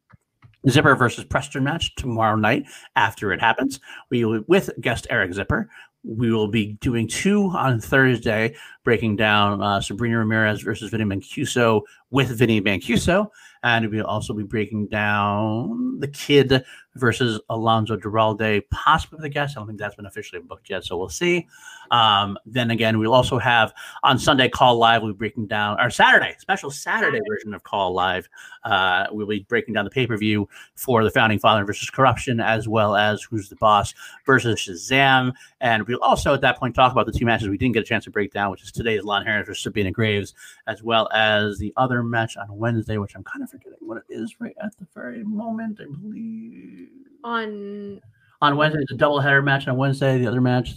Zipper 0.68 0.96
versus 0.96 1.24
Preston 1.24 1.64
match 1.64 1.96
tomorrow 1.96 2.36
night 2.36 2.66
after 2.96 3.32
it 3.32 3.40
happens. 3.40 3.80
We 4.10 4.26
will, 4.26 4.42
with 4.48 4.70
guest 4.82 5.08
Eric 5.10 5.34
Zipper. 5.34 5.70
We 6.04 6.32
will 6.32 6.48
be 6.48 6.78
doing 6.80 7.10
two 7.10 7.50
on 7.50 7.82
Thursday, 7.82 8.56
breaking 8.86 9.18
down 9.18 9.62
uh, 9.62 9.82
Sabrina 9.82 10.18
Ramirez 10.18 10.62
versus 10.62 10.90
Vinny 10.90 11.04
Mancuso 11.04 11.82
with 12.10 12.30
Vinny 12.30 12.62
Mancuso. 12.62 13.28
And 13.64 13.92
we'll 13.92 14.06
also 14.06 14.34
be 14.34 14.44
breaking 14.44 14.88
down 14.88 16.00
the 16.00 16.08
kid 16.08 16.64
versus 16.96 17.40
Alonso 17.50 17.96
Duralde, 17.96 18.64
possibly 18.72 19.20
the 19.22 19.30
guest. 19.30 19.56
I 19.56 19.60
don't 19.60 19.68
think 19.68 19.80
that's 19.80 19.96
been 19.96 20.06
officially 20.06 20.42
booked 20.42 20.70
yet, 20.70 20.84
so 20.84 20.98
we'll 20.98 21.10
see. 21.10 21.48
Um, 21.92 22.38
then 22.46 22.72
again, 22.72 23.00
we'll 23.00 23.14
also 23.14 23.40
have 23.40 23.74
on 24.04 24.20
Sunday 24.20 24.50
Call 24.50 24.78
Live, 24.78 25.02
we'll 25.02 25.14
be 25.14 25.18
breaking 25.18 25.48
down 25.48 25.80
our 25.80 25.90
Saturday, 25.90 26.36
special 26.38 26.70
Saturday 26.70 27.20
version 27.28 27.54
of 27.54 27.64
Call 27.64 27.94
Live. 27.94 28.30
Uh, 28.64 29.08
we'll 29.12 29.28
be 29.28 29.46
breaking 29.48 29.74
down 29.74 29.86
the 29.86 29.92
pay 29.92 30.06
per 30.06 30.18
view 30.18 30.48
for 30.76 31.04
the 31.04 31.10
Founding 31.10 31.40
Father 31.40 31.66
versus 31.66 31.90
Corruption, 31.90 32.40
as 32.40 32.68
well 32.68 32.96
as 32.96 33.24
Who's 33.24 33.50
the 33.50 33.56
Boss 33.56 33.94
versus 34.26 34.60
Shazam. 34.60 35.34
And 35.62 35.88
we'll 35.88 36.00
also 36.00 36.34
at 36.34 36.42
that 36.42 36.58
point 36.58 36.76
talk 36.76 36.92
about 36.92 37.06
the 37.06 37.12
two 37.12 37.26
matches 37.26 37.48
we 37.50 37.58
didn't 37.58 37.74
get 37.74 37.84
a 37.84 37.86
chance 37.86 38.04
to 38.06 38.12
break 38.12 38.32
down, 38.32 38.52
which 38.52 38.64
is 38.64 38.72
today's 38.72 39.04
Lon 39.04 39.26
Harris 39.26 39.48
versus 39.48 39.64
Sabina 39.64 39.92
Graves, 39.92 40.34
as 40.68 40.84
well 40.84 41.10
as 41.14 41.58
the 41.58 41.74
other 41.78 42.04
match 42.04 42.38
on 42.38 42.48
Wednesday, 42.56 42.98
which 42.98 43.16
I'm 43.16 43.24
kind 43.24 43.44
of 43.44 43.50
forgetting 43.50 43.80
what 43.80 43.98
it 43.98 44.14
is 44.14 44.36
right 44.40 44.56
at 44.62 44.78
the 44.78 44.86
very 44.94 45.24
moment. 45.24 45.80
I 45.82 45.86
believe 45.86 46.79
on 47.24 48.02
on 48.42 48.58
Wednesday, 48.58 48.80
it's 48.82 48.92
a 48.92 48.96
doubleheader 48.96 49.44
match 49.44 49.68
on 49.68 49.78
Wednesday. 49.78 50.18
The 50.18 50.28
other 50.28 50.42
match, 50.42 50.74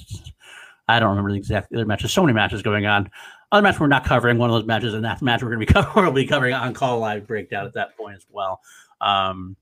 I 0.88 0.98
don't 0.98 1.10
remember 1.10 1.30
the 1.30 1.36
exact 1.36 1.70
the 1.70 1.76
other 1.76 1.86
match. 1.86 2.02
There's 2.02 2.12
so 2.12 2.22
many 2.22 2.34
matches 2.34 2.62
going 2.62 2.86
on. 2.86 3.10
Other 3.50 3.62
match 3.62 3.78
we're 3.78 3.86
not 3.86 4.04
covering 4.04 4.38
one 4.38 4.50
of 4.50 4.54
those 4.54 4.66
matches, 4.66 4.94
and 4.94 5.04
that 5.04 5.22
match 5.22 5.42
we're 5.42 5.54
going 5.54 5.60
to 5.60 5.66
be 5.66 5.72
covering, 5.72 6.06
we'll 6.06 6.14
be 6.14 6.26
covering 6.26 6.54
on 6.54 6.74
Call 6.74 6.98
Live 6.98 7.26
Breakdown 7.26 7.66
at 7.66 7.74
that 7.74 7.96
point 7.96 8.16
as 8.16 8.26
well. 8.30 8.60
Um, 9.00 9.56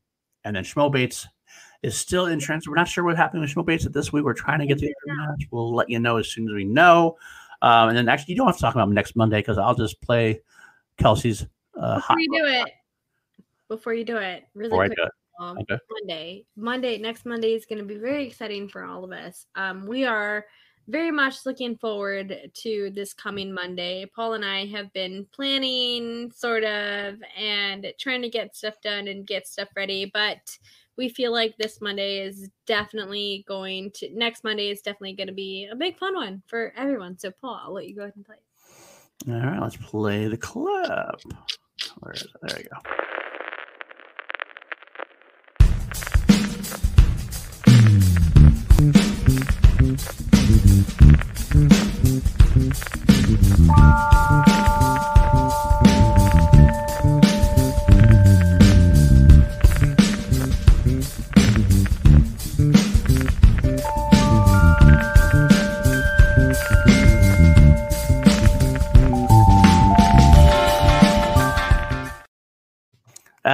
and 0.45 0.57
then 0.57 0.65
Schmo 0.65 0.91
Bates 0.91 1.27
is 1.83 1.97
still 1.97 2.27
in 2.27 2.39
transit. 2.39 2.69
We're 2.69 2.77
not 2.77 2.89
sure 2.89 3.05
what 3.05 3.17
happened 3.17 3.43
with 3.43 3.55
Schmo 3.55 3.65
Bates 3.65 3.87
at 3.87 3.93
this 3.93 4.13
week. 4.13 4.25
We're 4.25 4.35
trying 4.35 4.61
to 4.61 4.67
get 4.67 4.79
to 4.79 4.87
the 4.87 4.95
other 5.05 5.31
match. 5.31 5.47
We'll 5.51 5.75
let 5.75 5.91
you 5.91 5.99
know 5.99 6.17
as 6.17 6.29
soon 6.29 6.49
as 6.49 6.55
we 6.55 6.65
know. 6.65 7.17
Um, 7.63 7.89
and 7.89 7.97
then 7.97 8.09
actually, 8.09 8.33
you 8.33 8.39
don't 8.39 8.47
have 8.47 8.57
to 8.57 8.63
talk 8.63 8.75
about 8.75 8.89
next 8.91 9.17
Monday 9.17 9.41
because 9.41 9.59
I'll 9.59 9.75
just 9.75 10.01
play 10.01 10.41
Kelsey's 10.97 11.47
uh, 11.79 11.97
before 11.97 12.21
you 12.21 12.29
do 12.33 12.47
it. 12.47 12.69
Before 13.69 13.95
you 13.95 14.05
do 14.05 14.17
it, 14.17 14.45
really 14.55 14.71
quick. 14.71 14.99
Do 15.41 15.45
it. 15.45 15.51
um, 15.51 15.59
Okay. 15.59 15.79
Monday. 15.91 16.45
Monday, 16.57 16.99
next 16.99 17.25
Monday 17.27 17.55
is 17.55 17.67
going 17.67 17.79
to 17.79 17.85
be 17.85 17.97
very 17.97 18.27
exciting 18.27 18.69
for 18.69 18.85
all 18.85 19.05
of 19.05 19.13
us. 19.13 19.47
Um, 19.55 19.87
we 19.87 20.05
are 20.05 20.47
very 20.89 21.11
much 21.11 21.47
looking 21.47 21.77
forward 21.77 22.51
to 22.53 22.91
this 22.95 23.13
coming 23.13 23.53
Monday. 23.53 24.11
Paul 24.15 24.35
and 24.35 24.45
I 24.45 24.67
have 24.67 24.93
been 24.93 25.27
planning, 25.33 26.33
sort 26.35 26.65
of, 26.65 27.17
and 27.37 27.93
trying 27.99 28.23
to 28.23 28.29
get 28.29 28.57
stuff 28.57 28.75
done 28.83 29.07
and 29.07 29.27
get 29.27 29.47
stuff 29.47 29.69
ready, 29.77 30.11
but 30.13 30.59
we 30.97 31.09
feel 31.09 31.33
like 31.33 31.57
this 31.57 31.81
Monday 31.81 32.19
is 32.19 32.51
definitely 32.67 33.45
going 33.47 33.93
to, 33.93 34.11
next 34.13 34.43
Monday 34.43 34.69
is 34.71 34.83
definitely 34.83 35.15
going 35.15 35.29
to 35.29 35.33
be 35.33 35.69
a 35.71 35.77
big 35.77 35.97
fun 35.97 36.15
one 36.15 36.43
for 36.47 36.73
everyone. 36.77 37.17
So, 37.19 37.31
Paul, 37.31 37.61
I'll 37.63 37.73
let 37.73 37.87
you 37.87 37.95
go 37.95 38.03
ahead 38.03 38.15
and 38.17 38.25
play. 38.25 38.37
All 39.29 39.41
right, 39.41 39.61
let's 39.61 39.77
play 39.77 40.27
the 40.27 40.37
clip. 40.37 40.91
Where 42.01 42.15
is? 42.15 42.27
There 42.43 42.59
you 42.59 42.65
go. 42.65 43.30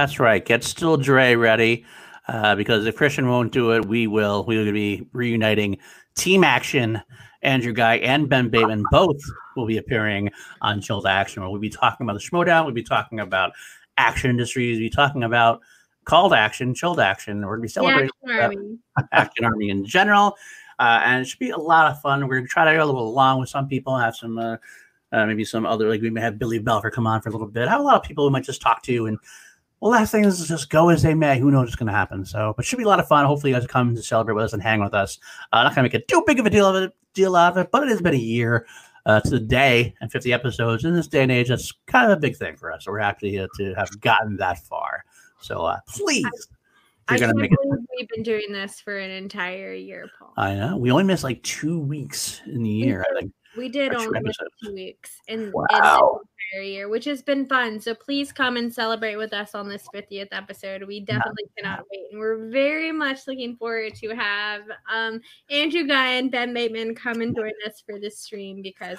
That's 0.07 0.19
right. 0.19 0.45
Get 0.45 0.63
Still 0.63 0.97
Dre 0.97 1.35
ready. 1.35 1.83
Uh, 2.27 2.55
because 2.55 2.85
if 2.85 2.95
Christian 2.95 3.29
won't 3.29 3.51
do 3.51 3.71
it, 3.71 3.85
we 3.85 4.07
will. 4.07 4.43
We 4.45 4.57
will 4.57 4.71
be 4.71 5.07
reuniting 5.13 5.77
Team 6.15 6.43
Action. 6.43 7.01
Andrew 7.41 7.71
Guy 7.71 7.97
and 7.97 8.27
Ben 8.27 8.49
Bateman 8.49 8.83
both 8.91 9.17
will 9.55 9.65
be 9.65 9.77
appearing 9.77 10.29
on 10.61 10.81
Chilled 10.81 11.05
Action. 11.05 11.41
Where 11.41 11.49
we'll 11.49 11.61
be 11.61 11.69
talking 11.69 12.05
about 12.05 12.13
the 12.13 12.19
Schmoedown. 12.19 12.65
We'll 12.65 12.73
be 12.73 12.83
talking 12.83 13.19
about 13.19 13.51
action 13.97 14.29
industries. 14.29 14.77
We'll 14.77 14.85
be 14.85 14.89
talking 14.89 15.23
about 15.23 15.61
called 16.07 16.33
action, 16.33 16.73
chilled 16.73 16.99
action. 16.99 17.41
We're 17.41 17.57
going 17.57 17.59
to 17.59 17.61
be 17.63 17.67
celebrating 17.67 18.09
The 18.23 18.33
Action 18.33 18.79
Army. 18.97 19.07
Action 19.11 19.45
Army 19.45 19.69
in 19.69 19.85
general. 19.85 20.37
Uh, 20.79 21.01
and 21.03 21.21
it 21.21 21.25
should 21.25 21.39
be 21.39 21.49
a 21.49 21.57
lot 21.57 21.91
of 21.91 22.01
fun. 22.01 22.27
We're 22.27 22.35
going 22.35 22.47
to 22.47 22.51
try 22.51 22.65
to 22.65 22.77
go 22.77 22.83
a 22.83 22.85
little 22.85 23.07
along 23.07 23.39
with 23.39 23.49
some 23.49 23.67
people, 23.67 23.97
have 23.97 24.15
some, 24.15 24.37
uh, 24.37 24.57
uh, 25.11 25.25
maybe 25.25 25.43
some 25.43 25.65
other, 25.65 25.89
like 25.89 26.01
we 26.01 26.09
may 26.09 26.21
have 26.21 26.39
Billy 26.39 26.59
Belfer 26.59 26.91
come 26.91 27.07
on 27.07 27.21
for 27.21 27.29
a 27.29 27.31
little 27.31 27.47
bit. 27.47 27.67
I 27.67 27.71
have 27.71 27.81
a 27.81 27.83
lot 27.83 27.95
of 27.95 28.03
people 28.03 28.25
we 28.25 28.31
might 28.31 28.43
just 28.43 28.61
talk 28.61 28.83
to. 28.83 29.07
And 29.07 29.17
well, 29.79 29.91
last 29.91 30.11
thing 30.11 30.25
is 30.25 30.47
just 30.47 30.69
go 30.69 30.89
as 30.89 31.03
they 31.03 31.13
may. 31.13 31.39
Who 31.39 31.51
knows 31.51 31.65
what's 31.65 31.75
going 31.75 31.87
to 31.87 31.93
happen? 31.93 32.25
So, 32.25 32.53
but 32.55 32.65
it 32.65 32.67
should 32.67 32.77
be 32.77 32.83
a 32.83 32.87
lot 32.87 32.99
of 32.99 33.07
fun. 33.07 33.25
Hopefully, 33.25 33.51
you 33.53 33.59
guys 33.59 33.67
come 33.67 33.95
to 33.95 34.01
celebrate 34.01 34.33
with 34.35 34.45
us 34.45 34.53
and 34.53 34.61
hang 34.61 34.79
with 34.81 34.93
us. 34.93 35.19
Uh, 35.53 35.63
not 35.63 35.75
going 35.75 35.77
to 35.77 35.83
make 35.83 35.93
it 35.93 36.07
too 36.07 36.23
big 36.25 36.39
of 36.39 36.45
a 36.45 36.49
deal 36.49 36.65
of 36.65 36.75
it, 36.75 36.93
deal 37.13 37.35
out 37.35 37.51
of 37.53 37.57
it, 37.57 37.71
but 37.71 37.83
it 37.83 37.89
has 37.89 38.01
been 38.01 38.13
a 38.15 38.17
year 38.17 38.65
uh, 39.05 39.21
to 39.21 39.29
the 39.29 39.39
day 39.39 39.93
and 40.01 40.11
50 40.11 40.33
episodes. 40.33 40.83
In 40.83 40.93
this 40.93 41.07
day 41.07 41.21
and 41.23 41.31
age, 41.31 41.49
that's 41.49 41.71
kind 41.85 42.11
of 42.11 42.17
a 42.17 42.19
big 42.19 42.35
thing 42.35 42.55
for 42.55 42.71
us. 42.71 42.85
So 42.85 42.91
we're 42.91 42.99
happy 42.99 43.39
uh, 43.39 43.47
to 43.57 43.73
have 43.75 43.89
gotten 44.01 44.37
that 44.37 44.59
far. 44.65 45.05
So 45.39 45.61
uh, 45.61 45.77
please, 45.87 46.25
I 47.07 47.13
you're 47.15 47.19
going 47.19 47.29
can't 47.29 47.37
to 47.37 47.41
make 47.41 47.51
it. 47.51 47.87
we've 47.97 48.09
been 48.09 48.23
doing 48.23 48.51
this 48.51 48.81
for 48.81 48.97
an 48.97 49.11
entire 49.11 49.73
year, 49.73 50.09
Paul. 50.17 50.33
I 50.37 50.55
know. 50.55 50.77
We 50.77 50.91
only 50.91 51.03
missed 51.03 51.23
like 51.23 51.41
two 51.43 51.79
weeks 51.79 52.41
in 52.47 52.63
the 52.63 52.69
year. 52.69 53.05
I 53.09 53.19
think. 53.19 53.31
We 53.55 53.69
did 53.69 53.93
only 53.93 54.19
two 54.63 54.73
weeks 54.73 55.19
Wow. 55.27 56.21
the 56.21 56.27
entire 56.51 56.63
year, 56.63 56.89
which 56.89 57.05
has 57.05 57.21
been 57.21 57.45
fun. 57.45 57.79
So 57.79 57.93
please 57.93 58.31
come 58.31 58.57
and 58.57 58.73
celebrate 58.73 59.15
with 59.15 59.33
us 59.33 59.55
on 59.55 59.67
this 59.67 59.87
50th 59.93 60.29
episode. 60.31 60.83
We 60.83 61.01
definitely 61.01 61.45
cannot 61.57 61.85
wait. 61.91 62.07
And 62.11 62.19
we're 62.19 62.49
very 62.49 62.91
much 62.91 63.27
looking 63.27 63.55
forward 63.57 63.95
to 63.95 64.15
have 64.15 64.61
um, 64.91 65.21
Andrew 65.49 65.85
Guy 65.87 66.13
and 66.13 66.31
Ben 66.31 66.53
Bateman 66.53 66.95
come 66.95 67.21
and 67.21 67.35
join 67.35 67.51
us 67.65 67.81
for 67.85 67.99
this 67.99 68.19
stream 68.19 68.61
because 68.61 68.97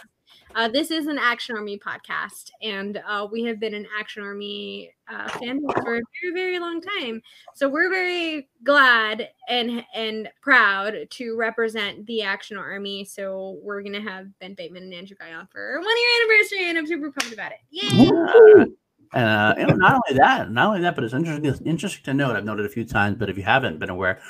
uh, 0.54 0.68
this 0.68 0.90
is 0.90 1.06
an 1.06 1.18
Action 1.18 1.56
Army 1.56 1.78
podcast. 1.78 2.50
And 2.62 3.00
uh, 3.06 3.26
we 3.30 3.44
have 3.44 3.60
been 3.60 3.74
an 3.74 3.86
Action 3.98 4.22
Army 4.22 4.92
uh, 5.10 5.28
fan 5.28 5.60
for 5.82 5.96
a 5.96 6.00
very, 6.22 6.34
very 6.34 6.58
long 6.58 6.80
time. 6.80 7.22
So 7.54 7.68
we're 7.68 7.90
very 7.90 8.48
glad 8.64 9.28
and 9.48 9.84
and 9.94 10.28
proud 10.40 10.94
to 11.10 11.36
represent 11.36 12.06
the 12.06 12.22
Action 12.22 12.56
Army. 12.56 13.04
So 13.04 13.58
we're 13.62 13.82
gonna 13.82 14.00
have 14.00 14.26
Ben 14.38 14.54
Bateman 14.54 14.84
and 14.84 14.94
Andrew 14.94 15.16
Guy 15.18 15.32
on 15.32 15.46
for 15.46 15.78
one 15.78 15.84
year 15.84 16.22
anniversary, 16.22 16.68
and 16.68 16.78
I'm 16.78 16.86
super 16.86 17.10
pumped 17.10 17.32
about 17.32 17.52
it. 17.52 17.58
Yay! 17.70 18.66
Uh, 19.14 19.54
you 19.56 19.66
know, 19.66 19.74
not 19.74 19.94
only 19.94 20.18
that, 20.18 20.50
not 20.50 20.66
only 20.66 20.80
that, 20.82 20.94
but 20.94 21.02
it's 21.02 21.14
interesting. 21.14 21.46
It's 21.46 21.60
interesting 21.62 22.04
to 22.04 22.14
note. 22.14 22.36
I've 22.36 22.44
noted 22.44 22.66
a 22.66 22.68
few 22.68 22.84
times, 22.84 23.16
but 23.18 23.30
if 23.30 23.38
you 23.38 23.42
haven't 23.42 23.78
been 23.78 23.88
aware, 23.90 24.20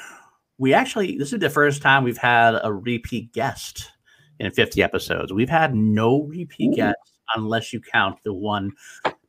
we 0.59 0.75
actually 0.75 1.16
this 1.19 1.33
is 1.33 1.41
the 1.41 1.51
first 1.51 1.83
time 1.83 2.05
we've 2.05 2.19
had 2.19 2.59
a 2.62 2.73
repeat 2.73 3.33
guest 3.33 3.91
in 4.40 4.51
50 4.52 4.82
episodes. 4.82 5.32
We've 5.32 5.48
had 5.48 5.74
no 5.74 6.23
repeat 6.23 6.77
guests 6.77 7.12
unless 7.36 7.73
you 7.73 7.81
count 7.81 8.19
the 8.24 8.32
one 8.32 8.73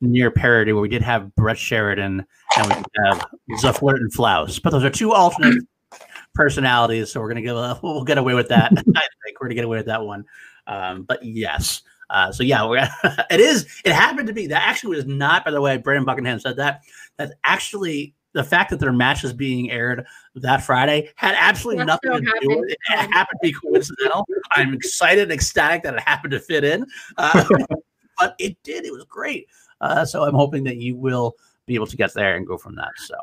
near 0.00 0.30
parody 0.30 0.72
where 0.72 0.82
we 0.82 0.88
did 0.88 1.02
have 1.02 1.34
Brett 1.34 1.58
Sheridan 1.58 2.24
and 2.56 2.66
we 2.66 2.74
have 3.04 3.26
Zuffler 3.62 3.94
and 3.94 4.12
Flaus. 4.12 4.58
But 4.58 4.70
those 4.70 4.84
are 4.84 4.90
two 4.90 5.12
alternate 5.12 5.62
personalities, 6.34 7.12
so 7.12 7.20
we're 7.20 7.28
gonna 7.28 7.42
give 7.42 7.56
a, 7.56 7.78
we'll 7.82 8.04
get 8.04 8.18
away 8.18 8.34
with 8.34 8.48
that. 8.48 8.72
I 8.76 8.76
think 8.78 9.40
we're 9.40 9.48
gonna 9.48 9.54
get 9.54 9.64
away 9.64 9.78
with 9.78 9.86
that 9.86 10.02
one. 10.02 10.24
Um, 10.66 11.02
but 11.02 11.24
yes. 11.24 11.82
Uh, 12.08 12.32
so 12.32 12.42
yeah, 12.42 12.66
we're, 12.66 12.88
it 13.30 13.40
is. 13.40 13.66
It 13.84 13.92
happened 13.92 14.26
to 14.28 14.32
be 14.32 14.48
that 14.48 14.66
actually 14.66 14.96
was 14.96 15.06
not. 15.06 15.44
By 15.44 15.52
the 15.52 15.60
way, 15.60 15.76
Brandon 15.76 16.04
Buckingham 16.04 16.40
said 16.40 16.56
that. 16.56 16.82
That's 17.18 17.32
actually 17.44 18.14
the 18.32 18.44
fact 18.44 18.70
that 18.70 18.80
their 18.80 18.92
match 18.92 19.24
is 19.24 19.32
being 19.32 19.70
aired 19.70 20.04
that 20.36 20.62
Friday 20.62 21.10
had 21.16 21.34
absolutely 21.38 21.84
That's 21.84 22.00
nothing 22.04 22.26
so 22.26 22.32
to 22.32 22.40
do 22.40 22.60
with 22.60 22.70
it. 22.70 22.78
It 22.90 23.12
happened 23.12 23.40
to 23.42 23.48
be 23.48 23.52
coincidental. 23.52 24.26
I'm 24.52 24.74
excited 24.74 25.24
and 25.24 25.32
ecstatic 25.32 25.82
that 25.82 25.94
it 25.94 26.00
happened 26.00 26.32
to 26.32 26.40
fit 26.40 26.64
in, 26.64 26.86
uh, 27.16 27.44
but 28.18 28.34
it 28.38 28.56
did. 28.62 28.84
It 28.84 28.92
was 28.92 29.04
great. 29.04 29.48
Uh, 29.80 30.04
so 30.04 30.24
I'm 30.24 30.34
hoping 30.34 30.64
that 30.64 30.76
you 30.76 30.96
will 30.96 31.34
be 31.66 31.74
able 31.74 31.86
to 31.86 31.96
get 31.96 32.12
there 32.14 32.36
and 32.36 32.46
go 32.46 32.58
from 32.58 32.76
that. 32.76 32.90
So, 32.96 33.14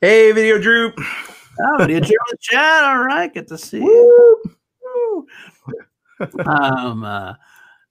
Hey, 0.00 0.32
Video 0.32 0.58
Droop. 0.58 0.94
oh, 0.98 1.86
did 1.86 2.08
you 2.08 2.18
in 2.28 2.30
the 2.30 2.38
chat? 2.40 2.84
All 2.84 3.04
right, 3.04 3.32
good 3.32 3.48
to 3.48 3.58
see 3.58 3.78
you. 3.78 4.42
Woo. 4.82 5.26
um, 6.46 7.04
uh, 7.04 7.34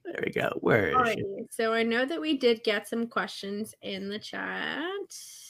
there 0.03 0.23
we 0.25 0.31
go. 0.31 0.51
Where 0.61 1.01
is 1.01 1.13
she? 1.13 1.23
So 1.51 1.73
I 1.73 1.83
know 1.83 2.05
that 2.05 2.19
we 2.19 2.37
did 2.37 2.63
get 2.63 2.87
some 2.87 3.07
questions 3.07 3.73
in 3.81 4.09
the 4.09 4.19
chat. 4.19 4.83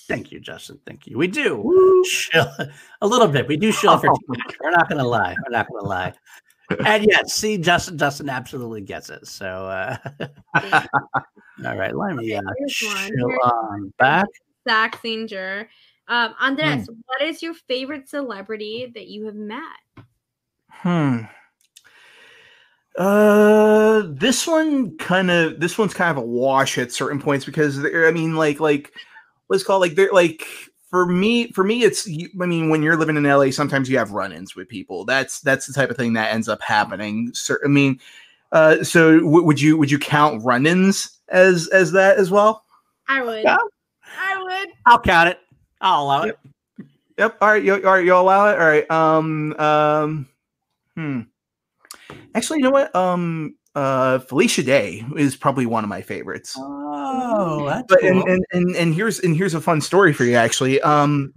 Thank 0.08 0.32
you, 0.32 0.40
Justin. 0.40 0.80
Thank 0.86 1.06
you. 1.08 1.18
We 1.18 1.28
do 1.28 2.04
chill 2.06 2.50
a 3.02 3.08
little 3.08 3.28
bit. 3.28 3.48
We 3.48 3.58
do 3.58 3.72
chill 3.72 3.98
for 3.98 4.08
teenagers. 4.28 4.58
We're 4.62 4.72
not 4.72 4.90
gonna 4.90 5.04
lie. 5.08 5.36
We're 5.46 5.52
not 5.52 5.68
gonna 5.72 5.88
lie. 5.88 6.14
And 6.86 7.06
yet, 7.06 7.30
see, 7.30 7.58
Justin, 7.58 7.98
Justin 7.98 8.30
absolutely 8.30 8.82
gets 8.82 9.10
it. 9.10 9.26
So, 9.28 9.46
uh, 9.46 9.98
all 11.66 11.78
right, 11.78 11.96
let 11.96 12.16
me 12.16 12.36
uh, 12.36 12.42
chill 12.68 13.32
on 13.44 13.94
back. 13.98 14.26
Zach 14.68 15.00
Singer. 15.02 15.70
Um, 16.10 16.34
Andres, 16.40 16.88
Hmm. 16.88 16.94
what 17.06 17.22
is 17.22 17.42
your 17.42 17.54
favorite 17.54 18.08
celebrity 18.10 18.92
that 18.96 19.08
you 19.08 19.26
have 19.26 19.36
met? 19.36 19.62
Hmm. 20.70 21.20
Uh, 22.98 24.04
this 24.08 24.48
one 24.48 24.98
kind 24.98 25.30
of 25.30 25.60
this 25.60 25.78
one's 25.78 25.94
kind 25.94 26.10
of 26.10 26.18
a 26.18 26.26
wash 26.26 26.78
at 26.80 26.92
certain 26.92 27.22
points 27.22 27.46
because 27.46 27.78
I 27.80 28.12
mean, 28.12 28.36
like 28.36 28.60
like 28.60 28.92
what's 29.48 29.64
called 29.64 29.82
like 29.82 29.96
they're 29.96 30.12
like 30.12 30.46
for 30.90 31.06
me 31.06 31.52
for 31.52 31.64
me 31.64 31.84
it's 31.84 32.08
I 32.08 32.46
mean 32.46 32.70
when 32.70 32.82
you're 32.82 32.96
living 32.98 33.18
in 33.18 33.24
LA 33.24 33.52
sometimes 33.52 33.90
you 33.90 33.98
have 33.98 34.12
run-ins 34.12 34.56
with 34.56 34.70
people. 34.70 35.06
That's 35.06 35.42
that's 35.42 35.68
the 35.68 35.74
type 35.74 35.90
of 35.90 35.98
thing 35.98 36.14
that 36.14 36.34
ends 36.34 36.48
up 36.48 36.62
happening. 36.62 37.34
So 37.34 37.56
I 37.64 37.68
mean, 37.68 38.00
uh, 38.52 38.84
so 38.84 39.20
w- 39.20 39.44
would 39.44 39.60
you 39.60 39.78
would 39.78 39.92
you 39.92 40.00
count 40.00 40.44
run-ins 40.44 41.18
as 41.30 41.68
as 41.70 41.92
that 41.92 42.18
as 42.18 42.32
well? 42.32 42.64
I 43.08 43.22
would. 43.24 43.44
Yeah. 43.44 43.58
I 44.20 44.42
would. 44.42 44.70
I'll 44.86 45.00
count 45.00 45.30
it. 45.30 45.40
I'll 45.82 46.04
allow 46.04 46.24
it. 46.24 46.40
Yep. 47.18 47.38
All 47.42 47.50
right. 47.50 47.64
You, 47.64 47.76
all 47.76 47.94
right. 47.94 48.06
You 48.06 48.16
allow 48.16 48.48
it. 48.50 48.60
All 48.60 48.68
right. 48.68 48.90
Um. 48.92 49.54
Um. 49.60 50.28
Hmm. 50.96 51.22
Actually, 52.36 52.60
you 52.60 52.64
know 52.64 52.72
what? 52.72 52.96
Um. 52.96 53.56
Uh. 53.78 54.20
Felicia 54.20 54.64
Day 54.64 55.06
is 55.16 55.36
probably 55.36 55.66
one 55.66 55.84
of 55.84 55.90
my 55.90 56.02
favorites. 56.02 56.56
Oh, 56.58 57.66
that's 57.68 57.86
But 57.88 58.00
cool. 58.02 58.10
and, 58.10 58.28
and 58.28 58.46
and 58.52 58.76
and 58.76 58.94
here's 58.96 59.20
and 59.20 59.36
here's 59.36 59.54
a 59.54 59.62
fun 59.62 59.82
story 59.82 60.14
for 60.14 60.24
you. 60.24 60.36
Actually, 60.36 60.82
um, 60.82 61.34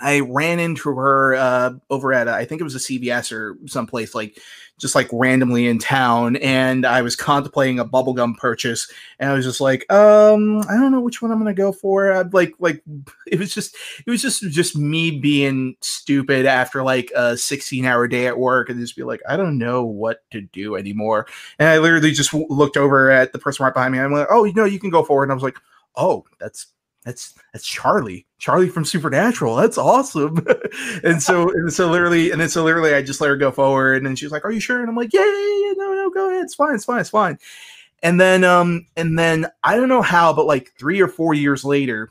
I 0.00 0.20
ran 0.20 0.58
into 0.58 0.90
her 0.90 1.34
uh 1.34 1.72
over 1.90 2.12
at 2.12 2.28
a, 2.28 2.32
I 2.32 2.44
think 2.44 2.60
it 2.60 2.64
was 2.64 2.74
a 2.74 2.78
CVS 2.78 3.32
or 3.32 3.56
someplace 3.66 4.14
like 4.14 4.38
just 4.78 4.94
like 4.94 5.08
randomly 5.10 5.66
in 5.66 5.78
town, 5.78 6.36
and 6.36 6.84
I 6.84 7.00
was 7.00 7.16
contemplating 7.16 7.78
a 7.78 7.84
bubblegum 7.84 8.36
purchase, 8.36 8.90
and 9.18 9.30
I 9.30 9.32
was 9.32 9.44
just 9.44 9.60
like, 9.60 9.90
um, 9.90 10.60
I 10.68 10.74
don't 10.74 10.92
know 10.92 11.00
which 11.00 11.22
one 11.22 11.30
I'm 11.30 11.38
gonna 11.38 11.54
go 11.54 11.72
for. 11.72 12.12
I'd 12.12 12.34
like 12.34 12.54
like 12.58 12.82
it 13.26 13.38
was 13.38 13.54
just 13.54 13.74
it 14.06 14.10
was 14.10 14.20
just 14.20 14.42
just 14.50 14.76
me 14.76 15.18
being 15.18 15.76
stupid 15.80 16.46
after 16.46 16.82
like 16.82 17.10
a 17.14 17.36
16 17.36 17.84
hour 17.84 18.06
day 18.06 18.26
at 18.26 18.38
work 18.38 18.68
and 18.68 18.78
just 18.78 18.96
be 18.96 19.02
like, 19.02 19.20
I 19.28 19.36
don't 19.36 19.58
know 19.58 19.84
what 19.84 20.28
to 20.32 20.42
do 20.42 20.76
anymore. 20.76 21.26
And 21.58 21.68
I 21.68 21.78
literally 21.78 22.12
just 22.12 22.32
w- 22.32 22.46
looked 22.50 22.76
over 22.76 23.10
at 23.10 23.32
the 23.32 23.38
person 23.38 23.64
right 23.64 23.74
behind 23.74 23.92
me. 23.92 23.98
I'm 24.00 24.12
like, 24.12 24.28
oh, 24.30 24.44
you 24.44 24.52
know, 24.52 24.64
you 24.64 24.78
can 24.78 24.90
go 24.90 25.02
forward. 25.02 25.24
And 25.24 25.32
I 25.32 25.34
was 25.34 25.42
like, 25.42 25.58
oh, 25.96 26.24
that's 26.38 26.66
that's 27.06 27.34
that's 27.52 27.64
Charlie, 27.64 28.26
Charlie 28.38 28.68
from 28.68 28.84
Supernatural. 28.84 29.54
That's 29.54 29.78
awesome. 29.78 30.44
and 31.04 31.22
so 31.22 31.48
and 31.50 31.72
so 31.72 31.88
literally, 31.88 32.32
and 32.32 32.40
then 32.40 32.48
so 32.48 32.64
literally, 32.64 32.94
I 32.94 33.00
just 33.00 33.20
let 33.20 33.28
her 33.28 33.36
go 33.36 33.52
forward, 33.52 34.04
and 34.04 34.18
she 34.18 34.24
was 34.24 34.32
like, 34.32 34.44
"Are 34.44 34.50
you 34.50 34.58
sure?" 34.58 34.80
And 34.80 34.88
I'm 34.88 34.96
like, 34.96 35.12
"Yeah, 35.12 35.24
yeah, 35.24 35.66
yeah, 35.66 35.72
no, 35.76 35.94
no, 35.94 36.10
go 36.10 36.28
ahead. 36.28 36.42
It's 36.42 36.56
fine, 36.56 36.74
it's 36.74 36.84
fine, 36.84 37.00
it's 37.00 37.10
fine." 37.10 37.38
And 38.02 38.20
then 38.20 38.42
um, 38.42 38.86
and 38.96 39.16
then 39.16 39.46
I 39.62 39.76
don't 39.76 39.88
know 39.88 40.02
how, 40.02 40.32
but 40.32 40.46
like 40.46 40.72
three 40.76 41.00
or 41.00 41.06
four 41.06 41.32
years 41.32 41.64
later, 41.64 42.10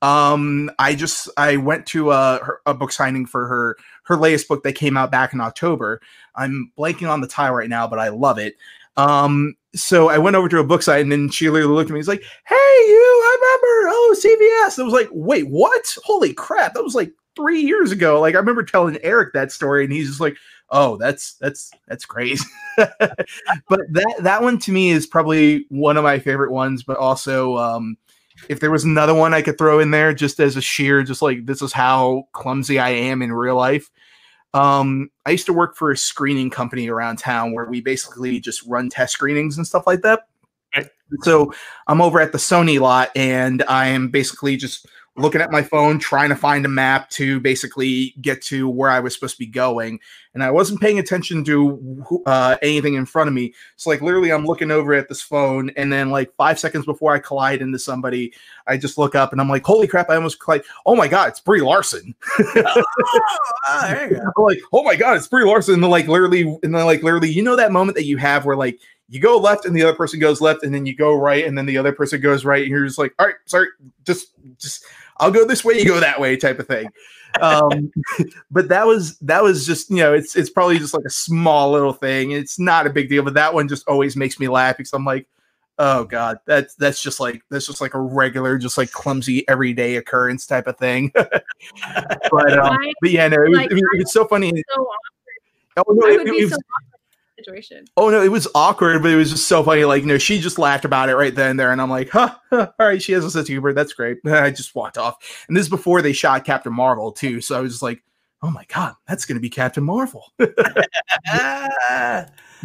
um, 0.00 0.70
I 0.78 0.94
just 0.94 1.28
I 1.36 1.58
went 1.58 1.84
to 1.88 2.10
a 2.10 2.40
her, 2.42 2.60
a 2.64 2.72
book 2.72 2.92
signing 2.92 3.26
for 3.26 3.46
her 3.46 3.76
her 4.04 4.16
latest 4.16 4.48
book 4.48 4.62
that 4.62 4.72
came 4.72 4.96
out 4.96 5.10
back 5.10 5.34
in 5.34 5.40
October. 5.42 6.00
I'm 6.34 6.72
blanking 6.78 7.10
on 7.10 7.20
the 7.20 7.28
title 7.28 7.56
right 7.56 7.68
now, 7.68 7.86
but 7.86 7.98
I 7.98 8.08
love 8.08 8.38
it. 8.38 8.56
Um, 8.96 9.54
so 9.74 10.08
I 10.08 10.18
went 10.18 10.36
over 10.36 10.48
to 10.48 10.58
a 10.58 10.64
book 10.64 10.82
site 10.82 11.02
and 11.02 11.10
then 11.10 11.28
she 11.30 11.50
literally 11.50 11.74
looked 11.74 11.90
at 11.90 11.94
me. 11.94 11.98
He's 11.98 12.08
like, 12.08 12.22
"Hey, 12.46 12.54
you! 12.54 13.22
I 13.24 13.36
remember. 13.40 13.94
Oh, 13.94 14.16
CVS." 14.18 14.78
I 14.78 14.84
was 14.84 14.92
like, 14.92 15.08
"Wait, 15.12 15.48
what? 15.48 15.96
Holy 16.04 16.32
crap! 16.32 16.74
That 16.74 16.84
was 16.84 16.94
like 16.94 17.12
three 17.36 17.60
years 17.60 17.92
ago." 17.92 18.20
Like 18.20 18.34
I 18.34 18.38
remember 18.38 18.62
telling 18.62 18.98
Eric 19.02 19.32
that 19.32 19.52
story, 19.52 19.84
and 19.84 19.92
he's 19.92 20.08
just 20.08 20.20
like, 20.20 20.36
"Oh, 20.70 20.96
that's 20.96 21.34
that's 21.40 21.70
that's 21.88 22.04
great." 22.04 22.40
but 22.76 23.00
that 23.68 24.14
that 24.20 24.42
one 24.42 24.58
to 24.60 24.72
me 24.72 24.90
is 24.90 25.06
probably 25.06 25.66
one 25.68 25.96
of 25.96 26.04
my 26.04 26.18
favorite 26.18 26.52
ones. 26.52 26.82
But 26.82 26.98
also, 26.98 27.56
um, 27.56 27.96
if 28.48 28.60
there 28.60 28.70
was 28.70 28.84
another 28.84 29.14
one 29.14 29.34
I 29.34 29.42
could 29.42 29.58
throw 29.58 29.80
in 29.80 29.90
there, 29.90 30.14
just 30.14 30.40
as 30.40 30.56
a 30.56 30.60
sheer, 30.60 31.02
just 31.02 31.22
like 31.22 31.46
this 31.46 31.62
is 31.62 31.72
how 31.72 32.28
clumsy 32.32 32.78
I 32.78 32.90
am 32.90 33.22
in 33.22 33.32
real 33.32 33.56
life. 33.56 33.90
Um, 34.54 35.10
I 35.26 35.30
used 35.30 35.46
to 35.46 35.52
work 35.52 35.76
for 35.76 35.90
a 35.90 35.96
screening 35.96 36.48
company 36.48 36.88
around 36.88 37.18
town 37.18 37.52
where 37.52 37.66
we 37.66 37.80
basically 37.80 38.40
just 38.40 38.64
run 38.66 38.88
test 38.88 39.12
screenings 39.12 39.56
and 39.56 39.66
stuff 39.66 39.86
like 39.86 40.02
that. 40.02 40.28
So 41.22 41.52
I'm 41.86 42.00
over 42.00 42.20
at 42.20 42.32
the 42.32 42.38
Sony 42.38 42.80
lot 42.80 43.10
and 43.14 43.62
I 43.68 43.88
am 43.88 44.08
basically 44.08 44.56
just 44.56 44.86
looking 45.16 45.40
at 45.40 45.50
my 45.50 45.62
phone, 45.62 45.98
trying 45.98 46.28
to 46.30 46.36
find 46.36 46.64
a 46.64 46.68
map 46.68 47.08
to 47.10 47.38
basically 47.40 48.14
get 48.20 48.42
to 48.42 48.68
where 48.68 48.90
I 48.90 49.00
was 49.00 49.14
supposed 49.14 49.34
to 49.34 49.38
be 49.38 49.46
going. 49.46 50.00
And 50.34 50.42
I 50.42 50.50
wasn't 50.50 50.80
paying 50.80 50.98
attention 50.98 51.44
to 51.44 52.04
uh, 52.26 52.56
anything 52.60 52.94
in 52.94 53.06
front 53.06 53.28
of 53.28 53.34
me. 53.34 53.54
So, 53.76 53.90
like, 53.90 54.02
literally, 54.02 54.32
I'm 54.32 54.44
looking 54.44 54.72
over 54.72 54.92
at 54.92 55.08
this 55.08 55.22
phone. 55.22 55.70
And 55.76 55.92
then, 55.92 56.10
like, 56.10 56.34
five 56.34 56.58
seconds 56.58 56.84
before 56.84 57.14
I 57.14 57.20
collide 57.20 57.62
into 57.62 57.78
somebody, 57.78 58.32
I 58.66 58.76
just 58.76 58.98
look 58.98 59.14
up 59.14 59.30
and 59.30 59.40
I'm 59.40 59.48
like, 59.48 59.64
holy 59.64 59.86
crap, 59.86 60.10
I 60.10 60.16
almost 60.16 60.40
collide. 60.40 60.62
Oh 60.86 60.96
my 60.96 61.06
God, 61.06 61.28
it's 61.28 61.40
Brie 61.40 61.60
Larson. 61.60 62.14
Oh. 62.38 62.82
I'm 63.68 64.32
like, 64.36 64.58
oh 64.72 64.82
my 64.82 64.96
god, 64.96 65.16
it's 65.16 65.28
Brie 65.28 65.44
Larson. 65.44 65.74
And 65.74 65.82
then 65.82 65.90
like 65.90 66.08
literally, 66.08 66.42
and 66.62 66.74
then 66.74 66.84
like 66.84 67.02
literally, 67.02 67.30
you 67.30 67.42
know 67.42 67.56
that 67.56 67.72
moment 67.72 67.96
that 67.96 68.04
you 68.04 68.16
have 68.16 68.44
where 68.44 68.56
like 68.56 68.80
you 69.08 69.20
go 69.20 69.36
left 69.36 69.66
and 69.66 69.76
the 69.76 69.82
other 69.82 69.96
person 69.96 70.18
goes 70.18 70.40
left, 70.40 70.62
and 70.62 70.74
then 70.74 70.86
you 70.86 70.96
go 70.96 71.14
right, 71.14 71.44
and 71.44 71.56
then 71.56 71.66
the 71.66 71.78
other 71.78 71.92
person 71.92 72.20
goes 72.20 72.44
right, 72.44 72.62
and 72.62 72.70
you're 72.70 72.86
just 72.86 72.98
like, 72.98 73.14
all 73.18 73.26
right, 73.26 73.36
sorry, 73.46 73.68
just 74.04 74.28
just 74.58 74.84
I'll 75.18 75.30
go 75.30 75.46
this 75.46 75.64
way, 75.64 75.78
you 75.78 75.86
go 75.86 76.00
that 76.00 76.20
way, 76.20 76.36
type 76.36 76.58
of 76.58 76.66
thing. 76.66 76.88
Um, 77.40 77.92
but 78.50 78.68
that 78.68 78.86
was 78.86 79.18
that 79.18 79.42
was 79.42 79.66
just 79.66 79.90
you 79.90 79.96
know 79.96 80.14
it's 80.14 80.36
it's 80.36 80.50
probably 80.50 80.78
just 80.78 80.94
like 80.94 81.04
a 81.04 81.10
small 81.10 81.72
little 81.72 81.92
thing. 81.92 82.30
It's 82.30 82.58
not 82.58 82.86
a 82.86 82.90
big 82.90 83.08
deal, 83.08 83.22
but 83.22 83.34
that 83.34 83.54
one 83.54 83.68
just 83.68 83.86
always 83.88 84.16
makes 84.16 84.38
me 84.40 84.48
laugh 84.48 84.76
because 84.76 84.92
I'm 84.92 85.04
like. 85.04 85.26
Oh 85.76 86.04
god, 86.04 86.38
that's 86.46 86.76
that's 86.76 87.02
just 87.02 87.18
like 87.18 87.42
that's 87.50 87.66
just 87.66 87.80
like 87.80 87.94
a 87.94 88.00
regular, 88.00 88.58
just 88.58 88.78
like 88.78 88.92
clumsy 88.92 89.44
everyday 89.48 89.96
occurrence 89.96 90.46
type 90.46 90.68
of 90.68 90.78
thing. 90.78 91.10
but 91.14 91.32
um, 92.56 92.78
but 93.00 93.10
yeah, 93.10 93.26
no, 93.26 93.42
it 93.42 93.48
was, 93.48 93.58
like, 93.58 93.72
I 93.72 93.74
mean, 93.74 93.84
it's 93.94 94.12
so 94.12 94.24
funny. 94.24 94.52
So 94.72 94.88
Oh 95.76 95.82
no, 95.88 96.06
it, 96.06 96.26
it 96.26 96.32
was, 96.32 96.50
so 96.50 96.56
awkward 96.56 96.60
in 96.60 96.90
that 96.90 96.93
situation. 97.44 97.84
oh 97.96 98.10
no, 98.10 98.22
it 98.22 98.30
was 98.30 98.48
awkward, 98.54 99.02
but 99.02 99.10
it 99.10 99.16
was 99.16 99.30
just 99.30 99.48
so 99.48 99.62
funny. 99.62 99.84
Like, 99.84 100.02
you 100.02 100.08
know, 100.08 100.18
she 100.18 100.40
just 100.40 100.58
laughed 100.58 100.84
about 100.84 101.08
it 101.08 101.16
right 101.16 101.34
then 101.34 101.50
and 101.50 101.60
there, 101.60 101.72
and 101.72 101.80
I'm 101.80 101.90
like, 101.90 102.10
huh, 102.10 102.34
huh, 102.50 102.72
all 102.78 102.86
right, 102.86 103.02
she 103.02 103.12
has 103.12 103.24
a 103.24 103.30
sense 103.30 103.44
of 103.44 103.48
humor. 103.48 103.72
That's 103.72 103.92
great. 103.92 104.18
I 104.26 104.50
just 104.50 104.74
walked 104.74 104.98
off, 104.98 105.44
and 105.48 105.56
this 105.56 105.64
is 105.64 105.70
before 105.70 106.02
they 106.02 106.12
shot 106.12 106.44
Captain 106.44 106.72
Marvel 106.72 107.12
too, 107.12 107.40
so 107.40 107.56
I 107.56 107.60
was 107.60 107.72
just 107.72 107.82
like, 107.82 108.02
oh 108.42 108.50
my 108.50 108.64
god, 108.68 108.94
that's 109.06 109.24
gonna 109.24 109.40
be 109.40 109.50
Captain 109.50 109.84
Marvel. 109.84 110.32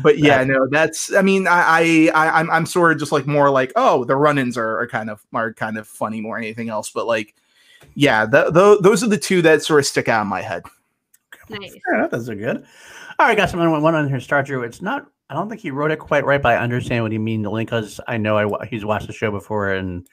But 0.02 0.18
yeah, 0.18 0.44
no, 0.44 0.68
that's. 0.70 1.14
I 1.14 1.22
mean, 1.22 1.48
I, 1.48 1.62
I, 1.62 2.12
I 2.14 2.40
I'm, 2.40 2.50
I'm 2.50 2.66
sort 2.66 2.92
of 2.92 3.00
just 3.00 3.12
like 3.12 3.28
more 3.28 3.50
like, 3.50 3.74
oh, 3.76 4.06
the 4.06 4.16
run-ins 4.16 4.58
are, 4.58 4.80
are 4.80 4.88
kind 4.88 5.10
of 5.10 5.22
are 5.34 5.54
kind 5.54 5.78
of 5.78 5.88
funny 5.88 6.22
more 6.22 6.38
than 6.38 6.46
anything 6.46 6.70
else, 6.70 6.90
but 6.90 7.06
like, 7.06 7.36
yeah, 7.96 8.26
th- 8.26 8.54
th- 8.54 8.80
those 8.82 9.04
are 9.04 9.08
the 9.08 9.18
two 9.18 9.42
that 9.42 9.64
sort 9.64 9.80
of 9.80 9.86
stick 9.86 10.08
out 10.08 10.22
in 10.22 10.28
my 10.28 10.42
head. 10.42 10.64
Nice. 11.50 11.76
Fair 11.86 11.96
enough. 11.96 12.12
Those 12.12 12.30
are 12.30 12.36
good. 12.36 12.66
All 13.20 13.26
right, 13.26 13.36
got 13.36 13.50
someone 13.50 13.82
one 13.82 13.96
on 13.96 14.08
here. 14.08 14.22
Star 14.22 14.42
Drew. 14.42 14.64
It's 14.64 14.82
not. 14.82 15.06
I 15.30 15.34
don't 15.34 15.50
think 15.50 15.60
he 15.60 15.72
wrote 15.72 15.92
it 15.92 16.00
quite 16.00 16.24
right, 16.24 16.42
but 16.42 16.54
I 16.54 16.64
understand 16.64 17.04
what 17.04 17.12
he 17.12 17.18
means. 17.18 17.46
Only 17.46 17.66
because 17.66 18.00
I 18.08 18.16
know 18.16 18.38
I 18.38 18.66
he's 18.68 18.86
watched 18.86 19.08
the 19.08 19.14
show 19.14 19.30
before, 19.30 19.74
and 19.74 20.08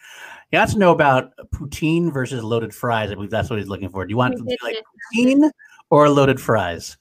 he 0.50 0.56
wants 0.56 0.72
to 0.72 0.78
know 0.80 0.90
about 0.90 1.30
poutine 1.54 2.12
versus 2.12 2.42
loaded 2.42 2.74
fries. 2.74 3.12
I 3.12 3.14
believe 3.14 3.30
that's 3.30 3.48
what 3.48 3.60
he's 3.60 3.68
looking 3.68 3.90
for. 3.90 4.04
Do 4.04 4.10
you 4.10 4.16
want 4.16 4.34
like 4.60 4.76
poutine 5.14 5.48
or 5.88 6.10
loaded 6.10 6.40
fries? 6.40 6.96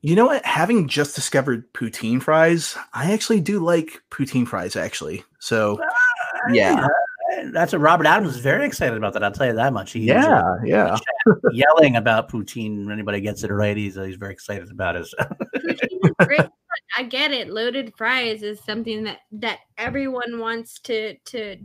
You 0.00 0.16
know 0.16 0.24
what? 0.24 0.42
Having 0.46 0.88
just 0.88 1.14
discovered 1.14 1.70
poutine 1.74 2.22
fries, 2.22 2.78
I 2.94 3.12
actually 3.12 3.42
do 3.42 3.60
like 3.60 4.02
poutine 4.10 4.48
fries. 4.48 4.74
Actually, 4.74 5.22
so 5.38 5.78
yeah, 6.50 6.88
that's 7.52 7.72
what 7.72 7.80
Robert 7.80 8.06
Adams 8.06 8.36
is 8.36 8.40
very 8.40 8.66
excited 8.66 8.96
about. 8.96 9.12
That 9.12 9.24
I'll 9.24 9.32
tell 9.32 9.46
you 9.46 9.54
that 9.54 9.72
much. 9.72 9.92
He's 9.92 10.04
yeah, 10.04 10.42
yeah. 10.64 10.96
yelling 11.52 11.96
about 11.96 12.28
poutine. 12.28 12.84
When 12.84 12.92
anybody 12.92 13.20
gets 13.20 13.42
it 13.44 13.50
right, 13.50 13.76
he's 13.76 13.94
he's 13.94 14.16
very 14.16 14.32
excited 14.32 14.70
about 14.70 14.96
it. 14.96 15.06
Poutine. 15.56 16.50
I 16.96 17.02
get 17.04 17.32
it. 17.32 17.50
Loaded 17.50 17.94
fries 17.96 18.42
is 18.42 18.60
something 18.60 19.04
that 19.04 19.20
that 19.32 19.60
everyone 19.78 20.38
wants 20.38 20.78
to 20.80 21.14
to 21.16 21.56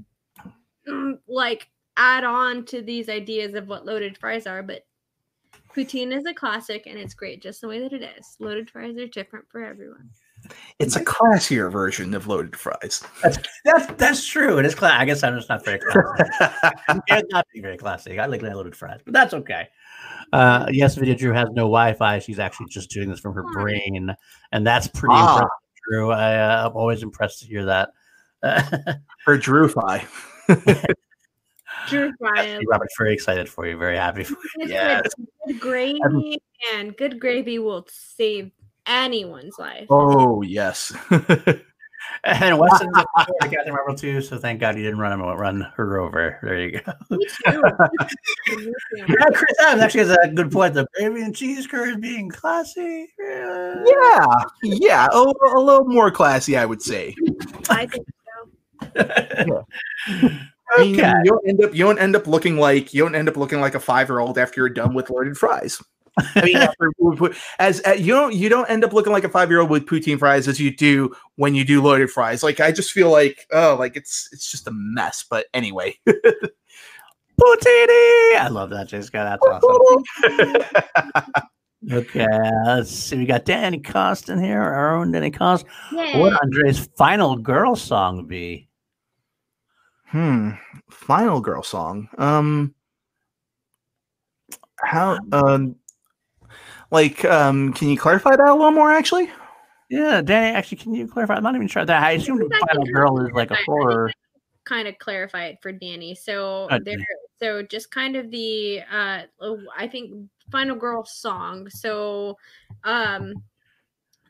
mm, 0.87 1.19
like 1.27 1.69
add 1.97 2.23
on 2.23 2.65
to 2.65 2.81
these 2.81 3.09
ideas 3.09 3.53
of 3.53 3.67
what 3.67 3.85
loaded 3.85 4.17
fries 4.17 4.47
are, 4.47 4.63
but 4.63 4.85
poutine 5.75 6.15
is 6.15 6.25
a 6.25 6.33
classic 6.33 6.87
and 6.87 6.97
it's 6.97 7.13
great 7.13 7.41
just 7.41 7.61
the 7.61 7.67
way 7.67 7.79
that 7.81 7.93
it 7.93 8.03
is. 8.17 8.37
Loaded 8.39 8.69
fries 8.69 8.97
are 8.97 9.07
different 9.07 9.45
for 9.49 9.63
everyone. 9.63 10.09
It's 10.79 10.95
a 10.95 11.03
classier 11.03 11.71
version 11.71 12.13
of 12.13 12.27
loaded 12.27 12.55
fries. 12.55 13.03
That's 13.21 13.37
that's, 13.65 13.85
that's 13.93 14.25
true. 14.27 14.57
It 14.59 14.65
is 14.65 14.75
class. 14.75 14.99
I 14.99 15.05
guess 15.05 15.23
I'm 15.23 15.35
just 15.35 15.49
not 15.49 15.63
very 15.65 15.79
classy. 15.79 16.23
I'm 16.87 17.23
not 17.29 17.45
being 17.53 17.63
very 17.63 17.77
classy. 17.77 18.19
I 18.19 18.25
like 18.27 18.41
loaded 18.41 18.75
fries, 18.75 19.01
but 19.03 19.13
that's 19.13 19.33
okay. 19.33 19.67
Uh, 20.31 20.67
yes, 20.71 20.95
Video 20.95 21.15
Drew 21.15 21.33
has 21.33 21.47
no 21.49 21.63
Wi-Fi. 21.63 22.19
She's 22.19 22.39
actually 22.39 22.67
just 22.69 22.89
doing 22.89 23.09
this 23.09 23.19
from 23.19 23.33
her 23.33 23.43
brain, 23.53 24.15
and 24.51 24.65
that's 24.65 24.87
pretty 24.87 25.15
Ah. 25.15 25.33
impressive, 25.35 25.49
Drew. 25.89 26.11
I, 26.11 26.35
uh, 26.37 26.67
I'm 26.69 26.75
always 26.77 27.03
impressed 27.03 27.39
to 27.39 27.45
hear 27.47 27.65
that. 27.65 27.89
Her 29.25 29.37
Drew-fi. 29.37 30.05
Drew 31.87 32.13
Ryan. 32.21 32.61
Robert's 32.67 32.95
very 32.97 33.13
excited 33.13 33.49
for 33.49 33.67
you. 33.67 33.77
Very 33.77 33.97
happy 33.97 34.23
for 34.23 34.33
you. 34.55 34.67
Good, 34.67 34.69
Yes. 34.69 35.01
good 35.45 35.59
gravy 35.59 36.41
and 36.73 36.95
good 36.95 37.19
gravy 37.19 37.59
will 37.59 37.85
save 37.89 38.51
anyone's 38.89 39.57
life. 39.57 39.87
Oh 39.89 40.41
yes. 40.41 40.91
And 42.23 42.57
Weston's 42.57 42.97
up 42.97 43.07
for 43.15 43.47
Captain 43.49 43.71
Marvel 43.73 43.95
too. 43.95 44.21
So 44.21 44.37
thank 44.37 44.59
God 44.59 44.75
you 44.75 44.83
didn't 44.83 44.99
run 44.99 45.13
him 45.13 45.21
run 45.21 45.61
her 45.75 45.99
over. 45.99 46.37
There 46.43 46.59
you 46.59 46.81
go. 46.81 46.93
Me 47.09 47.25
too. 47.25 47.61
Me 48.57 48.65
too. 48.65 48.73
Yeah, 48.97 49.25
Chris 49.33 49.59
Adams 49.61 49.83
actually 49.83 49.99
has 50.01 50.17
a 50.23 50.27
good 50.29 50.51
point. 50.51 50.73
The 50.73 50.87
gravy 50.95 51.21
and 51.21 51.35
cheese 51.35 51.65
curd 51.67 52.01
being 52.01 52.29
classy. 52.29 53.07
Yeah. 53.19 53.83
yeah, 53.85 54.25
yeah, 54.63 55.07
a, 55.11 55.17
a 55.17 55.59
little 55.59 55.85
more 55.85 56.11
classy, 56.11 56.57
I 56.57 56.65
would 56.65 56.81
say. 56.81 57.15
I 57.69 57.85
think 57.85 58.05
so. 58.97 59.65
I 60.71 60.83
mean, 60.83 60.99
Okay. 60.99 61.13
you 61.23 61.31
don't 61.31 61.47
end 61.47 61.63
up 61.63 61.73
you 61.73 61.83
don't 61.83 61.99
end 61.99 62.15
up 62.15 62.27
looking 62.27 62.57
like 62.57 62.93
you 62.93 63.01
don't 63.03 63.15
end 63.15 63.27
up 63.27 63.37
looking 63.37 63.59
like 63.59 63.75
a 63.75 63.79
five 63.79 64.07
year 64.09 64.19
old 64.19 64.37
after 64.37 64.61
you're 64.61 64.69
done 64.69 64.93
with 64.93 65.09
loaded 65.09 65.37
fries. 65.37 65.81
I 66.35 66.45
mean, 66.45 66.57
after, 66.57 66.91
as 67.59 67.81
uh, 67.85 67.91
you 67.91 68.13
don't 68.13 68.33
you 68.33 68.49
don't 68.49 68.69
end 68.69 68.83
up 68.83 68.93
looking 68.93 69.13
like 69.13 69.23
a 69.23 69.29
five 69.29 69.49
year 69.49 69.59
old 69.61 69.69
with 69.69 69.85
poutine 69.85 70.19
fries 70.19 70.47
as 70.47 70.59
you 70.59 70.75
do 70.75 71.15
when 71.35 71.55
you 71.55 71.63
do 71.63 71.81
loaded 71.81 72.09
fries. 72.11 72.43
Like 72.43 72.59
I 72.59 72.71
just 72.71 72.91
feel 72.91 73.11
like 73.11 73.47
oh, 73.51 73.75
like 73.77 73.95
it's 73.95 74.29
it's 74.31 74.51
just 74.51 74.67
a 74.67 74.71
mess. 74.73 75.25
But 75.29 75.47
anyway, 75.53 75.97
Poutini. 76.07 76.19
I 78.37 78.47
love 78.51 78.69
that, 78.71 78.87
Jessica. 78.87 79.39
That's 79.41 79.63
awesome. 79.63 80.03
Okay, 81.93 82.27
let's 82.65 82.91
see. 82.91 83.17
We 83.17 83.25
got 83.25 83.45
Danny 83.45 83.79
Cost 83.79 84.27
in 84.27 84.43
here, 84.43 84.61
our 84.61 84.97
own 84.97 85.13
Danny 85.13 85.31
Cost. 85.31 85.65
What 85.91 86.13
would 86.19 86.33
Andre's 86.43 86.89
final 86.97 87.37
girl 87.37 87.73
song 87.77 88.27
be? 88.27 88.69
hmm, 90.11 90.51
final 90.89 91.39
girl 91.39 91.63
song. 91.63 92.09
Um, 92.17 92.73
how 94.77 95.17
um, 95.31 95.75
like 96.91 97.25
um, 97.25 97.73
can 97.73 97.89
you 97.89 97.97
clarify 97.97 98.35
that 98.35 98.47
a 98.47 98.53
little 98.53 98.71
more? 98.71 98.91
Actually, 98.91 99.29
Yeah, 99.89 100.21
Danny, 100.21 100.55
actually, 100.55 100.77
can 100.77 100.93
you 100.93 101.07
clarify? 101.07 101.35
I'm 101.35 101.43
not 101.43 101.55
even 101.55 101.67
sure 101.67 101.85
that. 101.85 102.03
I 102.03 102.11
assume 102.11 102.37
the 102.37 102.65
final 102.67 102.85
girl 102.85 103.25
is 103.25 103.33
like 103.33 103.51
a 103.51 103.57
horror. 103.65 104.11
kind 104.65 104.87
of 104.87 104.97
clarify 104.99 105.45
it 105.45 105.57
for 105.61 105.71
Danny. 105.71 106.13
So 106.13 106.67
Uh, 106.69 106.79
there, 106.83 106.97
so 107.39 107.63
just 107.63 107.91
kind 107.91 108.15
of 108.15 108.29
the 108.31 108.81
uh, 108.91 109.21
oh, 109.41 109.59
I 109.75 109.87
think 109.87 110.29
final 110.51 110.75
girl 110.75 111.03
song. 111.05 111.69
So, 111.69 112.37
um, 112.83 113.33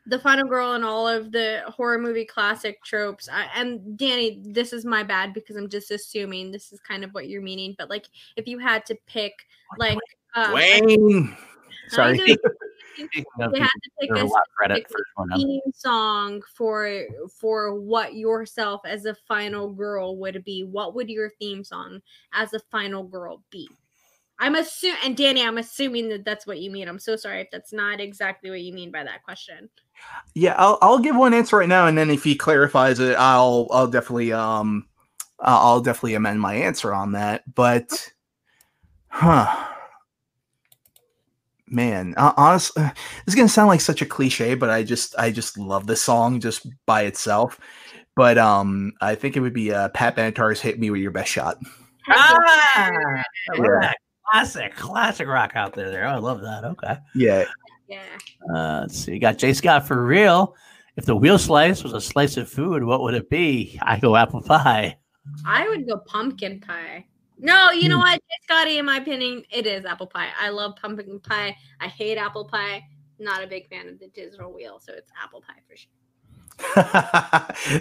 the 0.06 0.18
final 0.18 0.48
girl 0.48 0.72
and 0.72 0.84
all 0.84 1.06
of 1.06 1.30
the 1.30 1.62
horror 1.66 1.98
movie 1.98 2.24
classic 2.24 2.82
tropes. 2.82 3.28
I, 3.30 3.46
and 3.54 3.96
Danny, 3.98 4.42
this 4.44 4.72
is 4.72 4.84
my 4.84 5.02
bad 5.02 5.34
because 5.34 5.56
I'm 5.56 5.68
just 5.68 5.90
assuming 5.90 6.50
this 6.50 6.72
is 6.72 6.80
kind 6.80 7.04
of 7.04 7.12
what 7.12 7.28
you're 7.28 7.42
meaning. 7.42 7.74
But 7.78 7.90
like, 7.90 8.06
if 8.36 8.48
you 8.48 8.58
had 8.58 8.84
to 8.86 8.96
pick, 9.06 9.34
like, 9.78 9.98
um, 10.34 10.54
Dwayne. 10.54 11.36
I 11.98 12.12
Sorry. 12.16 12.18
know 12.18 12.36
Speaking 12.94 13.24
of 13.40 13.52
they 13.52 13.58
had 13.58 13.68
to 13.68 13.90
pick 14.00 14.10
who 14.10 14.16
a 14.16 14.18
a 14.18 14.24
lot 14.24 14.42
of 14.42 14.54
credit 14.56 14.84
specific 14.88 14.88
for 14.90 15.22
one 15.22 15.32
of 15.32 15.40
them. 15.40 15.48
theme 15.48 15.72
song 15.74 16.42
for 16.54 17.02
for 17.38 17.74
what 17.80 18.14
yourself 18.14 18.80
as 18.84 19.04
a 19.06 19.14
final 19.26 19.72
girl 19.72 20.16
would 20.16 20.42
be 20.44 20.64
what 20.64 20.94
would 20.94 21.08
your 21.08 21.30
theme 21.38 21.64
song 21.64 22.00
as 22.32 22.52
a 22.52 22.60
final 22.70 23.02
girl 23.04 23.42
be 23.50 23.68
i'm 24.38 24.54
assuming 24.56 24.98
and 25.04 25.16
danny 25.16 25.42
i'm 25.42 25.58
assuming 25.58 26.08
that 26.08 26.24
that's 26.24 26.46
what 26.46 26.58
you 26.60 26.70
mean 26.70 26.88
i'm 26.88 26.98
so 26.98 27.16
sorry 27.16 27.40
if 27.40 27.48
that's 27.50 27.72
not 27.72 28.00
exactly 28.00 28.50
what 28.50 28.60
you 28.60 28.72
mean 28.72 28.90
by 28.90 29.02
that 29.04 29.22
question 29.22 29.68
Yeah, 30.34 30.54
I'll 30.56 30.78
I'll 30.82 30.98
give 30.98 31.16
one 31.16 31.34
answer 31.34 31.58
right 31.58 31.68
now, 31.68 31.86
and 31.86 31.96
then 31.96 32.10
if 32.10 32.24
he 32.24 32.34
clarifies 32.34 33.00
it, 33.00 33.16
I'll 33.18 33.66
I'll 33.70 33.86
definitely 33.88 34.32
um 34.32 34.86
I'll 35.40 35.80
definitely 35.80 36.14
amend 36.14 36.40
my 36.40 36.54
answer 36.54 36.92
on 36.92 37.12
that. 37.12 37.42
But, 37.54 38.12
huh, 39.08 39.66
man, 41.70 42.14
honestly 42.16 42.34
honest, 42.36 42.78
uh, 42.78 42.90
this 43.24 43.32
is 43.32 43.34
gonna 43.34 43.48
sound 43.48 43.68
like 43.68 43.80
such 43.80 44.02
a 44.02 44.06
cliche, 44.06 44.54
but 44.54 44.70
I 44.70 44.82
just 44.82 45.14
I 45.18 45.30
just 45.30 45.56
love 45.58 45.86
this 45.86 46.02
song 46.02 46.40
just 46.40 46.66
by 46.86 47.02
itself. 47.02 47.60
But 48.16 48.38
um, 48.38 48.92
I 49.00 49.14
think 49.14 49.36
it 49.36 49.40
would 49.40 49.54
be 49.54 49.72
uh, 49.72 49.88
Pat 49.90 50.16
Benatar's 50.16 50.60
"Hit 50.60 50.78
Me 50.78 50.90
with 50.90 51.00
Your 51.00 51.10
Best 51.12 51.30
Shot." 51.30 51.56
Ah, 52.08 53.22
Yeah. 53.56 53.92
Classic, 54.30 54.74
classic 54.76 55.26
rock 55.26 55.52
out 55.56 55.72
there. 55.72 55.90
There, 55.90 56.06
oh, 56.06 56.10
I 56.10 56.18
love 56.18 56.40
that. 56.42 56.64
Okay. 56.64 56.96
Yeah, 57.16 57.44
yeah 57.88 58.02
Uh, 58.54 58.80
let's 58.82 58.96
see. 58.96 59.12
We 59.12 59.18
got 59.18 59.38
Jay 59.38 59.52
Scott 59.52 59.88
for 59.88 60.04
real. 60.04 60.54
If 60.96 61.04
the 61.04 61.16
wheel 61.16 61.38
slice 61.38 61.82
was 61.82 61.94
a 61.94 62.00
slice 62.00 62.36
of 62.36 62.48
food, 62.48 62.84
what 62.84 63.02
would 63.02 63.14
it 63.14 63.28
be? 63.28 63.78
I 63.82 63.98
go 63.98 64.14
apple 64.16 64.42
pie. 64.42 64.98
i 65.44 65.68
would 65.68 65.86
go 65.88 65.96
pumpkin 66.06 66.60
pie 66.60 67.06
no 67.40 67.70
you 67.70 67.88
know 67.88 67.96
Hmm. 67.96 68.02
what 68.02 68.20
scotty 68.42 68.78
in 68.78 68.84
my 68.86 68.96
opinion 68.98 69.42
it 69.50 69.66
is 69.66 69.84
apple 69.84 70.06
pie 70.06 70.28
i 70.40 70.48
love 70.50 70.76
pumpkin 70.76 71.18
pie 71.20 71.56
i 71.80 71.86
hate 71.88 72.18
apple 72.18 72.44
pie 72.44 72.84
not 73.18 73.42
a 73.42 73.46
big 73.46 73.68
fan 73.68 73.88
of 73.88 73.98
the 73.98 74.08
digital 74.08 74.52
wheel 74.52 74.78
so 74.80 74.92
it's 74.92 75.10
apple 75.22 75.40
pie 75.40 75.60
for 75.68 75.76
sure 75.76 75.90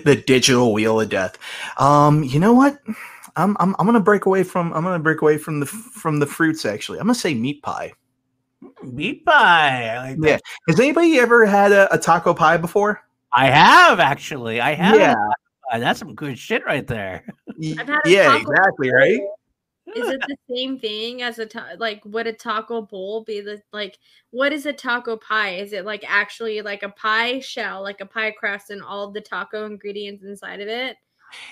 the 0.06 0.24
digital 0.26 0.72
wheel 0.74 1.02
of 1.02 1.10
death. 1.10 1.38
Um, 1.78 2.24
you 2.24 2.40
know 2.40 2.54
what? 2.54 2.80
I'm, 3.36 3.58
I'm 3.60 3.76
I'm 3.78 3.86
gonna 3.86 4.00
break 4.00 4.26
away 4.26 4.44
from 4.44 4.72
I'm 4.72 4.84
gonna 4.84 5.00
break 5.00 5.22
away 5.22 5.38
from 5.38 5.60
the 5.60 5.66
from 5.66 6.20
the 6.20 6.26
fruits. 6.26 6.64
Actually, 6.66 7.00
I'm 7.00 7.06
gonna 7.08 7.16
say 7.16 7.34
meat 7.34 7.62
pie. 7.62 7.92
Meat 8.82 9.26
pie. 9.26 9.98
Like 10.12 10.18
Yeah. 10.22 10.38
Has 10.70 10.80
anybody 10.80 11.20
ever 11.20 11.46
had 11.46 11.74
a, 11.74 11.94
a 11.94 11.98
taco 11.98 12.34
pie 12.34 12.56
before? 12.56 13.02
I 13.34 13.48
have 13.48 14.00
actually. 14.00 14.62
I 14.62 14.76
have. 14.76 14.96
Yeah. 14.96 15.16
That's 15.78 16.00
some 16.00 16.16
good 16.16 16.40
shit 16.40 16.66
right 16.66 16.88
there. 16.88 17.26
Y- 17.58 17.76
I've 17.78 17.88
had 17.88 18.00
a 18.06 18.10
yeah, 18.10 18.28
taco 18.30 18.50
exactly. 18.52 18.92
Right. 18.94 19.20
Is 19.96 20.10
it 20.10 20.22
the 20.28 20.38
same 20.50 20.80
thing 20.80 21.22
as 21.22 21.40
a 21.40 21.46
ta- 21.46 21.74
like 21.78 22.02
would 22.06 22.28
a 22.28 22.34
taco 22.34 22.82
bowl 22.82 23.24
be 23.24 23.42
the 23.42 23.62
like 23.74 23.98
what 24.32 24.54
is 24.54 24.66
a 24.66 24.74
taco 24.74 25.18
pie 25.18 25.56
is 25.56 25.74
it 25.74 25.86
like 25.86 26.04
actually 26.08 26.62
like 26.62 26.84
a 26.84 26.90
pie 26.90 27.40
shell 27.40 27.82
like 27.82 28.02
a 28.02 28.06
pie 28.06 28.32
crust 28.32 28.70
and 28.70 28.82
all 28.82 29.12
the 29.12 29.22
taco 29.22 29.66
ingredients 29.66 30.24
inside 30.24 30.62
of 30.62 30.68
it 30.68 30.98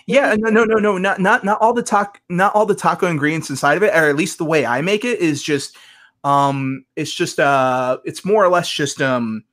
Yeah. 0.07 0.35
No. 0.37 0.49
No. 0.49 0.63
No. 0.63 0.75
No. 0.75 0.97
Not 0.97 1.19
not 1.19 1.43
not 1.43 1.59
all 1.61 1.73
the 1.73 1.83
taco 1.83 2.19
not 2.29 2.55
all 2.55 2.65
the 2.65 2.75
taco 2.75 3.07
ingredients 3.07 3.49
inside 3.49 3.77
of 3.77 3.83
it, 3.83 3.93
or 3.93 4.09
at 4.09 4.15
least 4.15 4.37
the 4.37 4.45
way 4.45 4.65
I 4.65 4.81
make 4.81 5.05
it 5.05 5.19
is 5.19 5.43
just 5.43 5.77
um 6.23 6.83
it's 6.95 7.13
just 7.13 7.39
uh 7.39 7.99
it's 8.03 8.25
more 8.25 8.43
or 8.43 8.49
less 8.49 8.69
just 8.71 9.01
um 9.01 9.43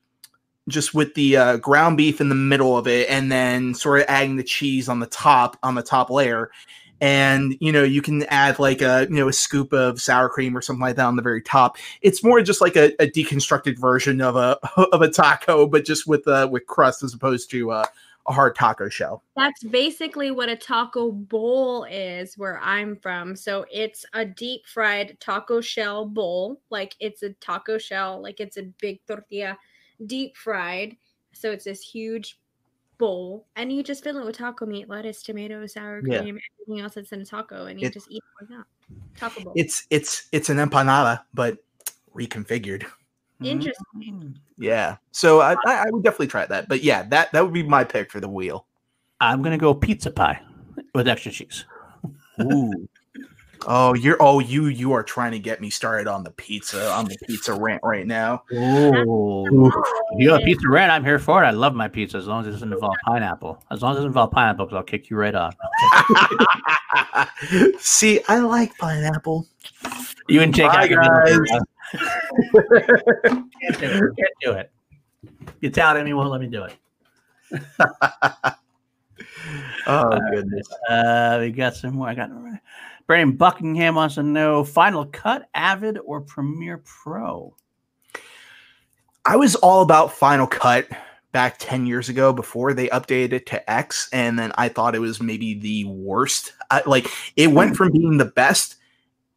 just 0.68 0.94
with 0.94 1.14
the 1.14 1.36
uh, 1.36 1.56
ground 1.58 1.96
beef 1.96 2.20
in 2.20 2.30
the 2.30 2.34
middle 2.34 2.76
of 2.76 2.86
it 2.86 3.08
and 3.10 3.30
then 3.30 3.74
sort 3.74 4.00
of 4.00 4.06
adding 4.08 4.36
the 4.36 4.42
cheese 4.42 4.88
on 4.88 4.98
the 4.98 5.06
top 5.06 5.58
on 5.62 5.74
the 5.74 5.82
top 5.82 6.08
layer 6.08 6.50
and 7.00 7.56
you 7.60 7.72
know 7.72 7.82
you 7.82 8.02
can 8.02 8.22
add 8.24 8.58
like 8.58 8.80
a 8.80 9.06
you 9.10 9.16
know 9.16 9.28
a 9.28 9.32
scoop 9.32 9.72
of 9.72 10.00
sour 10.00 10.28
cream 10.28 10.56
or 10.56 10.62
something 10.62 10.82
like 10.82 10.96
that 10.96 11.06
on 11.06 11.16
the 11.16 11.22
very 11.22 11.42
top. 11.42 11.76
It's 12.02 12.22
more 12.22 12.40
just 12.42 12.60
like 12.60 12.76
a, 12.76 12.92
a 13.02 13.06
deconstructed 13.06 13.78
version 13.78 14.20
of 14.20 14.36
a 14.36 14.58
of 14.92 15.02
a 15.02 15.10
taco 15.10 15.66
but 15.66 15.84
just 15.84 16.06
with 16.06 16.26
uh 16.28 16.48
with 16.50 16.66
crust 16.66 17.02
as 17.02 17.14
opposed 17.14 17.50
to 17.50 17.70
uh, 17.70 17.86
a 18.26 18.32
hard 18.32 18.54
taco 18.54 18.88
shell. 18.88 19.22
That's 19.36 19.62
basically 19.62 20.30
what 20.30 20.48
a 20.48 20.56
taco 20.56 21.12
bowl 21.12 21.84
is 21.84 22.38
where 22.38 22.58
i'm 22.60 22.96
from. 22.96 23.36
So 23.36 23.66
it's 23.70 24.06
a 24.14 24.24
deep 24.24 24.66
fried 24.66 25.18
taco 25.20 25.60
shell 25.60 26.06
bowl 26.06 26.60
like 26.70 26.94
it's 27.00 27.22
a 27.22 27.30
taco 27.34 27.78
shell 27.78 28.22
like 28.22 28.40
it's 28.40 28.56
a 28.56 28.62
big 28.80 29.00
tortilla 29.06 29.58
deep 30.06 30.36
fried. 30.36 30.96
So 31.32 31.50
it's 31.50 31.64
this 31.64 31.82
huge 31.82 32.38
bowl 32.98 33.46
and 33.56 33.72
you 33.72 33.82
just 33.82 34.04
fill 34.04 34.18
it 34.18 34.24
with 34.24 34.36
taco 34.36 34.66
meat 34.66 34.88
lettuce 34.88 35.22
tomatoes 35.22 35.72
sour 35.74 36.00
Yeah. 36.04 36.20
cream 36.20 36.38
everything 36.60 36.82
else 36.82 36.94
that's 36.94 37.12
in 37.12 37.20
a 37.20 37.24
taco 37.24 37.66
and 37.66 37.80
you 37.80 37.88
It- 37.88 37.92
just 37.92 38.10
eat 38.10 38.22
it 38.22 38.42
like 38.50 38.58
that 38.58 38.66
taco 39.18 39.42
bowl 39.44 39.52
it's 39.56 39.86
it's 39.90 40.28
it's 40.32 40.48
an 40.48 40.58
empanada 40.58 41.20
but 41.34 41.58
reconfigured 42.14 42.84
Interesting. 43.42 43.84
Mm. 43.98 44.34
Yeah. 44.56 44.96
So 45.10 45.40
I, 45.40 45.54
I 45.66 45.84
I 45.86 45.90
would 45.90 46.04
definitely 46.04 46.28
try 46.28 46.46
that. 46.46 46.68
But 46.68 46.82
yeah, 46.84 47.02
that 47.08 47.32
that 47.32 47.44
would 47.44 47.52
be 47.52 47.64
my 47.64 47.82
pick 47.84 48.10
for 48.10 48.20
the 48.20 48.28
wheel. 48.28 48.64
I'm 49.20 49.42
gonna 49.42 49.58
go 49.58 49.74
pizza 49.74 50.10
pie 50.10 50.40
with 50.94 51.08
extra 51.08 51.32
cheese. 51.32 51.64
Ooh. 52.40 52.88
Oh, 53.66 53.94
you're 53.94 54.16
oh 54.20 54.40
you 54.40 54.66
you 54.66 54.92
are 54.92 55.02
trying 55.02 55.32
to 55.32 55.38
get 55.38 55.60
me 55.60 55.70
started 55.70 56.06
on 56.06 56.22
the 56.24 56.30
pizza 56.32 56.90
on 56.90 57.06
the 57.06 57.16
pizza 57.26 57.54
rant 57.54 57.80
right 57.82 58.06
now. 58.06 58.42
Oh, 58.52 59.66
If 59.66 60.18
you 60.20 60.30
have 60.32 60.42
a 60.42 60.44
pizza 60.44 60.68
rant, 60.68 60.90
I'm 60.92 61.04
here 61.04 61.18
for 61.18 61.42
it. 61.42 61.46
I 61.46 61.50
love 61.50 61.74
my 61.74 61.88
pizza 61.88 62.18
as 62.18 62.26
long 62.26 62.42
as 62.42 62.48
it 62.48 62.50
doesn't 62.52 62.72
involve 62.72 62.94
pineapple. 63.06 63.62
As 63.70 63.82
long 63.82 63.92
as 63.92 63.96
it 63.96 63.98
doesn't 64.00 64.08
involve 64.08 64.30
pineapple, 64.32 64.68
I'll 64.76 64.82
kick 64.82 65.08
you 65.10 65.16
right 65.16 65.34
off. 65.34 65.54
See, 67.78 68.20
I 68.28 68.38
like 68.38 68.76
pineapple. 68.78 69.46
You 70.28 70.42
and 70.42 70.54
Jake 70.54 70.68
Bye, 70.70 70.86
have 70.86 70.88
to 70.88 70.94
guys. 70.96 71.38
can't 73.28 73.78
do 73.78 73.92
it. 73.94 74.16
Can't 74.16 74.34
do 74.42 74.52
it. 74.52 74.70
You 75.60 75.70
talented 75.70 76.04
me 76.04 76.12
won't 76.12 76.30
let 76.30 76.40
me 76.40 76.46
do 76.48 76.64
it. 76.64 76.74
Oh 79.86 80.18
goodness. 80.30 80.66
Uh, 80.88 81.36
we 81.40 81.50
got 81.50 81.74
some 81.74 81.96
more. 81.96 82.08
I 82.08 82.14
got 82.14 82.30
Brandon 83.06 83.36
Buckingham 83.36 83.96
wants 83.96 84.14
to 84.14 84.22
know 84.22 84.64
Final 84.64 85.06
Cut, 85.06 85.48
Avid, 85.54 85.98
or 85.98 86.20
Premiere 86.20 86.82
Pro. 86.84 87.54
I 89.26 89.36
was 89.36 89.54
all 89.56 89.82
about 89.82 90.12
Final 90.12 90.46
Cut 90.46 90.88
back 91.32 91.56
10 91.58 91.86
years 91.86 92.08
ago 92.08 92.32
before 92.32 92.72
they 92.72 92.88
updated 92.88 93.32
it 93.32 93.46
to 93.46 93.70
X. 93.70 94.08
And 94.12 94.38
then 94.38 94.52
I 94.56 94.68
thought 94.68 94.94
it 94.94 95.00
was 95.00 95.20
maybe 95.20 95.54
the 95.54 95.84
worst. 95.84 96.52
I, 96.70 96.82
like 96.86 97.08
it 97.36 97.48
went 97.48 97.76
from 97.76 97.92
being 97.92 98.18
the 98.18 98.24
best. 98.24 98.76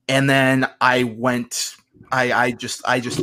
And 0.07 0.30
then 0.30 0.69
I 0.80 1.03
went, 1.03 1.76
I, 2.11 2.31
I 2.31 2.52
just, 2.52 2.88
I 2.88 2.99
just 2.99 3.19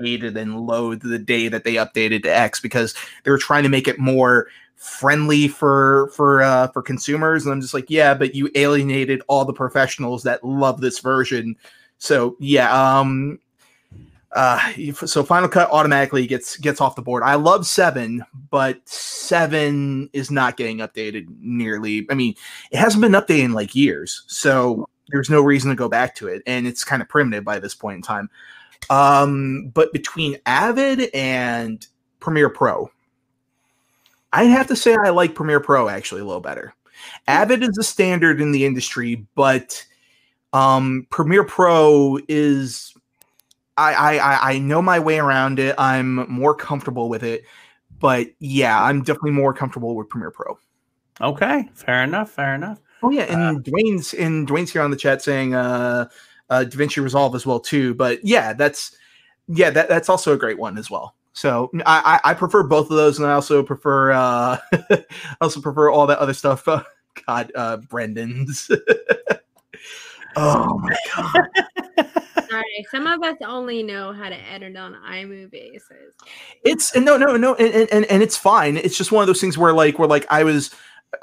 hated 0.00 0.36
and 0.36 0.60
loathed 0.60 1.02
the 1.02 1.18
day 1.18 1.48
that 1.48 1.64
they 1.64 1.74
updated 1.74 2.22
to 2.22 2.36
X 2.36 2.58
because 2.58 2.94
they 3.22 3.30
were 3.30 3.38
trying 3.38 3.64
to 3.64 3.68
make 3.68 3.86
it 3.86 3.98
more 3.98 4.48
friendly 4.80 5.46
for 5.46 6.10
for 6.14 6.40
uh 6.40 6.66
for 6.68 6.80
consumers. 6.80 7.44
And 7.44 7.52
i'm 7.52 7.60
just 7.60 7.74
like 7.74 7.90
yeah 7.90 8.14
but 8.14 8.34
you 8.34 8.50
alienated 8.54 9.20
all 9.28 9.44
the 9.44 9.52
professionals 9.52 10.22
that 10.22 10.42
love 10.42 10.80
this 10.80 11.00
version. 11.00 11.54
So 11.98 12.34
yeah 12.40 12.98
um 12.98 13.38
uh 14.32 14.72
so 14.94 15.22
final 15.22 15.50
cut 15.50 15.70
automatically 15.70 16.26
gets 16.26 16.56
gets 16.56 16.80
off 16.80 16.96
the 16.96 17.02
board. 17.02 17.22
I 17.22 17.34
love 17.34 17.66
seven 17.66 18.24
but 18.50 18.80
seven 18.88 20.08
is 20.14 20.30
not 20.30 20.56
getting 20.56 20.78
updated 20.78 21.26
nearly. 21.40 22.06
I 22.10 22.14
mean 22.14 22.34
it 22.70 22.78
hasn't 22.78 23.02
been 23.02 23.12
updated 23.12 23.44
in 23.44 23.52
like 23.52 23.74
years 23.74 24.24
so 24.28 24.88
there's 25.10 25.28
no 25.28 25.42
reason 25.42 25.68
to 25.68 25.76
go 25.76 25.90
back 25.90 26.14
to 26.14 26.26
it 26.28 26.42
and 26.46 26.66
it's 26.66 26.84
kind 26.84 27.02
of 27.02 27.08
primitive 27.08 27.44
by 27.44 27.58
this 27.58 27.74
point 27.74 27.96
in 27.96 28.02
time. 28.02 28.30
Um 28.88 29.70
but 29.74 29.92
between 29.92 30.38
avid 30.46 31.10
and 31.12 31.86
premiere 32.18 32.48
pro 32.48 32.90
i'd 34.32 34.44
have 34.50 34.66
to 34.66 34.76
say 34.76 34.94
i 34.94 35.10
like 35.10 35.34
premiere 35.34 35.60
pro 35.60 35.88
actually 35.88 36.20
a 36.20 36.24
little 36.24 36.40
better 36.40 36.72
avid 37.26 37.62
is 37.62 37.70
the 37.74 37.82
standard 37.84 38.40
in 38.40 38.52
the 38.52 38.64
industry 38.64 39.26
but 39.34 39.84
um 40.52 41.06
premiere 41.10 41.44
pro 41.44 42.18
is 42.28 42.94
I, 43.80 44.18
I 44.18 44.50
I- 44.52 44.58
know 44.58 44.82
my 44.82 44.98
way 44.98 45.18
around 45.18 45.58
it. 45.58 45.74
I'm 45.78 46.30
more 46.30 46.54
comfortable 46.54 47.08
with 47.08 47.22
it, 47.22 47.44
but 47.98 48.28
yeah, 48.38 48.82
I'm 48.82 49.02
definitely 49.02 49.32
more 49.32 49.54
comfortable 49.54 49.96
with 49.96 50.08
Premiere 50.08 50.30
Pro. 50.30 50.58
Okay, 51.20 51.68
fair 51.74 52.02
enough. 52.02 52.30
Fair 52.30 52.54
enough. 52.54 52.80
Oh 53.02 53.10
yeah, 53.10 53.22
and 53.22 53.64
Dwayne's 53.64 54.12
and 54.14 54.46
Dwayne's 54.46 54.72
here 54.72 54.82
on 54.82 54.90
the 54.90 54.96
chat 54.96 55.22
saying 55.22 55.54
uh, 55.54 56.08
uh, 56.50 56.64
DaVinci 56.66 57.02
Resolve 57.02 57.34
as 57.34 57.46
well 57.46 57.60
too. 57.60 57.94
But 57.94 58.24
yeah, 58.24 58.52
that's 58.52 58.96
yeah 59.48 59.70
that, 59.70 59.88
that's 59.88 60.08
also 60.08 60.34
a 60.34 60.38
great 60.38 60.58
one 60.58 60.76
as 60.76 60.90
well. 60.90 61.14
So 61.32 61.70
I, 61.86 62.20
I 62.24 62.30
I 62.30 62.34
prefer 62.34 62.62
both 62.62 62.90
of 62.90 62.96
those, 62.96 63.18
and 63.18 63.26
I 63.26 63.34
also 63.34 63.62
prefer 63.62 64.12
uh, 64.12 64.58
I 64.72 65.04
also 65.40 65.60
prefer 65.60 65.90
all 65.90 66.06
that 66.06 66.18
other 66.18 66.34
stuff. 66.34 66.66
Uh, 66.66 66.82
God, 67.26 67.52
uh, 67.54 67.76
Brendan's. 67.78 68.70
oh 70.36 70.78
my 70.78 70.96
god. 71.16 72.06
Sorry, 72.50 72.86
some 72.90 73.06
of 73.06 73.22
us 73.22 73.36
only 73.46 73.82
know 73.82 74.12
how 74.12 74.28
to 74.28 74.34
edit 74.34 74.76
on 74.76 74.94
iMovie. 75.08 75.80
So 75.80 75.94
it's 76.64 76.94
and 76.94 77.04
no 77.04 77.16
no 77.16 77.36
no 77.36 77.54
and, 77.54 77.88
and 77.90 78.04
and 78.04 78.22
it's 78.22 78.36
fine 78.36 78.76
it's 78.76 78.96
just 78.96 79.12
one 79.12 79.22
of 79.22 79.26
those 79.26 79.40
things 79.40 79.56
where 79.56 79.72
like 79.72 79.98
where 79.98 80.08
like 80.08 80.26
i 80.30 80.44
was 80.44 80.74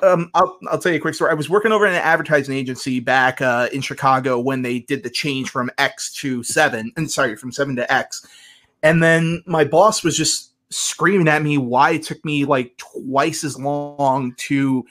um 0.01 0.29
I'll, 0.33 0.57
I'll 0.69 0.79
tell 0.79 0.91
you 0.91 0.97
a 0.97 1.01
quick 1.01 1.13
story 1.13 1.31
i 1.31 1.35
was 1.35 1.49
working 1.49 1.71
over 1.71 1.85
in 1.85 1.93
an 1.93 2.01
advertising 2.01 2.55
agency 2.55 2.99
back 2.99 3.41
uh 3.41 3.69
in 3.71 3.81
chicago 3.81 4.39
when 4.39 4.61
they 4.61 4.79
did 4.79 5.03
the 5.03 5.09
change 5.09 5.49
from 5.49 5.69
x 5.77 6.11
to 6.13 6.43
7 6.43 6.91
and 6.97 7.09
sorry 7.09 7.35
from 7.35 7.51
7 7.51 7.75
to 7.75 7.91
x 7.91 8.25
and 8.83 9.01
then 9.01 9.43
my 9.45 9.63
boss 9.63 10.03
was 10.03 10.17
just 10.17 10.51
screaming 10.69 11.27
at 11.27 11.43
me 11.43 11.57
why 11.57 11.91
it 11.91 12.03
took 12.03 12.23
me 12.25 12.45
like 12.45 12.75
twice 12.77 13.43
as 13.43 13.57
long 13.57 14.33
to 14.35 14.85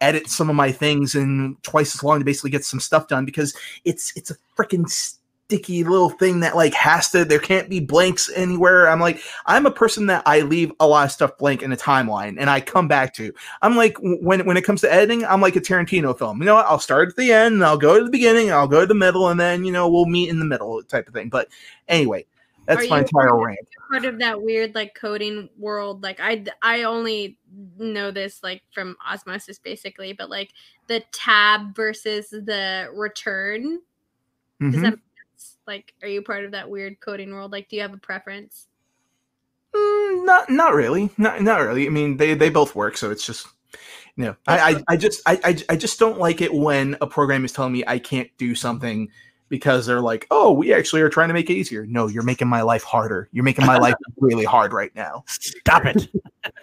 edit 0.00 0.28
some 0.28 0.48
of 0.48 0.56
my 0.56 0.72
things 0.72 1.14
and 1.14 1.62
twice 1.62 1.94
as 1.94 2.02
long 2.02 2.18
to 2.18 2.24
basically 2.24 2.50
get 2.50 2.64
some 2.64 2.80
stuff 2.80 3.06
done 3.06 3.24
because 3.24 3.54
it's 3.84 4.12
it's 4.16 4.30
a 4.30 4.36
freaking 4.56 4.88
sticky 4.88 5.84
little 5.84 6.10
thing 6.10 6.40
that 6.40 6.56
like 6.56 6.72
has 6.74 7.10
to 7.10 7.24
there 7.24 7.38
can't 7.38 7.68
be 7.68 7.80
blanks 7.80 8.30
anywhere. 8.34 8.88
I'm 8.88 9.00
like 9.00 9.20
i'm 9.46 9.66
a 9.66 9.70
person 9.70 10.06
that 10.06 10.22
i 10.26 10.40
leave 10.40 10.72
a 10.80 10.86
lot 10.86 11.06
of 11.06 11.12
stuff 11.12 11.36
blank 11.38 11.62
in 11.62 11.72
a 11.72 11.76
timeline 11.76 12.36
and 12.38 12.48
i 12.48 12.60
come 12.60 12.88
back 12.88 13.14
to. 13.14 13.32
I'm 13.62 13.76
like 13.76 13.96
when 14.00 14.46
when 14.46 14.56
it 14.56 14.64
comes 14.64 14.80
to 14.82 14.92
editing 14.92 15.24
i'm 15.24 15.40
like 15.40 15.56
a 15.56 15.60
tarantino 15.60 16.16
film. 16.16 16.38
You 16.40 16.46
know 16.46 16.54
what? 16.54 16.66
i'll 16.66 16.78
start 16.78 17.08
at 17.08 17.16
the 17.16 17.32
end 17.32 17.54
and 17.54 17.64
i'll 17.64 17.78
go 17.78 17.98
to 17.98 18.04
the 18.04 18.10
beginning 18.10 18.52
i'll 18.52 18.68
go 18.68 18.80
to 18.80 18.86
the 18.86 18.94
middle 18.94 19.28
and 19.28 19.38
then 19.38 19.64
you 19.64 19.72
know 19.72 19.88
we'll 19.88 20.06
meet 20.06 20.28
in 20.28 20.38
the 20.38 20.44
middle 20.44 20.82
type 20.84 21.06
of 21.08 21.14
thing. 21.14 21.28
But 21.28 21.48
anyway 21.88 22.26
that's 22.74 22.86
Are 22.86 22.90
my 22.90 22.98
entire 23.00 23.44
rant 23.44 23.58
part 23.90 24.04
of 24.04 24.18
that 24.20 24.40
weird 24.40 24.74
like 24.74 24.94
coding 24.94 25.48
world. 25.58 26.02
Like 26.02 26.20
I 26.20 26.44
I 26.62 26.84
only 26.84 27.38
know 27.78 28.10
this 28.10 28.42
like 28.42 28.62
from 28.72 28.96
osmosis 29.06 29.58
basically, 29.58 30.12
but 30.12 30.30
like 30.30 30.52
the 30.86 31.02
tab 31.12 31.74
versus 31.74 32.30
the 32.30 32.88
return. 32.94 33.80
Does 34.60 34.74
Mhm. 34.74 34.82
that 34.82 34.90
make 34.90 35.00
sense? 35.32 35.58
like 35.66 35.94
are 36.02 36.08
you 36.08 36.22
part 36.22 36.44
of 36.44 36.52
that 36.52 36.70
weird 36.70 37.00
coding 37.00 37.32
world? 37.32 37.50
Like 37.52 37.68
do 37.68 37.76
you 37.76 37.82
have 37.82 37.92
a 37.92 37.98
preference? 37.98 38.68
Mm, 39.74 40.24
not 40.24 40.50
not 40.50 40.74
really 40.74 41.10
not 41.16 41.42
not 41.42 41.60
really 41.60 41.86
i 41.86 41.90
mean 41.90 42.16
they 42.16 42.34
they 42.34 42.50
both 42.50 42.74
work 42.74 42.96
so 42.96 43.08
it's 43.12 43.24
just 43.24 43.46
you 44.16 44.24
know 44.24 44.34
I, 44.48 44.72
I 44.74 44.82
i 44.88 44.96
just 44.96 45.22
I, 45.26 45.38
I 45.44 45.56
i 45.68 45.76
just 45.76 45.96
don't 46.00 46.18
like 46.18 46.40
it 46.40 46.52
when 46.52 46.96
a 47.00 47.06
program 47.06 47.44
is 47.44 47.52
telling 47.52 47.72
me 47.72 47.84
i 47.86 48.00
can't 48.00 48.28
do 48.36 48.56
something 48.56 49.08
because 49.50 49.84
they're 49.84 50.00
like 50.00 50.26
oh 50.30 50.50
we 50.50 50.72
actually 50.72 51.02
are 51.02 51.10
trying 51.10 51.28
to 51.28 51.34
make 51.34 51.50
it 51.50 51.54
easier 51.54 51.84
no 51.86 52.08
you're 52.08 52.22
making 52.22 52.48
my 52.48 52.62
life 52.62 52.82
harder 52.82 53.28
you're 53.32 53.44
making 53.44 53.66
my 53.66 53.76
life 53.76 53.94
really 54.16 54.46
hard 54.46 54.72
right 54.72 54.94
now 54.94 55.22
Stop 55.26 55.82
it. 55.84 56.08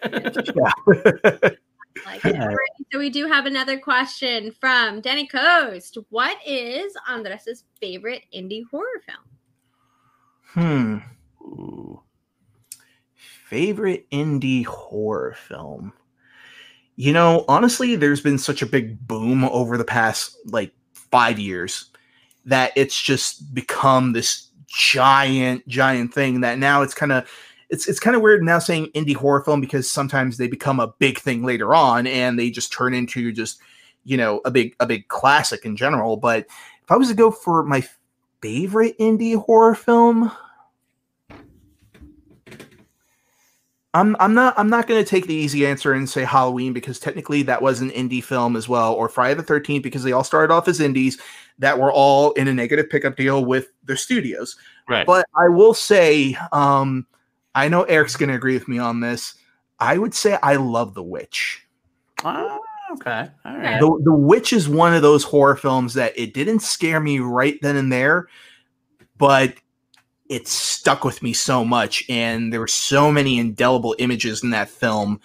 yeah 0.55 1.49
Like 2.05 2.23
it. 2.25 2.57
So 2.91 2.99
we 2.99 3.09
do 3.09 3.27
have 3.27 3.47
another 3.47 3.79
question 3.79 4.51
from 4.51 5.01
Danny 5.01 5.25
Coast. 5.25 5.97
What 6.09 6.37
is 6.45 6.93
Andres's 7.09 7.63
favorite 7.81 8.21
indie 8.35 8.63
horror 8.69 9.01
film? 9.05 9.17
hmm 10.49 10.97
Ooh. 11.43 12.01
favorite 13.15 14.09
indie 14.11 14.65
horror 14.65 15.35
film 15.47 15.91
you 16.95 17.11
know 17.11 17.43
honestly 17.47 17.95
there's 17.95 18.21
been 18.21 18.37
such 18.37 18.61
a 18.61 18.65
big 18.65 19.05
boom 19.07 19.43
over 19.45 19.77
the 19.77 19.83
past 19.83 20.37
like 20.45 20.71
five 20.93 21.37
years 21.39 21.89
that 22.47 22.71
it's 22.75 22.99
just 22.99 23.53
become 23.53 24.13
this 24.13 24.49
giant 24.67 25.65
giant 25.67 26.13
thing 26.13 26.41
that 26.41 26.57
now 26.57 26.81
it's 26.81 26.93
kind 26.93 27.11
of 27.11 27.29
it's 27.69 27.87
it's 27.87 27.99
kind 27.99 28.15
of 28.15 28.21
weird 28.21 28.43
now 28.43 28.59
saying 28.59 28.87
indie 28.95 29.15
horror 29.15 29.41
film 29.41 29.61
because 29.61 29.89
sometimes 29.89 30.37
they 30.37 30.47
become 30.47 30.79
a 30.79 30.93
big 30.99 31.19
thing 31.19 31.43
later 31.43 31.75
on 31.75 32.07
and 32.07 32.39
they 32.39 32.49
just 32.49 32.71
turn 32.71 32.93
into 32.93 33.31
just 33.31 33.59
you 34.03 34.17
know 34.17 34.41
a 34.45 34.51
big 34.51 34.75
a 34.79 34.85
big 34.85 35.07
classic 35.07 35.65
in 35.65 35.75
general. 35.75 36.17
But 36.17 36.47
if 36.83 36.91
i 36.91 36.95
was 36.95 37.09
to 37.09 37.13
go 37.13 37.31
for 37.31 37.63
my 37.63 37.85
favorite 38.41 38.97
indie 38.97 39.35
horror 39.35 39.75
film 39.75 40.31
I'm 43.93 44.15
I'm 44.19 44.33
not 44.33 44.53
I'm 44.57 44.69
not 44.69 44.87
going 44.87 45.03
to 45.03 45.09
take 45.09 45.25
the 45.25 45.33
easy 45.33 45.65
answer 45.65 45.91
and 45.93 46.07
say 46.09 46.23
Halloween 46.23 46.71
because 46.71 46.99
technically 46.99 47.41
that 47.43 47.61
was 47.61 47.81
an 47.81 47.89
indie 47.89 48.23
film 48.23 48.55
as 48.55 48.69
well, 48.69 48.93
or 48.93 49.09
Friday 49.09 49.33
the 49.33 49.43
Thirteenth 49.43 49.81
because 49.81 50.03
they 50.03 50.11
all 50.11 50.23
started 50.23 50.53
off 50.53 50.67
as 50.67 50.79
indies 50.79 51.19
that 51.59 51.79
were 51.79 51.91
all 51.91 52.31
in 52.33 52.47
a 52.47 52.53
negative 52.53 52.89
pickup 52.89 53.15
deal 53.15 53.43
with 53.43 53.67
their 53.83 53.95
studios. 53.95 54.55
Right. 54.87 55.05
But 55.05 55.25
I 55.35 55.49
will 55.49 55.73
say, 55.73 56.37
um, 56.51 57.05
I 57.55 57.67
know 57.67 57.83
Eric's 57.83 58.15
going 58.15 58.29
to 58.29 58.35
agree 58.35 58.53
with 58.53 58.67
me 58.67 58.77
on 58.77 58.99
this. 58.99 59.35
I 59.79 59.97
would 59.97 60.13
say 60.13 60.37
I 60.43 60.55
love 60.55 60.93
The 60.93 61.03
Witch. 61.03 61.65
Ah, 62.23 62.59
okay. 62.93 63.29
All 63.45 63.57
right. 63.57 63.79
The, 63.79 64.01
the 64.03 64.13
Witch 64.13 64.53
is 64.53 64.69
one 64.69 64.93
of 64.93 65.01
those 65.01 65.23
horror 65.23 65.55
films 65.55 65.93
that 65.95 66.17
it 66.17 66.33
didn't 66.33 66.59
scare 66.59 66.99
me 66.99 67.19
right 67.19 67.57
then 67.61 67.75
and 67.75 67.91
there, 67.91 68.27
but 69.17 69.55
it 70.29 70.47
stuck 70.47 71.03
with 71.03 71.23
me 71.23 71.33
so 71.33 71.63
much. 71.63 72.03
And 72.09 72.51
there 72.51 72.59
were 72.59 72.67
so 72.67 73.11
many 73.11 73.39
indelible 73.39 73.95
images 73.99 74.43
in 74.43 74.49
that 74.51 74.69
film 74.69 75.19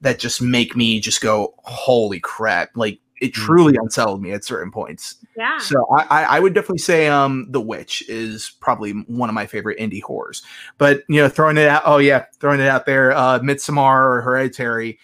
that 0.00 0.18
just 0.18 0.42
make 0.42 0.76
me 0.76 1.00
just 1.00 1.20
go, 1.20 1.54
holy 1.58 2.20
crap. 2.20 2.70
Like 2.74 2.98
it 3.20 3.32
truly 3.32 3.76
unsettled 3.76 4.22
me 4.22 4.32
at 4.32 4.44
certain 4.44 4.70
points. 4.70 5.16
Yeah. 5.36 5.58
So 5.58 5.86
I, 5.96 6.04
I, 6.04 6.22
I 6.36 6.40
would 6.40 6.54
definitely 6.54 6.78
say 6.78 7.08
um 7.08 7.46
The 7.50 7.60
Witch 7.60 8.08
is 8.08 8.52
probably 8.60 8.92
one 8.92 9.28
of 9.28 9.34
my 9.34 9.46
favorite 9.46 9.78
indie 9.78 10.02
horrors. 10.02 10.42
But 10.78 11.02
you 11.08 11.20
know, 11.20 11.28
throwing 11.28 11.56
it 11.56 11.68
out 11.68 11.82
oh 11.86 11.98
yeah, 11.98 12.26
throwing 12.40 12.60
it 12.60 12.68
out 12.68 12.86
there, 12.86 13.12
uh 13.12 13.38
Midsommar 13.40 14.04
or 14.04 14.20
Hereditary. 14.22 14.98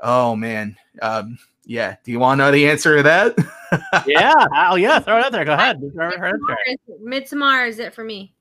Oh 0.00 0.36
man. 0.36 0.76
Um 1.02 1.38
yeah. 1.64 1.96
Do 2.04 2.12
you 2.12 2.18
want 2.18 2.38
to 2.38 2.44
know 2.44 2.50
the 2.50 2.68
answer 2.68 2.96
to 2.96 3.02
that? 3.04 4.04
yeah. 4.06 4.34
Oh 4.54 4.76
yeah. 4.76 4.98
Throw 4.98 5.18
it 5.18 5.24
out 5.24 5.32
there. 5.32 5.44
Go 5.44 5.54
ahead. 5.54 5.80
Hereditary. 5.96 6.78
Midsommar 7.02 7.68
is 7.68 7.78
it 7.78 7.94
for 7.94 8.04
me. 8.04 8.34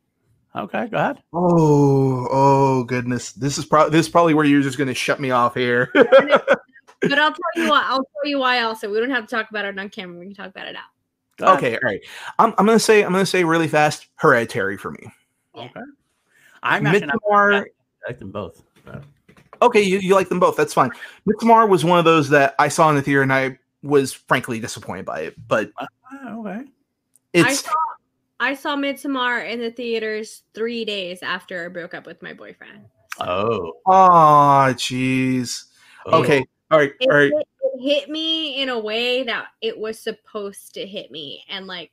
Okay, 0.56 0.88
go 0.88 0.98
ahead. 0.98 1.24
Oh, 1.34 2.28
oh 2.32 2.84
goodness. 2.84 3.32
This 3.32 3.58
is 3.58 3.66
probably 3.66 3.92
this 3.92 4.06
is 4.06 4.12
probably 4.12 4.34
where 4.36 4.46
you're 4.46 4.62
just 4.62 4.78
gonna 4.78 4.94
shut 4.94 5.20
me 5.20 5.32
off 5.32 5.56
here. 5.56 5.92
But 7.10 7.20
I'll 7.20 7.32
tell 7.32 7.64
you 7.64 7.70
why. 7.70 7.84
I'll 7.86 8.04
tell 8.04 8.30
you 8.30 8.40
why. 8.40 8.62
Also, 8.62 8.92
we 8.92 9.00
don't 9.00 9.10
have 9.10 9.26
to 9.28 9.36
talk 9.36 9.50
about 9.50 9.66
it 9.66 9.78
on 9.78 9.90
camera. 9.90 10.20
We 10.20 10.26
can 10.26 10.36
talk 10.36 10.50
about 10.50 10.68
it 10.68 10.76
out. 10.76 10.84
Go 11.38 11.46
ahead. 11.46 11.58
okay, 11.58 11.74
all 11.76 11.80
right. 11.84 12.02
I'm, 12.40 12.54
I'm 12.58 12.66
gonna 12.66 12.80
say 12.80 13.04
I'm 13.04 13.12
gonna 13.12 13.26
say 13.26 13.44
really 13.44 13.68
fast 13.68 14.08
Hereditary 14.16 14.78
for 14.78 14.92
me. 14.92 15.12
Okay. 15.56 15.82
I'm 16.62 16.86
actually. 16.86 17.08
Midsommar 17.08 17.62
I 17.62 18.10
like 18.10 18.20
them 18.20 18.32
both. 18.32 18.64
so. 18.86 19.02
Okay, 19.62 19.82
you, 19.82 20.00
you 20.00 20.14
like 20.14 20.30
them 20.30 20.40
both. 20.40 20.56
That's 20.56 20.74
fine. 20.74 20.92
Midsommar 21.28 21.70
was 21.70 21.86
one 21.86 21.98
of 22.00 22.06
those 22.06 22.30
that 22.30 22.56
I 22.60 22.68
saw 22.68 22.90
in 22.90 22.96
the 22.96 23.02
theater 23.02 23.22
and 23.22 23.32
I 23.34 23.58
was 23.82 24.14
frankly 24.14 24.60
disappointed 24.60 25.06
by 25.06 25.22
it. 25.22 25.48
But 25.48 25.72
Ah, 25.80 26.36
okay. 26.38 26.50
I 26.50 26.66
it's 27.34 27.62
saw 27.62 27.74
I 28.40 28.56
saw 28.56 28.76
Midsommar 28.76 29.50
in 29.50 29.60
the 29.60 29.72
theaters 29.72 30.44
three 30.54 30.84
days 30.86 31.24
after 31.24 31.66
I 31.66 31.70
broke 31.70 31.94
up 31.94 32.06
with 32.06 32.22
my 32.22 32.34
boyfriend. 32.34 32.86
Oh. 33.20 33.74
oh 33.86 34.74
jeez. 34.76 35.66
Okay. 36.06 36.46
All 36.74 36.80
right. 36.80 36.92
It, 37.00 37.10
All 37.10 37.16
right. 37.16 37.32
hit, 37.32 37.48
it 37.62 37.82
hit 37.82 38.10
me 38.10 38.62
in 38.62 38.70
a 38.70 38.80
way 38.80 39.24
that 39.24 39.48
it 39.62 39.78
was 39.78 40.00
supposed 40.00 40.74
to 40.76 40.86
hit 40.86 41.12
me, 41.12 41.44
and 41.50 41.68
like. 41.68 41.92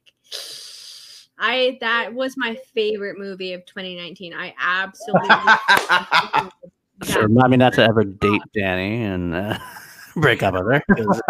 I 1.42 1.78
that 1.80 2.12
was 2.12 2.36
my 2.36 2.58
favorite 2.74 3.18
movie 3.18 3.54
of 3.54 3.64
2019. 3.64 4.34
I 4.34 4.54
absolutely 4.60 5.30
So 7.04 7.22
remind 7.22 7.50
me 7.50 7.56
not 7.56 7.72
to 7.74 7.84
ever 7.84 8.04
date 8.04 8.42
Danny 8.54 9.02
and 9.02 9.34
uh, 9.34 9.58
break 10.16 10.42
up 10.42 10.54
with 10.54 10.64
her. 10.64 10.82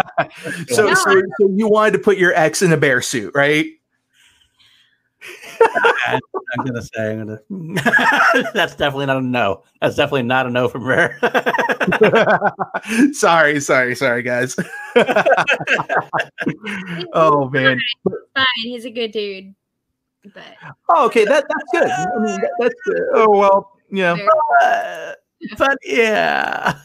So, 0.67 0.85
No, 0.85 0.93
so, 0.93 1.21
so 1.39 1.49
you 1.49 1.67
wanted 1.69 1.91
to 1.91 1.99
put 1.99 2.17
your 2.17 2.33
ex 2.33 2.61
in 2.61 2.73
a 2.73 2.77
bear 2.77 3.01
suit, 3.01 3.33
right? 3.33 3.65
I, 5.61 6.19
am 6.57 6.65
gonna 6.65 6.81
say 6.81 7.11
I'm 7.11 7.25
gonna. 7.25 7.39
That's 8.53 8.75
definitely 8.75 9.05
not 9.05 9.17
a 9.17 9.21
no. 9.21 9.63
That's 9.81 9.95
definitely 9.95 10.23
not 10.23 10.47
a 10.47 10.49
no 10.49 10.67
from 10.67 10.83
her. 10.85 11.17
sorry, 13.13 13.59
sorry, 13.59 13.95
sorry, 13.95 14.23
guys. 14.23 14.55
oh 17.13 17.49
man. 17.49 17.79
fine. 18.35 18.45
He's 18.63 18.85
a 18.85 18.91
good 18.91 19.11
dude. 19.11 19.53
But 20.33 20.43
Oh, 20.89 21.05
okay. 21.07 21.25
That 21.25 21.45
that's 21.47 21.71
good. 21.71 21.89
I 21.91 22.05
mean, 22.19 22.41
that, 22.41 22.51
that's 22.59 22.75
good. 22.85 23.01
Oh 23.13 23.29
well. 23.29 23.71
Yeah. 23.91 24.15
very- 24.15 24.27
Uh, 24.63 25.13
but 25.57 25.77
yeah. 25.83 26.79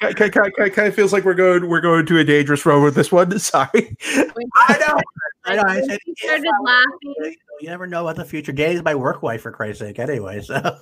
Kind, 0.00 0.16
kind, 0.16 0.32
kind, 0.32 0.72
kind 0.72 0.88
of 0.88 0.94
feels 0.94 1.12
like 1.12 1.24
we're 1.24 1.34
going 1.34 1.68
we're 1.68 1.80
going 1.80 2.04
to 2.06 2.18
a 2.18 2.24
dangerous 2.24 2.66
road 2.66 2.82
with 2.82 2.94
this 2.94 3.12
one. 3.12 3.38
Sorry. 3.38 3.96
I 4.06 4.78
know. 4.78 5.00
I 5.44 5.56
know. 5.56 5.62
I 5.66 5.76
when 5.76 5.88
said, 5.90 5.98
he 6.04 6.14
started 6.16 6.46
I 6.46 6.62
laughing. 6.62 7.36
You 7.60 7.68
never 7.68 7.86
know 7.86 8.04
what 8.04 8.16
the 8.16 8.24
future. 8.24 8.52
Danny's 8.52 8.82
my 8.82 8.94
work 8.94 9.22
wife, 9.22 9.42
for 9.42 9.52
Christ's 9.52 9.80
sake. 9.80 9.98
Anyway, 9.98 10.40
so 10.42 10.60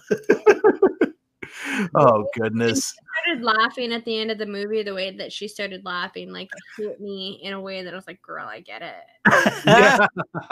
Oh 1.95 2.25
goodness. 2.37 2.95
started 3.25 3.45
laughing 3.45 3.93
at 3.93 4.05
the 4.05 4.19
end 4.19 4.31
of 4.31 4.39
the 4.39 4.47
movie 4.47 4.83
the 4.83 4.95
way 4.95 5.11
that 5.17 5.33
she 5.33 5.49
started 5.49 5.85
laughing 5.85 6.33
like 6.33 6.49
it 6.79 6.83
hit 6.83 7.01
me 7.01 7.41
in 7.43 7.53
a 7.53 7.61
way 7.61 7.83
that 7.83 7.93
I 7.93 7.97
was 7.97 8.07
like, 8.07 8.23
girl, 8.23 8.47
I 8.47 8.61
get 8.61 8.83
it. 8.83 9.63
Yeah. 9.67 10.07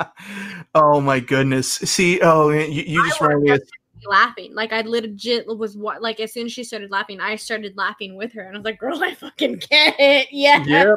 oh 0.74 1.00
my 1.00 1.20
goodness. 1.20 1.68
See. 1.72 2.20
Oh, 2.22 2.50
you, 2.50 2.82
you 2.82 3.04
just 3.06 3.20
I 3.20 3.26
reminded 3.26 3.50
me. 3.50 3.56
Of, 3.56 3.62
laughing. 4.06 4.54
Like 4.54 4.72
I 4.72 4.80
legit 4.82 5.46
was 5.46 5.76
what 5.76 6.02
like 6.02 6.20
as 6.20 6.32
soon 6.32 6.46
as 6.46 6.52
she 6.52 6.64
started 6.64 6.90
laughing, 6.90 7.20
I 7.20 7.36
started 7.36 7.76
laughing 7.76 8.16
with 8.16 8.32
her 8.32 8.42
and 8.42 8.56
I 8.56 8.58
was 8.58 8.64
like, 8.64 8.78
girl, 8.78 9.02
I 9.02 9.14
fucking 9.14 9.62
get 9.68 9.96
it. 9.98 10.28
Yeah. 10.32 10.64
yep. 10.64 10.96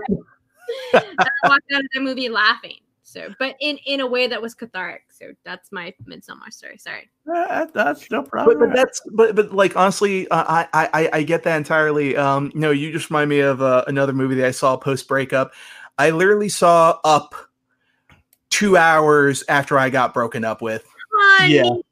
I 0.94 1.04
walked 1.44 1.72
out 1.74 1.82
of 1.82 1.90
the 1.94 2.00
movie 2.00 2.30
laughing. 2.30 2.78
So 3.14 3.34
but 3.38 3.56
in 3.60 3.78
in 3.86 4.00
a 4.00 4.08
way 4.08 4.26
that 4.28 4.42
was 4.42 4.56
cathartic. 4.56 5.04
So 5.12 5.34
that's 5.46 5.72
my 5.72 5.94
Midsommar 6.06 6.52
story. 6.52 6.80
Sorry. 6.80 7.10
Uh, 7.32 7.68
that's 7.74 8.10
no 8.10 8.24
problem. 8.24 8.58
but 8.60 8.76
that's 8.76 9.02
but 9.14 9.36
but 9.36 9.54
like 9.54 9.78
honestly, 9.78 10.28
uh, 10.30 10.44
I 10.48 10.68
I 10.74 10.90
I- 10.94 11.10
I 11.20 11.24
get 11.24 11.44
that 11.44 11.58
entirely. 11.58 12.18
Um, 12.18 12.52
no, 12.56 12.72
you 12.72 12.92
just 12.92 13.12
remind 13.12 13.30
me 13.30 13.40
of 13.42 13.62
uh, 13.62 13.84
another 13.88 14.14
movie 14.14 14.36
that 14.36 14.48
I 14.48 14.52
saw 14.52 14.76
post 14.76 15.08
breakup. 15.08 15.54
I 16.00 16.10
literally 16.10 16.50
saw 16.50 17.00
Up 17.04 17.36
two 18.50 18.78
hours 18.78 19.44
after 19.48 19.78
I 19.78 19.90
got 19.90 20.14
broken 20.14 20.44
up 20.44 20.62
with. 20.62 20.86
Yeah. 21.42 21.62
Honey. 21.64 21.70
and, 21.70 21.84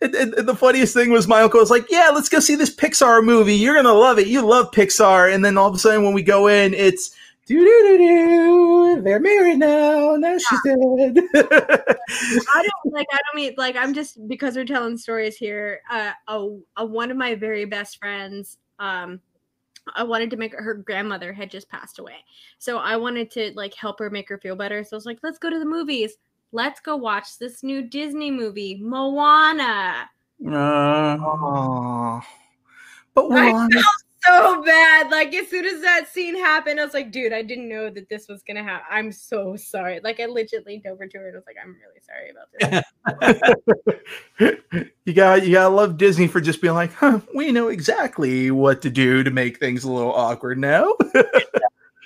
the 0.00 0.56
funniest 0.56 0.94
thing 0.94 1.10
was 1.10 1.28
my 1.28 1.42
uncle 1.42 1.60
was 1.60 1.70
like, 1.70 1.90
"Yeah, 1.90 2.10
let's 2.14 2.28
go 2.28 2.40
see 2.40 2.54
this 2.54 2.74
Pixar 2.74 3.24
movie. 3.24 3.54
You're 3.54 3.74
gonna 3.74 3.92
love 3.92 4.18
it. 4.18 4.26
You 4.26 4.42
love 4.42 4.70
Pixar." 4.70 5.32
And 5.32 5.44
then 5.44 5.58
all 5.58 5.68
of 5.68 5.74
a 5.74 5.78
sudden, 5.78 6.04
when 6.04 6.14
we 6.14 6.22
go 6.22 6.48
in, 6.48 6.74
it's 6.74 7.10
do 7.46 7.58
do 7.58 7.64
do 7.64 7.98
do. 7.98 9.02
They're 9.02 9.20
married 9.20 9.58
now. 9.58 10.16
Now 10.16 10.36
she's 10.38 10.60
dead. 10.64 11.18
I 11.34 12.62
don't 12.62 12.92
like. 12.92 13.06
I 13.10 13.18
don't 13.26 13.34
mean 13.34 13.54
like. 13.56 13.76
I'm 13.76 13.94
just 13.94 14.28
because 14.28 14.56
we're 14.56 14.64
telling 14.64 14.98
stories 14.98 15.36
here. 15.36 15.80
Uh, 15.90 16.12
a, 16.26 16.48
a 16.76 16.84
one 16.84 17.10
of 17.10 17.16
my 17.16 17.34
very 17.34 17.64
best 17.64 17.98
friends. 17.98 18.58
Um, 18.78 19.20
I 19.94 20.02
wanted 20.02 20.30
to 20.30 20.36
make 20.36 20.52
her, 20.52 20.62
her 20.62 20.74
grandmother 20.74 21.32
had 21.32 21.50
just 21.50 21.68
passed 21.68 21.98
away, 21.98 22.16
so 22.58 22.78
I 22.78 22.96
wanted 22.96 23.30
to 23.32 23.52
like 23.54 23.74
help 23.74 23.98
her 23.98 24.10
make 24.10 24.28
her 24.28 24.38
feel 24.38 24.56
better. 24.56 24.84
So 24.84 24.96
I 24.96 24.98
was 24.98 25.06
like, 25.06 25.18
let's 25.22 25.38
go 25.38 25.50
to 25.50 25.58
the 25.58 25.64
movies. 25.64 26.16
Let's 26.52 26.80
go 26.80 26.96
watch 26.96 27.38
this 27.38 27.62
new 27.62 27.82
Disney 27.82 28.30
movie, 28.30 28.78
Moana. 28.80 30.08
Uh. 30.46 32.20
But 33.14 33.28
I? 33.32 33.68
So 34.28 34.62
bad. 34.62 35.10
Like 35.10 35.34
as 35.34 35.48
soon 35.48 35.64
as 35.64 35.80
that 35.80 36.08
scene 36.08 36.36
happened, 36.36 36.78
I 36.78 36.84
was 36.84 36.94
like, 36.94 37.10
dude, 37.10 37.32
I 37.32 37.42
didn't 37.42 37.68
know 37.68 37.88
that 37.90 38.08
this 38.08 38.28
was 38.28 38.42
gonna 38.42 38.62
happen. 38.62 38.86
I'm 38.90 39.10
so 39.10 39.56
sorry. 39.56 40.00
Like 40.02 40.20
I 40.20 40.26
legit 40.26 40.66
leaned 40.66 40.86
over 40.86 41.06
to 41.06 41.18
her 41.18 41.28
and 41.28 41.36
was 41.36 41.44
like, 41.46 41.56
I'm 41.62 41.76
really 41.80 42.00
sorry 42.04 42.30
about 42.30 42.48
this. 44.38 44.90
you 45.04 45.12
got 45.14 45.46
you 45.46 45.52
gotta 45.52 45.74
love 45.74 45.96
Disney 45.96 46.26
for 46.26 46.40
just 46.40 46.60
being 46.60 46.74
like, 46.74 46.92
huh, 46.92 47.20
we 47.34 47.52
know 47.52 47.68
exactly 47.68 48.50
what 48.50 48.82
to 48.82 48.90
do 48.90 49.22
to 49.22 49.30
make 49.30 49.58
things 49.58 49.84
a 49.84 49.90
little 49.90 50.12
awkward 50.12 50.58
now. 50.58 50.94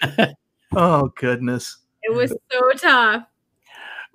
oh 0.76 1.12
goodness. 1.16 1.78
it 2.02 2.14
was 2.14 2.32
so 2.50 2.72
tough. 2.76 3.24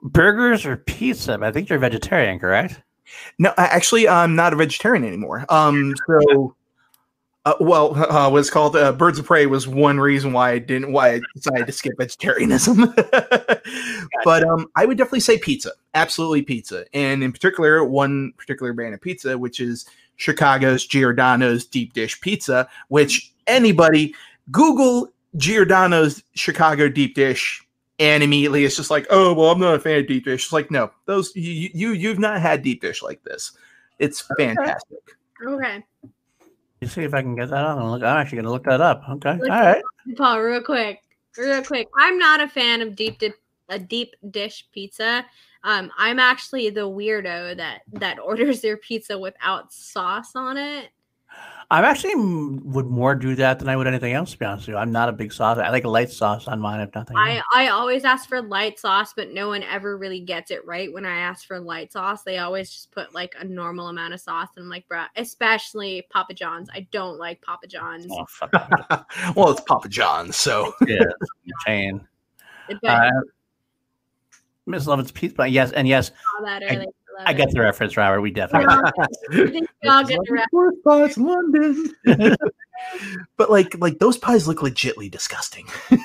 burgers 0.01 0.65
or 0.65 0.77
pizza? 0.77 1.37
I 1.41 1.51
think 1.51 1.69
you're 1.69 1.79
vegetarian, 1.79 2.39
correct? 2.39 2.81
No, 3.39 3.53
actually, 3.57 4.07
I'm 4.07 4.35
not 4.35 4.53
a 4.53 4.55
vegetarian 4.55 5.03
anymore. 5.05 5.45
Um, 5.49 5.93
so, 6.07 6.55
uh, 7.47 7.53
well, 7.61 7.95
uh, 7.95 8.29
what's 8.29 8.49
called 8.49 8.75
uh, 8.75 8.91
Birds 8.91 9.19
of 9.19 9.25
Prey 9.25 9.45
was 9.45 9.69
one 9.69 10.01
reason 10.01 10.33
why 10.33 10.51
I 10.51 10.59
didn't 10.59 10.91
why 10.91 11.13
I 11.13 11.21
decided 11.33 11.65
to 11.65 11.71
skip 11.71 11.93
vegetarianism. 11.97 12.93
but 14.25 14.43
um, 14.43 14.69
I 14.75 14.85
would 14.85 14.97
definitely 14.97 15.21
say 15.21 15.37
pizza, 15.37 15.71
absolutely 15.93 16.41
pizza, 16.41 16.83
and 16.93 17.23
in 17.23 17.31
particular, 17.31 17.85
one 17.85 18.33
particular 18.37 18.73
brand 18.73 18.95
of 18.95 19.01
pizza, 19.01 19.37
which 19.37 19.61
is 19.61 19.85
Chicago's 20.17 20.85
Giordano's 20.85 21.65
deep 21.65 21.93
dish 21.93 22.19
pizza. 22.19 22.67
Which 22.89 23.31
anybody 23.47 24.13
Google 24.51 25.09
Giordano's 25.37 26.23
Chicago 26.33 26.89
deep 26.89 27.15
dish. 27.15 27.63
And 27.99 28.21
immediately 28.21 28.65
it's 28.65 28.75
just 28.75 28.91
like, 28.91 29.07
oh 29.09 29.33
well, 29.33 29.51
I'm 29.51 29.59
not 29.59 29.75
a 29.75 29.79
fan 29.79 29.99
of 29.99 30.07
deep 30.07 30.25
dish. 30.25 30.43
It's 30.43 30.53
like, 30.53 30.69
no, 30.69 30.91
those 31.05 31.33
you 31.33 31.69
you 31.73 31.91
you've 31.93 32.19
not 32.19 32.41
had 32.41 32.61
deep 32.61 32.81
dish 32.81 33.01
like 33.01 33.23
this. 33.23 33.53
It's 33.99 34.21
fantastic. 34.37 34.99
Okay. 35.43 35.83
You 36.81 36.87
see 36.87 37.03
if 37.03 37.13
I 37.13 37.21
can 37.21 37.35
get 37.35 37.49
that 37.49 37.65
on. 37.65 37.91
Look, 37.91 38.03
I'm 38.03 38.17
actually 38.17 38.37
gonna 38.37 38.51
look 38.51 38.65
that 38.65 38.81
up. 38.81 39.03
Okay, 39.09 39.31
all 39.31 39.37
right. 39.37 39.81
Paul, 40.15 40.41
real 40.41 40.61
quick, 40.61 41.01
real 41.37 41.63
quick. 41.63 41.87
I'm 41.97 42.17
not 42.19 42.39
a 42.39 42.47
fan 42.47 42.81
of 42.81 42.95
deep 42.95 43.19
dip, 43.19 43.35
a 43.69 43.79
deep 43.79 44.15
dish 44.29 44.67
pizza. 44.71 45.25
Um, 45.63 45.91
I'm 45.97 46.19
actually 46.19 46.69
the 46.69 46.81
weirdo 46.81 47.57
that 47.57 47.81
that 47.93 48.19
orders 48.23 48.61
their 48.61 48.77
pizza 48.77 49.17
without 49.17 49.73
sauce 49.73 50.35
on 50.35 50.57
it. 50.57 50.89
I 51.69 51.81
actually 51.81 52.15
mm, 52.15 52.63
would 52.63 52.85
more 52.85 53.13
do 53.13 53.35
that 53.35 53.59
than 53.59 53.67
I 53.67 53.75
would 53.75 53.87
anything 53.87 54.13
else. 54.13 54.31
To 54.31 54.37
be 54.37 54.45
honest 54.45 54.67
with 54.67 54.75
you, 54.75 54.77
I'm 54.77 54.91
not 54.93 55.09
a 55.09 55.11
big 55.11 55.33
sauce. 55.33 55.57
I 55.57 55.69
like 55.69 55.83
a 55.83 55.89
light 55.89 56.09
sauce 56.09 56.47
on 56.47 56.61
mine, 56.61 56.79
if 56.79 56.95
nothing. 56.95 57.17
I 57.17 57.37
else. 57.37 57.45
I 57.53 57.67
always 57.67 58.05
ask 58.05 58.29
for 58.29 58.41
light 58.41 58.79
sauce, 58.79 59.11
but 59.13 59.31
no 59.33 59.49
one 59.49 59.63
ever 59.63 59.97
really 59.97 60.21
gets 60.21 60.49
it 60.49 60.65
right 60.65 60.91
when 60.93 61.05
I 61.05 61.17
ask 61.19 61.45
for 61.45 61.59
light 61.59 61.91
sauce. 61.91 62.23
They 62.23 62.37
always 62.37 62.69
just 62.69 62.91
put 62.91 63.13
like 63.13 63.35
a 63.37 63.43
normal 63.43 63.89
amount 63.89 64.13
of 64.13 64.21
sauce, 64.21 64.47
and 64.55 64.63
I'm 64.63 64.69
like, 64.69 64.87
bruh, 64.87 65.07
especially 65.17 66.07
Papa 66.09 66.33
John's. 66.33 66.69
I 66.73 66.87
don't 66.91 67.17
like 67.17 67.41
Papa 67.41 67.67
John's. 67.67 68.07
Oh, 68.09 68.25
fuck. 68.29 68.51
well, 69.35 69.49
it's 69.51 69.61
Papa 69.61 69.89
John's, 69.89 70.37
so 70.37 70.73
yeah, 70.87 71.03
chain. 71.65 72.07
But 72.81 72.83
Uh, 72.85 73.11
Miss 74.67 74.87
Lovett's 74.87 75.11
pizza. 75.11 75.45
Yes, 75.47 75.73
and 75.73 75.85
yes, 75.85 76.11
all 76.39 76.45
that 76.45 76.63
I- 76.63 76.75
early. 76.77 76.87
I 77.25 77.33
get 77.33 77.51
the 77.51 77.61
reference, 77.61 77.97
Robert. 77.97 78.21
We 78.21 78.31
definitely. 78.31 78.67
I 78.69 78.91
think 79.49 79.69
we 79.83 79.89
all 79.89 80.03
get 80.03 80.19
the 80.23 80.33
reference. 80.33 80.51
Fourth 80.51 80.83
class 80.83 81.17
London. 81.17 81.95
but 83.37 83.49
like 83.49 83.77
like 83.79 83.99
those 83.99 84.17
pies 84.17 84.47
look 84.47 84.59
legitly 84.59 85.09
disgusting. 85.09 85.65
They're 85.89 85.99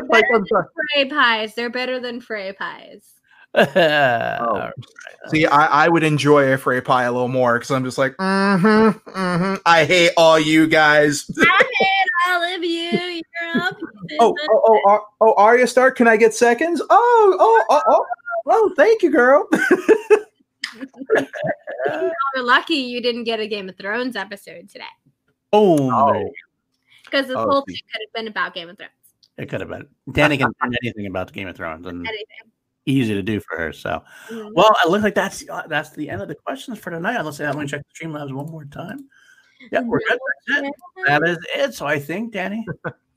like, 0.00 0.08
better 0.08 0.34
I'm 0.34 0.44
than 0.44 0.64
Frey 0.94 1.10
pies. 1.10 1.54
They're 1.54 1.70
better 1.70 2.00
than 2.00 2.20
Frey 2.20 2.52
pies. 2.52 3.14
oh. 3.54 4.70
See, 5.28 5.44
I, 5.44 5.84
I 5.84 5.88
would 5.88 6.02
enjoy 6.02 6.52
a 6.52 6.56
Frey 6.56 6.80
pie 6.80 7.04
a 7.04 7.12
little 7.12 7.28
more 7.28 7.58
because 7.58 7.70
I'm 7.70 7.84
just 7.84 7.98
like, 7.98 8.16
mm-hmm, 8.16 9.10
mm-hmm. 9.10 9.54
I 9.66 9.84
hate 9.84 10.12
all 10.16 10.38
you 10.38 10.66
guys. 10.66 11.30
I 11.38 11.64
hate 12.24 12.32
all 12.32 12.42
of 12.56 12.64
you. 12.64 13.22
You're 13.42 13.62
all 13.62 13.72
pieces 13.72 14.18
oh, 14.20 14.30
of 14.30 14.36
oh, 14.50 14.62
oh, 14.66 14.80
oh, 14.86 15.00
oh, 15.20 15.34
Arya 15.34 15.66
Stark, 15.66 15.96
can 15.96 16.08
I 16.08 16.16
get 16.16 16.34
seconds? 16.34 16.80
Oh, 16.90 17.36
oh, 17.40 17.64
oh, 17.70 17.82
oh, 17.88 18.04
oh, 18.48 18.72
thank 18.76 19.02
you, 19.02 19.10
girl. 19.10 19.48
You're 21.86 22.44
lucky 22.44 22.74
you 22.74 23.00
didn't 23.00 23.24
get 23.24 23.40
a 23.40 23.46
Game 23.46 23.68
of 23.68 23.76
Thrones 23.76 24.14
episode 24.16 24.68
today 24.68 24.84
oh, 25.52 26.30
because 27.04 27.26
this 27.26 27.36
Oh, 27.36 27.48
whole 27.50 27.64
see. 27.66 27.74
thing 27.74 27.82
could 27.92 28.02
have 28.06 28.12
been 28.14 28.28
about 28.28 28.54
Game 28.54 28.68
of 28.68 28.76
Thrones. 28.76 28.92
it 29.36 29.48
could 29.48 29.60
have 29.60 29.68
been. 29.70 29.88
Danny 30.12 30.36
can 30.36 30.52
find 30.60 30.76
anything 30.82 31.06
about 31.06 31.28
the 31.28 31.32
Game 31.32 31.48
of 31.48 31.56
Thrones 31.56 31.86
and 31.86 32.06
Anything. 32.06 32.52
easy 32.86 33.14
to 33.14 33.22
do 33.22 33.40
for 33.40 33.56
her. 33.56 33.72
So, 33.72 34.02
Mhm. 34.28 34.52
well, 34.54 34.74
it 34.84 34.90
looks 34.90 35.02
like 35.02 35.14
that's 35.14 35.44
uh, 35.48 35.66
that's 35.68 35.90
the 35.90 36.08
end 36.08 36.22
of 36.22 36.28
the 36.28 36.34
questions 36.36 36.78
for 36.78 36.90
tonight. 36.90 37.16
Unless 37.16 37.40
I 37.40 37.50
want 37.52 37.68
to 37.68 37.76
check 37.76 37.84
the 37.86 38.06
Streamlabs 38.06 38.32
one 38.32 38.50
more 38.50 38.64
time. 38.66 39.08
Yeah, 39.70 39.82
we're 39.82 40.00
good. 40.00 40.18
That's 40.48 40.66
it. 40.66 40.74
That 41.06 41.28
is 41.28 41.38
it. 41.54 41.74
So 41.74 41.86
I 41.86 41.98
think, 41.98 42.32
Danny, 42.32 42.66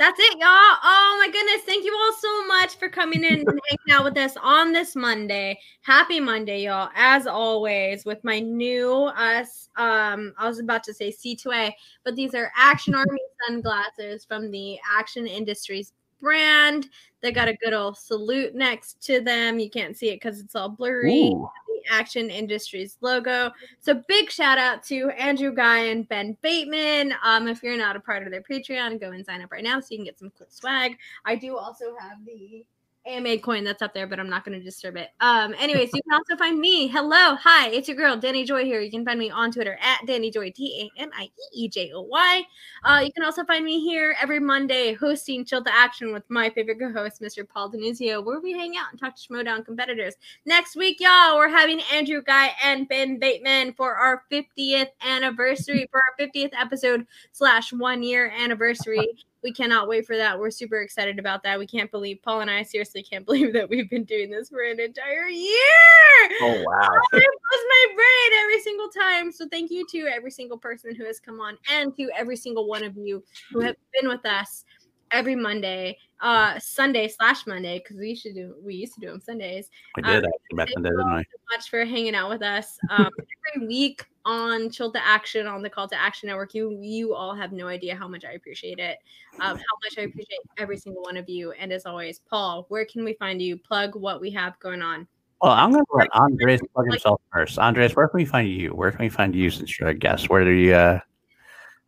That's 0.00 0.18
it, 0.18 0.38
y'all. 0.38 0.48
Oh 0.48 1.16
my 1.20 1.30
goodness. 1.30 1.60
Thank 1.66 1.84
you 1.84 1.94
all 1.94 2.14
so 2.18 2.46
much 2.46 2.76
for 2.76 2.88
coming 2.88 3.22
in 3.22 3.40
and 3.40 3.46
hanging 3.46 3.90
out 3.90 4.02
with 4.02 4.16
us 4.16 4.34
on 4.42 4.72
this 4.72 4.96
Monday. 4.96 5.60
Happy 5.82 6.18
Monday, 6.18 6.62
y'all. 6.62 6.88
As 6.94 7.26
always, 7.26 8.06
with 8.06 8.24
my 8.24 8.40
new 8.40 8.94
us, 9.14 9.68
um, 9.76 10.32
I 10.38 10.48
was 10.48 10.58
about 10.58 10.84
to 10.84 10.94
say 10.94 11.12
C2A, 11.12 11.72
but 12.02 12.16
these 12.16 12.34
are 12.34 12.50
Action 12.56 12.94
Army 12.94 13.20
sunglasses 13.46 14.24
from 14.24 14.50
the 14.50 14.78
Action 14.90 15.26
Industries 15.26 15.92
brand. 16.18 16.88
They 17.20 17.30
got 17.30 17.48
a 17.48 17.56
good 17.62 17.74
old 17.74 17.98
salute 17.98 18.54
next 18.54 19.02
to 19.02 19.20
them. 19.20 19.58
You 19.58 19.68
can't 19.68 19.98
see 19.98 20.08
it 20.08 20.16
because 20.16 20.40
it's 20.40 20.54
all 20.54 20.70
blurry 20.70 21.28
Ooh. 21.28 21.46
Action 21.90 22.30
Industries 22.30 22.96
logo. 23.00 23.50
So 23.80 24.02
big 24.08 24.30
shout 24.30 24.58
out 24.58 24.82
to 24.84 25.10
Andrew 25.10 25.54
Guy 25.54 25.80
and 25.86 26.08
Ben 26.08 26.36
Bateman. 26.42 27.14
Um, 27.22 27.48
if 27.48 27.62
you're 27.62 27.76
not 27.76 27.96
a 27.96 28.00
part 28.00 28.22
of 28.22 28.30
their 28.30 28.42
Patreon, 28.42 29.00
go 29.00 29.10
and 29.10 29.24
sign 29.24 29.42
up 29.42 29.52
right 29.52 29.64
now 29.64 29.80
so 29.80 29.88
you 29.90 29.98
can 29.98 30.04
get 30.04 30.18
some 30.18 30.32
cool 30.38 30.46
swag. 30.50 30.96
I 31.24 31.36
do 31.36 31.56
also 31.56 31.96
have 31.98 32.24
the 32.24 32.64
AMA 33.10 33.38
coin 33.38 33.64
that's 33.64 33.82
up 33.82 33.92
there, 33.92 34.06
but 34.06 34.20
I'm 34.20 34.28
not 34.28 34.44
going 34.44 34.58
to 34.58 34.64
disturb 34.64 34.96
it. 34.96 35.08
Um, 35.20 35.54
anyways, 35.58 35.90
you 35.92 36.00
can 36.02 36.12
also 36.12 36.36
find 36.36 36.58
me. 36.58 36.86
Hello, 36.86 37.34
hi, 37.34 37.68
it's 37.68 37.88
your 37.88 37.96
girl 37.96 38.16
Danny 38.16 38.44
Joy 38.44 38.64
here. 38.64 38.80
You 38.80 38.90
can 38.90 39.04
find 39.04 39.18
me 39.18 39.30
on 39.30 39.50
Twitter 39.50 39.78
at 39.82 40.06
Danny 40.06 40.30
Joy 40.30 40.50
T 40.50 40.90
A 40.98 41.02
N 41.02 41.10
I 41.16 41.24
E 41.24 41.64
E 41.64 41.68
J 41.68 41.92
O 41.92 42.02
Y. 42.02 42.42
Uh, 42.84 43.00
you 43.04 43.12
can 43.12 43.24
also 43.24 43.44
find 43.44 43.64
me 43.64 43.80
here 43.80 44.14
every 44.20 44.38
Monday 44.38 44.94
hosting 44.94 45.44
Chill 45.44 45.64
to 45.64 45.74
Action 45.74 46.12
with 46.12 46.22
my 46.28 46.50
favorite 46.50 46.78
co-host, 46.78 47.20
Mr. 47.20 47.46
Paul 47.48 47.72
Denuzio, 47.72 48.24
where 48.24 48.40
we 48.40 48.52
hang 48.52 48.76
out 48.76 48.86
and 48.90 49.00
talk 49.00 49.16
to 49.16 49.22
Schmoedown 49.22 49.64
competitors. 49.64 50.14
Next 50.46 50.76
week, 50.76 51.00
y'all, 51.00 51.36
we're 51.36 51.48
having 51.48 51.80
Andrew 51.92 52.22
Guy 52.22 52.50
and 52.62 52.88
Ben 52.88 53.18
Bateman 53.18 53.74
for 53.74 53.94
our 53.94 54.22
50th 54.30 54.88
anniversary, 55.04 55.88
for 55.90 56.00
our 56.00 56.26
50th 56.26 56.52
episode 56.58 57.06
slash 57.32 57.72
one 57.72 58.02
year 58.02 58.32
anniversary. 58.38 59.08
We 59.42 59.52
cannot 59.52 59.88
wait 59.88 60.06
for 60.06 60.16
that. 60.16 60.38
We're 60.38 60.50
super 60.50 60.82
excited 60.82 61.18
about 61.18 61.42
that. 61.44 61.58
We 61.58 61.66
can't 61.66 61.90
believe 61.90 62.22
Paul 62.22 62.40
and 62.40 62.50
I 62.50 62.62
seriously 62.62 63.02
can't 63.02 63.24
believe 63.26 63.52
that 63.54 63.68
we've 63.68 63.88
been 63.88 64.04
doing 64.04 64.30
this 64.30 64.48
for 64.48 64.62
an 64.62 64.80
entire 64.80 65.28
year. 65.28 66.30
Oh, 66.42 66.62
wow. 66.66 66.90
it 67.12 67.30
blows 67.48 67.64
my 67.68 67.86
brain 67.94 68.40
every 68.42 68.60
single 68.60 68.88
time. 68.88 69.32
So 69.32 69.46
thank 69.48 69.70
you 69.70 69.86
to 69.92 70.08
every 70.08 70.30
single 70.30 70.58
person 70.58 70.94
who 70.94 71.04
has 71.04 71.20
come 71.20 71.40
on 71.40 71.56
and 71.70 71.96
to 71.96 72.10
every 72.16 72.36
single 72.36 72.66
one 72.66 72.84
of 72.84 72.96
you 72.96 73.24
who 73.52 73.60
have 73.60 73.76
been 73.98 74.08
with 74.08 74.24
us 74.26 74.64
every 75.12 75.34
Monday, 75.34 75.96
uh 76.22 76.58
Sunday 76.58 77.08
slash 77.08 77.46
Monday, 77.46 77.78
because 77.78 77.96
we 77.98 78.14
should 78.14 78.34
do 78.34 78.54
we 78.62 78.74
used 78.74 78.94
to 78.94 79.00
do 79.00 79.06
them 79.08 79.20
Sundays. 79.20 79.70
we 79.96 80.02
Uh, 80.02 80.06
did 80.06 80.24
actually 80.24 80.56
back 80.56 80.68
in 80.76 80.82
the 80.82 80.88
day, 80.90 80.96
didn't 80.96 81.16
we? 81.16 81.22
so 81.22 81.56
much 81.56 81.70
for 81.70 81.84
hanging 81.84 82.14
out 82.14 82.28
with 82.30 82.42
us 82.42 82.78
um, 82.90 83.08
every 83.54 83.66
week 83.66 84.04
on 84.26 84.68
Chill 84.70 84.92
to 84.92 85.06
Action 85.06 85.46
on 85.46 85.62
the 85.62 85.70
Call 85.70 85.88
to 85.88 85.98
Action 85.98 86.28
Network. 86.28 86.54
You 86.54 86.78
you 86.80 87.14
all 87.14 87.34
have 87.34 87.52
no 87.52 87.68
idea 87.68 87.94
how 87.96 88.06
much 88.06 88.24
I 88.24 88.32
appreciate 88.32 88.78
it, 88.78 88.98
um, 89.40 89.56
how 89.56 89.76
much 89.82 89.98
I 89.98 90.02
appreciate 90.02 90.40
every 90.58 90.76
single 90.76 91.02
one 91.02 91.16
of 91.16 91.28
you. 91.28 91.52
And 91.52 91.72
as 91.72 91.86
always, 91.86 92.20
Paul, 92.28 92.66
where 92.68 92.84
can 92.84 93.04
we 93.04 93.14
find 93.14 93.40
you? 93.40 93.56
Plug 93.56 93.96
what 93.96 94.20
we 94.20 94.30
have 94.32 94.58
going 94.60 94.82
on. 94.82 95.06
Well, 95.40 95.52
I'm 95.52 95.72
going 95.72 95.82
to 95.82 95.96
let 95.96 96.08
Andres 96.14 96.60
plug 96.74 96.90
himself 96.90 97.22
first. 97.32 97.58
Andres, 97.58 97.96
where 97.96 98.06
can 98.08 98.18
we 98.18 98.26
find 98.26 98.46
you? 98.46 98.74
Where 98.74 98.90
can 98.90 99.00
we 99.00 99.08
find 99.08 99.34
you 99.34 99.48
since 99.50 99.78
you're 99.80 99.88
a 99.88 99.94
guest? 99.94 100.28
Where 100.28 100.44
do 100.44 100.50
you? 100.50 100.74
Uh... 100.74 101.00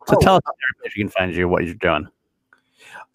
So 0.07 0.15
Oh. 0.15 0.19
tell 0.19 0.35
us 0.37 0.41
if 0.83 0.97
you 0.97 1.03
can 1.05 1.11
find 1.11 1.33
you, 1.35 1.47
what 1.47 1.63
you're 1.63 1.75
doing. 1.75 2.07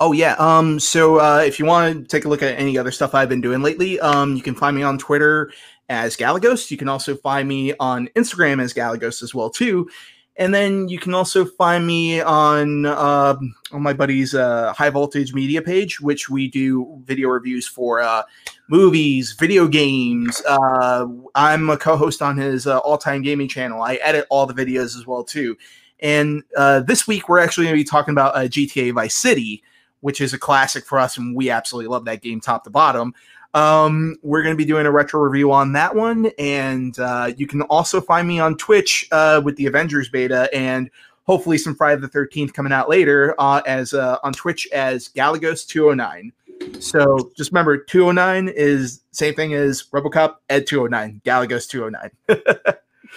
Oh 0.01 0.13
yeah. 0.13 0.37
Um. 0.39 0.79
So 0.79 1.19
uh, 1.19 1.43
if 1.45 1.59
you 1.59 1.65
want 1.65 2.03
to 2.03 2.09
take 2.09 2.25
a 2.25 2.29
look 2.29 2.43
at 2.43 2.59
any 2.59 2.79
other 2.79 2.93
stuff 2.93 3.15
I've 3.15 3.29
been 3.29 3.41
doing 3.41 3.63
lately, 3.63 3.99
um, 3.99 4.37
you 4.37 4.43
can 4.43 4.55
find 4.55 4.77
me 4.77 4.83
on 4.83 4.97
Twitter 4.97 5.53
as 5.89 6.17
Galagos. 6.17 6.71
You 6.71 6.77
can 6.77 6.89
also 6.89 7.17
find 7.17 7.49
me 7.49 7.75
on 7.81 8.09
Instagram 8.15 8.63
as 8.63 8.73
Galagos 8.73 9.23
as 9.23 9.35
well 9.35 9.51
too. 9.51 9.89
And 10.37 10.55
then 10.55 10.89
you 10.89 11.01
can 11.01 11.15
also 11.15 11.45
find 11.45 11.85
me 11.85 12.21
on 12.21 12.87
uh, 12.87 13.37
on 13.73 13.83
my 13.83 13.93
buddy's 13.93 14.37
uh, 14.37 14.73
High 14.73 14.91
Voltage 14.91 15.35
Media 15.35 15.61
page, 15.61 16.01
which 16.01 16.31
we 16.31 16.47
do 16.47 17.03
video 17.05 17.29
reviews 17.29 17.67
for 17.67 18.01
uh, 18.01 18.23
movies, 18.69 19.33
video 19.33 19.67
games. 19.67 20.41
Uh, 20.49 21.07
I'm 21.35 21.69
a 21.71 21.77
co-host 21.77 22.23
on 22.23 22.37
his 22.37 22.69
uh, 22.69 22.79
all-time 22.79 23.23
gaming 23.23 23.49
channel. 23.49 23.83
I 23.83 23.97
edit 23.97 24.29
all 24.31 24.47
the 24.47 24.55
videos 24.55 24.97
as 24.97 25.09
well 25.09 25.25
too. 25.25 25.57
And 25.99 26.45
uh, 26.57 26.81
this 26.81 27.09
week 27.09 27.29
we're 27.29 27.41
actually 27.41 27.65
going 27.65 27.75
to 27.75 27.81
be 27.81 27.91
talking 27.91 28.13
about 28.13 28.37
GTA 28.37 28.95
Vice 28.95 29.17
City 29.17 29.65
which 30.01 30.21
is 30.21 30.33
a 30.33 30.39
classic 30.39 30.85
for 30.85 30.99
us, 30.99 31.17
and 31.17 31.35
we 31.35 31.51
absolutely 31.51 31.89
love 31.89 32.05
that 32.05 32.23
game 32.23 32.41
top 32.41 32.65
to 32.65 32.71
bottom. 32.71 33.15
Um, 33.55 34.17
we're 34.23 34.43
going 34.43 34.55
to 34.55 34.59
be 34.59 34.65
doing 34.65 34.87
a 34.87 34.91
retro 34.91 35.21
review 35.21 35.53
on 35.53 35.73
that 35.73 35.95
one, 35.95 36.31
and 36.39 36.99
uh, 36.99 37.33
you 37.37 37.47
can 37.47 37.63
also 37.63 38.01
find 38.01 38.29
me 38.29 38.39
on 38.39 38.57
Twitch 38.57 39.09
uh, 39.11 39.41
with 39.43 39.57
the 39.57 39.67
Avengers 39.67 40.09
beta, 40.11 40.51
and 40.55 40.91
hopefully 41.27 41.59
some 41.59 41.75
Friday 41.75 42.01
the 42.01 42.09
Thirteenth 42.09 42.53
coming 42.53 42.73
out 42.73 42.89
later 42.89 43.35
uh, 43.39 43.63
as 43.67 43.95
uh, 43.95 44.19
on 44.23 44.33
Twitch 44.33 44.69
as 44.73 45.09
Galagos 45.09 45.65
two 45.67 45.89
hundred 45.89 45.97
nine. 45.97 46.33
So 46.81 47.31
just 47.37 47.51
remember, 47.51 47.79
two 47.79 48.05
hundred 48.05 48.15
nine 48.21 48.49
is 48.49 49.01
same 49.13 49.35
thing 49.35 49.55
as 49.55 49.85
RoboCop 49.85 50.37
Ed 50.51 50.67
two 50.67 50.81
hundred 50.81 50.91
nine, 50.91 51.23
Galagos 51.25 51.67
two 51.67 51.83
hundred 51.83 52.11
nine. 52.29 52.41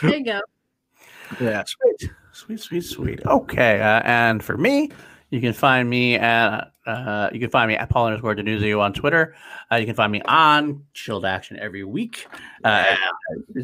There 0.01 0.17
you 0.17 0.25
go. 0.25 0.39
Yeah. 1.39 1.63
Sweet, 1.65 2.11
sweet, 2.33 2.59
sweet, 2.59 2.83
sweet. 2.83 3.25
Okay, 3.25 3.79
uh, 3.79 4.01
and 4.03 4.43
for 4.43 4.57
me, 4.57 4.91
you 5.31 5.39
can 5.39 5.53
find 5.53 5.89
me 5.89 6.15
at 6.15 6.73
uh, 6.85 7.29
you 7.31 7.39
can 7.39 7.49
find 7.49 7.69
me 7.69 7.75
at 7.75 7.89
Paul 7.89 8.07
underscore 8.07 8.35
Denuzio 8.35 8.81
on 8.81 8.91
Twitter. 8.91 9.33
Uh, 9.71 9.77
you 9.77 9.85
can 9.85 9.95
find 9.95 10.11
me 10.11 10.21
on 10.23 10.83
Chill 10.93 11.21
to 11.21 11.27
Action 11.27 11.57
every 11.59 11.85
week. 11.85 12.27
Uh, 12.63 12.95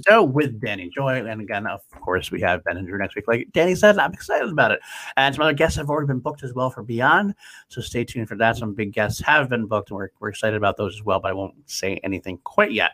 so 0.07 0.23
with 0.23 0.61
Danny 0.61 0.89
Joy, 0.89 1.25
and 1.25 1.41
again, 1.41 1.67
of 1.67 1.81
course, 1.91 2.31
we 2.31 2.39
have 2.41 2.63
Ben 2.63 2.77
and 2.77 2.87
Drew 2.87 2.97
next 2.97 3.15
week. 3.15 3.27
Like 3.27 3.49
Danny 3.51 3.75
said, 3.75 3.99
I'm 3.99 4.13
excited 4.13 4.49
about 4.49 4.71
it, 4.71 4.79
and 5.17 5.35
some 5.35 5.43
other 5.43 5.53
guests 5.53 5.77
have 5.77 5.89
already 5.89 6.07
been 6.07 6.19
booked 6.19 6.43
as 6.43 6.53
well 6.53 6.69
for 6.69 6.83
Beyond. 6.83 7.35
So 7.67 7.81
stay 7.81 8.05
tuned 8.05 8.29
for 8.29 8.35
that. 8.35 8.55
Some 8.55 8.73
big 8.73 8.93
guests 8.93 9.19
have 9.21 9.49
been 9.49 9.67
booked, 9.67 9.89
and 9.89 9.97
we're, 9.97 10.09
we're 10.19 10.29
excited 10.29 10.55
about 10.55 10.77
those 10.77 10.95
as 10.95 11.03
well. 11.03 11.19
But 11.19 11.29
I 11.31 11.33
won't 11.33 11.55
say 11.69 11.99
anything 12.03 12.39
quite 12.45 12.71
yet. 12.71 12.91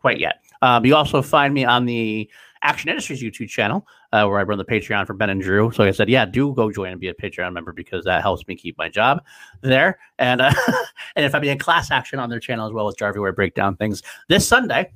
Quite 0.00 0.18
yet. 0.18 0.44
Um, 0.62 0.84
you 0.84 0.96
also 0.96 1.22
find 1.22 1.54
me 1.54 1.64
on 1.64 1.84
the 1.84 2.28
Action 2.62 2.88
Industries 2.88 3.22
YouTube 3.22 3.48
channel, 3.48 3.86
uh, 4.12 4.26
where 4.26 4.38
I 4.38 4.42
run 4.42 4.58
the 4.58 4.64
Patreon 4.64 5.06
for 5.06 5.14
Ben 5.14 5.30
and 5.30 5.40
Drew. 5.40 5.70
So 5.70 5.82
like 5.82 5.88
I 5.88 5.92
said, 5.92 6.08
yeah, 6.08 6.24
do 6.24 6.54
go 6.54 6.72
join 6.72 6.92
and 6.92 7.00
be 7.00 7.08
a 7.08 7.14
Patreon 7.14 7.52
member 7.52 7.72
because 7.72 8.04
that 8.04 8.22
helps 8.22 8.46
me 8.46 8.56
keep 8.56 8.78
my 8.78 8.88
job 8.88 9.22
there. 9.60 9.98
And 10.18 10.40
uh, 10.40 10.52
and 11.16 11.24
if 11.24 11.34
I'm 11.34 11.44
in 11.44 11.58
class 11.58 11.90
action 11.90 12.18
on 12.18 12.30
their 12.30 12.40
channel 12.40 12.66
as 12.66 12.72
well 12.72 12.88
as 12.88 12.94
Jarvie, 12.94 13.20
where 13.20 13.30
I 13.30 13.34
break 13.34 13.54
down 13.54 13.76
things 13.76 14.02
this 14.28 14.48
Sunday 14.48 14.92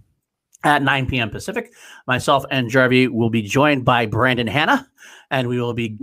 at 0.64 0.82
9 0.82 1.06
p.m. 1.06 1.30
Pacific, 1.30 1.72
myself 2.06 2.44
and 2.50 2.70
Jarvie 2.70 3.08
will 3.08 3.30
be 3.30 3.42
joined 3.42 3.84
by 3.84 4.06
Brandon 4.06 4.46
Hanna, 4.46 4.88
and 5.30 5.48
we 5.48 5.60
will 5.60 5.74
be 5.74 5.98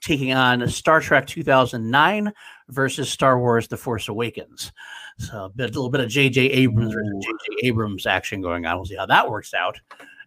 taking 0.00 0.32
on 0.32 0.66
Star 0.68 1.00
Trek 1.00 1.26
2009 1.26 2.32
versus 2.68 3.10
Star 3.10 3.38
Wars: 3.38 3.68
The 3.68 3.76
Force 3.76 4.08
Awakens. 4.08 4.72
So 5.18 5.44
a, 5.44 5.48
bit, 5.48 5.70
a 5.70 5.72
little 5.72 5.90
bit 5.90 6.02
of 6.02 6.08
J.J. 6.08 6.42
Abrams 6.42 6.94
J.J. 6.94 7.68
Abrams 7.68 8.06
action 8.06 8.40
going 8.40 8.66
on. 8.66 8.76
We'll 8.76 8.84
see 8.84 8.96
how 8.96 9.06
that 9.06 9.30
works 9.30 9.54
out. 9.54 9.80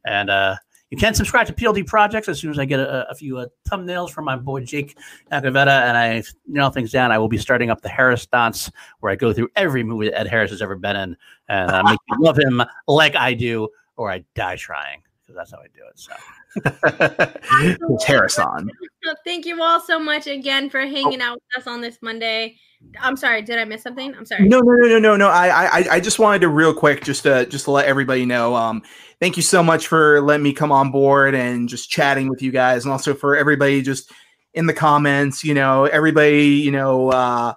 And 0.06 0.30
uh, 0.30 0.56
you 0.90 0.98
can 0.98 1.14
subscribe 1.14 1.48
to 1.48 1.54
PLD 1.54 1.86
Projects 1.86 2.28
as 2.28 2.40
soon 2.40 2.52
as 2.52 2.60
I 2.60 2.66
get 2.66 2.80
a, 2.80 3.10
a 3.10 3.16
few 3.16 3.38
uh, 3.38 3.48
thumbnails 3.70 4.10
from 4.10 4.26
my 4.26 4.36
boy 4.36 4.62
Jake 4.62 4.98
Acavetta 5.32 5.84
and 5.84 5.98
I 5.98 6.24
nail 6.48 6.70
things 6.72 6.92
down. 6.92 7.12
I 7.12 7.18
will 7.18 7.28
be 7.28 7.38
starting 7.38 7.70
up 7.70 7.82
the 7.82 7.90
Harris 7.90 8.26
Dance, 8.26 8.72
where 9.00 9.12
I 9.12 9.16
go 9.16 9.32
through 9.32 9.50
every 9.56 9.84
movie 9.84 10.10
that 10.10 10.20
Ed 10.20 10.28
Harris 10.28 10.52
has 10.52 10.62
ever 10.62 10.76
been 10.76 10.96
in 10.96 11.18
and 11.48 11.72
uh, 11.72 11.84
make 11.84 12.00
you 12.08 12.18
love 12.20 12.38
him 12.38 12.64
like 12.88 13.16
I 13.16 13.34
do, 13.34 13.70
or 13.98 14.12
I 14.12 14.24
die 14.34 14.56
trying 14.56 15.04
because 15.22 15.36
that's 15.36 15.52
how 15.52 15.60
I 15.60 15.68
do 15.76 15.82
it. 15.88 16.00
So 16.00 16.14
it's 16.56 18.04
Harrison. 18.06 18.72
Thank 19.26 19.46
you 19.46 19.62
all 19.62 19.80
so 19.80 20.00
much 20.00 20.28
again 20.28 20.70
for 20.70 20.80
hanging 20.82 21.22
out 21.22 21.36
with 21.36 21.64
us 21.64 21.68
on 21.68 21.82
this 21.82 22.00
Monday. 22.02 22.58
I'm 23.00 23.18
sorry, 23.18 23.42
did 23.42 23.60
I 23.60 23.66
miss 23.66 23.84
something? 23.84 24.16
I'm 24.16 24.26
sorry. 24.26 24.48
No, 24.48 24.60
no, 24.60 24.74
no, 24.74 24.88
no, 24.88 25.00
no, 25.00 25.18
no. 25.18 25.28
I, 25.28 25.80
I, 25.80 25.86
I 25.92 26.00
just 26.00 26.18
wanted 26.18 26.40
to 26.42 26.48
real 26.48 26.74
quick, 26.74 27.04
just 27.04 27.24
to, 27.24 27.46
just 27.46 27.66
to 27.66 27.72
let 27.72 27.86
everybody 27.86 28.26
know. 28.26 28.56
Um, 28.56 28.84
thank 29.20 29.36
you 29.36 29.44
so 29.44 29.62
much 29.62 29.88
for 29.88 30.22
letting 30.22 30.44
me 30.44 30.54
come 30.54 30.72
on 30.72 30.92
board 30.92 31.36
and 31.36 31.68
just 31.68 31.90
chatting 31.90 32.30
with 32.30 32.42
you 32.42 32.52
guys, 32.52 32.86
and 32.86 32.92
also 32.92 33.14
for 33.14 33.36
everybody 33.36 33.82
just 33.82 34.12
in 34.54 34.66
the 34.66 34.74
comments. 34.74 35.44
You 35.44 35.54
know, 35.54 35.86
everybody, 35.86 36.46
you 36.46 36.72
know, 36.72 37.10
uh, 37.10 37.54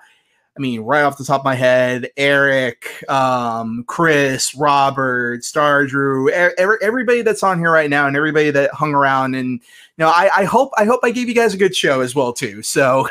I 0.55 0.61
mean, 0.61 0.83
right 0.83 1.03
off 1.03 1.17
the 1.17 1.25
top 1.25 1.41
of 1.41 1.45
my 1.47 1.55
head, 1.55 2.11
Eric, 2.19 3.09
um, 3.09 3.85
Chris, 3.87 4.55
Robert, 4.55 5.45
Star 5.45 5.87
Drew, 5.87 6.29
every, 6.31 6.77
everybody 6.83 7.23
that's 7.23 7.43
on 7.43 7.59
here 7.59 7.71
right 7.71 7.89
now, 7.89 8.07
and 8.07 8.15
everybody 8.17 8.51
that 8.51 8.71
hung 8.75 8.93
around, 8.93 9.35
and 9.35 9.53
you 9.53 9.61
know, 9.97 10.09
I, 10.09 10.31
I 10.37 10.45
hope 10.45 10.71
I 10.77 10.85
hope 10.85 11.01
I 11.05 11.11
gave 11.11 11.27
you 11.27 11.35
guys 11.35 11.55
a 11.55 11.57
good 11.57 11.75
show 11.75 12.03
as 12.03 12.15
well 12.15 12.35
too. 12.35 12.63
So, 12.63 13.09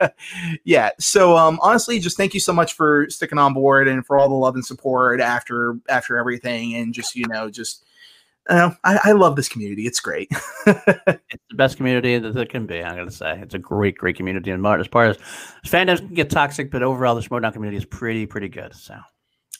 yeah. 0.64 0.90
So, 0.98 1.36
um, 1.36 1.60
honestly, 1.62 2.00
just 2.00 2.16
thank 2.16 2.34
you 2.34 2.40
so 2.40 2.52
much 2.52 2.72
for 2.72 3.08
sticking 3.08 3.38
on 3.38 3.54
board 3.54 3.86
and 3.86 4.04
for 4.04 4.18
all 4.18 4.28
the 4.28 4.34
love 4.34 4.56
and 4.56 4.66
support 4.66 5.20
after 5.20 5.78
after 5.88 6.16
everything, 6.16 6.74
and 6.74 6.92
just 6.92 7.14
you 7.14 7.26
know, 7.28 7.50
just 7.50 7.83
I, 8.48 8.76
I, 8.84 9.12
love 9.12 9.36
this 9.36 9.48
community. 9.48 9.86
It's 9.86 10.00
great. 10.00 10.28
it's 10.66 11.44
the 11.48 11.56
best 11.56 11.76
community 11.76 12.18
that 12.18 12.34
there 12.34 12.44
can 12.44 12.66
be. 12.66 12.82
I'm 12.82 12.94
going 12.94 13.08
to 13.08 13.14
say 13.14 13.38
it's 13.40 13.54
a 13.54 13.58
great, 13.58 13.96
great 13.96 14.16
community. 14.16 14.50
And 14.50 14.66
as 14.66 14.88
part 14.88 15.10
as 15.10 15.18
fandoms 15.66 15.98
can 15.98 16.14
get 16.14 16.30
toxic, 16.30 16.70
but 16.70 16.82
overall, 16.82 17.14
the 17.14 17.22
Schmoedown 17.22 17.52
community 17.52 17.78
is 17.78 17.86
pretty, 17.86 18.26
pretty 18.26 18.48
good. 18.48 18.74
So 18.74 18.96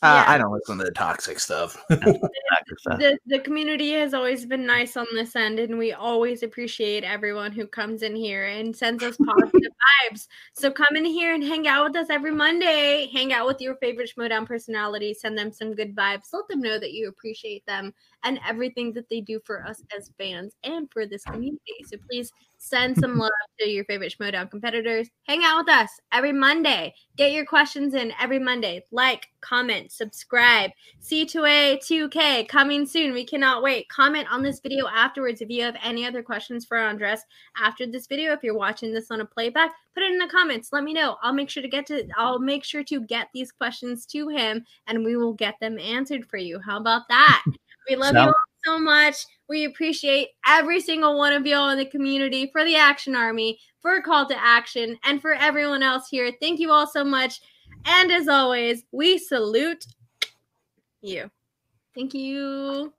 uh, 0.04 0.22
yeah. 0.26 0.34
I 0.34 0.36
don't 0.36 0.52
listen 0.52 0.76
to 0.76 0.84
the 0.84 0.90
toxic 0.90 1.38
stuff. 1.38 1.82
the, 1.88 3.18
the 3.26 3.38
community 3.38 3.92
has 3.92 4.12
always 4.12 4.44
been 4.44 4.66
nice 4.66 4.98
on 4.98 5.06
this 5.14 5.34
end, 5.34 5.58
and 5.58 5.78
we 5.78 5.94
always 5.94 6.42
appreciate 6.42 7.04
everyone 7.04 7.52
who 7.52 7.66
comes 7.66 8.02
in 8.02 8.14
here 8.14 8.44
and 8.44 8.76
sends 8.76 9.02
us 9.02 9.16
positive 9.24 9.72
vibes. 10.12 10.26
So 10.52 10.70
come 10.70 10.96
in 10.96 11.06
here 11.06 11.32
and 11.32 11.42
hang 11.42 11.66
out 11.66 11.86
with 11.86 11.96
us 11.96 12.10
every 12.10 12.32
Monday. 12.32 13.08
Hang 13.14 13.32
out 13.32 13.46
with 13.46 13.62
your 13.62 13.76
favorite 13.76 14.12
Schmoedown 14.14 14.44
personality. 14.44 15.14
Send 15.14 15.38
them 15.38 15.50
some 15.50 15.74
good 15.74 15.96
vibes. 15.96 16.28
Let 16.34 16.48
them 16.48 16.60
know 16.60 16.78
that 16.78 16.92
you 16.92 17.08
appreciate 17.08 17.64
them 17.64 17.94
and 18.24 18.40
everything 18.46 18.92
that 18.94 19.08
they 19.08 19.20
do 19.20 19.40
for 19.44 19.64
us 19.64 19.82
as 19.96 20.10
fans 20.18 20.54
and 20.64 20.90
for 20.90 21.06
this 21.06 21.24
community. 21.24 21.60
So 21.84 21.96
please 22.10 22.32
send 22.58 22.96
some 22.96 23.18
love 23.18 23.30
to 23.60 23.68
your 23.68 23.84
favorite 23.84 24.14
Schmoedown 24.18 24.50
competitors. 24.50 25.08
Hang 25.28 25.42
out 25.44 25.64
with 25.64 25.74
us 25.74 25.90
every 26.12 26.32
Monday. 26.32 26.94
Get 27.16 27.32
your 27.32 27.44
questions 27.44 27.94
in 27.94 28.12
every 28.20 28.38
Monday. 28.38 28.82
Like, 28.90 29.28
comment, 29.40 29.92
subscribe. 29.92 30.70
C2A 31.02 31.78
2K 31.78 32.48
coming 32.48 32.86
soon. 32.86 33.12
We 33.12 33.26
cannot 33.26 33.62
wait. 33.62 33.88
Comment 33.88 34.26
on 34.30 34.42
this 34.42 34.60
video 34.60 34.86
afterwards 34.88 35.40
if 35.40 35.50
you 35.50 35.62
have 35.62 35.76
any 35.82 36.06
other 36.06 36.22
questions 36.22 36.64
for 36.64 36.78
Andres 36.78 37.20
after 37.62 37.86
this 37.86 38.06
video. 38.06 38.32
If 38.32 38.40
you're 38.42 38.56
watching 38.56 38.92
this 38.92 39.10
on 39.10 39.20
a 39.20 39.26
playback, 39.26 39.72
put 39.94 40.02
it 40.02 40.10
in 40.10 40.18
the 40.18 40.28
comments. 40.28 40.70
Let 40.72 40.84
me 40.84 40.92
know. 40.92 41.16
I'll 41.22 41.32
make 41.32 41.50
sure 41.50 41.62
to 41.62 41.68
get 41.68 41.86
to 41.86 42.06
I'll 42.16 42.38
make 42.38 42.64
sure 42.64 42.82
to 42.84 43.00
get 43.00 43.28
these 43.32 43.52
questions 43.52 44.06
to 44.06 44.28
him 44.28 44.64
and 44.86 45.04
we 45.04 45.16
will 45.16 45.34
get 45.34 45.54
them 45.60 45.78
answered 45.78 46.26
for 46.28 46.38
you. 46.38 46.58
How 46.58 46.78
about 46.78 47.02
that? 47.08 47.44
We 47.88 47.96
love 47.96 48.12
so, 48.12 48.22
you 48.22 48.28
all 48.28 48.34
so 48.64 48.78
much. 48.78 49.16
We 49.48 49.64
appreciate 49.64 50.28
every 50.46 50.80
single 50.80 51.18
one 51.18 51.32
of 51.32 51.46
y'all 51.46 51.70
in 51.70 51.78
the 51.78 51.86
community 51.86 52.48
for 52.52 52.64
the 52.64 52.76
Action 52.76 53.14
Army, 53.14 53.58
for 53.80 53.96
a 53.96 54.02
call 54.02 54.26
to 54.28 54.44
action, 54.44 54.98
and 55.04 55.20
for 55.20 55.34
everyone 55.34 55.82
else 55.82 56.08
here. 56.08 56.32
Thank 56.40 56.60
you 56.60 56.70
all 56.70 56.86
so 56.86 57.04
much. 57.04 57.40
And 57.86 58.10
as 58.10 58.28
always, 58.28 58.84
we 58.92 59.18
salute 59.18 59.84
you. 61.02 61.30
Thank 61.94 62.14
you. 62.14 62.92